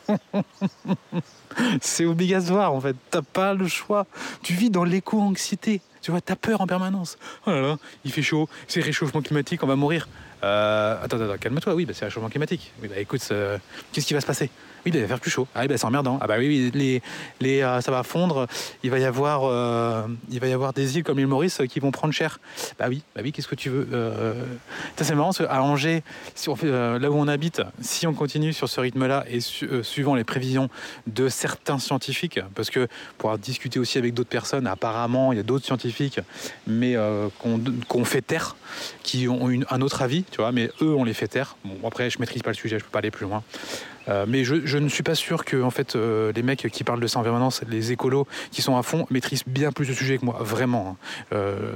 c'est 1.81 2.05
obligatoire 2.05 2.73
en 2.73 2.81
fait, 2.81 2.97
t'as 3.11 3.23
pas 3.23 3.55
le 3.55 3.69
choix. 3.69 4.07
Tu 4.43 4.55
vis 4.55 4.71
dans 4.71 4.85
l'éco-anxiété. 4.85 5.81
Tu 6.03 6.11
vois, 6.11 6.21
t'as 6.21 6.37
peur 6.37 6.61
en 6.61 6.67
permanence. 6.67 7.17
Oh 7.47 7.51
là 7.51 7.63
là, 7.63 7.77
il 8.05 8.13
fait 8.13 8.21
chaud, 8.21 8.47
c'est 8.69 8.83
réchauffement 8.83 9.23
climatique, 9.23 9.63
on 9.63 9.67
va 9.67 9.75
mourir. 9.75 10.07
Euh, 10.45 10.97
attends, 11.03 11.21
attends, 11.21 11.39
calme-toi, 11.39 11.75
oui, 11.75 11.87
bah, 11.87 11.93
c'est 11.95 12.05
réchauffement 12.05 12.29
climatique. 12.29 12.73
Oui, 12.83 12.89
bah, 12.89 12.99
écoute, 12.99 13.27
euh, 13.31 13.57
qu'est-ce 13.93 14.07
qui 14.07 14.15
va 14.15 14.21
se 14.21 14.27
passer? 14.27 14.51
Oui, 14.85 14.93
il 14.95 15.01
va 15.01 15.07
faire 15.07 15.21
plus 15.21 15.31
chaud. 15.31 15.47
Ah 15.55 15.67
bah, 15.67 15.77
c'est 15.77 15.87
emmerdant. 15.87 16.19
Ah 16.21 16.27
bah 16.27 16.37
oui, 16.39 16.71
les, 16.75 17.03
les, 17.41 17.63
euh, 17.63 17.81
ça 17.81 17.91
va 17.91 18.03
fondre. 18.03 18.47
Il 18.83 18.91
va 18.91 18.99
y 18.99 19.05
avoir, 19.05 19.45
euh, 19.45 20.07
il 20.31 20.41
va 20.41 20.47
y 20.47 20.53
avoir 20.53 20.73
des 20.73 20.97
îles 20.97 21.05
comme 21.05 21.19
l'île 21.19 21.27
Maurice 21.27 21.61
qui 21.69 21.81
vont 21.81 21.91
prendre 21.91 22.13
cher. 22.13 22.39
Bah 22.79 22.87
oui, 22.89 23.03
bah 23.15 23.23
oui, 23.25 23.33
qu'est-ce 23.33 23.49
que 23.49 23.55
tu 23.55 23.71
veux 23.71 23.87
C'est 24.97 25.15
marrant, 25.15 25.31
à 25.49 25.63
Angers, 25.63 26.03
si 26.35 26.49
on 26.49 26.57
fait, 26.57 26.71
là 26.71 27.11
où 27.11 27.15
on 27.15 27.29
habite, 27.29 27.63
si 27.81 28.07
on 28.07 28.15
continue 28.15 28.53
sur 28.53 28.69
ce 28.69 28.81
rythme-là 28.81 29.25
et 29.29 29.41
suivant 29.41 30.15
les 30.15 30.25
prévisions 30.25 30.69
de 31.07 31.29
certains 31.29 31.79
scientifiques, 31.79 32.41
parce 32.55 32.71
que 32.71 32.89
pour 33.19 33.37
discuté 33.39 33.79
aussi 33.79 33.99
avec 33.99 34.15
d'autres 34.15 34.29
personnes, 34.29 34.67
apparemment, 34.67 35.33
il 35.33 35.37
y 35.37 35.41
a 35.41 35.43
d'autres 35.45 35.65
scientifiques, 35.65 36.21
mais 36.67 36.97
qu'on 37.39 38.05
fait 38.05 38.23
taire, 38.23 38.57
qui 39.03 39.29
ont 39.29 39.49
un 39.71 39.81
autre 39.81 40.03
avis 40.03 40.25
tu 40.31 40.39
vois, 40.39 40.53
mais 40.53 40.71
eux, 40.81 40.95
on 40.95 41.05
les 41.05 41.15
fait 41.15 41.29
taire. 41.29 41.57
Bon, 41.65 41.77
après, 41.87 42.11
je 42.11 42.19
maîtrise 42.19 42.43
pas 42.43 42.51
le 42.51 42.57
sujet, 42.57 42.79
je 42.79 42.85
peux 42.85 42.91
pas 42.91 42.99
aller 42.99 43.11
plus 43.11 43.27
loin. 43.27 43.43
Euh, 44.09 44.27
mais 44.29 44.45
je, 44.45 44.77
ne 44.79 44.89
suis 44.89 45.03
pas 45.03 45.15
sûr 45.15 45.45
que 45.45 45.63
en 45.63 45.71
fait, 45.71 45.97
euh, 45.97 46.33
les 46.33 46.43
mecs 46.43 46.69
qui 46.71 46.85
parlent 46.85 47.01
de 47.01 47.07
ça 47.07 47.19
en 47.19 47.23
permanence, 47.23 47.63
les 47.69 47.93
écolos 47.93 48.27
qui 48.51 48.63
sont 48.63 48.77
à 48.77 48.83
fond, 48.83 49.07
maîtrisent 49.11 49.45
bien 49.47 49.73
plus 49.73 49.87
le 49.87 49.95
sujet 49.95 50.19
que 50.19 50.25
moi, 50.25 50.39
vraiment. 50.41 50.91
Hein. 50.91 50.97
Euh, 51.33 51.73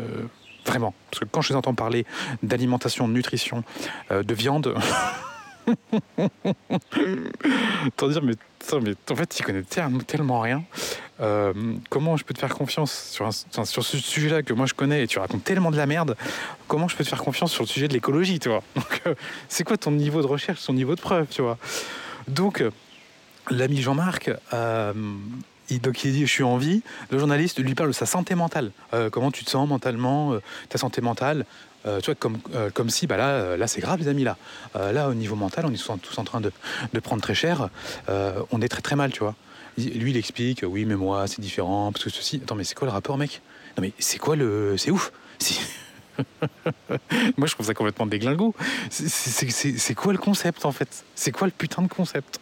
vraiment. 0.66 0.94
Parce 1.10 1.20
que 1.20 1.28
quand 1.30 1.40
je 1.40 1.50
les 1.50 1.56
entends 1.56 1.74
parler 1.74 2.04
d'alimentation, 2.42 3.08
de 3.08 3.12
nutrition, 3.14 3.64
de 4.10 4.34
viande... 4.34 4.74
T'en 7.96 8.08
dire, 8.08 8.22
mais, 8.22 8.32
en 8.72 9.16
fait, 9.16 9.34
tu 9.34 9.42
connais 9.42 9.62
tellement 10.06 10.40
rien. 10.40 10.64
Comment 11.90 12.16
je 12.16 12.24
peux 12.24 12.32
te 12.32 12.38
faire 12.38 12.54
confiance 12.54 12.92
sur, 12.92 13.30
sur 13.32 13.84
ce 13.84 13.98
sujet-là 13.98 14.42
que 14.42 14.54
moi 14.54 14.64
je 14.66 14.74
connais 14.74 15.04
et 15.04 15.06
tu 15.06 15.18
racontes 15.18 15.44
tellement 15.44 15.70
de 15.70 15.76
la 15.76 15.84
merde, 15.86 16.16
comment 16.68 16.88
je 16.88 16.96
peux 16.96 17.04
te 17.04 17.08
faire 17.08 17.22
confiance 17.22 17.52
sur 17.52 17.64
le 17.64 17.68
sujet 17.68 17.86
de 17.88 17.92
l'écologie, 17.92 18.38
tu 18.38 18.48
vois 18.48 18.62
c'est 19.48 19.64
quoi 19.64 19.76
ton 19.76 19.90
niveau 19.90 20.22
de 20.22 20.26
recherche, 20.26 20.64
ton 20.64 20.72
niveau 20.72 20.94
de 20.94 21.00
preuve, 21.00 21.26
tu 21.30 21.42
vois? 21.42 21.58
Donc, 22.28 22.60
euh, 22.60 22.70
l'ami 23.50 23.80
Jean-Marc, 23.80 24.30
il, 25.70 25.80
donc 25.80 26.04
il 26.04 26.12
dit 26.12 26.26
je 26.26 26.32
suis 26.32 26.44
en 26.44 26.56
vie. 26.56 26.82
Le 27.10 27.18
journaliste 27.18 27.58
lui 27.58 27.74
parle 27.74 27.90
de 27.90 27.94
sa 27.94 28.06
santé 28.06 28.34
mentale. 28.34 28.70
comment 29.12 29.30
tu 29.30 29.44
te 29.44 29.50
sens 29.50 29.68
mentalement, 29.68 30.34
ta 30.68 30.78
santé 30.78 31.00
mentale. 31.00 31.44
tu 31.84 32.06
vois, 32.06 32.14
comme, 32.14 32.38
comme 32.72 32.88
si, 32.90 33.06
bah 33.06 33.16
là, 33.16 33.56
là 33.56 33.66
c'est 33.66 33.80
grave, 33.80 33.98
les 34.00 34.08
amis, 34.08 34.24
là. 34.24 34.36
là, 34.74 35.08
au 35.08 35.14
niveau 35.14 35.36
mental, 35.36 35.66
on 35.66 35.72
est 35.72 36.00
tous 36.02 36.18
en 36.18 36.24
train 36.24 36.40
de, 36.40 36.52
de 36.92 37.00
prendre 37.00 37.20
très 37.20 37.34
cher. 37.34 37.68
on 38.08 38.62
est 38.62 38.68
très 38.68 38.80
très 38.80 38.96
mal, 38.96 39.12
tu 39.12 39.20
vois. 39.20 39.34
Lui, 39.76 40.10
il 40.10 40.16
explique, 40.16 40.64
oui, 40.66 40.84
mais 40.84 40.96
moi, 40.96 41.26
c'est 41.26 41.40
différent, 41.40 41.92
parce 41.92 42.04
que 42.04 42.10
ceci. 42.10 42.40
Attends, 42.42 42.54
mais 42.56 42.64
c'est 42.64 42.74
quoi 42.74 42.86
le 42.86 42.92
rapport, 42.92 43.16
mec? 43.16 43.42
Non, 43.76 43.82
mais 43.82 43.92
c'est 43.98 44.18
quoi 44.18 44.36
le. 44.36 44.76
C'est 44.76 44.90
ouf 44.90 45.12
Moi, 47.36 47.46
je 47.46 47.54
trouve 47.54 47.66
ça 47.66 47.74
complètement 47.74 48.06
déglingo. 48.06 48.54
C'est 48.90 49.94
quoi 49.94 50.12
le 50.12 50.18
concept, 50.18 50.64
en 50.64 50.72
fait? 50.72 51.04
C'est 51.14 51.32
quoi 51.32 51.46
le 51.46 51.52
putain 51.52 51.82
de 51.82 51.88
concept? 51.88 52.40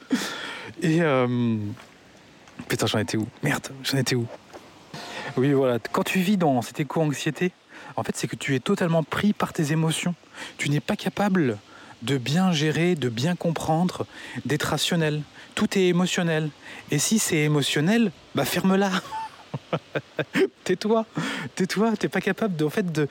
Et. 0.82 1.02
Euh... 1.02 1.56
Putain, 2.68 2.86
j'en 2.86 2.98
étais 2.98 3.16
où? 3.16 3.28
Merde, 3.42 3.68
j'en 3.82 3.98
étais 3.98 4.14
où? 4.14 4.26
Oui, 5.36 5.52
voilà. 5.52 5.78
Quand 5.92 6.02
tu 6.02 6.20
vis 6.20 6.36
dans 6.36 6.62
cette 6.62 6.80
éco-anxiété, 6.80 7.52
en 7.96 8.02
fait, 8.02 8.16
c'est 8.16 8.26
que 8.26 8.36
tu 8.36 8.54
es 8.54 8.60
totalement 8.60 9.02
pris 9.02 9.32
par 9.32 9.52
tes 9.52 9.72
émotions. 9.72 10.14
Tu 10.58 10.70
n'es 10.70 10.80
pas 10.80 10.96
capable 10.96 11.58
de 12.02 12.18
bien 12.18 12.52
gérer, 12.52 12.94
de 12.94 13.08
bien 13.08 13.36
comprendre, 13.36 14.06
d'être 14.44 14.64
rationnel. 14.64 15.22
Tout 15.54 15.78
est 15.78 15.86
émotionnel. 15.86 16.50
Et 16.90 16.98
si 16.98 17.18
c'est 17.18 17.38
émotionnel, 17.38 18.12
bah 18.34 18.44
ferme-la. 18.44 18.90
tais-toi, 20.64 21.06
tais-toi, 21.54 21.96
t'es 21.96 22.08
pas 22.08 22.20
capable 22.20 22.56
de, 22.56 22.64
en 22.64 22.70
de, 22.82 23.08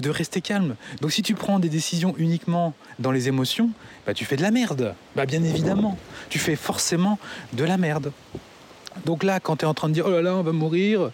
de, 0.00 0.10
rester 0.10 0.40
calme. 0.40 0.76
Donc 1.00 1.12
si 1.12 1.22
tu 1.22 1.34
prends 1.34 1.58
des 1.58 1.68
décisions 1.68 2.14
uniquement 2.18 2.74
dans 2.98 3.12
les 3.12 3.28
émotions, 3.28 3.70
bah 4.06 4.14
tu 4.14 4.24
fais 4.24 4.36
de 4.36 4.42
la 4.42 4.50
merde. 4.50 4.94
Bah 5.14 5.26
bien 5.26 5.42
évidemment, 5.42 5.98
tu 6.28 6.38
fais 6.38 6.56
forcément 6.56 7.18
de 7.52 7.64
la 7.64 7.76
merde. 7.76 8.12
Donc 9.04 9.22
là, 9.22 9.40
quand 9.40 9.56
tu 9.56 9.64
es 9.64 9.68
en 9.68 9.74
train 9.74 9.88
de 9.88 9.94
dire 9.94 10.06
oh 10.06 10.10
là 10.10 10.22
là, 10.22 10.34
on 10.34 10.42
va 10.42 10.52
mourir, 10.52 11.10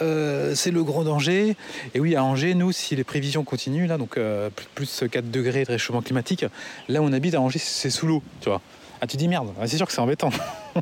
euh, 0.00 0.54
c'est 0.54 0.70
le 0.70 0.82
grand 0.82 1.04
danger. 1.04 1.56
Et 1.94 2.00
oui, 2.00 2.16
à 2.16 2.24
Angers, 2.24 2.54
nous, 2.54 2.72
si 2.72 2.96
les 2.96 3.04
prévisions 3.04 3.44
continuent, 3.44 3.86
là, 3.86 3.98
donc 3.98 4.16
euh, 4.16 4.48
plus 4.74 5.04
4 5.10 5.30
degrés 5.30 5.64
de 5.64 5.72
réchauffement 5.72 6.02
climatique, 6.02 6.46
là 6.88 7.02
où 7.02 7.04
on 7.04 7.12
habite 7.12 7.34
à 7.34 7.40
Angers, 7.40 7.58
c'est 7.58 7.90
sous 7.90 8.06
l'eau, 8.06 8.22
tu 8.40 8.48
vois. 8.48 8.62
Ah, 9.00 9.06
tu 9.06 9.16
dis 9.16 9.28
merde, 9.28 9.52
c'est 9.66 9.76
sûr 9.76 9.86
que 9.86 9.92
c'est 9.92 10.00
embêtant. 10.00 10.30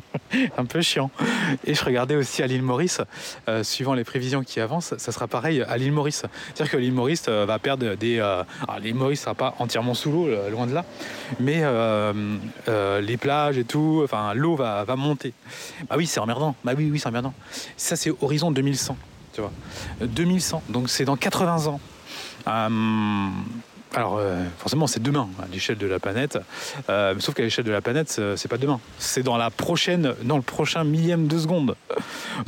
un 0.57 0.65
peu 0.65 0.81
chiant. 0.81 1.09
Et 1.65 1.73
je 1.73 1.83
regardais 1.83 2.15
aussi 2.15 2.43
à 2.43 2.47
l'île 2.47 2.63
Maurice, 2.63 3.01
euh, 3.47 3.63
suivant 3.63 3.93
les 3.93 4.03
prévisions 4.03 4.43
qui 4.43 4.59
avancent, 4.59 4.95
ça 4.97 5.11
sera 5.11 5.27
pareil 5.27 5.61
à 5.61 5.77
l'île 5.77 5.91
Maurice. 5.91 6.23
C'est-à-dire 6.53 6.71
que 6.71 6.77
l'île 6.77 6.93
Maurice 6.93 7.25
euh, 7.27 7.45
va 7.45 7.59
perdre 7.59 7.95
des. 7.95 8.19
Euh, 8.19 8.43
alors 8.67 8.79
l'île 8.79 8.95
Maurice 8.95 9.21
sera 9.21 9.35
pas 9.35 9.55
entièrement 9.59 9.93
sous 9.93 10.11
l'eau, 10.11 10.27
loin 10.49 10.67
de 10.67 10.73
là, 10.73 10.85
mais 11.39 11.63
les 13.01 13.17
plages 13.17 13.57
et 13.57 13.63
tout, 13.63 14.01
enfin 14.03 14.33
l'eau 14.33 14.55
va, 14.55 14.83
va 14.83 14.95
monter. 14.95 15.33
Bah 15.89 15.95
oui, 15.97 16.07
c'est 16.07 16.19
emmerdant. 16.19 16.55
Bah 16.63 16.73
oui, 16.75 16.89
oui, 16.91 16.99
c'est 16.99 17.07
emmerdant. 17.07 17.33
Ça, 17.75 17.95
c'est 17.95 18.11
horizon 18.21 18.51
2100, 18.51 18.97
tu 19.33 19.41
vois. 19.41 19.51
2100, 20.01 20.63
donc 20.69 20.89
c'est 20.89 21.05
dans 21.05 21.15
80 21.15 21.67
ans. 21.67 21.79
Alors, 23.93 24.17
euh, 24.17 24.43
forcément, 24.57 24.87
c'est 24.87 25.01
demain 25.01 25.29
à 25.41 25.47
l'échelle 25.47 25.77
de 25.77 25.87
la 25.87 25.99
planète. 25.99 26.37
Euh, 26.89 27.15
sauf 27.19 27.35
qu'à 27.35 27.43
l'échelle 27.43 27.65
de 27.65 27.71
la 27.71 27.81
planète, 27.81 28.21
c'est 28.35 28.47
pas 28.47 28.57
demain. 28.57 28.79
C'est 28.99 29.23
dans 29.23 29.37
la 29.37 29.49
prochaine, 29.49 30.13
dans 30.23 30.35
le 30.35 30.43
prochain 30.43 30.83
millième 30.83 31.27
de 31.27 31.37
seconde. 31.37 31.75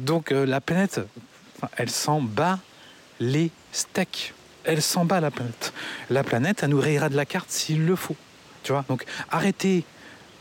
Donc, 0.02 0.32
euh, 0.32 0.46
la 0.46 0.62
planète, 0.62 1.02
elle 1.78 1.90
s'en 1.90 2.22
bat 2.22 2.60
les 3.20 3.52
steaks. 3.72 4.34
Elle 4.66 4.82
s'en 4.82 5.06
bat 5.06 5.22
la 5.22 5.32
planète. 5.32 5.74
La 6.10 6.24
planète, 6.24 6.62
elle 6.64 6.70
nous 6.70 6.82
rayera 6.82 7.10
de 7.10 7.16
la 7.16 7.26
carte 7.26 7.50
s'il 7.50 7.86
le 7.86 7.96
faut. 7.96 8.16
Tu 8.64 8.72
vois? 8.72 8.84
Donc, 8.90 9.06
arrêtez, 9.32 9.86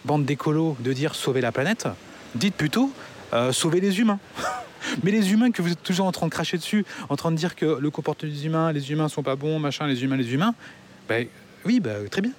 bande 0.05 0.24
d'écolos, 0.24 0.76
de 0.80 0.92
dire 0.92 1.14
sauver 1.14 1.40
la 1.40 1.53
planète. 1.53 1.86
Dites 2.34 2.55
plutôt 2.55 2.92
sauver 3.53 3.80
les 3.80 4.01
humains. 4.01 4.18
Mais 5.03 5.11
les 5.11 5.32
humains 5.32 5.51
que 5.51 5.62
vous 5.62 5.72
êtes 5.72 5.82
toujours 5.82 6.07
en 6.07 6.12
train 6.12 6.26
de 6.26 6.32
cracher 6.32 6.57
dessus, 6.57 6.84
en 7.09 7.16
train 7.16 7.30
de 7.30 7.36
dire 7.36 7.55
que 7.57 7.78
le 7.78 7.90
comportement 7.90 8.32
des 8.32 8.46
humains, 8.46 8.72
les 8.72 8.90
humains 8.90 9.09
sont 9.09 9.22
pas 9.22 9.36
bons, 9.36 9.59
machin, 9.59 9.86
les 9.86 10.03
humains, 10.03 10.16
les 10.16 10.32
humains, 10.32 10.55
ben, 11.09 11.26
oui, 11.64 11.80
ben, 11.80 12.09
très 12.09 12.22
bien. 12.22 12.32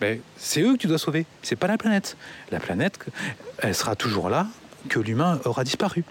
Ben, 0.00 0.20
c'est 0.36 0.60
eux 0.62 0.72
que 0.72 0.78
tu 0.78 0.86
dois 0.86 0.98
sauver, 0.98 1.26
c'est 1.42 1.56
pas 1.56 1.66
la 1.66 1.78
planète. 1.78 2.16
La 2.50 2.60
planète, 2.60 2.98
elle 3.58 3.74
sera 3.74 3.96
toujours 3.96 4.28
là 4.28 4.46
que 4.88 4.98
l'humain 4.98 5.40
aura 5.44 5.64
disparu. 5.64 6.04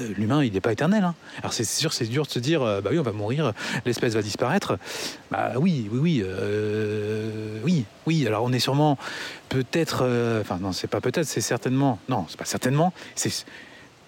Euh, 0.00 0.12
l'humain, 0.16 0.42
il 0.42 0.52
n'est 0.52 0.60
pas 0.60 0.72
éternel. 0.72 1.04
Hein. 1.04 1.14
Alors 1.38 1.52
c'est 1.52 1.64
sûr, 1.64 1.92
c'est 1.92 2.06
dur 2.06 2.24
de 2.24 2.30
se 2.30 2.38
dire, 2.38 2.62
euh, 2.62 2.80
bah 2.80 2.90
oui, 2.92 2.98
on 2.98 3.02
va 3.02 3.12
mourir, 3.12 3.52
l'espèce 3.84 4.14
va 4.14 4.22
disparaître. 4.22 4.78
Bah 5.30 5.52
oui, 5.56 5.88
oui, 5.92 5.98
oui, 6.00 6.22
euh, 6.24 7.60
oui, 7.64 7.84
oui. 8.06 8.26
Alors 8.26 8.44
on 8.44 8.52
est 8.52 8.58
sûrement 8.58 8.98
peut-être, 9.48 10.02
enfin 10.40 10.58
non, 10.60 10.72
c'est 10.72 10.88
pas 10.88 11.00
peut-être, 11.00 11.26
c'est 11.26 11.40
certainement, 11.40 11.98
non, 12.08 12.26
c'est 12.28 12.38
pas 12.38 12.44
certainement. 12.44 12.92
C'est, 13.14 13.44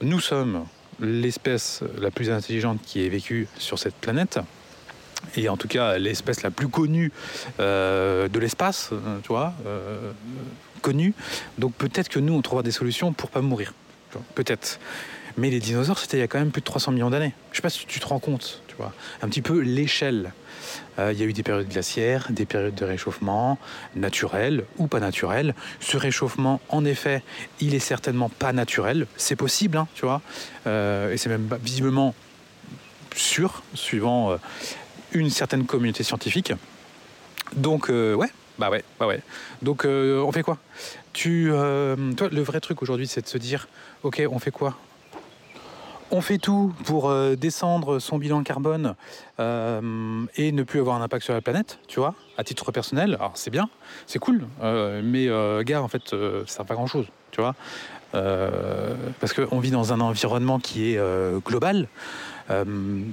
nous 0.00 0.20
sommes 0.20 0.64
l'espèce 1.00 1.82
la 2.00 2.10
plus 2.10 2.30
intelligente 2.30 2.80
qui 2.82 3.04
ait 3.04 3.08
vécu 3.08 3.46
sur 3.58 3.78
cette 3.78 3.94
planète 3.94 4.40
et 5.36 5.48
en 5.48 5.56
tout 5.56 5.68
cas 5.68 5.98
l'espèce 5.98 6.42
la 6.42 6.50
plus 6.50 6.68
connue 6.68 7.12
euh, 7.60 8.28
de 8.28 8.38
l'espace, 8.38 8.90
euh, 8.92 9.18
tu 9.22 9.28
vois, 9.28 9.54
euh, 9.66 10.12
connue. 10.82 11.14
Donc 11.58 11.74
peut-être 11.74 12.08
que 12.08 12.18
nous, 12.18 12.34
on 12.34 12.42
trouvera 12.42 12.62
des 12.62 12.70
solutions 12.70 13.12
pour 13.12 13.30
pas 13.30 13.40
mourir. 13.40 13.74
Peut-être. 14.34 14.78
Mais 15.36 15.50
les 15.50 15.60
dinosaures, 15.60 15.98
c'était 15.98 16.16
il 16.16 16.20
y 16.20 16.24
a 16.24 16.26
quand 16.26 16.38
même 16.38 16.50
plus 16.50 16.60
de 16.60 16.66
300 16.66 16.92
millions 16.92 17.10
d'années. 17.10 17.34
Je 17.52 17.56
sais 17.56 17.62
pas 17.62 17.70
si 17.70 17.86
tu 17.86 18.00
te 18.00 18.06
rends 18.06 18.18
compte, 18.18 18.62
tu 18.66 18.74
vois, 18.76 18.92
un 19.22 19.28
petit 19.28 19.42
peu 19.42 19.60
l'échelle. 19.60 20.32
il 20.98 21.12
y 21.12 21.22
a 21.22 21.26
eu 21.26 21.32
des 21.32 21.44
périodes 21.44 21.68
glaciaires, 21.68 22.26
des 22.30 22.44
périodes 22.44 22.74
de 22.74 22.84
réchauffement 22.84 23.58
naturel 23.94 24.64
ou 24.78 24.88
pas 24.88 24.98
naturel. 24.98 25.54
Ce 25.78 25.96
réchauffement, 25.96 26.60
en 26.70 26.84
effet, 26.84 27.22
il 27.60 27.74
est 27.74 27.78
certainement 27.80 28.30
pas 28.30 28.52
naturel. 28.52 29.06
C'est 29.16 29.36
possible, 29.36 29.76
hein, 29.76 29.86
tu 29.94 30.06
vois, 30.06 30.22
et 30.66 31.16
c'est 31.16 31.28
même 31.28 31.48
visiblement 31.62 32.14
sûr, 33.14 33.62
suivant 33.74 34.38
une 35.12 35.30
certaine 35.30 35.64
communauté 35.64 36.02
scientifique. 36.02 36.52
Donc, 37.56 37.90
euh, 37.90 38.14
ouais, 38.14 38.28
bah 38.58 38.70
ouais, 38.70 38.84
bah 38.98 39.06
ouais. 39.06 39.20
Donc, 39.62 39.84
euh, 39.84 40.20
on 40.22 40.32
fait 40.32 40.42
quoi? 40.42 40.58
Tu, 41.12 41.48
euh, 41.50 42.12
toi, 42.12 42.28
le 42.30 42.42
vrai 42.42 42.60
truc 42.60 42.82
aujourd'hui, 42.82 43.06
c'est 43.06 43.22
de 43.22 43.28
se 43.28 43.38
dire, 43.38 43.68
ok, 44.02 44.22
on 44.30 44.38
fait 44.38 44.50
quoi? 44.50 44.76
On 46.10 46.22
fait 46.22 46.38
tout 46.38 46.72
pour 46.84 47.12
descendre 47.36 47.98
son 47.98 48.16
bilan 48.16 48.42
carbone 48.42 48.94
et 49.38 50.52
ne 50.52 50.62
plus 50.62 50.80
avoir 50.80 50.96
un 50.96 51.02
impact 51.02 51.22
sur 51.22 51.34
la 51.34 51.42
planète, 51.42 51.80
tu 51.86 52.00
vois, 52.00 52.14
à 52.38 52.44
titre 52.44 52.72
personnel. 52.72 53.16
Alors 53.16 53.32
c'est 53.34 53.50
bien, 53.50 53.68
c'est 54.06 54.18
cool, 54.18 54.46
mais 54.62 55.28
gars, 55.66 55.82
en 55.82 55.88
fait, 55.88 56.08
ça 56.08 56.16
sert 56.46 56.64
pas 56.64 56.76
grand-chose, 56.76 57.04
tu 57.30 57.42
vois. 57.42 57.54
parce 58.12 59.34
qu'on 59.34 59.60
vit 59.60 59.70
dans 59.70 59.92
un 59.92 60.00
environnement 60.00 60.58
qui 60.58 60.94
est 60.94 61.00
global. 61.44 61.88
Euh, 62.50 62.64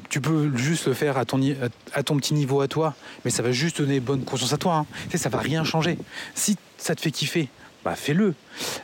tu 0.10 0.22
peux 0.22 0.56
juste 0.56 0.88
le 0.88 0.94
faire 0.94 1.18
à 1.18 1.26
ton, 1.26 1.40
petit 1.40 2.34
niveau 2.34 2.62
à 2.62 2.68
toi, 2.68 2.96
mais 3.24 3.32
ça 3.32 3.44
va 3.44 3.52
juste 3.52 3.80
donner 3.80 4.00
bonne 4.00 4.24
conscience 4.24 4.54
à 4.54 4.58
toi. 4.58 4.76
Hein. 4.76 4.86
Tu 5.06 5.12
sais, 5.12 5.18
ça 5.18 5.30
va 5.30 5.40
rien 5.40 5.64
changer. 5.64 5.98
Si 6.34 6.58
ça 6.78 6.96
te 6.96 7.02
fait 7.02 7.12
kiffer, 7.12 7.50
bah 7.84 7.96
fais-le. 7.96 8.34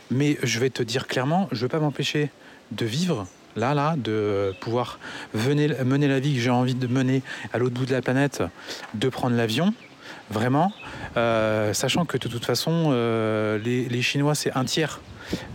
Mais 0.10 0.38
je 0.44 0.60
vais 0.60 0.70
te 0.70 0.84
dire 0.84 1.08
clairement, 1.08 1.48
je 1.52 1.58
ne 1.58 1.62
vais 1.62 1.70
pas 1.70 1.80
m'empêcher 1.80 2.30
de 2.72 2.86
vivre 2.86 3.28
là, 3.56 3.74
là, 3.74 3.96
de 3.98 4.54
pouvoir 4.60 5.00
mener 5.34 5.68
la 6.08 6.20
vie 6.20 6.36
que 6.36 6.42
j'ai 6.42 6.50
envie 6.50 6.76
de 6.76 6.88
mener 6.88 7.22
à 7.54 7.58
l'autre 7.58 7.76
bout 7.76 7.86
de 7.86 7.94
la 7.94 8.02
planète, 8.02 8.44
de 8.94 9.10
prendre 9.10 9.36
l'avion, 9.36 9.74
vraiment, 10.30 10.72
euh, 11.18 11.74
sachant 11.74 12.06
que 12.06 12.18
de 12.18 12.28
toute 12.28 12.46
façon, 12.46 12.90
euh, 12.92 13.58
les, 13.60 14.02
Chinois, 14.02 14.36
c'est 14.36 14.56
un 14.56 14.66
tiers 14.66 15.02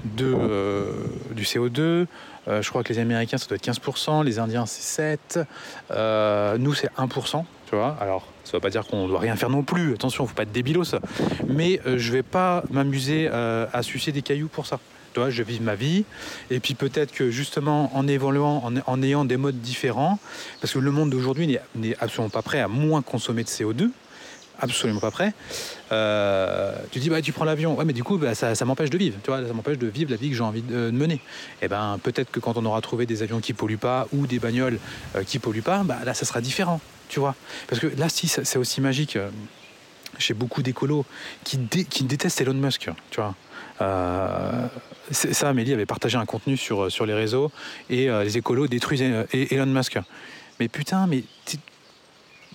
du 0.05 0.25
CO2, 1.43 2.07
euh, 2.49 2.63
je 2.63 2.71
crois 2.71 2.83
que 2.83 2.93
les 2.93 2.99
Américains, 2.99 3.39
ça 3.39 3.47
doit 3.47 3.57
être 3.57 3.67
15%, 3.67 4.25
les 4.25 4.39
Indiens, 4.39 4.67
c'est 4.67 5.17
7%, 5.37 5.45
euh, 5.91 6.59
nous, 6.59 6.75
c'est 6.75 6.91
1%, 6.97 7.45
tu 7.69 7.75
vois. 7.75 7.97
Alors, 8.01 8.27
ça 8.45 8.51
ne 8.51 8.57
veut 8.57 8.61
pas 8.61 8.71
dire 8.71 8.87
qu'on 8.87 9.05
ne 9.05 9.09
doit 9.09 9.21
rien 9.21 9.37
faire 9.37 9.51
non 9.51 9.63
plus, 9.63 9.95
attention, 9.95 10.25
ne 10.25 10.29
faut 10.29 10.35
pas 10.35 10.45
être 10.45 10.53
débilos, 10.53 10.95
mais 11.49 11.81
euh, 11.87 11.99
je 11.99 12.09
ne 12.09 12.17
vais 12.17 12.23
pas 12.23 12.63
m'amuser 12.71 13.29
à 13.29 13.83
sucer 13.83 14.13
des 14.13 14.23
cailloux 14.23 14.49
pour 14.49 14.67
ça. 14.67 14.79
Tu 15.13 15.21
vois, 15.21 15.31
je 15.31 15.43
vis 15.43 15.61
ma 15.61 15.75
vie, 15.75 16.05
et 16.51 16.61
puis 16.61 16.75
peut-être 16.75 17.11
que 17.11 17.31
justement, 17.31 17.91
en 17.97 18.07
évoluant, 18.07 18.63
en 18.87 19.03
ayant 19.03 19.25
des 19.25 19.39
modes 19.39 19.61
différents, 19.61 20.19
parce 20.61 20.75
que 20.75 20.79
le 20.79 20.91
monde 20.91 21.09
d'aujourd'hui 21.09 21.59
n'est 21.75 21.97
absolument 22.01 22.29
pas 22.29 22.43
prêt 22.43 22.61
à 22.61 22.69
moins 22.69 23.01
consommer 23.01 23.43
de 23.43 23.49
CO2, 23.49 23.91
absolument 24.61 25.01
pas 25.01 25.11
prêt. 25.11 25.33
Euh, 25.93 26.75
tu 26.91 26.99
dis 26.99 27.11
bah 27.11 27.23
tu 27.23 27.33
prends 27.33 27.45
l'avion, 27.45 27.77
ouais 27.77 27.85
mais 27.85 27.93
du 27.93 28.05
coup 28.05 28.19
bah, 28.19 28.35
ça, 28.35 28.65
m'empêche 28.65 28.91
de 28.91 28.99
vivre, 28.99 29.19
tu 29.23 29.31
vois, 29.31 29.47
ça 29.47 29.53
m'empêche 29.53 29.79
de 29.79 29.87
vivre 29.87 30.11
la 30.11 30.17
vie 30.17 30.31
que 30.31 30.37
j'ai 30.37 30.43
envie 30.43 30.63
de, 30.63 30.91
mener. 30.91 31.15
Et 31.15 31.21
eh 31.63 31.69
ben 31.69 31.99
peut-être 32.03 32.31
que 32.31 32.41
quand 32.41 32.57
on 32.57 32.65
aura 32.65 32.81
trouvé 32.81 33.07
des 33.07 33.23
avions 33.23 33.41
qui 33.41 33.53
polluent 33.53 33.79
pas 33.79 34.07
ou 34.13 34.27
des 34.27 34.39
bagnoles 34.39 34.79
euh, 35.15 35.23
qui 35.25 35.39
polluent 35.39 35.63
pas, 35.63 35.83
bah 35.83 35.99
là 36.05 36.15
ça 36.15 36.25
sera 36.25 36.41
différent, 36.41 36.81
tu 37.09 37.21
vois. 37.21 37.35
Parce 37.69 37.81
que 37.81 37.87
là 37.99 38.09
si 38.09 38.29
c'est 38.29 38.59
aussi 38.59 38.81
magique. 38.81 39.17
Euh, 39.17 39.31
chez 40.19 40.33
beaucoup 40.33 40.63
d'écolos 40.63 41.05
qui, 41.45 41.59
qui 41.69 42.05
détestent 42.05 42.41
Elon 42.41 42.55
Musk, 42.55 42.89
tu 43.11 43.21
vois. 43.21 43.35
ça, 45.11 45.49
Amélie 45.49 45.75
avait 45.75 45.85
partagé 45.85 46.17
un 46.17 46.25
contenu 46.25 46.57
sur, 46.57 46.91
sur 46.91 47.05
les 47.05 47.13
réseaux 47.13 47.53
et 47.91 48.09
les 48.09 48.39
écolos 48.39 48.67
détruisent 48.67 49.03
Elon 49.03 49.67
Musk. 49.67 49.99
Mais 50.59 50.69
putain, 50.69 51.07
mais, 51.07 51.23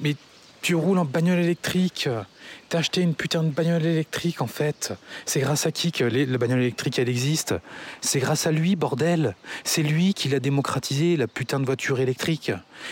mais 0.01 0.15
tu 0.61 0.75
roules 0.75 0.99
en 0.99 1.05
bagnole 1.05 1.39
électrique. 1.39 2.07
T'as 2.69 2.79
acheté 2.79 3.01
une 3.01 3.15
putain 3.15 3.43
de 3.43 3.49
bagnole 3.49 3.85
électrique 3.85 4.41
en 4.41 4.47
fait. 4.47 4.93
C'est 5.25 5.39
grâce 5.39 5.65
à 5.65 5.71
qui 5.71 5.91
que 5.91 6.03
la 6.03 6.37
bagnole 6.37 6.61
électrique 6.61 6.99
elle 6.99 7.09
existe? 7.09 7.53
C'est 7.99 8.19
grâce 8.19 8.47
à 8.47 8.51
lui, 8.51 8.75
bordel. 8.75 9.35
C'est 9.63 9.83
lui 9.83 10.13
qui 10.13 10.29
l'a 10.29 10.39
démocratisé, 10.39 11.17
la 11.17 11.27
putain 11.27 11.59
de 11.59 11.65
voiture 11.65 11.99
électrique. 11.99 12.51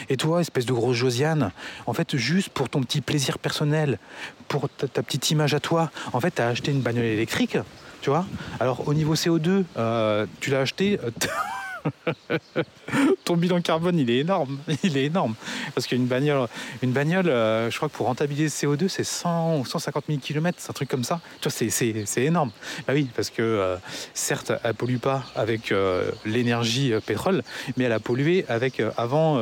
Et 0.09 0.17
toi, 0.17 0.41
espèce 0.41 0.65
de 0.65 0.73
grosse 0.73 0.97
Josiane, 0.97 1.51
en 1.85 1.93
fait, 1.93 2.17
juste 2.17 2.49
pour 2.49 2.69
ton 2.69 2.81
petit 2.81 3.01
plaisir 3.01 3.39
personnel, 3.39 3.99
pour 4.47 4.69
ta, 4.69 4.87
petite 4.87 5.31
image 5.31 5.53
à 5.53 5.59
toi, 5.59 5.91
en 6.13 6.19
fait, 6.19 6.31
t'as 6.31 6.49
acheté 6.49 6.71
une 6.71 6.81
bagnole 6.81 7.05
électrique, 7.05 7.57
tu 8.01 8.09
vois? 8.09 8.25
Alors 8.59 8.87
au 8.87 8.93
niveau 8.93 9.15
CO2, 9.15 9.63
euh, 9.77 10.25
tu 10.39 10.49
l'as 10.49 10.61
acheté? 10.61 10.99
Ton 13.25 13.37
bilan 13.37 13.61
carbone, 13.61 13.97
il 13.99 14.09
est 14.09 14.19
énorme. 14.19 14.59
Il 14.83 14.97
est 14.97 15.05
énorme. 15.05 15.35
Parce 15.75 15.87
qu'une 15.87 16.05
bagnole, 16.05 16.47
une 16.81 16.91
bagnole 16.91 17.29
euh, 17.29 17.69
je 17.69 17.77
crois 17.77 17.89
que 17.89 17.93
pour 17.93 18.07
rentabiliser 18.07 18.67
le 18.67 18.75
CO2, 18.75 18.87
c'est 18.87 19.03
100 19.03 19.59
ou 19.59 19.65
150 19.65 20.05
000 20.07 20.19
km, 20.19 20.57
c'est 20.59 20.69
un 20.69 20.73
truc 20.73 20.89
comme 20.89 21.03
ça. 21.03 21.21
Tu 21.41 21.49
vois, 21.49 21.69
c'est 21.69 22.23
énorme. 22.23 22.51
Bah 22.87 22.93
oui, 22.93 23.09
parce 23.15 23.29
que 23.29 23.41
euh, 23.41 23.77
certes, 24.13 24.51
elle 24.63 24.73
pollue 24.73 24.97
pas 24.97 25.23
avec 25.35 25.71
euh, 25.71 26.11
l'énergie 26.25 26.93
pétrole, 27.05 27.43
mais 27.77 27.85
elle 27.85 27.93
a 27.93 27.99
pollué 27.99 28.45
avec 28.47 28.81
avant 28.97 29.39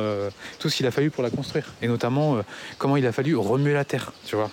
tout 0.58 0.68
ce 0.68 0.76
qu'il 0.76 0.86
a 0.86 0.90
fallu 0.90 1.10
pour 1.10 1.22
la 1.22 1.30
construire. 1.30 1.72
Et 1.82 1.88
notamment, 1.88 2.38
comment 2.78 2.96
il 2.96 3.06
a 3.06 3.12
fallu 3.12 3.36
remuer 3.36 3.72
la 3.72 3.84
terre, 3.84 4.12
tu 4.26 4.36
vois. 4.36 4.50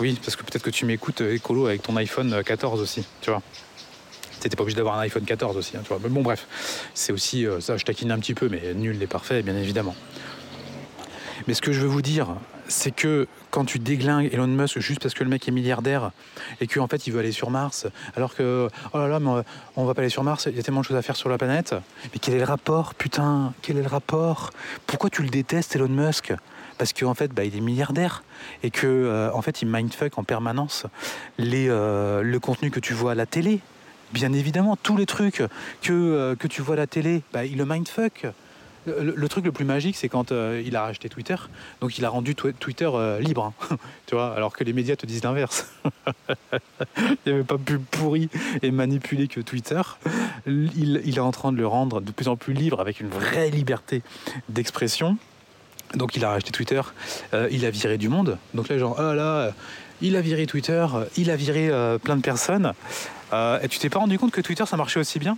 Oui, 0.00 0.18
parce 0.22 0.36
que 0.36 0.42
peut-être 0.42 0.62
que 0.62 0.70
tu 0.70 0.84
m'écoutes 0.84 1.20
écolo 1.20 1.66
avec 1.66 1.82
ton 1.82 1.96
iPhone 1.96 2.42
14 2.44 2.80
aussi, 2.80 3.04
tu 3.20 3.30
vois. 3.30 3.42
T'étais 4.40 4.56
pas 4.56 4.62
obligé 4.62 4.76
d'avoir 4.76 4.98
un 4.98 5.00
iPhone 5.00 5.24
14 5.24 5.56
aussi, 5.56 5.76
hein, 5.76 5.80
tu 5.82 5.88
vois. 5.88 5.98
Mais 6.02 6.08
bon, 6.08 6.22
bref, 6.22 6.46
c'est 6.94 7.12
aussi 7.12 7.46
euh, 7.46 7.60
ça, 7.60 7.76
je 7.76 7.84
taquine 7.84 8.10
un 8.12 8.18
petit 8.18 8.34
peu, 8.34 8.48
mais 8.48 8.74
nul 8.74 8.98
n'est 8.98 9.06
parfait, 9.06 9.42
bien 9.42 9.56
évidemment. 9.56 9.94
Mais 11.46 11.54
ce 11.54 11.62
que 11.62 11.72
je 11.72 11.80
veux 11.80 11.86
vous 11.86 12.02
dire, 12.02 12.36
c'est 12.68 12.90
que 12.90 13.26
quand 13.50 13.64
tu 13.64 13.78
déglingues 13.78 14.28
Elon 14.32 14.46
Musk 14.46 14.78
juste 14.78 15.00
parce 15.00 15.14
que 15.14 15.24
le 15.24 15.30
mec 15.30 15.48
est 15.48 15.50
milliardaire 15.50 16.10
et 16.60 16.66
qu'en 16.66 16.86
fait 16.86 17.06
il 17.06 17.12
veut 17.12 17.20
aller 17.20 17.32
sur 17.32 17.50
Mars, 17.50 17.86
alors 18.16 18.34
que 18.34 18.68
oh 18.92 18.98
là 18.98 19.08
là, 19.08 19.18
mais 19.18 19.30
on 19.76 19.84
va 19.84 19.94
pas 19.94 20.02
aller 20.02 20.10
sur 20.10 20.22
Mars, 20.22 20.46
il 20.50 20.56
y 20.56 20.60
a 20.60 20.62
tellement 20.62 20.80
de 20.80 20.84
choses 20.84 20.96
à 20.96 21.02
faire 21.02 21.16
sur 21.16 21.28
la 21.28 21.38
planète. 21.38 21.74
Mais 22.12 22.18
quel 22.20 22.34
est 22.34 22.38
le 22.38 22.44
rapport, 22.44 22.94
putain? 22.94 23.54
Quel 23.62 23.78
est 23.78 23.82
le 23.82 23.88
rapport? 23.88 24.50
Pourquoi 24.86 25.10
tu 25.10 25.22
le 25.22 25.30
détestes, 25.30 25.74
Elon 25.74 25.88
Musk? 25.88 26.34
Parce 26.76 26.92
qu'en 26.92 27.14
fait, 27.14 27.32
bah, 27.32 27.44
il 27.44 27.56
est 27.56 27.60
milliardaire 27.60 28.22
et 28.62 28.70
que 28.70 28.86
euh, 28.86 29.32
en 29.32 29.42
fait, 29.42 29.62
il 29.62 29.68
mindfuck 29.68 30.18
en 30.18 30.24
permanence 30.24 30.86
les, 31.38 31.68
euh, 31.68 32.22
le 32.22 32.40
contenu 32.40 32.70
que 32.70 32.78
tu 32.78 32.94
vois 32.94 33.12
à 33.12 33.14
la 33.14 33.26
télé, 33.26 33.60
bien 34.12 34.32
évidemment, 34.32 34.76
tous 34.76 34.96
les 34.96 35.06
trucs 35.06 35.42
que, 35.82 35.92
euh, 35.92 36.34
tu 36.48 36.62
vois 36.62 36.74
à 36.74 36.78
la 36.78 36.86
télé, 36.86 37.22
bah, 37.32 37.44
il 37.44 37.58
le 37.58 37.64
mindfuck. 37.64 38.26
Le, 38.86 39.28
truc 39.28 39.44
le 39.44 39.52
plus 39.52 39.66
magique, 39.66 39.96
c'est 39.96 40.08
quand 40.08 40.32
euh, 40.32 40.62
il 40.64 40.74
a 40.74 40.80
racheté 40.82 41.10
Twitter. 41.10 41.36
Donc 41.82 41.98
il 41.98 42.06
a 42.06 42.08
rendu 42.08 42.34
Twitter 42.34 42.88
euh, 42.90 43.20
libre, 43.20 43.52
hein. 43.70 43.76
tu 44.06 44.14
vois, 44.14 44.34
alors 44.34 44.56
que 44.56 44.64
les 44.64 44.72
médias 44.72 44.96
te 44.96 45.04
disent 45.04 45.22
l'inverse. 45.22 45.70
il 46.96 47.16
n'y 47.26 47.32
avait 47.32 47.44
pas 47.44 47.58
plus 47.58 47.78
pourri 47.78 48.30
et 48.62 48.70
manipulé 48.70 49.28
que 49.28 49.42
Twitter. 49.42 49.82
Il, 50.46 51.12
est 51.14 51.18
en 51.18 51.32
train 51.32 51.52
de 51.52 51.58
le 51.58 51.66
rendre 51.66 52.00
de 52.00 52.10
plus 52.12 52.28
en 52.28 52.36
plus 52.36 52.54
libre, 52.54 52.80
avec 52.80 53.00
une 53.00 53.08
vraie 53.08 53.50
liberté 53.50 54.02
d'expression. 54.48 55.18
Donc 55.94 56.16
il 56.16 56.24
a 56.24 56.30
racheté 56.30 56.50
Twitter, 56.50 56.80
il 57.50 57.66
a 57.66 57.70
viré 57.70 57.98
du 57.98 58.08
monde. 58.08 58.38
Donc 58.54 58.68
là, 58.68 58.78
genre, 58.78 58.96
oh 58.98 59.12
là, 59.12 59.52
il 60.00 60.16
a 60.16 60.22
viré 60.22 60.46
Twitter, 60.46 60.86
il 61.18 61.30
a 61.30 61.36
viré 61.36 61.70
plein 62.02 62.16
de 62.16 62.22
personnes. 62.22 62.72
Euh, 63.32 63.60
et 63.60 63.68
tu 63.68 63.78
t'es 63.78 63.90
pas 63.90 63.98
rendu 63.98 64.18
compte 64.18 64.32
que 64.32 64.40
Twitter 64.40 64.64
ça 64.66 64.76
marchait 64.76 65.00
aussi 65.00 65.18
bien 65.18 65.36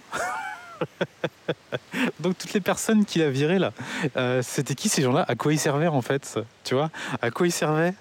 Donc 2.20 2.38
toutes 2.38 2.52
les 2.52 2.60
personnes 2.60 3.04
qu'il 3.04 3.22
a 3.22 3.30
virées 3.30 3.58
là, 3.58 3.72
euh, 4.16 4.42
c'était 4.42 4.74
qui 4.74 4.88
ces 4.88 5.02
gens-là? 5.02 5.24
À 5.28 5.34
quoi 5.34 5.52
ils 5.52 5.58
servaient 5.58 5.88
en 5.88 6.02
fait 6.02 6.38
Tu 6.64 6.74
vois? 6.74 6.90
À 7.20 7.30
quoi 7.30 7.46
ils 7.46 7.52
servaient? 7.52 7.94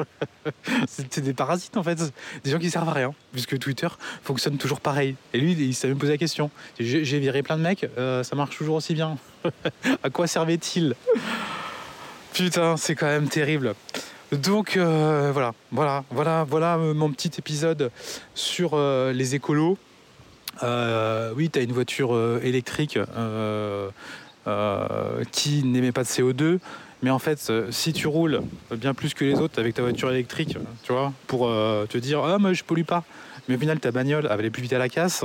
C'était 0.88 1.20
des 1.20 1.32
parasites 1.32 1.76
en 1.76 1.82
fait, 1.82 1.98
des 2.44 2.50
gens 2.50 2.58
qui 2.58 2.70
servent 2.70 2.88
à 2.88 2.92
rien, 2.92 3.14
puisque 3.32 3.58
Twitter 3.58 3.88
fonctionne 4.22 4.58
toujours 4.58 4.80
pareil. 4.80 5.16
Et 5.32 5.38
lui, 5.38 5.52
il 5.52 5.74
s'est 5.74 5.88
même 5.88 5.98
posé 5.98 6.12
la 6.12 6.18
question. 6.18 6.50
J'ai 6.78 7.18
viré 7.20 7.42
plein 7.42 7.56
de 7.56 7.62
mecs, 7.62 7.86
euh, 7.98 8.22
ça 8.22 8.36
marche 8.36 8.56
toujours 8.56 8.76
aussi 8.76 8.94
bien. 8.94 9.16
à 10.02 10.10
quoi 10.10 10.26
servait-il 10.26 10.94
Putain, 12.32 12.76
c'est 12.76 12.94
quand 12.94 13.06
même 13.06 13.28
terrible. 13.28 13.74
Donc 14.32 14.78
euh, 14.78 15.30
voilà, 15.30 15.52
voilà, 15.70 16.04
voilà, 16.10 16.44
voilà 16.44 16.76
euh, 16.76 16.94
mon 16.94 17.10
petit 17.12 17.30
épisode 17.38 17.90
sur 18.34 18.70
euh, 18.72 19.12
les 19.12 19.34
écolos. 19.34 19.76
oui, 21.36 21.50
tu 21.50 21.62
une 21.62 21.72
voiture 21.72 22.18
électrique 22.42 22.98
qui 25.32 25.64
n'émet 25.64 25.92
pas 25.92 26.02
de 26.02 26.08
CO2, 26.08 26.58
mais 27.02 27.10
en 27.10 27.18
fait, 27.18 27.52
si 27.70 27.92
tu 27.92 28.06
roules 28.06 28.42
bien 28.70 28.94
plus 28.94 29.12
que 29.12 29.24
les 29.24 29.38
autres 29.38 29.60
avec 29.60 29.74
ta 29.74 29.82
voiture 29.82 30.10
électrique, 30.10 30.56
tu 30.82 30.92
vois, 30.92 31.12
pour 31.26 31.48
te 31.88 31.98
dire 31.98 32.24
ah 32.24 32.38
moi 32.38 32.54
je 32.54 32.64
pollue 32.64 32.84
pas, 32.84 33.04
mais 33.48 33.56
au 33.56 33.58
final 33.58 33.80
ta 33.80 33.90
bagnole 33.90 34.26
elle 34.26 34.32
aller 34.32 34.50
plus 34.50 34.62
vite 34.62 34.72
à 34.72 34.78
la 34.78 34.88
casse. 34.88 35.24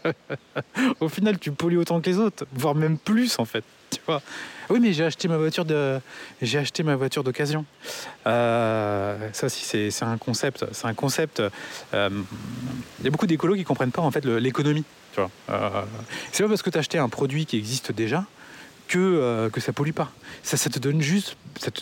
au 1.00 1.08
final, 1.08 1.38
tu 1.38 1.52
pollues 1.52 1.78
autant 1.78 2.00
que 2.00 2.10
les 2.10 2.18
autres, 2.18 2.46
voire 2.52 2.74
même 2.74 2.98
plus 2.98 3.38
en 3.38 3.44
fait. 3.44 3.64
Oui, 4.70 4.78
mais 4.80 4.92
j'ai 4.92 5.04
acheté 5.04 5.26
ma 5.26 5.36
voiture 5.36 5.64
j'ai 6.40 6.58
acheté 6.58 6.82
ma 6.82 6.94
voiture 6.94 7.24
d'occasion. 7.24 7.64
Euh, 8.26 9.28
ça 9.32 9.46
aussi, 9.46 9.64
c'est 9.64 10.04
un 10.04 10.16
concept. 10.16 10.64
C'est 10.72 10.86
un 10.86 10.94
concept. 10.94 11.40
Euh, 11.94 12.10
il 13.00 13.04
y 13.04 13.08
a 13.08 13.10
beaucoup 13.10 13.26
d'écolos 13.26 13.56
qui 13.56 13.64
comprennent 13.64 13.90
pas 13.90 14.02
en 14.02 14.10
fait 14.10 14.24
l'économie. 14.24 14.84
Euh, 15.18 15.82
c'est 16.32 16.42
pas 16.44 16.48
parce 16.48 16.62
que 16.62 16.70
tu 16.70 16.78
as 16.78 16.80
acheté 16.80 16.98
un 16.98 17.08
produit 17.08 17.46
qui 17.46 17.58
existe 17.58 17.92
déjà 17.92 18.24
que, 18.90 18.98
euh, 18.98 19.48
que 19.50 19.60
ça 19.60 19.72
pollue 19.72 19.92
pas. 19.92 20.10
Ça, 20.42 20.56
ça, 20.56 20.68
te 20.68 20.80
donne 20.80 21.00
juste, 21.00 21.36
ça 21.58 21.70
te, 21.70 21.80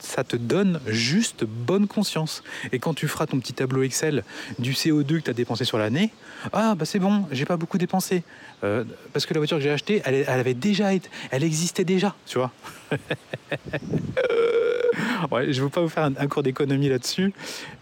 ça 0.00 0.24
te 0.24 0.36
donne 0.36 0.80
juste 0.86 1.44
bonne 1.44 1.86
conscience. 1.86 2.42
Et 2.72 2.80
quand 2.80 2.94
tu 2.94 3.06
feras 3.06 3.26
ton 3.26 3.38
petit 3.38 3.52
tableau 3.52 3.84
Excel 3.84 4.24
du 4.58 4.72
CO2 4.72 5.20
que 5.20 5.24
tu 5.24 5.30
as 5.30 5.34
dépensé 5.34 5.64
sur 5.64 5.78
l'année, 5.78 6.10
ah 6.52 6.74
bah 6.74 6.84
c'est 6.84 6.98
bon, 6.98 7.26
j'ai 7.30 7.44
pas 7.44 7.56
beaucoup 7.56 7.78
dépensé. 7.78 8.24
Euh, 8.64 8.82
parce 9.12 9.24
que 9.24 9.34
la 9.34 9.40
voiture 9.40 9.58
que 9.58 9.62
j'ai 9.62 9.70
achetée, 9.70 10.02
elle, 10.04 10.14
elle, 10.14 10.28
avait 10.28 10.54
déjà 10.54 10.92
été, 10.92 11.08
elle 11.30 11.44
existait 11.44 11.84
déjà, 11.84 12.16
tu 12.26 12.38
vois. 12.38 12.50
je 14.92 15.58
ne 15.58 15.64
veux 15.64 15.68
pas 15.68 15.80
vous 15.80 15.88
faire 15.88 16.04
un, 16.04 16.26
cours 16.26 16.42
d'économie 16.42 16.88
là-dessus, 16.88 17.32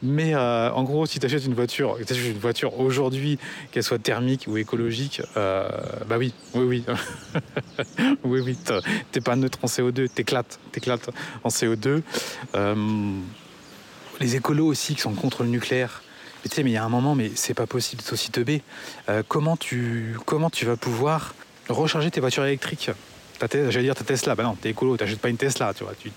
mais 0.03 0.35
euh, 0.35 0.71
en 0.71 0.83
gros, 0.83 1.07
si 1.07 1.19
tu 1.19 1.27
achètes 1.27 1.45
une 1.45 1.55
voiture, 1.55 1.99
une 1.99 2.39
voiture 2.39 2.79
aujourd'hui, 2.79 3.39
qu'elle 3.71 3.83
soit 3.83 3.99
thermique 3.99 4.45
ou 4.49 4.57
écologique, 4.57 5.23
euh, 5.37 5.69
bah 6.09 6.17
oui, 6.19 6.33
oui, 6.55 6.65
oui, 6.65 6.85
oui, 8.25 8.41
oui, 8.41 8.59
t'es 9.13 9.21
pas 9.21 9.37
neutre 9.37 9.59
en 9.63 9.67
CO2, 9.67 10.09
t'éclates, 10.09 10.59
t'éclates 10.73 11.11
en 11.45 11.49
CO2. 11.49 12.03
Euh, 12.55 12.75
les 14.21 14.37
écolos 14.37 14.67
aussi 14.67 14.95
qui 14.95 15.01
sont 15.01 15.15
contre 15.15 15.43
le 15.43 15.49
nucléaire. 15.49 16.03
Mais 16.43 16.49
tu 16.49 16.57
sais, 16.57 16.63
mais 16.63 16.71
il 16.71 16.75
y 16.75 16.79
a 16.79 16.85
un 16.85 16.89
moment, 16.89 17.15
mais 17.15 17.31
c'est 17.35 17.55
pas 17.55 17.67
possible, 17.67 18.03
c'est 18.05 18.13
aussi 18.13 18.31
teubé. 18.31 18.63
comment, 19.29 19.57
tu, 19.57 20.17
comment 20.25 20.51
tu 20.51 20.65
vas 20.65 20.77
pouvoir 20.77 21.35
recharger 21.69 22.11
tes 22.11 22.21
voitures 22.21 22.45
électriques? 22.45 22.91
J'allais 23.53 23.83
dire 23.83 23.95
ta 23.95 24.05
Tesla, 24.05 24.35
bah 24.35 24.43
non, 24.43 24.55
t'es 24.55 24.71
écolo, 24.71 24.97
t'achètes 24.97 25.21
pas 25.21 25.29
une 25.29 25.37
Tesla, 25.37 25.73
tu 25.75 25.85
vois. 25.85 25.95
Tu, 25.95 26.11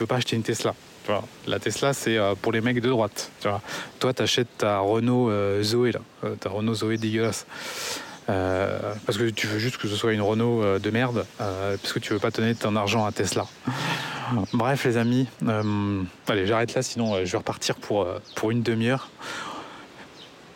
veux 0.00 0.06
pas 0.06 0.16
acheter 0.16 0.36
une 0.36 0.42
Tesla. 0.42 0.74
Tu 1.04 1.12
vois. 1.12 1.24
La 1.46 1.58
Tesla, 1.58 1.92
c'est 1.92 2.16
euh, 2.16 2.34
pour 2.40 2.52
les 2.52 2.60
mecs 2.60 2.80
de 2.80 2.88
droite. 2.88 3.30
Tu 3.40 3.48
vois. 3.48 3.62
Toi, 3.98 4.12
t'achètes 4.12 4.58
ta 4.58 4.78
Renault 4.78 5.30
euh, 5.30 5.62
Zoé, 5.62 5.92
là. 5.92 6.00
Euh, 6.24 6.34
ta 6.34 6.48
Renault 6.50 6.74
Zoé 6.74 6.96
dégueulasse. 6.96 7.46
parce 8.26 9.18
que 9.18 9.30
tu 9.30 9.46
veux 9.46 9.58
juste 9.58 9.78
que 9.78 9.88
ce 9.88 9.96
soit 9.96 10.12
une 10.12 10.22
Renault 10.22 10.78
de 10.78 10.90
merde, 10.90 11.24
parce 11.38 11.92
que 11.92 11.98
tu 11.98 12.12
veux 12.12 12.18
pas 12.18 12.30
donner 12.30 12.54
ton 12.54 12.76
argent 12.76 13.06
à 13.06 13.12
Tesla. 13.12 13.46
Bref, 14.52 14.84
les 14.84 14.98
amis, 14.98 15.26
allez, 16.26 16.46
j'arrête 16.46 16.74
là, 16.74 16.82
sinon 16.82 17.24
je 17.24 17.32
vais 17.32 17.38
repartir 17.38 17.76
pour, 17.76 18.06
pour 18.34 18.50
une 18.50 18.62
demi-heure. 18.62 19.08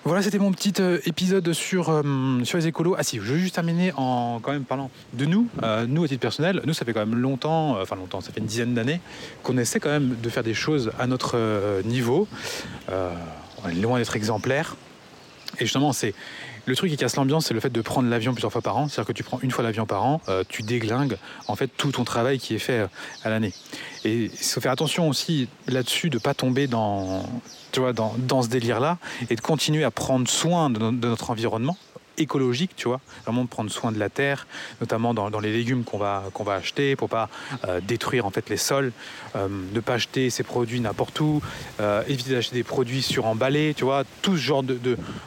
Voilà, 0.05 0.21
c'était 0.21 0.41
mon 0.41 0.51
petit 0.51 0.75
euh, 0.81 0.99
épisode 1.07 1.53
sur, 1.53 1.89
euh, 1.89 2.43
sur 2.43 2.59
les 2.59 2.67
écolos. 2.67 2.97
Ah 2.99 3.05
si, 3.05 3.19
je 3.19 3.23
veux 3.23 3.39
juste 3.39 3.55
terminer 3.55 3.93
en 3.97 4.41
quand 4.43 4.51
même 4.51 4.65
parlant 4.65 4.91
de 5.13 5.27
nous. 5.27 5.47
Euh, 5.63 5.87
nous, 5.87 6.03
à 6.03 6.09
titre 6.09 6.21
personnel, 6.21 6.61
nous, 6.67 6.75
ça 6.75 6.85
fait 6.85 6.93
quand 6.93 7.07
même 7.07 7.15
longtemps, 7.15 7.81
enfin 7.81 7.95
longtemps, 7.95 8.21
ça 8.21 8.33
fait 8.33 8.41
une 8.41 8.47
dizaine 8.47 8.75
d'années, 8.75 9.01
qu'on 9.45 9.57
essaie 9.59 9.79
quand 9.79 9.91
même 9.91 10.17
de 10.21 10.29
faire 10.29 10.43
des 10.43 10.55
choses 10.55 10.91
à 10.99 11.07
notre 11.07 11.83
niveau. 11.85 12.27
on 12.89 13.69
est 13.69 13.75
loin 13.75 13.99
d'être 13.99 14.17
exemplaire. 14.17 14.75
Et 15.61 15.67
justement, 15.67 15.93
c'est 15.93 16.15
le 16.67 16.75
truc 16.75 16.91
qui 16.91 16.97
casse 16.97 17.15
l'ambiance, 17.15 17.47
c'est 17.47 17.55
le 17.55 17.61
fait 17.61 17.71
de 17.71 17.81
prendre 17.81 18.09
l'avion 18.09 18.33
plusieurs 18.33 18.51
fois 18.51 18.63
par 18.63 18.77
an. 18.77 18.89
C'est-à-dire 18.89 19.07
que 19.07 19.13
tu 19.13 19.23
prends 19.23 19.39
une 19.41 19.53
fois 19.53 19.63
l'avion 19.63 19.87
par 19.87 20.05
an, 20.05 20.21
tu 20.49 20.63
déglingues 20.65 21.17
en 21.47 21.55
fait 21.55 21.69
tout 21.77 21.93
ton 21.93 22.03
travail 22.03 22.41
qui 22.41 22.57
est 22.57 22.59
fait 22.59 22.89
à 23.23 23.31
l'année. 23.31 23.53
Et 24.05 24.25
il 24.25 24.31
faut 24.31 24.61
faire 24.61 24.73
attention 24.73 25.09
aussi 25.09 25.49
là-dessus 25.69 26.11
de 26.11 26.17
ne 26.17 26.21
pas 26.21 26.35
tomber 26.35 26.67
dans 26.67 27.25
tu 27.73 27.81
vois, 27.81 27.93
dans, 27.93 28.15
dans 28.19 28.43
ce 28.43 28.49
délire-là 28.49 28.99
et 29.31 29.37
de 29.37 29.41
continuer 29.41 29.85
à 29.85 29.91
prendre 29.91 30.29
soin 30.29 30.71
de, 30.71 30.79
notre 30.79 31.31
environnement 31.31 31.77
écologique, 32.19 32.73
tu 32.77 32.89
vois, 32.89 33.01
vraiment 33.25 33.43
de 33.43 33.49
prendre 33.49 33.71
soin 33.71 33.91
de 33.91 33.99
la 33.99 34.11
terre, 34.11 34.47
notamment 34.81 35.15
dans, 35.15 35.31
dans 35.31 35.41
les 35.41 35.53
légumes 35.53 35.83
qu'on 35.83 35.99
va, 35.99 36.25
va 36.41 36.55
acheter 36.55 36.95
pour 36.95 37.09
pas 37.09 37.31
euh, 37.67 37.81
détruire 37.81 38.27
en 38.27 38.31
fait 38.31 38.51
les 38.51 38.59
sols, 38.59 38.93
euh, 39.37 39.49
ne 39.49 39.81
pas 39.81 39.95
acheter 39.95 40.31
ces 40.31 40.43
produits 40.43 40.81
n'importe 40.81 41.21
où, 41.21 41.43
euh, 41.81 42.03
éviter 42.09 42.33
d'acheter 42.33 42.57
des 42.57 42.65
produits 42.65 43.03
suremballés, 43.03 43.75
tu 43.77 43.85
vois, 43.85 44.05
tout 44.23 44.37
ce 44.37 44.43
genre 44.43 44.63
de, 44.63 44.79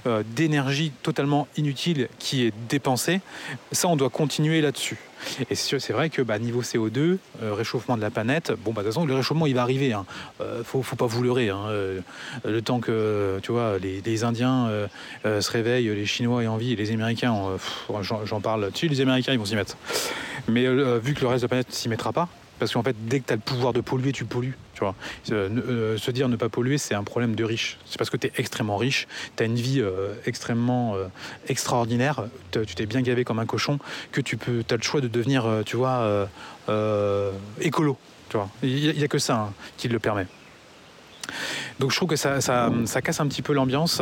euh, 0.07 0.23
d'énergie 0.35 0.91
totalement 1.03 1.47
inutile 1.57 2.09
qui 2.19 2.45
est 2.45 2.53
dépensée, 2.69 3.21
ça 3.71 3.87
on 3.87 3.95
doit 3.95 4.09
continuer 4.09 4.61
là-dessus. 4.61 4.97
Et 5.49 5.55
c'est 5.55 5.91
vrai 5.91 6.09
que 6.09 6.21
bah, 6.21 6.39
niveau 6.39 6.61
CO2, 6.61 7.17
euh, 7.41 7.53
réchauffement 7.53 7.97
de 7.97 8.01
la 8.01 8.11
planète, 8.11 8.51
bon, 8.63 8.73
bah, 8.73 8.81
de 8.81 8.87
toute 8.87 8.95
façon, 8.95 9.05
le 9.05 9.15
réchauffement, 9.15 9.47
il 9.47 9.55
va 9.55 9.61
arriver. 9.61 9.93
Hein. 9.93 10.05
Euh, 10.41 10.63
faut, 10.63 10.83
pas 10.95 11.07
vous 11.07 11.23
leurrer. 11.23 11.49
Hein. 11.49 11.65
Le 12.45 12.61
temps 12.61 12.79
que, 12.79 13.39
tu 13.41 13.51
vois, 13.51 13.77
les, 13.79 14.23
Indiens 14.23 14.69
se 15.23 15.51
réveillent, 15.51 15.93
les 15.93 16.05
Chinois 16.05 16.43
aient 16.43 16.47
envie, 16.47 16.75
les 16.75 16.91
Américains, 16.91 17.35
j'en 18.01 18.41
parle. 18.41 18.71
Tu 18.73 18.87
sais, 18.87 18.93
les 18.93 19.01
Américains, 19.01 19.33
ils 19.33 19.39
vont 19.39 19.45
s'y 19.45 19.55
mettre. 19.55 19.77
Mais 20.47 20.65
vu 20.99 21.13
que 21.13 21.21
le 21.21 21.27
reste 21.27 21.41
de 21.41 21.45
la 21.45 21.49
planète 21.49 21.73
s'y 21.73 21.89
mettra 21.89 22.13
pas, 22.13 22.29
parce 22.59 22.73
qu'en 22.73 22.83
fait, 22.83 22.95
dès 23.07 23.19
que 23.19 23.27
tu 23.27 23.33
as 23.33 23.35
le 23.35 23.41
pouvoir 23.41 23.73
de 23.73 23.81
polluer, 23.81 24.11
tu 24.11 24.25
pollues. 24.25 24.57
Tu 24.73 24.81
vois, 24.81 24.95
se 25.25 26.11
dire 26.11 26.27
ne 26.27 26.35
pas 26.35 26.49
polluer, 26.49 26.77
c'est 26.77 26.95
un 26.95 27.03
problème 27.03 27.35
de 27.35 27.43
riche. 27.43 27.77
C'est 27.85 27.97
parce 27.97 28.09
que 28.09 28.17
tu 28.17 28.27
es 28.27 28.31
extrêmément 28.37 28.77
riche, 28.77 29.07
tu 29.37 29.43
as 29.43 29.45
une 29.45 29.55
vie 29.55 29.81
extrêmement 30.25 30.95
extraordinaire, 31.47 32.25
tu 32.51 32.75
t'es 32.75 32.85
bien 32.85 33.01
gavé 33.01 33.23
comme 33.23 33.39
un 33.39 33.45
cochon, 33.45 33.79
que 34.11 34.19
tu 34.19 34.35
peux, 34.35 34.63
as 34.69 34.75
le 34.75 34.81
choix 34.81 34.99
de 34.99 35.07
devenir, 35.07 35.61
tu 35.65 35.77
vois, 35.77 36.27
écolo. 37.61 37.97
Tu 38.27 38.37
vois, 38.37 38.49
il 38.63 38.97
n'y 38.97 39.03
a, 39.03 39.07
que 39.07 39.19
ça 39.19 39.35
hein, 39.35 39.53
qui 39.77 39.87
le 39.87 39.99
permet. 39.99 40.25
Donc 41.79 41.91
je 41.91 41.95
trouve 41.97 42.09
que 42.09 42.15
ça, 42.15 42.39
casse 42.39 43.19
un 43.19 43.27
petit 43.27 43.41
peu 43.41 43.53
l'ambiance, 43.53 44.01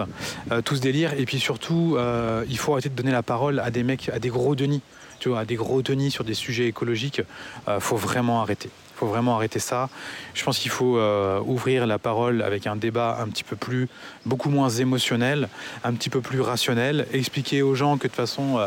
euh, 0.51 0.61
tout 0.61 0.75
ce 0.75 0.81
délire. 0.81 1.13
Et 1.13 1.25
puis 1.25 1.39
surtout, 1.39 1.95
euh, 1.97 2.45
il 2.49 2.57
faut 2.57 2.73
arrêter 2.73 2.89
de 2.89 2.95
donner 2.95 3.11
la 3.11 3.23
parole 3.23 3.59
à 3.59 3.71
des 3.71 3.83
mecs, 3.83 4.09
à 4.09 4.19
des 4.19 4.29
gros 4.29 4.55
denis, 4.55 4.81
tu 5.19 5.29
vois, 5.29 5.39
à 5.39 5.45
des 5.45 5.55
gros 5.55 5.81
denis 5.81 6.11
sur 6.11 6.23
des 6.23 6.35
sujets 6.35 6.67
écologiques. 6.67 7.21
Euh, 7.67 7.79
faut 7.79 7.95
vraiment 7.95 8.41
arrêter. 8.41 8.69
Faut 8.95 9.07
vraiment 9.07 9.35
arrêter 9.35 9.57
ça. 9.57 9.89
Je 10.35 10.43
pense 10.43 10.59
qu'il 10.59 10.69
faut 10.69 10.99
ouvrir 11.45 11.87
la 11.87 11.97
parole 11.97 12.43
avec 12.43 12.67
un 12.67 12.75
débat 12.75 13.17
un 13.19 13.27
petit 13.27 13.43
peu 13.43 13.55
plus, 13.55 13.89
beaucoup 14.23 14.51
moins 14.51 14.69
émotionnel, 14.69 15.49
un 15.83 15.93
petit 15.93 16.11
peu 16.11 16.21
plus 16.21 16.41
rationnel, 16.41 17.07
expliquer 17.11 17.63
aux 17.63 17.73
gens 17.73 17.97
que 17.97 18.03
de 18.03 18.09
toute 18.09 18.15
façon, 18.15 18.59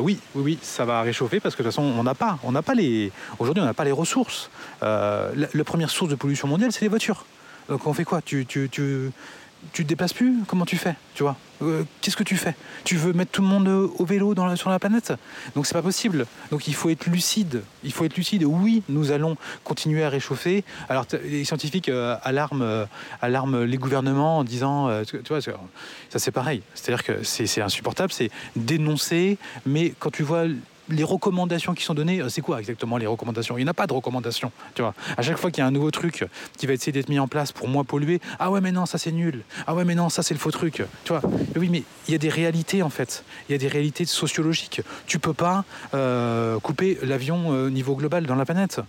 oui, 0.00 0.20
oui, 0.34 0.42
oui, 0.44 0.58
ça 0.60 0.84
va 0.84 1.00
réchauffer 1.00 1.40
parce 1.40 1.56
que 1.56 1.62
de 1.62 1.68
toute 1.68 1.74
façon, 1.74 1.90
on 1.98 2.02
n'a 2.04 2.14
pas, 2.14 2.38
on 2.44 2.52
n'a 2.52 2.60
pas 2.60 2.74
les, 2.74 3.10
aujourd'hui, 3.38 3.62
on 3.62 3.66
n'a 3.66 3.74
pas 3.74 3.84
les 3.84 3.90
ressources. 3.90 4.50
la, 4.82 5.64
première 5.64 5.90
source 5.90 6.10
de 6.10 6.14
pollution 6.14 6.46
mondiale, 6.46 6.70
c'est 6.70 6.82
les 6.82 6.88
voitures. 6.88 7.24
Donc 7.68 7.86
on 7.86 7.92
fait 7.92 8.04
quoi? 8.04 8.22
Tu, 8.22 8.46
tu, 8.46 8.68
te 8.70 9.82
déplaces 9.82 10.12
plus? 10.12 10.38
Comment 10.46 10.64
tu 10.64 10.76
fais? 10.76 10.94
Tu 11.14 11.22
vois? 11.22 11.36
Euh, 11.62 11.84
Qu'est-ce 12.00 12.16
que 12.16 12.22
tu 12.22 12.36
fais? 12.36 12.54
Tu 12.84 12.96
veux 12.96 13.12
mettre 13.12 13.32
tout 13.32 13.42
le 13.42 13.48
monde 13.48 13.68
au 13.68 14.04
vélo 14.04 14.34
sur 14.56 14.70
la 14.70 14.78
planète? 14.78 15.12
Donc 15.54 15.66
c'est 15.66 15.74
pas 15.74 15.82
possible. 15.82 16.26
Donc 16.50 16.68
il 16.68 16.74
faut 16.74 16.88
être 16.90 17.06
lucide. 17.06 17.62
Il 17.84 17.92
faut 17.92 18.04
être 18.04 18.16
lucide. 18.16 18.44
Oui, 18.44 18.82
nous 18.88 19.10
allons 19.10 19.36
continuer 19.64 20.04
à 20.04 20.08
réchauffer. 20.08 20.64
Alors 20.88 21.06
les 21.24 21.44
scientifiques 21.44 21.88
euh, 21.88 22.16
alarment, 22.22 22.62
euh, 22.62 22.86
alarment 23.20 23.62
les 23.64 23.76
gouvernements 23.76 24.38
en 24.38 24.44
disant, 24.44 24.88
tu 25.04 25.18
vois, 25.28 25.40
ça 25.40 26.18
c'est 26.18 26.32
pareil. 26.32 26.62
C'est-à-dire 26.74 27.04
que 27.04 27.22
c'est 27.22 27.60
insupportable, 27.60 28.12
c'est 28.12 28.30
dénoncer. 28.56 29.38
Mais 29.66 29.92
quand 29.98 30.10
tu 30.10 30.22
vois 30.22 30.44
les 30.88 31.04
recommandations 31.04 31.74
qui 31.74 31.84
sont 31.84 31.94
données, 31.94 32.20
euh, 32.20 32.28
c'est 32.28 32.40
quoi 32.40 32.60
exactement 32.60 32.96
les 32.96 33.06
recommandations? 33.06 33.58
Il 33.58 33.64
n'y 33.64 33.70
a 33.70 33.74
pas 33.74 33.86
de 33.86 33.92
recommandations. 33.92 34.52
Tu 34.74 34.82
vois, 34.82 34.94
à 35.16 35.22
chaque 35.22 35.38
fois 35.38 35.50
qu'il 35.50 35.62
y 35.62 35.64
a 35.64 35.66
un 35.66 35.70
nouveau 35.70 35.90
truc 35.90 36.24
qui 36.56 36.66
va 36.66 36.72
essayer 36.72 36.92
d'être 36.92 37.08
mis 37.08 37.18
en 37.18 37.28
place 37.28 37.52
pour 37.52 37.68
moins 37.68 37.84
polluer, 37.84 38.20
ah 38.38 38.50
ouais 38.50 38.60
mais 38.60 38.72
non 38.72 38.86
ça 38.86 38.98
c'est 38.98 39.12
nul, 39.12 39.42
ah 39.66 39.74
ouais 39.74 39.84
mais 39.84 39.94
non 39.94 40.08
ça 40.08 40.22
c'est 40.22 40.34
le 40.34 40.40
faux 40.40 40.50
truc. 40.50 40.82
Tu 41.04 41.12
oui 41.56 41.68
mais 41.70 41.82
il 42.06 42.12
y 42.12 42.14
a 42.14 42.18
des 42.18 42.28
réalités 42.28 42.82
en 42.82 42.90
fait, 42.90 43.24
il 43.48 43.52
y 43.52 43.54
a 43.54 43.58
des 43.58 43.68
réalités 43.68 44.04
sociologiques. 44.04 44.82
Tu 45.06 45.18
peux 45.18 45.34
pas 45.34 45.64
euh, 45.94 46.58
couper 46.60 46.98
l'avion 47.02 47.50
au 47.50 47.54
euh, 47.54 47.70
niveau 47.70 47.94
global 47.94 48.26
dans 48.26 48.34
la 48.34 48.44
planète. 48.44 48.80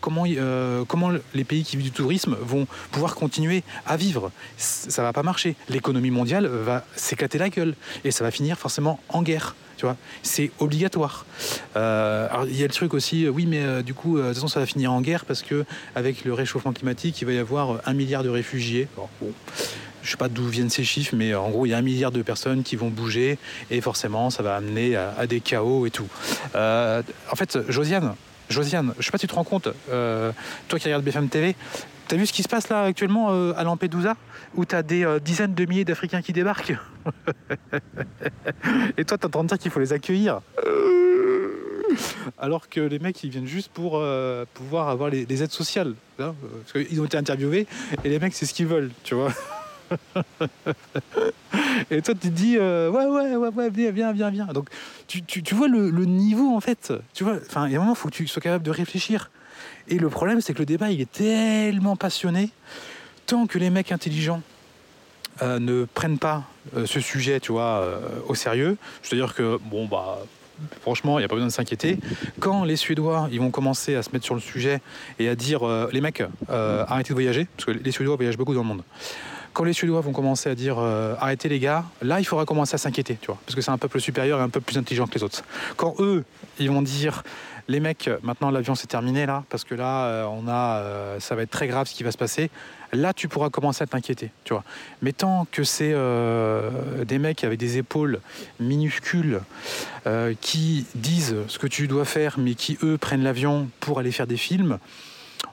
comment 0.00 0.24
comment 0.88 1.10
les 1.34 1.44
pays 1.44 1.64
qui 1.64 1.76
vivent 1.76 1.86
du 1.86 1.92
tourisme 1.92 2.36
vont 2.40 2.66
pouvoir 2.90 3.14
continuer 3.14 3.62
à 3.86 3.96
vivre? 3.96 4.30
Ça 4.56 5.02
va 5.02 5.12
pas 5.12 5.22
marcher. 5.22 5.56
L'économie 5.68 6.10
mondiale 6.10 6.46
va 6.46 6.84
s'éclater 6.94 7.38
la 7.38 7.48
gueule 7.48 7.74
et 8.04 8.10
ça 8.10 8.24
va 8.24 8.30
finir 8.30 8.58
forcément 8.58 9.00
en 9.08 9.22
guerre 9.22 9.54
c'est 10.22 10.50
obligatoire. 10.58 11.24
Euh, 11.76 12.28
alors 12.30 12.46
il 12.46 12.56
y 12.56 12.64
a 12.64 12.66
le 12.66 12.72
truc 12.72 12.94
aussi, 12.94 13.24
euh, 13.24 13.30
oui, 13.30 13.46
mais 13.46 13.62
euh, 13.62 13.82
du 13.82 13.94
coup, 13.94 14.18
de 14.18 14.24
toute 14.24 14.34
façon, 14.34 14.48
ça 14.48 14.60
va 14.60 14.66
finir 14.66 14.92
en 14.92 15.00
guerre 15.00 15.24
parce 15.24 15.42
que 15.42 15.64
avec 15.94 16.24
le 16.24 16.32
réchauffement 16.32 16.72
climatique, 16.72 17.20
il 17.20 17.24
va 17.24 17.32
y 17.32 17.38
avoir 17.38 17.80
un 17.86 17.92
milliard 17.92 18.22
de 18.22 18.28
réfugiés. 18.28 18.88
Je 18.96 19.26
ne 19.26 19.30
je 20.02 20.10
sais 20.10 20.16
pas 20.16 20.28
d'où 20.28 20.46
viennent 20.48 20.70
ces 20.70 20.84
chiffres, 20.84 21.14
mais 21.16 21.34
en 21.34 21.50
gros, 21.50 21.66
il 21.66 21.70
y 21.70 21.74
a 21.74 21.78
un 21.78 21.82
milliard 21.82 22.10
de 22.10 22.22
personnes 22.22 22.62
qui 22.62 22.76
vont 22.76 22.88
bouger 22.88 23.38
et 23.70 23.80
forcément, 23.80 24.30
ça 24.30 24.42
va 24.42 24.56
amener 24.56 24.96
à, 24.96 25.26
des 25.26 25.40
chaos 25.40 25.86
et 25.86 25.90
tout. 25.90 26.08
en 26.54 27.36
fait, 27.36 27.58
Josiane, 27.68 28.14
Josiane, 28.48 28.94
je 28.98 29.04
sais 29.04 29.12
pas 29.12 29.18
si 29.18 29.26
tu 29.26 29.30
te 29.30 29.34
rends 29.34 29.44
compte, 29.44 29.68
toi 29.88 30.78
qui 30.78 30.84
regardes 30.86 31.04
BFM 31.04 31.28
TV, 31.28 31.54
tu 32.12 32.16
as 32.16 32.18
vu 32.18 32.26
ce 32.26 32.32
qui 32.34 32.42
se 32.42 32.48
passe 32.48 32.68
là 32.68 32.82
actuellement 32.82 33.30
à 33.54 33.64
Lampedusa 33.64 34.16
où 34.54 34.66
tu 34.66 34.74
as 34.74 34.82
des 34.82 35.02
euh, 35.02 35.18
dizaines 35.18 35.54
de 35.54 35.64
milliers 35.64 35.86
d'Africains 35.86 36.20
qui 36.20 36.34
débarquent. 36.34 36.76
Et 38.98 39.04
toi, 39.06 39.16
tu 39.16 39.22
es 39.22 39.26
en 39.26 39.30
train 39.30 39.44
de 39.44 39.48
dire 39.48 39.58
qu'il 39.58 39.70
faut 39.70 39.80
les 39.80 39.94
accueillir. 39.94 40.40
Alors 42.38 42.68
que 42.68 42.80
les 42.80 42.98
mecs, 42.98 43.24
ils 43.24 43.30
viennent 43.30 43.46
juste 43.46 43.70
pour 43.72 43.96
euh, 43.96 44.44
pouvoir 44.52 44.90
avoir 44.90 45.08
les, 45.08 45.42
aides 45.42 45.52
sociales. 45.52 45.94
Hein, 46.18 46.34
parce 46.66 46.86
qu'ils 46.86 47.00
ont 47.00 47.06
été 47.06 47.16
interviewés 47.16 47.66
et 48.04 48.08
les 48.10 48.18
mecs, 48.18 48.34
c'est 48.34 48.44
ce 48.44 48.52
qu'ils 48.52 48.66
veulent, 48.66 48.90
tu 49.04 49.14
vois. 49.14 49.32
et 51.90 52.02
toi, 52.02 52.14
tu 52.14 52.20
te 52.20 52.28
dis, 52.28 52.58
euh, 52.58 52.90
ouais, 52.90 53.06
ouais, 53.06 53.36
ouais, 53.36 53.48
ouais, 53.48 53.70
viens, 53.70 53.90
viens, 53.90 54.12
viens, 54.12 54.30
viens. 54.30 54.46
Donc, 54.46 54.68
tu, 55.06 55.22
tu, 55.22 55.54
vois 55.54 55.68
le, 55.68 55.88
le, 55.90 56.04
niveau, 56.04 56.54
en 56.54 56.60
fait. 56.60 56.92
Tu 57.14 57.24
vois, 57.24 57.38
enfin, 57.46 57.66
il 57.68 57.72
y 57.72 57.76
a 57.76 57.78
un 57.78 57.80
moment, 57.80 57.94
il 57.94 57.98
faut 57.98 58.08
que 58.08 58.14
tu 58.14 58.26
sois 58.26 58.42
capable 58.42 58.64
de 58.64 58.70
réfléchir. 58.70 59.30
Et 59.88 59.98
le 59.98 60.08
problème, 60.08 60.40
c'est 60.40 60.54
que 60.54 60.60
le 60.60 60.66
débat, 60.66 60.90
il 60.90 61.00
est 61.00 61.10
tellement 61.10 61.96
passionné 61.96 62.50
tant 63.26 63.46
que 63.46 63.58
les 63.58 63.70
mecs 63.70 63.92
intelligents 63.92 64.42
euh, 65.40 65.58
ne 65.58 65.86
prennent 65.86 66.18
pas 66.18 66.44
euh, 66.76 66.84
ce 66.84 67.00
sujet, 67.00 67.40
tu 67.40 67.52
vois, 67.52 67.80
euh, 67.80 67.98
au 68.28 68.34
sérieux, 68.34 68.76
c'est-à-dire 69.02 69.34
que, 69.34 69.58
bon, 69.64 69.86
bah, 69.86 70.18
franchement, 70.82 71.18
il 71.18 71.22
n'y 71.22 71.24
a 71.24 71.28
pas 71.28 71.34
besoin 71.34 71.48
de 71.48 71.52
s'inquiéter. 71.52 71.98
Quand 72.38 72.64
les 72.64 72.76
Suédois 72.76 73.28
ils 73.32 73.40
vont 73.40 73.50
commencer 73.50 73.94
à 73.94 74.02
se 74.02 74.10
mettre 74.12 74.26
sur 74.26 74.34
le 74.34 74.40
sujet 74.40 74.82
et 75.18 75.28
à 75.28 75.34
dire 75.34 75.62
les 75.90 76.00
mecs, 76.00 76.22
arrêtez 76.48 77.08
de 77.08 77.14
voyager, 77.14 77.48
parce 77.56 77.64
que 77.64 77.70
les 77.70 77.90
Suédois 77.90 78.16
voyagent 78.16 78.36
beaucoup 78.36 78.54
dans 78.54 78.60
le 78.60 78.68
monde. 78.68 78.82
Quand 79.54 79.64
les 79.64 79.72
Suédois 79.72 80.02
vont 80.02 80.12
commencer 80.12 80.50
à 80.50 80.54
dire 80.54 80.78
arrêtez 80.78 81.48
les 81.48 81.58
gars, 81.58 81.84
là 82.02 82.20
il 82.20 82.24
faudra 82.24 82.44
commencer 82.44 82.74
à 82.74 82.78
s'inquiéter, 82.78 83.18
tu 83.20 83.26
vois, 83.26 83.38
parce 83.44 83.56
que 83.56 83.62
c'est 83.62 83.70
un 83.70 83.78
peuple 83.78 83.98
supérieur 84.00 84.38
et 84.38 84.42
un 84.42 84.50
peu 84.50 84.60
plus 84.60 84.78
intelligent 84.78 85.06
que 85.06 85.14
les 85.14 85.24
autres. 85.24 85.42
Quand 85.76 85.96
eux, 85.98 86.24
ils 86.60 86.70
vont 86.70 86.82
dire 86.82 87.24
les 87.68 87.80
mecs, 87.80 88.10
maintenant 88.22 88.50
l'avion 88.50 88.74
c'est 88.74 88.86
terminé 88.86 89.26
là, 89.26 89.44
parce 89.48 89.64
que 89.64 89.74
là, 89.74 90.06
euh, 90.06 90.24
on 90.24 90.48
a, 90.48 90.78
euh, 90.78 91.20
ça 91.20 91.34
va 91.34 91.42
être 91.42 91.50
très 91.50 91.66
grave 91.66 91.86
ce 91.86 91.94
qui 91.94 92.02
va 92.02 92.12
se 92.12 92.18
passer. 92.18 92.50
Là, 92.92 93.14
tu 93.14 93.26
pourras 93.26 93.48
commencer 93.48 93.82
à 93.82 93.86
t'inquiéter, 93.86 94.30
tu 94.44 94.52
vois. 94.52 94.64
Mais 95.00 95.12
tant 95.12 95.46
que 95.50 95.64
c'est 95.64 95.92
euh, 95.94 97.04
des 97.06 97.18
mecs 97.18 97.42
avec 97.42 97.58
des 97.58 97.78
épaules 97.78 98.20
minuscules 98.60 99.40
qui 100.40 100.84
disent 100.96 101.36
ce 101.46 101.58
que 101.58 101.68
tu 101.68 101.86
dois 101.86 102.04
faire, 102.04 102.38
mais 102.38 102.54
qui 102.54 102.76
eux 102.82 102.98
prennent 102.98 103.22
l'avion 103.22 103.68
pour 103.80 104.00
aller 104.00 104.10
faire 104.10 104.26
des 104.26 104.36
films, 104.36 104.78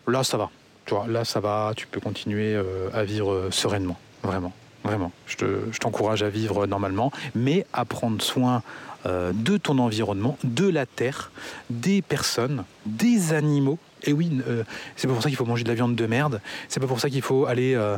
là 0.07 0.23
ça 0.23 0.37
va. 0.37 0.49
Tu 0.85 0.95
vois, 0.95 1.05
là 1.07 1.23
ça 1.23 1.39
va, 1.39 1.73
tu 1.75 1.85
peux 1.85 1.99
continuer 1.99 2.59
à 2.93 3.03
vivre 3.03 3.49
sereinement, 3.51 3.97
vraiment. 4.23 4.51
Vraiment, 4.83 5.11
je 5.27 5.77
t'encourage 5.77 6.23
à 6.23 6.29
vivre 6.29 6.65
normalement, 6.65 7.11
mais 7.35 7.65
à 7.73 7.83
prendre 7.83 8.21
soin 8.21 8.63
euh, 9.05 9.31
de 9.33 9.57
ton 9.57 9.77
environnement, 9.77 10.37
de 10.43 10.67
la 10.67 10.85
terre, 10.85 11.31
des 11.69 12.01
personnes, 12.01 12.65
des 12.85 13.31
animaux. 13.33 13.79
Et 14.03 14.13
oui, 14.13 14.41
euh, 14.47 14.63
c'est 14.95 15.07
pas 15.07 15.13
pour 15.13 15.23
ça 15.23 15.29
qu'il 15.29 15.37
faut 15.37 15.45
manger 15.45 15.63
de 15.63 15.69
la 15.69 15.75
viande 15.75 15.95
de 15.95 16.05
merde. 16.05 16.41
C'est 16.67 16.79
pas 16.79 16.87
pour 16.87 16.99
ça 16.99 17.09
qu'il 17.09 17.21
faut 17.21 17.45
aller 17.45 17.75
euh, 17.75 17.97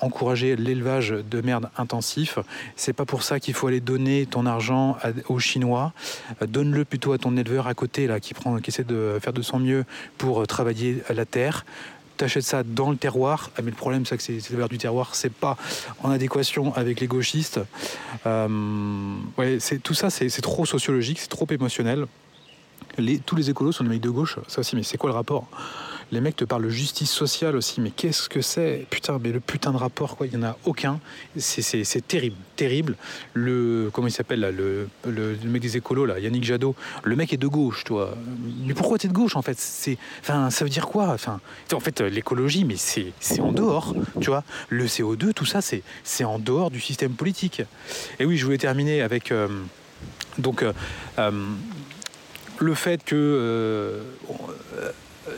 encourager 0.00 0.56
l'élevage 0.56 1.10
de 1.10 1.40
merde 1.40 1.68
intensif. 1.76 2.38
C'est 2.76 2.92
pas 2.92 3.04
pour 3.04 3.22
ça 3.22 3.38
qu'il 3.38 3.52
faut 3.52 3.66
aller 3.66 3.80
donner 3.80 4.24
ton 4.24 4.46
argent 4.46 4.96
aux 5.28 5.38
Chinois. 5.38 5.92
Donne-le 6.46 6.84
plutôt 6.84 7.12
à 7.12 7.18
ton 7.18 7.36
éleveur 7.36 7.66
à 7.66 7.74
côté 7.74 8.06
là 8.06 8.20
qui 8.20 8.32
prend, 8.34 8.56
qui 8.56 8.70
essaie 8.70 8.84
de 8.84 9.18
faire 9.20 9.32
de 9.32 9.42
son 9.42 9.58
mieux 9.58 9.84
pour 10.16 10.46
travailler 10.46 11.02
la 11.10 11.26
terre 11.26 11.64
t'achètes 12.20 12.44
ça 12.44 12.62
dans 12.62 12.90
le 12.90 12.96
terroir. 12.96 13.50
Ah, 13.56 13.62
mais 13.62 13.70
le 13.70 13.76
problème, 13.76 14.04
c'est 14.04 14.16
que 14.16 14.22
c'est 14.22 14.50
vers 14.50 14.68
du 14.68 14.78
terroir, 14.78 15.14
c'est 15.14 15.32
pas 15.32 15.56
en 16.02 16.10
adéquation 16.10 16.74
avec 16.74 17.00
les 17.00 17.06
gauchistes. 17.06 17.60
Euh, 18.26 19.16
ouais, 19.38 19.58
tout 19.82 19.94
ça, 19.94 20.10
c'est 20.10 20.42
trop 20.42 20.66
sociologique, 20.66 21.18
c'est 21.18 21.28
trop 21.28 21.46
émotionnel. 21.50 22.06
Les, 22.98 23.18
tous 23.18 23.36
les 23.36 23.48
écolos 23.48 23.72
sont 23.72 23.84
des 23.84 23.90
mecs 23.90 24.02
de 24.02 24.10
gauche, 24.10 24.38
ça 24.48 24.60
aussi, 24.60 24.76
mais 24.76 24.82
c'est 24.82 24.98
quoi 24.98 25.10
le 25.10 25.16
rapport? 25.16 25.46
Les 26.12 26.20
mecs 26.20 26.36
te 26.36 26.44
parlent 26.44 26.64
de 26.64 26.68
justice 26.68 27.10
sociale 27.10 27.56
aussi, 27.56 27.80
mais 27.80 27.90
qu'est-ce 27.90 28.28
que 28.28 28.40
c'est? 28.40 28.86
Putain, 28.90 29.18
mais 29.22 29.32
le 29.32 29.40
putain 29.40 29.72
de 29.72 29.76
rapport, 29.76 30.16
quoi, 30.16 30.26
il 30.26 30.36
n'y 30.36 30.44
en 30.44 30.48
a 30.48 30.56
aucun. 30.64 31.00
C'est 31.36 32.06
terrible, 32.06 32.36
terrible. 32.56 32.96
Le, 33.34 33.90
comment 33.92 34.08
il 34.08 34.12
s'appelle, 34.12 34.40
le, 34.40 34.88
le, 35.06 35.36
mec 35.44 35.62
des 35.62 35.76
écolos, 35.76 36.06
là, 36.06 36.18
Yannick 36.18 36.44
Jadot, 36.44 36.74
le 37.04 37.16
mec 37.16 37.32
est 37.32 37.36
de 37.36 37.46
gauche, 37.46 37.84
toi. 37.84 38.16
Mais 38.64 38.74
pourquoi 38.74 38.98
tu 38.98 39.06
es 39.06 39.08
de 39.08 39.14
gauche, 39.14 39.36
en 39.36 39.42
fait? 39.42 39.58
C'est, 39.58 39.98
enfin, 40.20 40.50
Ça 40.50 40.64
veut 40.64 40.70
dire 40.70 40.86
quoi? 40.86 41.08
Enfin, 41.08 41.40
En 41.72 41.80
fait, 41.80 42.00
l'écologie, 42.00 42.64
mais 42.64 42.76
c'est 42.76 43.12
en 43.40 43.52
dehors, 43.52 43.94
tu 44.20 44.30
vois. 44.30 44.44
Le 44.68 44.86
CO2, 44.86 45.32
tout 45.32 45.46
ça, 45.46 45.60
c'est 45.60 46.24
en 46.24 46.38
dehors 46.38 46.70
du 46.70 46.80
système 46.80 47.12
politique. 47.12 47.62
Et 48.18 48.24
oui, 48.24 48.36
je 48.36 48.44
voulais 48.44 48.58
terminer 48.58 49.02
avec... 49.02 49.32
Euh, 49.32 49.48
donc, 50.38 50.62
euh, 50.62 50.72
euh, 51.18 51.30
le 52.58 52.74
fait 52.74 53.02
que 53.04 54.00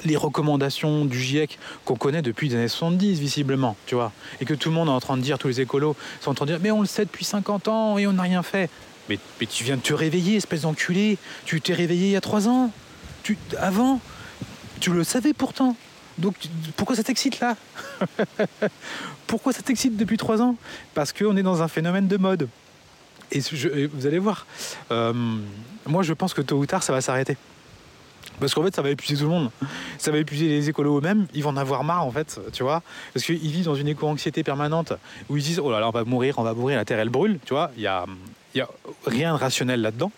les 0.04 0.16
recommandations 0.16 1.04
du 1.04 1.18
GIEC 1.18 1.58
qu'on 1.84 1.96
connaît 1.96 2.22
depuis 2.22 2.48
les 2.48 2.56
années 2.56 2.68
70, 2.68 3.20
visiblement, 3.20 3.76
tu 3.86 3.94
vois, 3.94 4.12
et 4.40 4.44
que 4.44 4.54
tout 4.54 4.68
le 4.68 4.74
monde 4.74 4.88
est 4.88 4.92
en 4.92 5.00
train 5.00 5.16
de 5.16 5.22
dire, 5.22 5.38
tous 5.38 5.48
les 5.48 5.60
écolos 5.60 5.96
sont 6.20 6.30
en 6.30 6.34
train 6.34 6.46
de 6.46 6.52
dire, 6.52 6.60
mais 6.62 6.70
on 6.70 6.80
le 6.80 6.86
sait 6.86 7.04
depuis 7.04 7.24
50 7.24 7.68
ans 7.68 7.98
et 7.98 8.06
on 8.06 8.12
n'a 8.12 8.22
rien 8.22 8.42
fait. 8.42 8.70
Mais, 9.08 9.18
tu 9.46 9.64
viens 9.64 9.76
de 9.76 9.82
te 9.82 9.92
réveiller, 9.92 10.36
espèce 10.36 10.62
d'enculé. 10.62 11.18
Tu 11.44 11.60
t'es 11.60 11.74
réveillé 11.74 12.06
il 12.06 12.12
y 12.12 12.16
a 12.16 12.20
3 12.20 12.48
ans. 12.48 12.70
Tu, 13.22 13.36
avant, 13.58 14.00
tu 14.80 14.92
le 14.92 15.04
savais 15.04 15.32
pourtant. 15.32 15.76
Donc 16.18 16.34
pourquoi 16.76 16.94
ça 16.96 17.02
t'excite 17.02 17.40
là? 17.40 17.56
Pourquoi 19.26 19.54
ça 19.54 19.62
t'excite 19.62 19.96
depuis 19.96 20.18
3 20.18 20.42
ans? 20.42 20.56
Parce 20.92 21.12
qu'on 21.12 21.36
est 21.38 21.42
dans 21.42 21.62
un 21.62 21.68
phénomène 21.68 22.06
de 22.06 22.18
mode. 22.18 22.48
Et 23.30 23.40
vous 23.40 24.06
allez 24.06 24.18
voir, 24.18 24.46
euh, 24.90 25.14
moi 25.86 26.02
je 26.02 26.12
pense 26.12 26.34
que 26.34 26.42
tôt 26.42 26.58
ou 26.58 26.66
tard 26.66 26.82
ça 26.82 26.92
va 26.92 27.00
s'arrêter 27.00 27.38
Parce 28.42 28.54
qu'en 28.54 28.64
fait, 28.64 28.74
ça 28.74 28.82
va 28.82 28.90
épuiser 28.90 29.16
tout 29.16 29.22
le 29.22 29.30
monde. 29.30 29.50
Ça 29.98 30.10
va 30.10 30.18
épuiser 30.18 30.48
les 30.48 30.68
écolos 30.68 30.98
eux-mêmes. 30.98 31.26
Ils 31.32 31.44
vont 31.44 31.50
en 31.50 31.56
avoir 31.56 31.84
marre, 31.84 32.04
en 32.04 32.10
fait, 32.10 32.40
tu 32.52 32.64
vois. 32.64 32.82
Parce 33.14 33.24
qu'ils 33.24 33.38
vivent 33.38 33.66
dans 33.66 33.76
une 33.76 33.86
éco-anxiété 33.86 34.42
permanente 34.42 34.92
où 35.28 35.36
ils 35.36 35.42
disent 35.44 35.60
Oh 35.60 35.70
là 35.70 35.78
là, 35.78 35.88
on 35.88 35.92
va 35.92 36.02
mourir, 36.02 36.34
on 36.38 36.42
va 36.42 36.52
mourir, 36.52 36.76
la 36.76 36.84
terre, 36.84 36.98
elle 36.98 37.08
brûle, 37.08 37.38
tu 37.46 37.54
vois. 37.54 37.70
Il 37.76 37.82
y 37.82 37.86
a 37.86 38.04
rien 39.06 39.34
de 39.34 39.38
rationnel 39.38 39.80
là-dedans. 39.80 40.10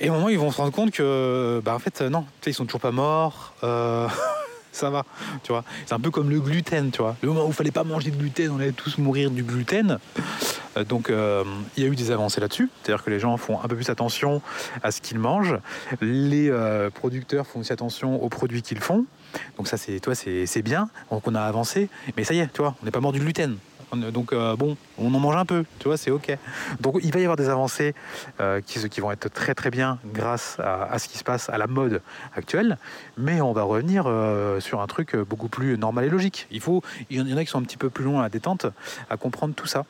Et 0.00 0.08
au 0.08 0.14
moment, 0.14 0.30
ils 0.30 0.38
vont 0.38 0.50
se 0.50 0.56
rendre 0.56 0.72
compte 0.72 0.90
que, 0.90 1.60
bah, 1.64 1.74
en 1.74 1.78
fait, 1.78 2.00
non, 2.00 2.24
ils 2.46 2.54
sont 2.54 2.64
toujours 2.64 2.80
pas 2.80 2.92
morts. 2.92 3.52
Euh, 3.62 4.08
ça 4.72 4.88
va, 4.88 5.04
tu 5.42 5.52
vois. 5.52 5.64
C'est 5.84 5.94
un 5.94 6.00
peu 6.00 6.10
comme 6.10 6.30
le 6.30 6.40
gluten, 6.40 6.90
tu 6.90 7.02
vois. 7.02 7.16
Le 7.20 7.28
moment 7.28 7.44
où 7.44 7.48
il 7.48 7.54
fallait 7.54 7.70
pas 7.70 7.84
manger 7.84 8.10
de 8.10 8.16
gluten, 8.16 8.52
on 8.52 8.60
allait 8.60 8.72
tous 8.72 8.96
mourir 8.96 9.30
du 9.30 9.42
gluten. 9.42 9.98
Euh, 10.78 10.84
donc 10.84 11.10
euh, 11.10 11.44
il 11.76 11.82
y 11.82 11.86
a 11.86 11.88
eu 11.90 11.96
des 11.96 12.10
avancées 12.10 12.40
là-dessus, 12.40 12.70
c'est-à-dire 12.82 13.04
que 13.04 13.10
les 13.10 13.20
gens 13.20 13.36
font 13.36 13.60
un 13.60 13.68
peu 13.68 13.76
plus 13.76 13.90
attention 13.90 14.42
à 14.82 14.90
ce 14.90 15.00
qu'ils 15.00 15.18
mangent, 15.18 15.58
les 16.00 16.50
euh, 16.50 16.90
producteurs 16.90 17.46
font 17.46 17.60
aussi 17.60 17.72
attention 17.72 18.22
aux 18.22 18.28
produits 18.28 18.62
qu'ils 18.62 18.80
font. 18.80 19.04
Donc 19.56 19.68
ça 19.68 19.76
c'est 19.76 20.00
toi 20.00 20.14
c'est 20.14 20.62
bien, 20.62 20.88
donc 21.10 21.26
on 21.26 21.34
a 21.34 21.42
avancé, 21.42 21.88
mais 22.16 22.24
ça 22.24 22.34
y 22.34 22.40
est, 22.40 22.52
tu 22.52 22.62
vois, 22.62 22.74
on 22.82 22.84
n'est 22.84 22.90
pas 22.90 23.00
mort 23.00 23.12
du 23.12 23.20
gluten. 23.20 23.56
Donc 24.12 24.34
bon, 24.34 24.76
on 24.98 25.14
en 25.14 25.18
mange 25.18 25.36
un 25.36 25.46
peu, 25.46 25.64
tu 25.78 25.88
vois, 25.88 25.96
c'est 25.96 26.10
ok. 26.10 26.36
Donc 26.78 26.98
il 27.02 27.10
va 27.10 27.20
y 27.20 27.22
avoir 27.22 27.36
des 27.36 27.48
avancées 27.48 27.94
qui, 28.66 28.86
qui, 28.90 29.00
vont 29.00 29.10
être 29.10 29.30
très 29.30 29.54
très 29.54 29.70
bien 29.70 29.98
grâce 30.12 30.58
à, 30.60 30.98
ce 30.98 31.08
qui 31.08 31.16
se 31.16 31.24
passe 31.24 31.48
à 31.48 31.56
la 31.56 31.66
mode 31.66 32.02
actuelle, 32.36 32.76
mais 33.16 33.40
on 33.40 33.52
va 33.52 33.62
revenir 33.62 34.04
sur 34.60 34.82
un 34.82 34.86
truc 34.86 35.16
beaucoup 35.16 35.48
plus 35.48 35.78
normal 35.78 36.04
et 36.04 36.10
logique. 36.10 36.46
Il 36.50 36.60
faut, 36.60 36.82
il 37.08 37.26
y 37.26 37.32
en 37.32 37.36
a 37.38 37.44
qui 37.44 37.50
sont 37.50 37.60
un 37.60 37.62
petit 37.62 37.78
peu 37.78 37.88
plus 37.88 38.04
loin 38.04 38.20
à 38.20 38.22
la 38.24 38.28
détente 38.28 38.66
à 39.08 39.16
comprendre 39.16 39.54
tout 39.54 39.66
ça. 39.66 39.86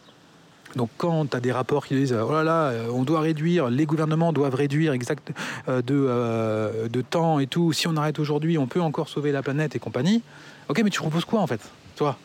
Donc 0.76 0.90
quand 0.96 1.26
tu 1.30 1.36
as 1.36 1.40
des 1.40 1.52
rapports 1.52 1.86
qui 1.86 1.94
disent 1.94 2.12
oh 2.14 2.32
là 2.32 2.44
là, 2.44 2.68
euh, 2.68 2.88
on 2.92 3.02
doit 3.02 3.20
réduire, 3.20 3.68
les 3.68 3.86
gouvernements 3.86 4.32
doivent 4.32 4.54
réduire 4.54 4.92
exact 4.92 5.32
euh, 5.68 5.82
de, 5.82 5.94
euh, 5.94 6.88
de 6.88 7.00
temps 7.00 7.38
et 7.38 7.46
tout, 7.46 7.72
si 7.72 7.88
on 7.88 7.96
arrête 7.96 8.18
aujourd'hui, 8.18 8.58
on 8.58 8.66
peut 8.66 8.80
encore 8.80 9.08
sauver 9.08 9.32
la 9.32 9.42
planète 9.42 9.74
et 9.76 9.78
compagnie. 9.78 10.22
Ok, 10.68 10.82
mais 10.84 10.90
tu 10.90 11.00
proposes 11.00 11.24
quoi 11.24 11.40
en 11.40 11.46
fait? 11.46 11.60
Toi? 11.96 12.16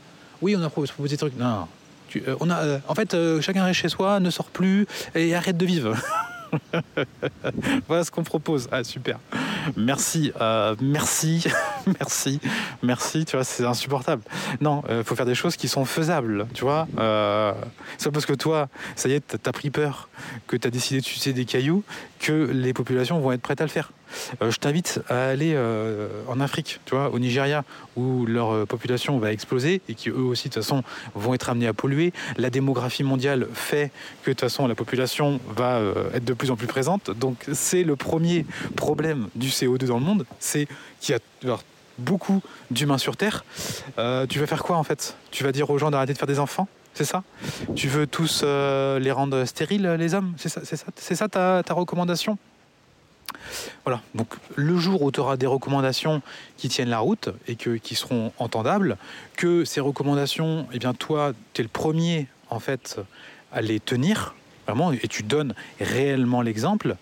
Oui, 0.41 0.55
on 0.57 0.63
a 0.63 0.69
proposé 0.69 1.09
des 1.09 1.17
trucs. 1.17 1.37
Non, 1.37 1.67
en 2.87 2.95
fait, 2.95 3.15
chacun 3.41 3.63
reste 3.63 3.79
chez 3.79 3.89
soi, 3.89 4.19
ne 4.19 4.29
sort 4.29 4.47
plus 4.47 4.85
et 5.15 5.33
arrête 5.33 5.57
de 5.57 5.65
vivre. 5.65 5.95
voilà 7.87 8.03
ce 8.03 8.11
qu'on 8.11 8.23
propose. 8.23 8.67
Ah, 8.71 8.83
super. 8.83 9.19
Merci, 9.75 10.31
euh, 10.41 10.75
merci, 10.81 11.45
merci, 11.99 12.39
merci. 12.81 13.25
Tu 13.25 13.35
vois, 13.35 13.43
c'est 13.43 13.65
insupportable. 13.65 14.23
Non, 14.61 14.83
il 14.87 14.91
euh, 14.91 15.03
faut 15.03 15.15
faire 15.15 15.25
des 15.25 15.35
choses 15.35 15.55
qui 15.55 15.67
sont 15.67 15.85
faisables. 15.85 16.47
Tu 16.53 16.63
vois, 16.63 16.87
euh, 16.97 17.53
c'est 17.97 18.11
parce 18.11 18.25
que 18.25 18.33
toi, 18.33 18.69
ça 18.95 19.09
y 19.09 19.13
est, 19.13 19.37
t'as 19.41 19.51
pris 19.51 19.69
peur, 19.69 20.09
que 20.47 20.57
t'as 20.57 20.69
décidé 20.69 20.99
de 20.99 21.05
sucer 21.05 21.33
des 21.33 21.45
cailloux, 21.45 21.83
que 22.23 22.49
les 22.53 22.73
populations 22.73 23.19
vont 23.19 23.33
être 23.33 23.41
prêtes 23.41 23.59
à 23.59 23.65
le 23.65 23.69
faire. 23.69 23.91
Euh, 24.41 24.49
je 24.49 24.57
t'invite 24.57 25.01
à 25.09 25.27
aller 25.27 25.51
euh, 25.55 26.07
en 26.29 26.39
Afrique, 26.39 26.79
tu 26.85 26.95
vois, 26.95 27.09
au 27.09 27.19
Nigeria, 27.19 27.65
où 27.97 28.25
leur 28.25 28.53
euh, 28.53 28.65
population 28.65 29.19
va 29.19 29.33
exploser 29.33 29.81
et 29.89 29.93
qui 29.93 30.09
eux 30.09 30.15
aussi 30.15 30.47
de 30.47 30.53
toute 30.53 30.63
façon 30.63 30.83
vont 31.15 31.33
être 31.33 31.49
amenés 31.49 31.67
à 31.67 31.73
polluer. 31.73 32.13
La 32.37 32.49
démographie 32.49 33.03
mondiale 33.03 33.47
fait 33.53 33.91
que 34.23 34.29
de 34.29 34.33
toute 34.33 34.39
façon 34.39 34.67
la 34.67 34.75
population 34.75 35.41
va 35.53 35.81
être 36.13 36.23
de 36.23 36.33
plus 36.33 36.49
en 36.49 36.55
plus 36.55 36.67
présente. 36.67 37.11
Donc 37.11 37.45
c'est 37.51 37.83
le 37.83 37.97
premier 37.97 38.45
problème 38.77 39.27
du 39.35 39.49
CO2 39.49 39.85
dans 39.85 39.99
le 39.99 40.05
monde, 40.05 40.25
c'est 40.39 40.67
qu'il 41.01 41.15
y 41.43 41.49
a 41.49 41.57
beaucoup 41.97 42.41
d'humains 42.71 42.97
sur 42.97 43.17
Terre. 43.17 43.43
tu 44.29 44.39
vas 44.39 44.47
faire 44.47 44.63
quoi 44.63 44.77
en 44.77 44.83
fait? 44.83 45.17
Tu 45.31 45.43
vas 45.43 45.51
dire 45.51 45.69
aux 45.69 45.77
gens 45.77 45.91
d'arrêter 45.91 46.13
de 46.13 46.17
faire 46.17 46.27
des 46.27 46.39
enfants? 46.39 46.69
C'est 46.93 47.05
ça. 47.05 47.23
Tu 47.75 47.87
veux 47.87 48.07
tous 48.07 48.43
les 48.43 49.11
rendre 49.11 49.45
stériles, 49.45 49.87
les 49.99 50.13
hommes? 50.13 50.33
C'est 50.37 50.49
ça, 50.49 50.63
ça, 50.63 50.75
ça 50.95 51.27
ta, 51.29 51.63
ta 51.63 51.73
recommandation? 51.73 52.37
Voilà, 53.85 54.01
donc 54.15 54.27
le 54.55 54.77
jour 54.77 55.01
où 55.01 55.11
tu 55.11 55.19
auras 55.19 55.37
des 55.37 55.47
recommandations 55.47 56.21
qui 56.57 56.69
tiennent 56.69 56.89
la 56.89 56.99
route 56.99 57.29
et 57.47 57.55
que, 57.55 57.77
qui 57.77 57.95
seront 57.95 58.31
entendables, 58.37 58.97
que 59.35 59.65
ces 59.65 59.81
recommandations, 59.81 60.67
eh 60.71 60.79
bien 60.79 60.93
toi, 60.93 61.33
tu 61.53 61.61
es 61.61 61.63
le 61.63 61.69
premier 61.69 62.27
en 62.49 62.59
fait 62.59 62.99
à 63.51 63.61
les 63.61 63.79
tenir, 63.79 64.35
vraiment, 64.65 64.91
et 64.91 65.07
tu 65.07 65.23
donnes 65.23 65.55
réellement 65.79 66.41
l'exemple, 66.41 66.95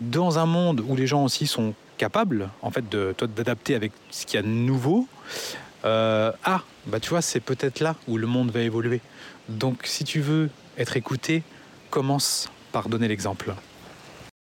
dans 0.00 0.38
un 0.38 0.46
monde 0.46 0.82
où 0.86 0.96
les 0.96 1.06
gens 1.06 1.24
aussi 1.24 1.46
sont 1.46 1.74
capables 1.96 2.50
en 2.62 2.70
fait 2.70 2.88
de 2.88 3.14
d'adapter 3.36 3.74
avec 3.74 3.92
ce 4.10 4.26
qu'il 4.26 4.36
y 4.36 4.38
a 4.38 4.42
de 4.42 4.48
nouveau, 4.48 5.06
euh, 5.84 6.32
ah, 6.44 6.62
bah 6.86 7.00
tu 7.00 7.10
vois, 7.10 7.22
c'est 7.22 7.40
peut-être 7.40 7.80
là 7.80 7.96
où 8.08 8.16
le 8.16 8.26
monde 8.26 8.50
va 8.50 8.60
évoluer. 8.60 9.00
Donc 9.48 9.82
si 9.84 10.04
tu 10.04 10.20
veux 10.20 10.50
être 10.78 10.96
écouté, 10.96 11.42
commence 11.90 12.48
par 12.72 12.88
donner 12.88 13.08
l'exemple. 13.08 13.54